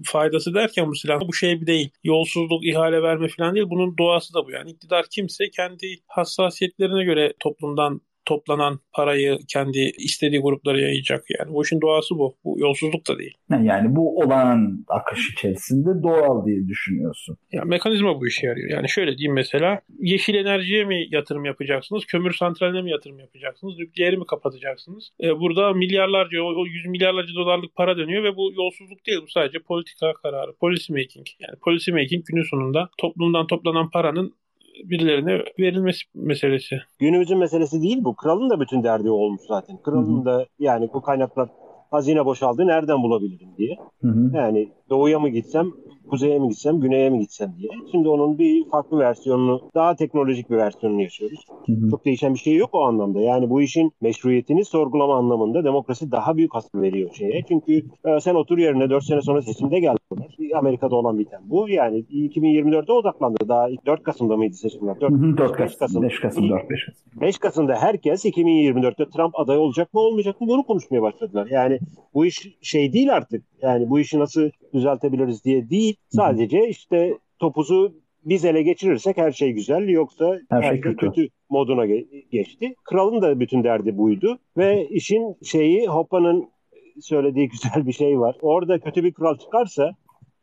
faydası 0.06 0.54
derken 0.54 0.88
bu 0.88 0.96
silah 0.96 1.20
bu 1.28 1.34
şey 1.34 1.62
bir 1.62 1.68
değil. 1.68 1.90
Yolsuzluk, 2.04 2.66
ihale 2.66 3.02
verme 3.02 3.28
falan 3.28 3.56
değil. 3.56 3.66
Bunun 3.70 3.98
doğası 3.98 4.34
da 4.34 4.46
bu. 4.46 4.52
Yani 4.52 4.72
iktidar 4.72 5.06
kimse 5.12 5.50
kendi 5.50 5.98
hassasiyetlerine 6.08 7.04
göre 7.04 7.34
toplumdan 7.40 8.02
toplanan 8.26 8.80
parayı 8.94 9.38
kendi 9.54 9.80
istediği 9.80 10.42
gruplara 10.42 10.80
yayacak. 10.80 11.24
Yani 11.40 11.54
bu 11.54 11.64
işin 11.64 11.82
doğası 11.82 12.16
bu. 12.18 12.36
Bu 12.44 12.60
yolsuzluk 12.60 13.08
da 13.08 13.18
değil. 13.18 13.34
Yani 13.64 13.96
bu 13.96 14.20
olağan 14.20 14.86
akış 14.88 15.34
içerisinde 15.34 16.04
doğal 16.04 16.46
diye 16.46 16.68
düşünüyorsun. 16.68 17.38
Ya 17.52 17.64
mekanizma 17.66 18.20
bu 18.20 18.28
işe 18.28 18.48
yarıyor. 18.48 18.70
Yani 18.70 18.90
şöyle 18.90 19.18
diyeyim 19.18 19.34
mesela 19.34 19.82
yeşil 20.00 20.36
enerjiye 20.36 20.86
mi 20.86 21.08
yatırım 21.12 21.46
yapacaksınız? 21.46 22.06
Kömür 22.06 22.34
santraline 22.34 22.82
mi 22.82 22.92
yatırım 22.92 23.20
yapacaksınız? 23.20 23.78
Nükleeri 23.78 24.18
mi 24.18 24.26
kapatacaksınız? 24.26 25.12
Ee, 25.24 25.40
burada 25.40 25.74
milyarlarca 25.74 26.42
o 26.42 26.66
yüz 26.66 26.86
milyarlarca 26.86 27.36
dolarlık 27.36 27.76
para 27.76 27.98
dönüyor 27.98 28.24
ve 28.24 28.36
bu 28.36 28.52
yolsuzluk 28.54 29.06
değil. 29.06 29.20
Bu 29.22 29.28
sadece 29.28 29.60
politika 29.60 30.14
kararı. 30.14 30.54
Policy 30.60 30.94
making. 30.94 31.28
Yani 31.40 31.60
policy 31.62 31.92
making 31.92 32.26
günün 32.26 32.44
sonunda 32.44 32.90
toplumdan 32.98 33.48
toplanan 33.48 33.90
paranın 33.90 34.34
birilerine 34.84 35.44
verilmesi 35.60 36.02
meselesi. 36.16 36.76
Günümüzün 37.00 37.38
meselesi 37.38 37.82
değil 37.82 37.98
bu. 38.04 38.16
Kralın 38.16 38.50
da 38.50 38.60
bütün 38.60 38.84
derdi 38.84 39.10
olmuş 39.10 39.42
zaten. 39.48 39.78
Kralın 39.84 40.18
Hı-hı. 40.18 40.26
da 40.26 40.46
yani 40.60 40.90
bu 40.94 41.02
kaynaklar 41.02 41.50
hazine 41.92 42.26
boşaldı 42.26 42.68
nereden 42.68 43.04
bulabilirim 43.04 43.50
diye. 43.58 43.78
Hı-hı. 44.02 44.32
Yani 44.34 44.70
doğuya 44.90 45.20
mı 45.20 45.30
gitsem 45.30 45.72
kuzeye 46.10 46.40
mi 46.40 46.50
gitsem, 46.50 46.80
güneye 46.80 47.10
mi 47.10 47.20
gitsem 47.20 47.54
diye. 47.60 47.70
Şimdi 47.92 48.10
onun 48.10 48.40
bir 48.40 48.70
farklı 48.70 49.00
versiyonunu, 49.00 49.62
daha 49.76 49.96
teknolojik 49.96 50.50
bir 50.50 50.58
versiyonunu 50.58 51.02
yaşıyoruz. 51.02 51.46
Hı 51.66 51.72
hı. 51.72 51.90
Çok 51.90 52.06
değişen 52.06 52.34
bir 52.34 52.40
şey 52.40 52.56
yok 52.56 52.70
o 52.74 52.82
anlamda. 52.82 53.22
Yani 53.22 53.50
bu 53.50 53.62
işin 53.62 53.92
meşruiyetini 54.02 54.66
sorgulama 54.66 55.18
anlamında 55.18 55.64
demokrasi 55.64 56.12
daha 56.12 56.38
büyük 56.38 56.56
hasıl 56.56 56.82
veriyor 56.82 57.14
şeye. 57.14 57.44
Çünkü 57.48 57.84
e, 58.06 58.20
sen 58.20 58.36
otur 58.36 58.58
yerine 58.58 58.90
4 58.90 59.04
sene 59.04 59.22
sonra 59.22 59.42
seçimde 59.42 59.80
geldiler. 59.80 60.56
Amerika'da 60.56 60.96
olan 60.96 61.20
biten 61.20 61.42
bu. 61.44 61.70
Yani 61.70 61.98
2024'e 61.98 62.92
odaklandı. 62.92 63.38
Daha 63.48 63.68
4 63.86 64.04
Kasım'da 64.04 64.38
mıydı 64.38 64.56
seçimler? 64.56 65.02
4, 65.02 65.12
hı 65.12 65.16
hı, 65.16 65.38
4 65.38 65.52
Kasım, 65.52 65.70
5 65.70 65.78
Kasım. 65.78 66.04
5 66.04 66.20
Kasım, 66.20 66.50
4, 66.50 66.70
5 66.70 66.86
Kasım. 66.86 67.22
5 67.22 67.38
Kasım'da 67.38 67.76
herkes 67.76 68.26
2024'te 68.26 69.10
Trump 69.10 69.40
aday 69.40 69.58
olacak 69.58 69.94
mı 69.94 70.00
olmayacak 70.00 70.42
mı 70.42 70.48
bunu 70.48 70.64
konuşmaya 70.64 71.02
başladılar. 71.02 71.48
Yani 71.52 71.80
bu 72.14 72.26
iş 72.26 72.58
şey 72.62 72.94
değil 72.94 73.16
artık. 73.16 73.44
Yani 73.62 73.90
bu 73.90 74.00
işi 74.00 74.20
nasıl 74.20 74.50
düzeltebiliriz 74.76 75.46
diye 75.46 75.70
değil. 75.70 75.96
Sadece 76.10 76.68
işte 76.68 77.18
topuzu 77.40 77.94
biz 78.26 78.46
ele 78.46 78.62
geçirirsek 78.62 79.18
her 79.18 79.32
şey 79.32 79.52
güzel 79.52 79.90
yoksa 79.90 80.40
her, 80.50 80.62
her 80.62 80.72
şey 80.72 80.82
kötü. 80.82 80.98
kötü 80.98 81.28
moduna 81.50 81.86
geçti. 82.32 82.76
Kralın 82.84 83.22
da 83.22 83.40
bütün 83.40 83.64
derdi 83.64 83.98
buydu 83.98 84.40
ve 84.58 84.88
işin 84.88 85.36
şeyi 85.44 85.88
Hoppa'nın 85.88 86.50
söylediği 87.02 87.50
güzel 87.50 87.88
bir 87.88 87.92
şey 87.92 88.20
var. 88.20 88.36
Orada 88.42 88.80
kötü 88.80 89.04
bir 89.04 89.14
kral 89.14 89.38
çıkarsa 89.38 89.92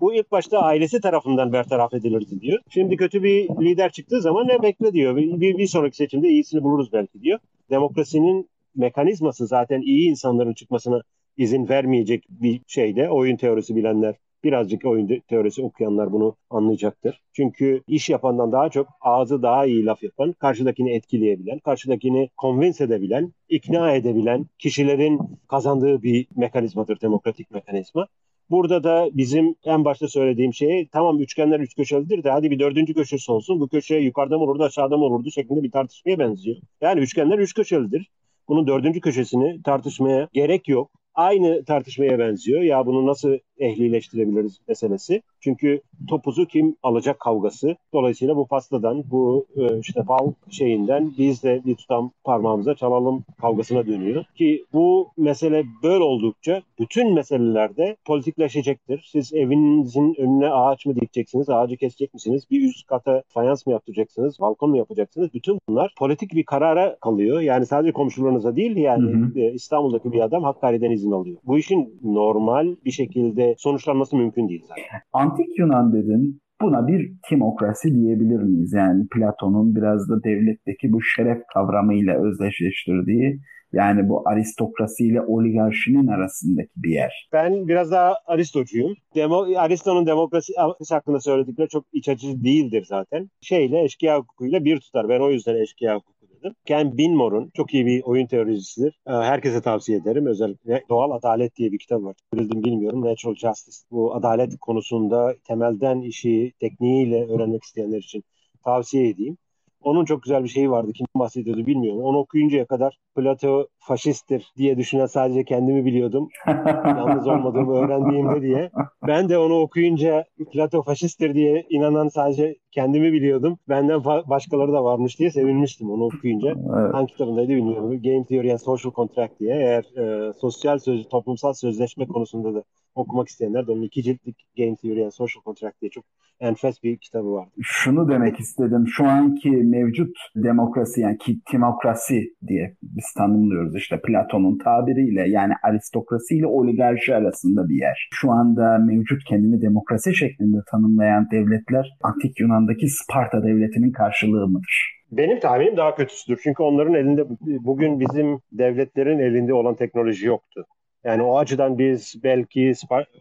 Bu 0.00 0.14
ilk 0.14 0.32
başta 0.32 0.58
ailesi 0.58 1.00
tarafından 1.00 1.52
bertaraf 1.52 1.94
edilirdi 1.94 2.40
diyor. 2.40 2.58
Şimdi 2.68 2.96
kötü 2.96 3.22
bir 3.22 3.48
lider 3.48 3.92
çıktığı 3.92 4.20
zaman 4.20 4.48
ne 4.48 4.62
bekle 4.62 4.92
diyor. 4.92 5.16
Bir, 5.16 5.40
bir, 5.40 5.58
bir 5.58 5.66
sonraki 5.66 5.96
seçimde 5.96 6.28
iyisini 6.28 6.62
buluruz 6.62 6.92
belki 6.92 7.22
diyor. 7.22 7.38
Demokrasinin 7.70 8.48
mekanizması 8.76 9.46
zaten 9.46 9.80
iyi 9.80 10.10
insanların 10.10 10.54
çıkmasına 10.54 11.02
izin 11.36 11.68
vermeyecek 11.68 12.24
bir 12.30 12.60
şeyde 12.66 13.10
oyun 13.10 13.36
teorisi 13.36 13.76
bilenler 13.76 14.14
birazcık 14.44 14.84
oyun 14.84 15.20
teorisi 15.28 15.62
okuyanlar 15.62 16.12
bunu 16.12 16.36
anlayacaktır. 16.50 17.20
Çünkü 17.32 17.82
iş 17.86 18.08
yapandan 18.08 18.52
daha 18.52 18.68
çok 18.68 18.88
ağzı 19.00 19.42
daha 19.42 19.66
iyi 19.66 19.84
laf 19.84 20.02
yapan, 20.02 20.32
karşıdakini 20.32 20.94
etkileyebilen, 20.94 21.58
karşıdakini 21.58 22.28
convince 22.38 22.84
edebilen, 22.84 23.32
ikna 23.48 23.92
edebilen 23.92 24.46
kişilerin 24.58 25.20
kazandığı 25.48 26.02
bir 26.02 26.26
mekanizmadır 26.36 27.00
demokratik 27.00 27.50
mekanizma. 27.50 28.06
Burada 28.50 28.84
da 28.84 29.08
bizim 29.12 29.54
en 29.64 29.84
başta 29.84 30.08
söylediğim 30.08 30.54
şey 30.54 30.88
tamam 30.92 31.20
üçgenler 31.20 31.60
üç 31.60 31.74
köşelidir 31.74 32.24
de 32.24 32.30
hadi 32.30 32.50
bir 32.50 32.58
dördüncü 32.58 32.94
köşesi 32.94 33.32
olsun. 33.32 33.60
Bu 33.60 33.68
köşe 33.68 33.96
yukarıda 33.96 34.38
mı 34.38 34.44
olurdu 34.44 34.64
aşağıda 34.64 34.96
mı 34.96 35.04
olurdu 35.04 35.30
şeklinde 35.30 35.62
bir 35.62 35.70
tartışmaya 35.70 36.18
benziyor. 36.18 36.56
Yani 36.80 37.00
üçgenler 37.00 37.38
üç 37.38 37.54
köşelidir. 37.54 38.10
Bunun 38.48 38.66
dördüncü 38.66 39.00
köşesini 39.00 39.62
tartışmaya 39.62 40.28
gerek 40.32 40.68
yok 40.68 40.90
aynı 41.14 41.64
tartışmaya 41.64 42.18
benziyor. 42.18 42.62
Ya 42.62 42.86
bunu 42.86 43.06
nasıl 43.06 43.38
ehlileştirebiliriz 43.62 44.58
meselesi. 44.68 45.22
Çünkü 45.40 45.80
topuzu 46.08 46.46
kim 46.46 46.76
alacak 46.82 47.20
kavgası. 47.20 47.76
Dolayısıyla 47.92 48.36
bu 48.36 48.46
pastadan, 48.46 49.04
bu 49.10 49.46
e, 49.56 49.78
işte 49.78 50.08
bal 50.08 50.32
şeyinden 50.50 51.12
biz 51.18 51.42
de 51.42 51.62
bir 51.66 51.74
tutam 51.74 52.10
parmağımıza 52.24 52.74
çalalım 52.74 53.24
kavgasına 53.40 53.86
dönüyor. 53.86 54.24
Ki 54.34 54.64
bu 54.72 55.08
mesele 55.16 55.64
böyle 55.82 56.04
oldukça 56.04 56.62
bütün 56.78 57.14
meselelerde 57.14 57.96
politikleşecektir. 58.04 59.08
Siz 59.12 59.34
evinizin 59.34 60.14
önüne 60.18 60.48
ağaç 60.48 60.86
mı 60.86 60.96
dikeceksiniz, 60.96 61.50
ağacı 61.50 61.76
kesecek 61.76 62.14
misiniz, 62.14 62.44
bir 62.50 62.68
üst 62.68 62.86
kata 62.86 63.22
fayans 63.28 63.66
mı 63.66 63.72
yapacaksınız, 63.72 64.40
balkon 64.40 64.70
mu 64.70 64.76
yapacaksınız? 64.76 65.34
Bütün 65.34 65.58
bunlar 65.68 65.94
politik 65.98 66.34
bir 66.34 66.44
karara 66.44 66.96
kalıyor. 67.00 67.40
Yani 67.40 67.66
sadece 67.66 67.92
komşularınıza 67.92 68.56
değil 68.56 68.76
yani 68.76 69.12
hı 69.12 69.16
hı. 69.16 69.40
E, 69.40 69.52
İstanbul'daki 69.52 70.12
bir 70.12 70.20
adam 70.20 70.42
Hakkari'den 70.42 70.90
izin 70.90 71.12
alıyor. 71.12 71.36
Bu 71.46 71.58
işin 71.58 72.00
normal 72.02 72.76
bir 72.84 72.90
şekilde 72.90 73.51
sonuçlanması 73.58 74.16
mümkün 74.16 74.48
değil 74.48 74.64
zaten. 74.68 75.00
Antik 75.12 75.58
Yunan 75.58 75.92
dedin. 75.92 76.40
Buna 76.62 76.86
bir 76.86 77.12
timokrasi 77.28 77.94
diyebilir 77.94 78.42
miyiz? 78.42 78.72
Yani 78.72 79.06
Platon'un 79.08 79.76
biraz 79.76 80.08
da 80.08 80.22
devletteki 80.24 80.92
bu 80.92 81.02
şeref 81.02 81.38
kavramıyla 81.54 82.24
özdeşleştirdiği 82.24 83.40
yani 83.72 84.08
bu 84.08 84.28
aristokrasi 84.28 85.06
ile 85.06 85.20
oligarşinin 85.20 86.06
arasındaki 86.06 86.70
bir 86.76 86.90
yer. 86.90 87.28
Ben 87.32 87.68
biraz 87.68 87.90
daha 87.90 88.14
Aristocuyum. 88.26 88.94
Demo, 89.14 89.46
Aristo'nun 89.56 90.06
demokrasi 90.06 90.52
hakkında 90.90 91.20
söyledikleri 91.20 91.68
çok 91.68 91.84
iç 91.92 92.08
açıcı 92.08 92.44
değildir 92.44 92.84
zaten. 92.88 93.30
Şeyle 93.40 93.84
eşkıya 93.84 94.18
hukukuyla 94.18 94.64
bir 94.64 94.80
tutar. 94.80 95.08
Ben 95.08 95.20
o 95.20 95.30
yüzden 95.30 95.62
eşkıya 95.62 95.96
hukuku 95.96 96.21
dedim. 96.42 96.54
Ken 96.64 96.98
Binmore'un 96.98 97.50
çok 97.54 97.74
iyi 97.74 97.86
bir 97.86 98.02
oyun 98.02 98.26
teorisisidir. 98.26 99.00
Ee, 99.06 99.10
herkese 99.12 99.62
tavsiye 99.62 99.98
ederim. 99.98 100.26
Özellikle 100.26 100.84
Doğal 100.88 101.10
Adalet 101.10 101.56
diye 101.56 101.72
bir 101.72 101.78
kitap 101.78 102.02
var. 102.02 102.16
Bildim 102.34 102.64
bilmiyorum. 102.64 103.00
Natural 103.04 103.34
Justice. 103.34 103.78
Bu 103.90 104.14
adalet 104.14 104.58
konusunda 104.60 105.34
temelden 105.44 106.00
işi 106.00 106.52
tekniğiyle 106.60 107.26
öğrenmek 107.26 107.62
isteyenler 107.62 107.98
için 107.98 108.24
tavsiye 108.64 109.08
edeyim. 109.08 109.38
Onun 109.82 110.04
çok 110.04 110.22
güzel 110.22 110.44
bir 110.44 110.48
şeyi 110.48 110.70
vardı. 110.70 110.92
Kim 110.92 111.06
bahsediyordu 111.14 111.66
bilmiyorum. 111.66 112.02
Onu 112.02 112.18
okuyuncaya 112.18 112.66
kadar 112.66 112.98
Plato 113.16 113.66
faşisttir 113.78 114.52
diye 114.56 114.76
düşünen 114.76 115.06
sadece 115.06 115.44
kendimi 115.44 115.84
biliyordum. 115.84 116.28
Yalnız 116.84 117.26
olmadığımı 117.26 117.76
öğrendiğimde 117.76 118.42
diye. 118.42 118.70
Ben 119.06 119.28
de 119.28 119.38
onu 119.38 119.60
okuyunca 119.60 120.24
Plato 120.52 120.82
faşisttir 120.82 121.34
diye 121.34 121.66
inanan 121.70 122.08
sadece 122.08 122.56
kendimi 122.70 123.12
biliyordum. 123.12 123.58
Benden 123.68 124.04
başkaları 124.04 124.72
da 124.72 124.84
varmış 124.84 125.18
diye 125.18 125.30
sevinmiştim 125.30 125.90
onu 125.90 126.04
okuyunca. 126.04 126.48
Evet. 126.48 126.94
Hangi 126.94 127.12
kitabındaydı 127.12 127.48
bilmiyorum. 127.48 128.02
Game 128.02 128.24
Theory 128.24 128.52
and 128.52 128.58
Social 128.58 128.92
Contract 128.92 129.40
diye. 129.40 129.54
Eğer 129.54 129.84
e, 130.28 130.32
sosyal 130.32 130.78
söz, 130.78 131.08
toplumsal 131.08 131.52
sözleşme 131.52 132.06
konusunda 132.06 132.54
da 132.54 132.64
okumak 132.94 133.28
isteyenler 133.28 133.66
de 133.66 133.72
onun 133.72 133.82
iki 133.82 134.02
ciltlik 134.02 134.36
Game 134.56 134.76
Theory 134.76 135.04
and 135.04 135.10
Social 135.10 135.42
Contract 135.44 135.80
diye 135.80 135.90
çok 135.90 136.04
enfes 136.40 136.82
bir 136.82 136.96
kitabı 136.96 137.32
var. 137.32 137.48
Şunu 137.62 138.08
demek 138.08 138.40
istedim. 138.40 138.84
Şu 138.88 139.06
anki 139.06 139.50
mevcut 139.50 140.16
demokrasi 140.36 141.00
yani 141.00 141.18
ki 141.18 141.40
timokrasi 141.50 142.22
diye 142.46 142.76
biz 142.82 143.04
tanımlıyoruz 143.16 143.76
işte 143.76 144.00
Platon'un 144.00 144.58
tabiriyle 144.58 145.28
yani 145.28 145.52
aristokrasi 145.62 146.36
ile 146.36 146.46
oligarşi 146.46 147.14
arasında 147.14 147.68
bir 147.68 147.80
yer. 147.80 148.08
Şu 148.12 148.30
anda 148.30 148.78
mevcut 148.78 149.24
kendini 149.28 149.62
demokrasi 149.62 150.14
şeklinde 150.14 150.56
tanımlayan 150.70 151.30
devletler 151.30 151.90
antik 152.02 152.40
Yunan'daki 152.40 152.88
Sparta 152.88 153.42
devletinin 153.42 153.92
karşılığı 153.92 154.48
mıdır? 154.48 155.02
Benim 155.12 155.40
tahminim 155.40 155.76
daha 155.76 155.94
kötüsüdür. 155.94 156.40
Çünkü 156.42 156.62
onların 156.62 156.94
elinde 156.94 157.24
bugün 157.40 158.00
bizim 158.00 158.38
devletlerin 158.52 159.18
elinde 159.18 159.54
olan 159.54 159.74
teknoloji 159.74 160.26
yoktu. 160.26 160.64
Yani 161.04 161.22
o 161.22 161.38
açıdan 161.38 161.78
biz 161.78 162.14
belki 162.24 162.72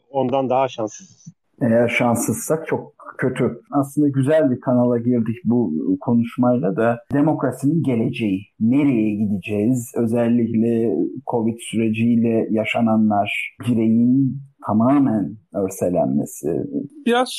ondan 0.09 0.49
daha 0.49 0.67
şanssızız. 0.67 1.25
Eğer 1.61 1.87
şanssızsak 1.87 2.67
çok 2.67 3.00
kötü. 3.17 3.61
Aslında 3.71 4.07
güzel 4.09 4.51
bir 4.51 4.59
kanala 4.59 4.97
girdik 4.97 5.37
bu 5.45 5.73
konuşmayla 6.01 6.75
da 6.75 6.99
demokrasinin 7.13 7.83
geleceği. 7.83 8.41
Nereye 8.59 9.15
gideceğiz? 9.15 9.91
Özellikle 9.97 10.95
Covid 11.31 11.57
süreciyle 11.59 12.47
yaşananlar, 12.51 13.55
bireyin 13.67 14.41
tamamen 14.67 15.37
örselenmesi. 15.53 16.47
Biraz 17.05 17.29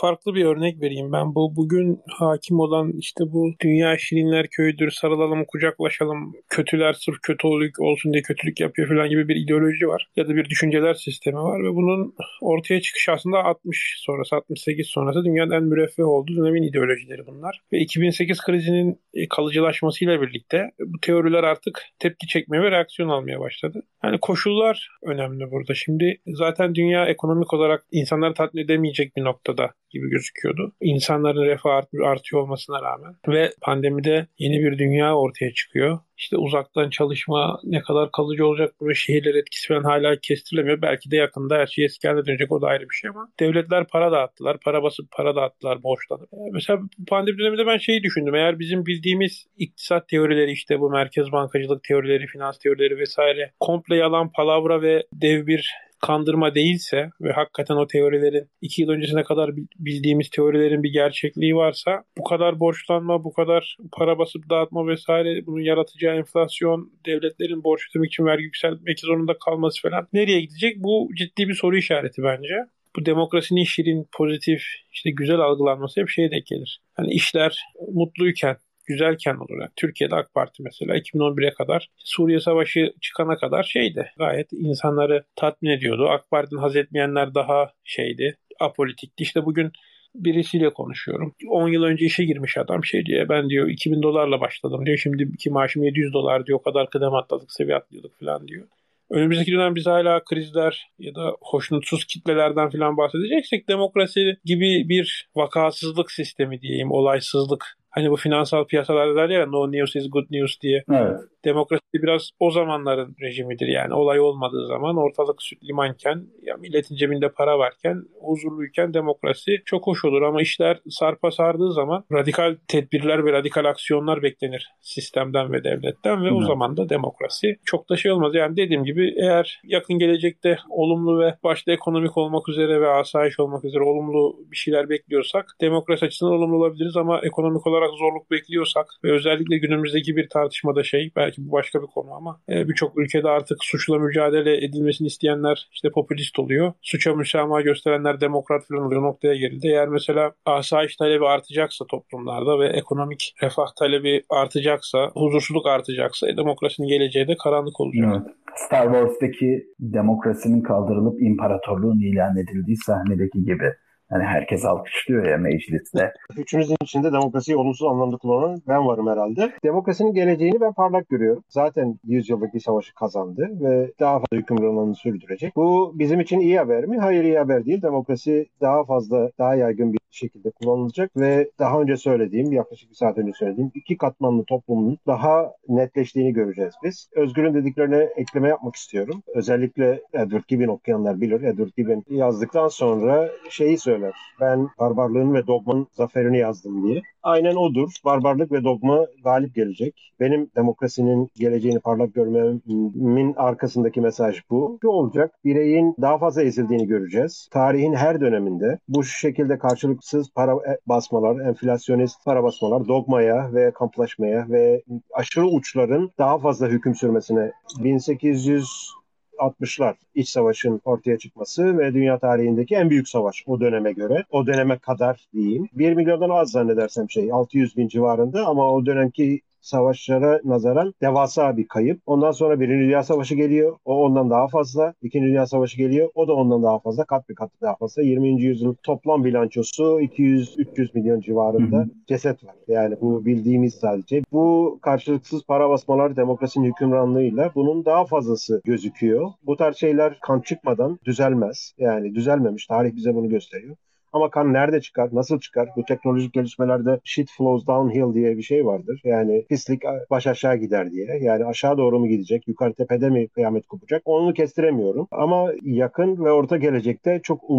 farklı 0.00 0.34
bir 0.34 0.44
örnek 0.44 0.82
vereyim. 0.82 1.12
Ben 1.12 1.34
bu 1.34 1.56
bugün 1.56 2.00
hakim 2.18 2.60
olan 2.60 2.92
işte 2.98 3.24
bu 3.32 3.50
dünya 3.60 3.98
şirinler 3.98 4.46
köyüdür, 4.56 4.90
sarılalım, 4.90 5.44
kucaklaşalım, 5.44 6.32
kötüler 6.48 6.92
sırf 6.92 7.16
kötü 7.22 7.48
olsun 7.78 8.12
diye 8.12 8.22
kötülük 8.22 8.60
yapıyor 8.60 8.88
falan 8.88 9.08
gibi 9.08 9.28
bir 9.28 9.36
ideoloji 9.36 9.88
var. 9.88 10.08
Ya 10.16 10.28
da 10.28 10.34
bir 10.34 10.44
düşünceler 10.44 10.94
sistemi 10.94 11.38
var 11.38 11.60
ve 11.64 11.74
bunun 11.74 12.14
ortaya 12.42 12.80
çıkışı 12.80 13.12
aslında 13.12 13.44
60 13.44 14.02
sonrası, 14.06 14.36
68 14.36 14.86
sonrası 14.86 14.99
dünyanın 15.24 15.50
en 15.50 15.62
müreffeh 15.62 16.04
olduğu 16.04 16.36
dönemin 16.36 16.62
ideolojileri 16.62 17.26
bunlar. 17.26 17.60
Ve 17.72 17.78
2008 17.78 18.40
krizinin 18.40 19.00
e, 19.14 19.28
kalıcılaşmasıyla 19.28 20.20
birlikte 20.22 20.70
bu 20.80 21.00
teoriler 21.00 21.44
artık 21.44 21.82
tepki 21.98 22.26
çekmeye 22.26 22.62
ve 22.62 22.70
reaksiyon 22.70 23.08
almaya 23.08 23.40
başladı. 23.40 23.82
Yani 24.04 24.18
koşullar 24.20 24.88
önemli 25.02 25.50
burada. 25.50 25.74
Şimdi 25.74 26.20
zaten 26.26 26.74
dünya 26.74 27.06
ekonomik 27.06 27.54
olarak 27.54 27.84
insanları 27.90 28.34
tatmin 28.34 28.64
edemeyecek 28.64 29.16
bir 29.16 29.24
noktada 29.24 29.70
gibi 29.90 30.10
gözüküyordu. 30.10 30.72
İnsanların 30.80 31.44
refah 31.44 31.70
art 31.70 31.88
artıyor 32.04 32.42
olmasına 32.42 32.82
rağmen 32.82 33.16
ve 33.28 33.52
pandemide 33.62 34.26
yeni 34.38 34.60
bir 34.60 34.78
dünya 34.78 35.16
ortaya 35.16 35.54
çıkıyor. 35.54 35.98
İşte 36.20 36.36
uzaktan 36.36 36.90
çalışma 36.90 37.60
ne 37.64 37.80
kadar 37.80 38.12
kalıcı 38.12 38.46
olacak 38.46 38.74
ve 38.82 38.94
şehirler 38.94 39.34
etkisi 39.34 39.68
falan 39.68 39.84
hala 39.84 40.16
kestirilemiyor. 40.20 40.82
Belki 40.82 41.10
de 41.10 41.16
yakında 41.16 41.58
her 41.58 41.66
şey 41.66 41.84
eski 41.84 42.08
haline 42.08 42.26
dönecek 42.26 42.52
o 42.52 42.62
da 42.62 42.66
ayrı 42.66 42.82
bir 42.82 42.94
şey 42.94 43.10
ama 43.10 43.28
devletler 43.40 43.86
para 43.86 44.12
dağıttılar. 44.12 44.60
Para 44.64 44.82
basıp 44.82 45.10
para 45.10 45.36
dağıttılar 45.36 45.82
borçlanıp. 45.82 46.28
Ee, 46.32 46.50
mesela 46.52 46.78
pandemi 47.08 47.38
döneminde 47.38 47.66
ben 47.66 47.78
şeyi 47.78 48.02
düşündüm. 48.02 48.34
Eğer 48.34 48.58
bizim 48.58 48.86
bildiğimiz 48.86 49.46
iktisat 49.56 50.08
teorileri 50.08 50.52
işte 50.52 50.80
bu 50.80 50.90
merkez 50.90 51.32
bankacılık 51.32 51.84
teorileri, 51.84 52.26
finans 52.26 52.58
teorileri 52.58 52.98
vesaire 52.98 53.52
komple 53.60 53.96
yalan 53.96 54.32
palavra 54.32 54.82
ve 54.82 55.02
dev 55.12 55.46
bir 55.46 55.74
kandırma 56.00 56.54
değilse 56.54 57.10
ve 57.20 57.32
hakikaten 57.32 57.76
o 57.76 57.86
teorilerin 57.86 58.48
iki 58.60 58.82
yıl 58.82 58.88
öncesine 58.88 59.24
kadar 59.24 59.50
bildiğimiz 59.78 60.30
teorilerin 60.30 60.82
bir 60.82 60.92
gerçekliği 60.92 61.56
varsa 61.56 62.02
bu 62.18 62.24
kadar 62.24 62.60
borçlanma, 62.60 63.24
bu 63.24 63.32
kadar 63.32 63.76
para 63.92 64.18
basıp 64.18 64.50
dağıtma 64.50 64.86
vesaire 64.86 65.46
bunun 65.46 65.60
yaratacağı 65.60 66.16
enflasyon, 66.16 66.92
devletlerin 67.06 67.64
borç 67.64 67.80
ödemek 67.90 68.12
için 68.12 68.24
vergi 68.24 68.44
yükseltmek 68.44 69.00
zorunda 69.00 69.38
kalması 69.44 69.82
falan 69.82 70.08
nereye 70.12 70.40
gidecek? 70.40 70.76
Bu 70.76 71.08
ciddi 71.18 71.48
bir 71.48 71.54
soru 71.54 71.76
işareti 71.76 72.22
bence 72.22 72.54
bu 72.96 73.06
demokrasinin 73.06 73.64
şirin, 73.64 74.08
pozitif, 74.12 74.62
işte 74.92 75.10
güzel 75.10 75.38
algılanması 75.38 76.00
hep 76.00 76.08
şeye 76.08 76.30
denk 76.30 76.46
gelir. 76.46 76.80
Hani 76.94 77.12
işler 77.12 77.58
mutluyken, 77.94 78.56
güzelken 78.90 79.34
olur. 79.34 79.60
Yani 79.60 79.70
Türkiye'de 79.76 80.14
AK 80.14 80.34
Parti 80.34 80.62
mesela 80.62 80.98
2011'e 80.98 81.54
kadar 81.54 81.88
Suriye 81.96 82.40
Savaşı 82.40 82.92
çıkana 83.00 83.36
kadar 83.36 83.62
şeydi. 83.62 84.12
Gayet 84.18 84.52
insanları 84.52 85.24
tatmin 85.36 85.70
ediyordu. 85.70 86.08
AK 86.08 86.30
Parti'nin 86.30 86.60
haz 86.60 86.76
etmeyenler 86.76 87.34
daha 87.34 87.70
şeydi. 87.84 88.36
Apolitikti. 88.60 89.22
İşte 89.22 89.44
bugün 89.44 89.72
birisiyle 90.14 90.70
konuşuyorum. 90.70 91.34
10 91.48 91.68
yıl 91.68 91.82
önce 91.82 92.06
işe 92.06 92.24
girmiş 92.24 92.58
adam 92.58 92.84
şey 92.84 93.06
diyor 93.06 93.28
ben 93.28 93.50
diyor 93.50 93.68
2000 93.68 94.02
dolarla 94.02 94.40
başladım 94.40 94.86
diyor. 94.86 94.98
Şimdiki 94.98 95.50
maaşım 95.50 95.82
700 95.82 96.12
dolar 96.12 96.46
diyor. 96.46 96.58
O 96.58 96.62
kadar 96.62 96.90
kıdem 96.90 97.14
atladık 97.14 97.52
seviye 97.52 97.76
atlıyorduk 97.76 98.20
falan 98.20 98.48
diyor. 98.48 98.66
Önümüzdeki 99.10 99.52
dönem 99.52 99.74
biz 99.74 99.86
hala 99.86 100.24
krizler 100.24 100.90
ya 100.98 101.14
da 101.14 101.36
hoşnutsuz 101.40 102.04
kitlelerden 102.04 102.70
falan 102.70 102.96
bahsedeceksek 102.96 103.68
demokrasi 103.68 104.36
gibi 104.44 104.88
bir 104.88 105.28
vakasızlık 105.36 106.10
sistemi 106.10 106.60
diyeyim, 106.60 106.90
olaysızlık 106.90 107.64
Hani 107.90 108.10
bu 108.10 108.16
finansal 108.16 108.64
piyasalarda 108.64 109.16
der 109.16 109.28
ya 109.28 109.46
no 109.46 109.72
news 109.72 109.96
is 109.96 110.10
good 110.10 110.30
news 110.30 110.60
diye. 110.62 110.84
Evet. 110.92 111.20
Demokrasi 111.44 111.82
biraz 111.94 112.30
o 112.40 112.50
zamanların 112.50 113.16
rejimidir 113.22 113.66
yani 113.66 113.94
olay 113.94 114.20
olmadığı 114.20 114.66
zaman 114.66 114.96
ortalık 114.96 115.42
süt 115.42 115.64
limanken 115.64 116.26
ya 116.42 116.56
milletin 116.56 116.96
cebinde 116.96 117.28
para 117.28 117.58
varken 117.58 118.02
huzurluyken 118.20 118.94
demokrasi 118.94 119.62
çok 119.64 119.86
hoş 119.86 120.04
olur 120.04 120.22
ama 120.22 120.42
işler 120.42 120.80
sarpa 120.88 121.30
sardığı 121.30 121.72
zaman 121.72 122.04
radikal 122.12 122.56
tedbirler 122.68 123.24
ve 123.24 123.32
radikal 123.32 123.64
aksiyonlar 123.64 124.22
beklenir 124.22 124.70
sistemden 124.80 125.52
ve 125.52 125.64
devletten 125.64 126.24
ve 126.24 126.30
Hı. 126.30 126.34
o 126.34 126.42
zaman 126.42 126.76
da 126.76 126.88
demokrasi 126.88 127.56
çok 127.64 127.90
da 127.90 127.96
şey 127.96 128.12
olmaz. 128.12 128.34
Yani 128.34 128.56
dediğim 128.56 128.84
gibi 128.84 129.14
eğer 129.16 129.60
yakın 129.64 129.98
gelecekte 129.98 130.58
olumlu 130.68 131.20
ve 131.20 131.34
başta 131.44 131.72
ekonomik 131.72 132.16
olmak 132.16 132.48
üzere 132.48 132.80
ve 132.80 132.88
asayiş 132.88 133.40
olmak 133.40 133.64
üzere 133.64 133.82
olumlu 133.82 134.36
bir 134.50 134.56
şeyler 134.56 134.88
bekliyorsak 134.88 135.56
demokrasi 135.60 136.06
açısından 136.06 136.34
olumlu 136.34 136.56
olabiliriz 136.56 136.96
ama 136.96 137.20
ekonomik 137.22 137.66
olarak 137.66 137.90
zorluk 137.90 138.30
bekliyorsak 138.30 138.86
ve 139.04 139.12
özellikle 139.12 139.58
günümüzdeki 139.58 140.16
bir 140.16 140.28
tartışmada 140.28 140.82
şey 140.82 141.10
belki 141.30 141.48
bu 141.48 141.52
başka 141.52 141.82
bir 141.82 141.86
konu 141.86 142.12
ama 142.12 142.40
e, 142.48 142.68
birçok 142.68 142.98
ülkede 142.98 143.28
artık 143.28 143.58
suçla 143.60 143.98
mücadele 143.98 144.64
edilmesini 144.64 145.06
isteyenler 145.06 145.68
işte 145.72 145.90
popülist 145.90 146.38
oluyor. 146.38 146.72
Suça 146.82 147.14
müsamaha 147.14 147.60
gösterenler 147.60 148.20
demokrat 148.20 148.62
falan 148.68 148.82
oluyor 148.82 149.02
noktaya 149.02 149.34
geldi. 149.34 149.68
Eğer 149.68 149.88
mesela 149.88 150.32
asayiş 150.46 150.96
talebi 150.96 151.26
artacaksa 151.26 151.84
toplumlarda 151.84 152.58
ve 152.58 152.68
ekonomik 152.68 153.34
refah 153.42 153.66
talebi 153.78 154.22
artacaksa, 154.30 155.10
huzursuzluk 155.14 155.66
artacaksa 155.66 156.28
e, 156.28 156.36
demokrasinin 156.36 156.88
geleceği 156.88 157.28
de 157.28 157.36
karanlık 157.42 157.80
olacak. 157.80 158.08
Evet. 158.12 158.36
Star 158.56 158.84
Wars'taki 158.84 159.66
demokrasinin 159.80 160.62
kaldırılıp 160.62 161.22
imparatorluğun 161.22 162.00
ilan 162.00 162.36
edildiği 162.36 162.76
sahnedeki 162.76 163.44
gibi. 163.44 163.72
Hani 164.10 164.24
herkes 164.24 164.64
alkışlıyor 164.64 165.26
ya 165.26 165.38
mecliste. 165.38 166.12
Üçünüzün 166.36 166.76
içinde 166.82 167.12
demokrasiyi 167.12 167.56
olumsuz 167.56 167.88
anlamda 167.88 168.16
kullanan 168.16 168.62
ben 168.68 168.86
varım 168.86 169.08
herhalde. 169.08 169.52
Demokrasinin 169.64 170.14
geleceğini 170.14 170.60
ben 170.60 170.72
parlak 170.72 171.08
görüyorum. 171.08 171.44
Zaten 171.48 171.98
100 172.04 172.30
yıllık 172.30 172.54
bir 172.54 172.60
savaşı 172.60 172.94
kazandı 172.94 173.48
ve 173.60 173.90
daha 174.00 174.12
fazla 174.12 174.36
hükümranlığını 174.36 174.94
sürdürecek. 174.94 175.56
Bu 175.56 175.92
bizim 175.94 176.20
için 176.20 176.40
iyi 176.40 176.58
haber 176.58 176.84
mi? 176.84 176.98
Hayır 176.98 177.24
iyi 177.24 177.38
haber 177.38 177.64
değil. 177.64 177.82
Demokrasi 177.82 178.46
daha 178.60 178.84
fazla, 178.84 179.30
daha 179.38 179.54
yaygın 179.54 179.92
bir 179.92 180.00
şekilde 180.10 180.50
kullanılacak 180.50 181.16
ve 181.16 181.50
daha 181.58 181.80
önce 181.80 181.96
söylediğim, 181.96 182.52
yaklaşık 182.52 182.90
bir 182.90 182.94
saat 182.94 183.18
önce 183.18 183.32
söylediğim 183.32 183.70
iki 183.74 183.96
katmanlı 183.96 184.44
toplumun 184.44 184.98
daha 185.06 185.52
netleştiğini 185.68 186.32
göreceğiz 186.32 186.74
biz. 186.84 187.08
Özgür'ün 187.16 187.54
dediklerine 187.54 188.08
ekleme 188.16 188.48
yapmak 188.48 188.76
istiyorum. 188.76 189.22
Özellikle 189.34 190.02
Edward 190.12 190.44
Gibbon 190.48 190.68
okuyanlar 190.68 191.20
bilir. 191.20 191.42
Edward 191.42 191.70
Gibbon 191.76 192.04
yazdıktan 192.08 192.68
sonra 192.68 193.28
şeyi 193.50 193.78
söyler. 194.00 194.14
Ben 194.40 194.68
barbarlığın 194.78 195.34
ve 195.34 195.46
dogmanın 195.46 195.86
zaferini 195.92 196.38
yazdım 196.38 196.88
diye. 196.88 197.02
Aynen 197.22 197.54
odur. 197.54 197.90
Barbarlık 198.04 198.52
ve 198.52 198.64
dogma 198.64 199.06
galip 199.24 199.54
gelecek. 199.54 200.12
Benim 200.20 200.50
demokrasinin 200.56 201.30
geleceğini 201.34 201.80
parlak 201.80 202.14
görmemin 202.14 203.34
arkasındaki 203.36 204.00
mesaj 204.00 204.40
bu. 204.50 204.78
Bu 204.82 204.88
olacak. 204.88 205.34
Bireyin 205.44 205.94
daha 206.00 206.18
fazla 206.18 206.42
ezildiğini 206.42 206.86
göreceğiz. 206.86 207.48
Tarihin 207.52 207.94
her 207.94 208.20
döneminde 208.20 208.78
bu 208.88 209.04
şekilde 209.04 209.58
karşılıksız 209.58 210.30
para 210.34 210.56
basmalar, 210.86 211.46
enflasyonist 211.46 212.24
para 212.24 212.42
basmalar 212.42 212.88
dogmaya 212.88 213.52
ve 213.52 213.70
kamplaşmaya 213.70 214.46
ve 214.48 214.82
aşırı 215.14 215.46
uçların 215.46 216.10
daha 216.18 216.38
fazla 216.38 216.68
hüküm 216.68 216.94
sürmesine 216.94 217.52
1800 217.84 218.99
60'lar 219.40 219.94
iç 220.14 220.28
savaşın 220.28 220.80
ortaya 220.84 221.18
çıkması 221.18 221.78
ve 221.78 221.94
dünya 221.94 222.18
tarihindeki 222.18 222.74
en 222.74 222.90
büyük 222.90 223.08
savaş 223.08 223.44
o 223.46 223.60
döneme 223.60 223.92
göre. 223.92 224.24
O 224.30 224.46
döneme 224.46 224.78
kadar 224.78 225.28
diyeyim. 225.32 225.68
1 225.72 225.94
milyondan 225.94 226.30
az 226.30 226.50
zannedersem 226.50 227.10
şey 227.10 227.32
600 227.32 227.76
bin 227.76 227.88
civarında 227.88 228.46
ama 228.46 228.72
o 228.72 228.86
dönemki 228.86 229.40
savaşlara 229.60 230.40
nazaran 230.44 230.94
devasa 231.02 231.56
bir 231.56 231.68
kayıp. 231.68 232.00
Ondan 232.06 232.30
sonra 232.30 232.60
Birinci 232.60 232.84
Dünya 232.84 233.02
Savaşı 233.02 233.34
geliyor. 233.34 233.76
O 233.84 234.04
ondan 234.04 234.30
daha 234.30 234.48
fazla. 234.48 234.94
İkinci 235.02 235.26
Dünya 235.26 235.46
Savaşı 235.46 235.76
geliyor. 235.76 236.10
O 236.14 236.28
da 236.28 236.34
ondan 236.34 236.62
daha 236.62 236.78
fazla. 236.78 237.04
Kat 237.04 237.28
bir 237.28 237.34
kat 237.34 237.50
daha 237.62 237.76
fazla. 237.76 238.02
20. 238.02 238.42
yüzyılın 238.42 238.76
toplam 238.82 239.24
bilançosu 239.24 239.82
200-300 239.82 240.90
milyon 240.94 241.20
civarında 241.20 241.76
hı 241.76 241.82
hı. 241.82 241.90
ceset 242.06 242.44
var. 242.44 242.54
Yani 242.68 242.96
bu 243.00 243.24
bildiğimiz 243.24 243.74
sadece. 243.74 244.22
Bu 244.32 244.78
karşılıksız 244.82 245.44
para 245.44 245.70
basmalar 245.70 246.16
demokrasinin 246.16 246.68
hükümranlığıyla 246.68 247.50
bunun 247.54 247.84
daha 247.84 248.04
fazlası 248.04 248.60
gözüküyor. 248.64 249.30
Bu 249.42 249.56
tarz 249.56 249.76
şeyler 249.76 250.18
kan 250.20 250.40
çıkmadan 250.40 250.98
düzelmez. 251.04 251.72
Yani 251.78 252.14
düzelmemiş. 252.14 252.66
Tarih 252.66 252.96
bize 252.96 253.14
bunu 253.14 253.28
gösteriyor. 253.28 253.76
Ama 254.12 254.30
kan 254.30 254.52
nerede 254.52 254.80
çıkar, 254.80 255.08
nasıl 255.12 255.40
çıkar? 255.40 255.68
Bu 255.76 255.84
teknolojik 255.84 256.32
gelişmelerde 256.32 257.00
shit 257.04 257.30
flows 257.38 257.66
downhill 257.66 258.14
diye 258.14 258.36
bir 258.36 258.42
şey 258.42 258.66
vardır. 258.66 259.00
Yani 259.04 259.46
pislik 259.48 259.82
baş 260.10 260.26
aşağı 260.26 260.56
gider 260.56 260.90
diye. 260.90 261.18
Yani 261.20 261.44
aşağı 261.44 261.78
doğru 261.78 261.98
mu 262.00 262.08
gidecek, 262.08 262.48
yukarı 262.48 262.74
tepede 262.74 263.10
mi 263.10 263.28
kıyamet 263.28 263.66
kopacak? 263.66 264.02
Onu 264.04 264.34
kestiremiyorum. 264.34 265.08
Ama 265.10 265.52
yakın 265.62 266.24
ve 266.24 266.32
orta 266.32 266.56
gelecekte 266.56 267.20
çok 267.22 267.50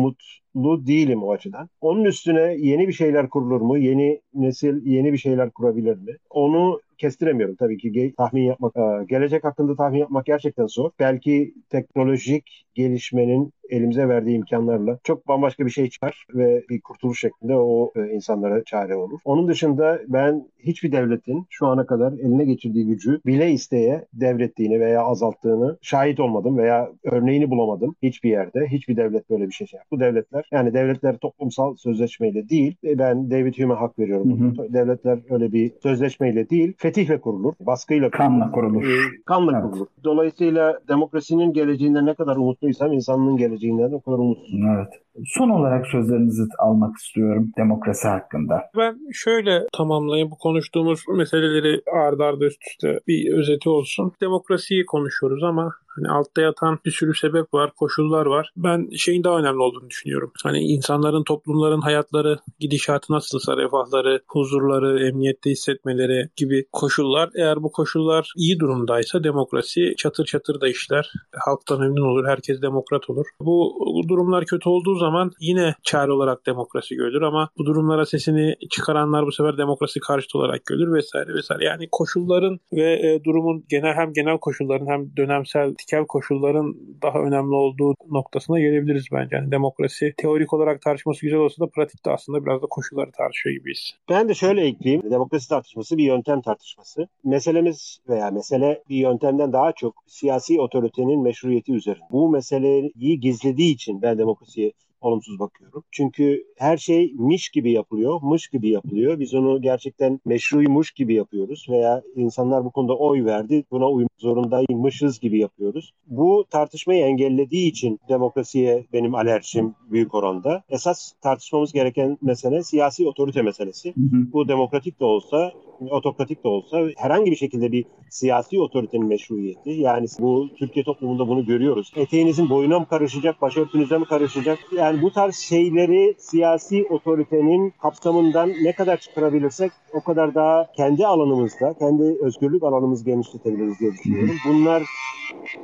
umutlu 0.53 0.87
değilim 0.87 1.23
o 1.23 1.31
açıdan. 1.31 1.69
Onun 1.81 2.03
üstüne 2.05 2.55
yeni 2.59 2.87
bir 2.87 2.93
şeyler 2.93 3.29
kurulur 3.29 3.61
mu? 3.61 3.77
Yeni 3.77 4.21
nesil 4.33 4.85
yeni 4.85 5.13
bir 5.13 5.17
şeyler 5.17 5.49
kurabilir 5.51 5.97
mi? 5.97 6.17
Onu 6.29 6.81
kestiremiyorum 6.97 7.55
tabii 7.55 7.77
ki 7.77 8.13
tahmin 8.17 8.43
yapmak. 8.43 8.77
E, 8.77 9.05
gelecek 9.09 9.43
hakkında 9.43 9.75
tahmin 9.75 9.99
yapmak 9.99 10.25
gerçekten 10.25 10.67
zor. 10.67 10.91
Belki 10.99 11.53
teknolojik 11.69 12.65
gelişmenin 12.73 13.53
elimize 13.69 14.07
verdiği 14.07 14.35
imkanlarla 14.35 14.99
çok 15.03 15.27
bambaşka 15.27 15.65
bir 15.65 15.71
şey 15.71 15.89
çıkar 15.89 16.25
ve 16.33 16.63
bir 16.69 16.81
kurtuluş 16.81 17.19
şeklinde 17.19 17.55
o 17.55 17.91
e, 17.95 18.13
insanlara 18.13 18.63
çare 18.63 18.95
olur. 18.95 19.19
Onun 19.25 19.47
dışında 19.47 19.99
ben 20.07 20.47
hiçbir 20.59 20.91
devletin 20.91 21.45
şu 21.49 21.67
ana 21.67 21.85
kadar 21.85 22.13
eline 22.13 22.45
geçirdiği 22.45 22.87
gücü 22.87 23.21
bile 23.25 23.51
isteye 23.51 24.05
devrettiğini 24.13 24.79
veya 24.79 25.03
azalttığını 25.03 25.77
şahit 25.81 26.19
olmadım 26.19 26.57
veya 26.57 26.91
örneğini 27.03 27.49
bulamadım 27.49 27.95
hiçbir 28.03 28.29
yerde. 28.29 28.67
Hiçbir 28.67 28.97
devlet 28.97 29.29
böyle 29.29 29.47
bir 29.47 29.51
şey 29.51 29.67
yaptı. 29.73 29.87
Bu 29.91 29.99
devletler 29.99 30.40
yani 30.51 30.73
devletler 30.73 31.17
toplumsal 31.17 31.75
sözleşmeyle 31.75 32.49
değil 32.49 32.75
e, 32.83 32.99
ben 32.99 33.31
David 33.31 33.57
Hume'e 33.57 33.77
hak 33.77 33.99
veriyorum. 33.99 34.55
Hı 34.57 34.61
hı. 34.61 34.73
Devletler 34.73 35.19
öyle 35.29 35.53
bir 35.53 35.71
sözleşmeyle 35.83 36.49
değil 36.49 36.73
fetihle 36.77 37.21
kurulur. 37.21 37.53
Baskıyla 37.59 38.11
kurulur. 38.11 38.17
Kanla 38.17 38.51
kurulur. 38.51 38.83
E, 38.83 38.97
kanla 39.25 39.51
evet. 39.53 39.63
kurulur. 39.63 39.87
Dolayısıyla 40.03 40.79
demokrasinin 40.87 41.53
geleceğinde 41.53 42.05
ne 42.05 42.13
kadar 42.13 42.35
umutluysam 42.35 42.93
insanlığın 42.93 43.37
geleceğinden 43.37 43.91
o 43.91 44.01
kadar 44.01 44.17
umutsuzum. 44.17 44.69
Evet. 44.75 44.87
Son 45.25 45.49
olarak 45.49 45.87
sözlerinizi 45.87 46.43
almak 46.59 46.97
istiyorum 46.97 47.51
demokrasi 47.57 48.07
hakkında. 48.07 48.61
Ben 48.77 48.97
şöyle 49.13 49.67
tamamlayayım 49.73 50.31
bu 50.31 50.37
konuştuğumuz 50.37 51.03
meseleleri 51.17 51.81
ardarda 51.93 52.31
arda 52.31 52.45
üst 52.45 52.67
üste 52.67 52.99
bir 53.07 53.33
özeti 53.33 53.69
olsun. 53.69 54.11
Demokrasiyi 54.21 54.85
konuşuyoruz 54.85 55.43
ama 55.43 55.73
Hani 55.95 56.09
altta 56.09 56.41
yatan 56.41 56.79
bir 56.85 56.91
sürü 56.91 57.15
sebep 57.15 57.53
var, 57.53 57.71
koşullar 57.75 58.25
var. 58.25 58.51
Ben 58.57 58.89
şeyin 58.97 59.23
daha 59.23 59.39
önemli 59.39 59.61
olduğunu 59.61 59.89
düşünüyorum. 59.89 60.31
Hani 60.43 60.59
insanların, 60.59 61.23
toplumların 61.23 61.81
hayatları, 61.81 62.37
gidişatı 62.59 63.13
nasılsa, 63.13 63.57
refahları, 63.57 64.21
huzurları, 64.27 65.07
emniyette 65.07 65.49
hissetmeleri 65.49 66.29
gibi 66.35 66.65
koşullar. 66.71 67.29
Eğer 67.35 67.63
bu 67.63 67.71
koşullar 67.71 68.33
iyi 68.37 68.59
durumdaysa 68.59 69.23
demokrasi 69.23 69.93
çatır 69.97 70.25
çatır 70.25 70.61
da 70.61 70.67
işler. 70.67 71.11
Halk 71.45 71.69
da 71.69 71.77
memnun 71.77 72.11
olur, 72.11 72.27
herkes 72.27 72.61
demokrat 72.61 73.09
olur. 73.09 73.25
Bu, 73.39 73.73
bu 73.95 74.09
durumlar 74.09 74.45
kötü 74.45 74.69
olduğu 74.69 74.95
zaman 74.95 75.31
yine 75.39 75.75
çare 75.83 76.11
olarak 76.11 76.45
demokrasi 76.45 76.95
görülür 76.95 77.21
ama 77.21 77.49
bu 77.57 77.65
durumlara 77.65 78.05
sesini 78.05 78.55
çıkaranlar 78.69 79.25
bu 79.25 79.31
sefer 79.31 79.57
demokrasi 79.57 79.99
karşıtı 79.99 80.37
olarak 80.37 80.65
görülür 80.65 80.93
vesaire 80.93 81.33
vesaire. 81.33 81.65
Yani 81.65 81.87
koşulların 81.91 82.59
ve 82.73 82.93
e, 82.93 83.23
durumun 83.23 83.65
genel 83.69 83.93
hem 83.93 84.13
genel 84.13 84.37
koşulların 84.37 84.87
hem 84.87 85.17
dönemsel 85.17 85.75
politikel 85.81 86.05
koşulların 86.07 86.75
daha 87.01 87.19
önemli 87.19 87.55
olduğu 87.55 87.95
noktasına 88.09 88.59
gelebiliriz 88.59 89.05
bence. 89.11 89.35
Yani 89.35 89.51
demokrasi 89.51 90.13
teorik 90.17 90.53
olarak 90.53 90.81
tartışması 90.81 91.21
güzel 91.21 91.39
olsa 91.39 91.65
da 91.65 91.69
pratikte 91.69 92.11
aslında 92.11 92.45
biraz 92.45 92.61
da 92.61 92.67
koşulları 92.69 93.11
tartışıyor 93.11 93.55
gibiyiz. 93.55 93.91
Ben 94.09 94.29
de 94.29 94.33
şöyle 94.33 94.61
ekleyeyim. 94.61 95.11
Demokrasi 95.11 95.49
tartışması 95.49 95.97
bir 95.97 96.03
yöntem 96.03 96.41
tartışması. 96.41 97.07
Meselemiz 97.23 97.99
veya 98.09 98.31
mesele 98.31 98.83
bir 98.89 98.95
yöntemden 98.95 99.53
daha 99.53 99.71
çok 99.71 99.93
siyasi 100.07 100.61
otoritenin 100.61 101.23
meşruiyeti 101.23 101.73
üzerine. 101.73 102.03
Bu 102.11 102.29
meseleyi 102.29 103.19
gizlediği 103.19 103.73
için 103.73 104.01
ben 104.01 104.17
demokrasiye 104.17 104.71
olumsuz 105.01 105.39
bakıyorum. 105.39 105.83
Çünkü 105.91 106.43
her 106.57 106.77
şey 106.77 107.13
miş 107.17 107.49
gibi 107.49 107.71
yapılıyor, 107.71 108.19
mış 108.21 108.47
gibi 108.47 108.69
yapılıyor. 108.69 109.19
Biz 109.19 109.33
onu 109.33 109.61
gerçekten 109.61 110.19
meşruymuş 110.25 110.91
gibi 110.91 111.13
yapıyoruz 111.13 111.65
veya 111.69 112.01
insanlar 112.15 112.65
bu 112.65 112.71
konuda 112.71 112.97
oy 112.97 113.25
verdi, 113.25 113.63
buna 113.71 113.89
uymak 113.89 114.11
zorundaymışız 114.17 115.19
gibi 115.19 115.39
yapıyoruz. 115.39 115.93
Bu 116.07 116.45
tartışmayı 116.49 117.03
engellediği 117.03 117.69
için 117.69 117.99
demokrasiye 118.09 118.85
benim 118.93 119.15
alerjim 119.15 119.75
büyük 119.91 120.15
oranda. 120.15 120.63
Esas 120.69 121.13
tartışmamız 121.21 121.73
gereken 121.73 122.17
mesele 122.21 122.63
siyasi 122.63 123.07
otorite 123.07 123.41
meselesi. 123.41 123.89
Hı 123.89 124.01
hı. 124.01 124.33
Bu 124.33 124.47
demokratik 124.47 124.99
de 124.99 125.05
olsa, 125.05 125.51
otokratik 125.89 126.43
de 126.43 126.47
olsa 126.47 126.77
herhangi 126.97 127.31
bir 127.31 127.35
şekilde 127.35 127.71
bir 127.71 127.85
siyasi 128.09 128.59
otoritenin 128.59 129.07
meşruiyeti. 129.07 129.69
Yani 129.69 130.07
bu 130.19 130.49
Türkiye 130.57 130.85
toplumunda 130.85 131.27
bunu 131.27 131.45
görüyoruz. 131.45 131.91
Eteğinizin 131.95 132.49
boyuna 132.49 132.79
mı 132.79 132.87
karışacak, 132.87 133.41
başörtünüze 133.41 133.97
mi 133.97 134.05
karışacak? 134.05 134.59
Yani 134.77 134.90
Yani 134.91 135.01
bu 135.01 135.11
tarz 135.11 135.35
şeyleri 135.35 136.15
siyasi 136.17 136.85
otoritenin 136.89 137.73
kapsamından 137.81 138.49
ne 138.63 138.71
kadar 138.71 138.97
çıkarabilirsek 138.97 139.71
o 139.93 140.01
kadar 140.01 140.35
daha 140.35 140.71
kendi 140.77 141.07
alanımızda, 141.07 141.73
kendi 141.79 142.03
özgürlük 142.21 142.63
alanımızı 142.63 143.05
genişletebiliriz 143.05 143.79
diye 143.79 143.91
düşünüyorum. 143.91 144.35
Bunlar 144.49 144.83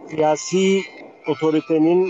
siyasi 0.10 0.82
otoritenin 1.30 2.10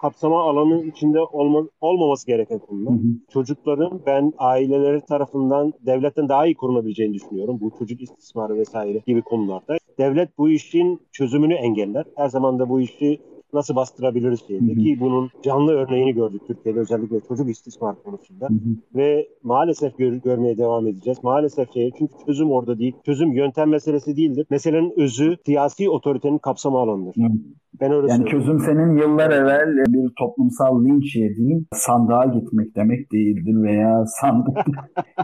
kapsama 0.00 0.42
alanı 0.42 0.84
içinde 0.84 1.20
olma, 1.20 1.68
olmaması 1.80 2.26
gereken 2.26 2.58
konular. 2.58 2.92
Hı 2.92 2.98
hı. 2.98 3.32
Çocukların 3.32 4.00
ben 4.06 4.32
aileleri 4.38 5.00
tarafından 5.00 5.72
devletten 5.86 6.28
daha 6.28 6.46
iyi 6.46 6.54
korunabileceğini 6.54 7.14
düşünüyorum. 7.14 7.58
Bu 7.60 7.70
çocuk 7.78 8.02
istismarı 8.02 8.54
vesaire 8.54 9.02
gibi 9.06 9.22
konularda. 9.22 9.76
Devlet 9.98 10.38
bu 10.38 10.48
işin 10.48 11.00
çözümünü 11.12 11.54
engeller. 11.54 12.04
Her 12.16 12.28
zaman 12.28 12.58
da 12.58 12.68
bu 12.68 12.80
işi 12.80 13.20
nasıl 13.52 13.76
bastırabiliriz 13.76 14.48
diye. 14.48 14.60
Ki 14.60 15.00
bunun 15.00 15.30
canlı 15.42 15.72
örneğini 15.72 16.14
gördük 16.14 16.42
Türkiye'de 16.46 16.80
özellikle 16.80 17.20
çocuk 17.20 17.50
istismar 17.50 18.02
konusunda. 18.02 18.48
Hı 18.48 18.52
hı. 18.54 18.58
Ve 18.94 19.28
maalesef 19.42 19.98
gör, 19.98 20.12
görmeye 20.12 20.58
devam 20.58 20.86
edeceğiz. 20.86 21.18
Maalesef 21.22 21.72
şey 21.72 21.90
çünkü 21.98 22.12
çözüm 22.26 22.50
orada 22.50 22.78
değil. 22.78 22.94
Çözüm 23.06 23.32
yöntem 23.32 23.68
meselesi 23.70 24.16
değildir. 24.16 24.46
Meselenin 24.50 25.00
özü 25.00 25.36
siyasi 25.46 25.90
otoritenin 25.90 26.38
kapsama 26.38 26.80
alanıdır. 26.80 27.16
Hı. 27.16 27.28
Ben 27.80 27.92
öyle 27.92 28.06
yani 28.08 28.26
çözüm 28.26 28.58
senin 28.58 28.96
yıllar 28.96 29.30
evvel 29.30 29.76
bir 29.88 30.10
toplumsal 30.18 30.84
linç 30.84 31.16
yediğin 31.16 31.66
sandığa 31.72 32.24
gitmek 32.24 32.76
demek 32.76 33.12
değildir 33.12 33.62
veya 33.62 34.04
sandık 34.06 34.56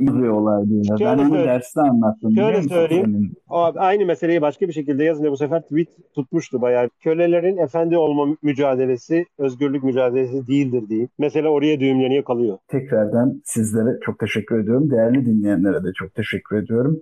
olay 0.32 0.68
değil. 0.68 0.90
Ben 1.00 1.18
onu 1.18 1.34
derste 1.34 1.80
anlattım. 1.80 2.32
Şöyle 2.36 2.62
söyleyeyim. 2.62 3.32
O, 3.50 3.72
aynı 3.76 4.06
meseleyi 4.06 4.42
başka 4.42 4.68
bir 4.68 4.72
şekilde 4.72 5.04
yazınca 5.04 5.30
bu 5.30 5.36
sefer 5.36 5.62
tweet 5.62 5.88
tutmuştu 6.14 6.62
bayağı. 6.62 6.88
Kölelerin 7.00 7.56
efendi 7.56 7.96
olma 7.96 8.36
mücadelesi 8.42 9.26
özgürlük 9.38 9.84
mücadelesi 9.84 10.46
değildir 10.46 10.88
diyeyim. 10.88 11.08
Mesele 11.18 11.48
oraya 11.48 11.80
düğümleniyor 11.80 12.24
kalıyor. 12.24 12.58
Tekrardan 12.68 13.40
sizlere 13.44 13.98
çok 14.02 14.18
teşekkür 14.18 14.58
ediyorum. 14.58 14.90
Değerli 14.90 15.26
dinleyenlere 15.26 15.84
de 15.84 15.88
çok 15.94 16.14
teşekkür 16.14 16.56
ediyorum. 16.56 17.00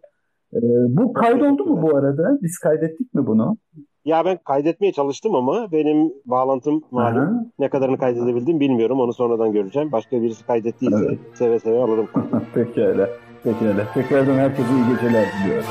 Ee, 0.54 0.58
bu 0.88 1.12
kaydoldu 1.12 1.64
mu 1.64 1.82
bu 1.82 1.96
arada? 1.96 2.38
Biz 2.42 2.58
kaydettik 2.58 3.14
mi 3.14 3.26
bunu? 3.26 3.56
Ya 4.04 4.24
ben 4.24 4.38
kaydetmeye 4.44 4.92
çalıştım 4.92 5.34
ama 5.34 5.72
benim 5.72 6.12
bağlantım 6.24 6.82
malum. 6.90 7.18
Aha. 7.18 7.44
Ne 7.58 7.68
kadarını 7.68 7.98
kaydedebildim 7.98 8.60
bilmiyorum. 8.60 9.00
Onu 9.00 9.12
sonradan 9.12 9.52
göreceğim. 9.52 9.92
Başka 9.92 10.22
birisi 10.22 10.46
kaydettiyse 10.46 10.96
evet. 11.08 11.18
seve 11.34 11.58
seve 11.58 11.78
alırım. 11.82 12.08
Pekala. 12.54 13.08
Pekala. 13.44 13.92
Tekrardan 13.94 14.34
herkese 14.34 14.68
iyi 14.68 14.94
geceler 14.94 15.26
diliyorum. 15.44 15.66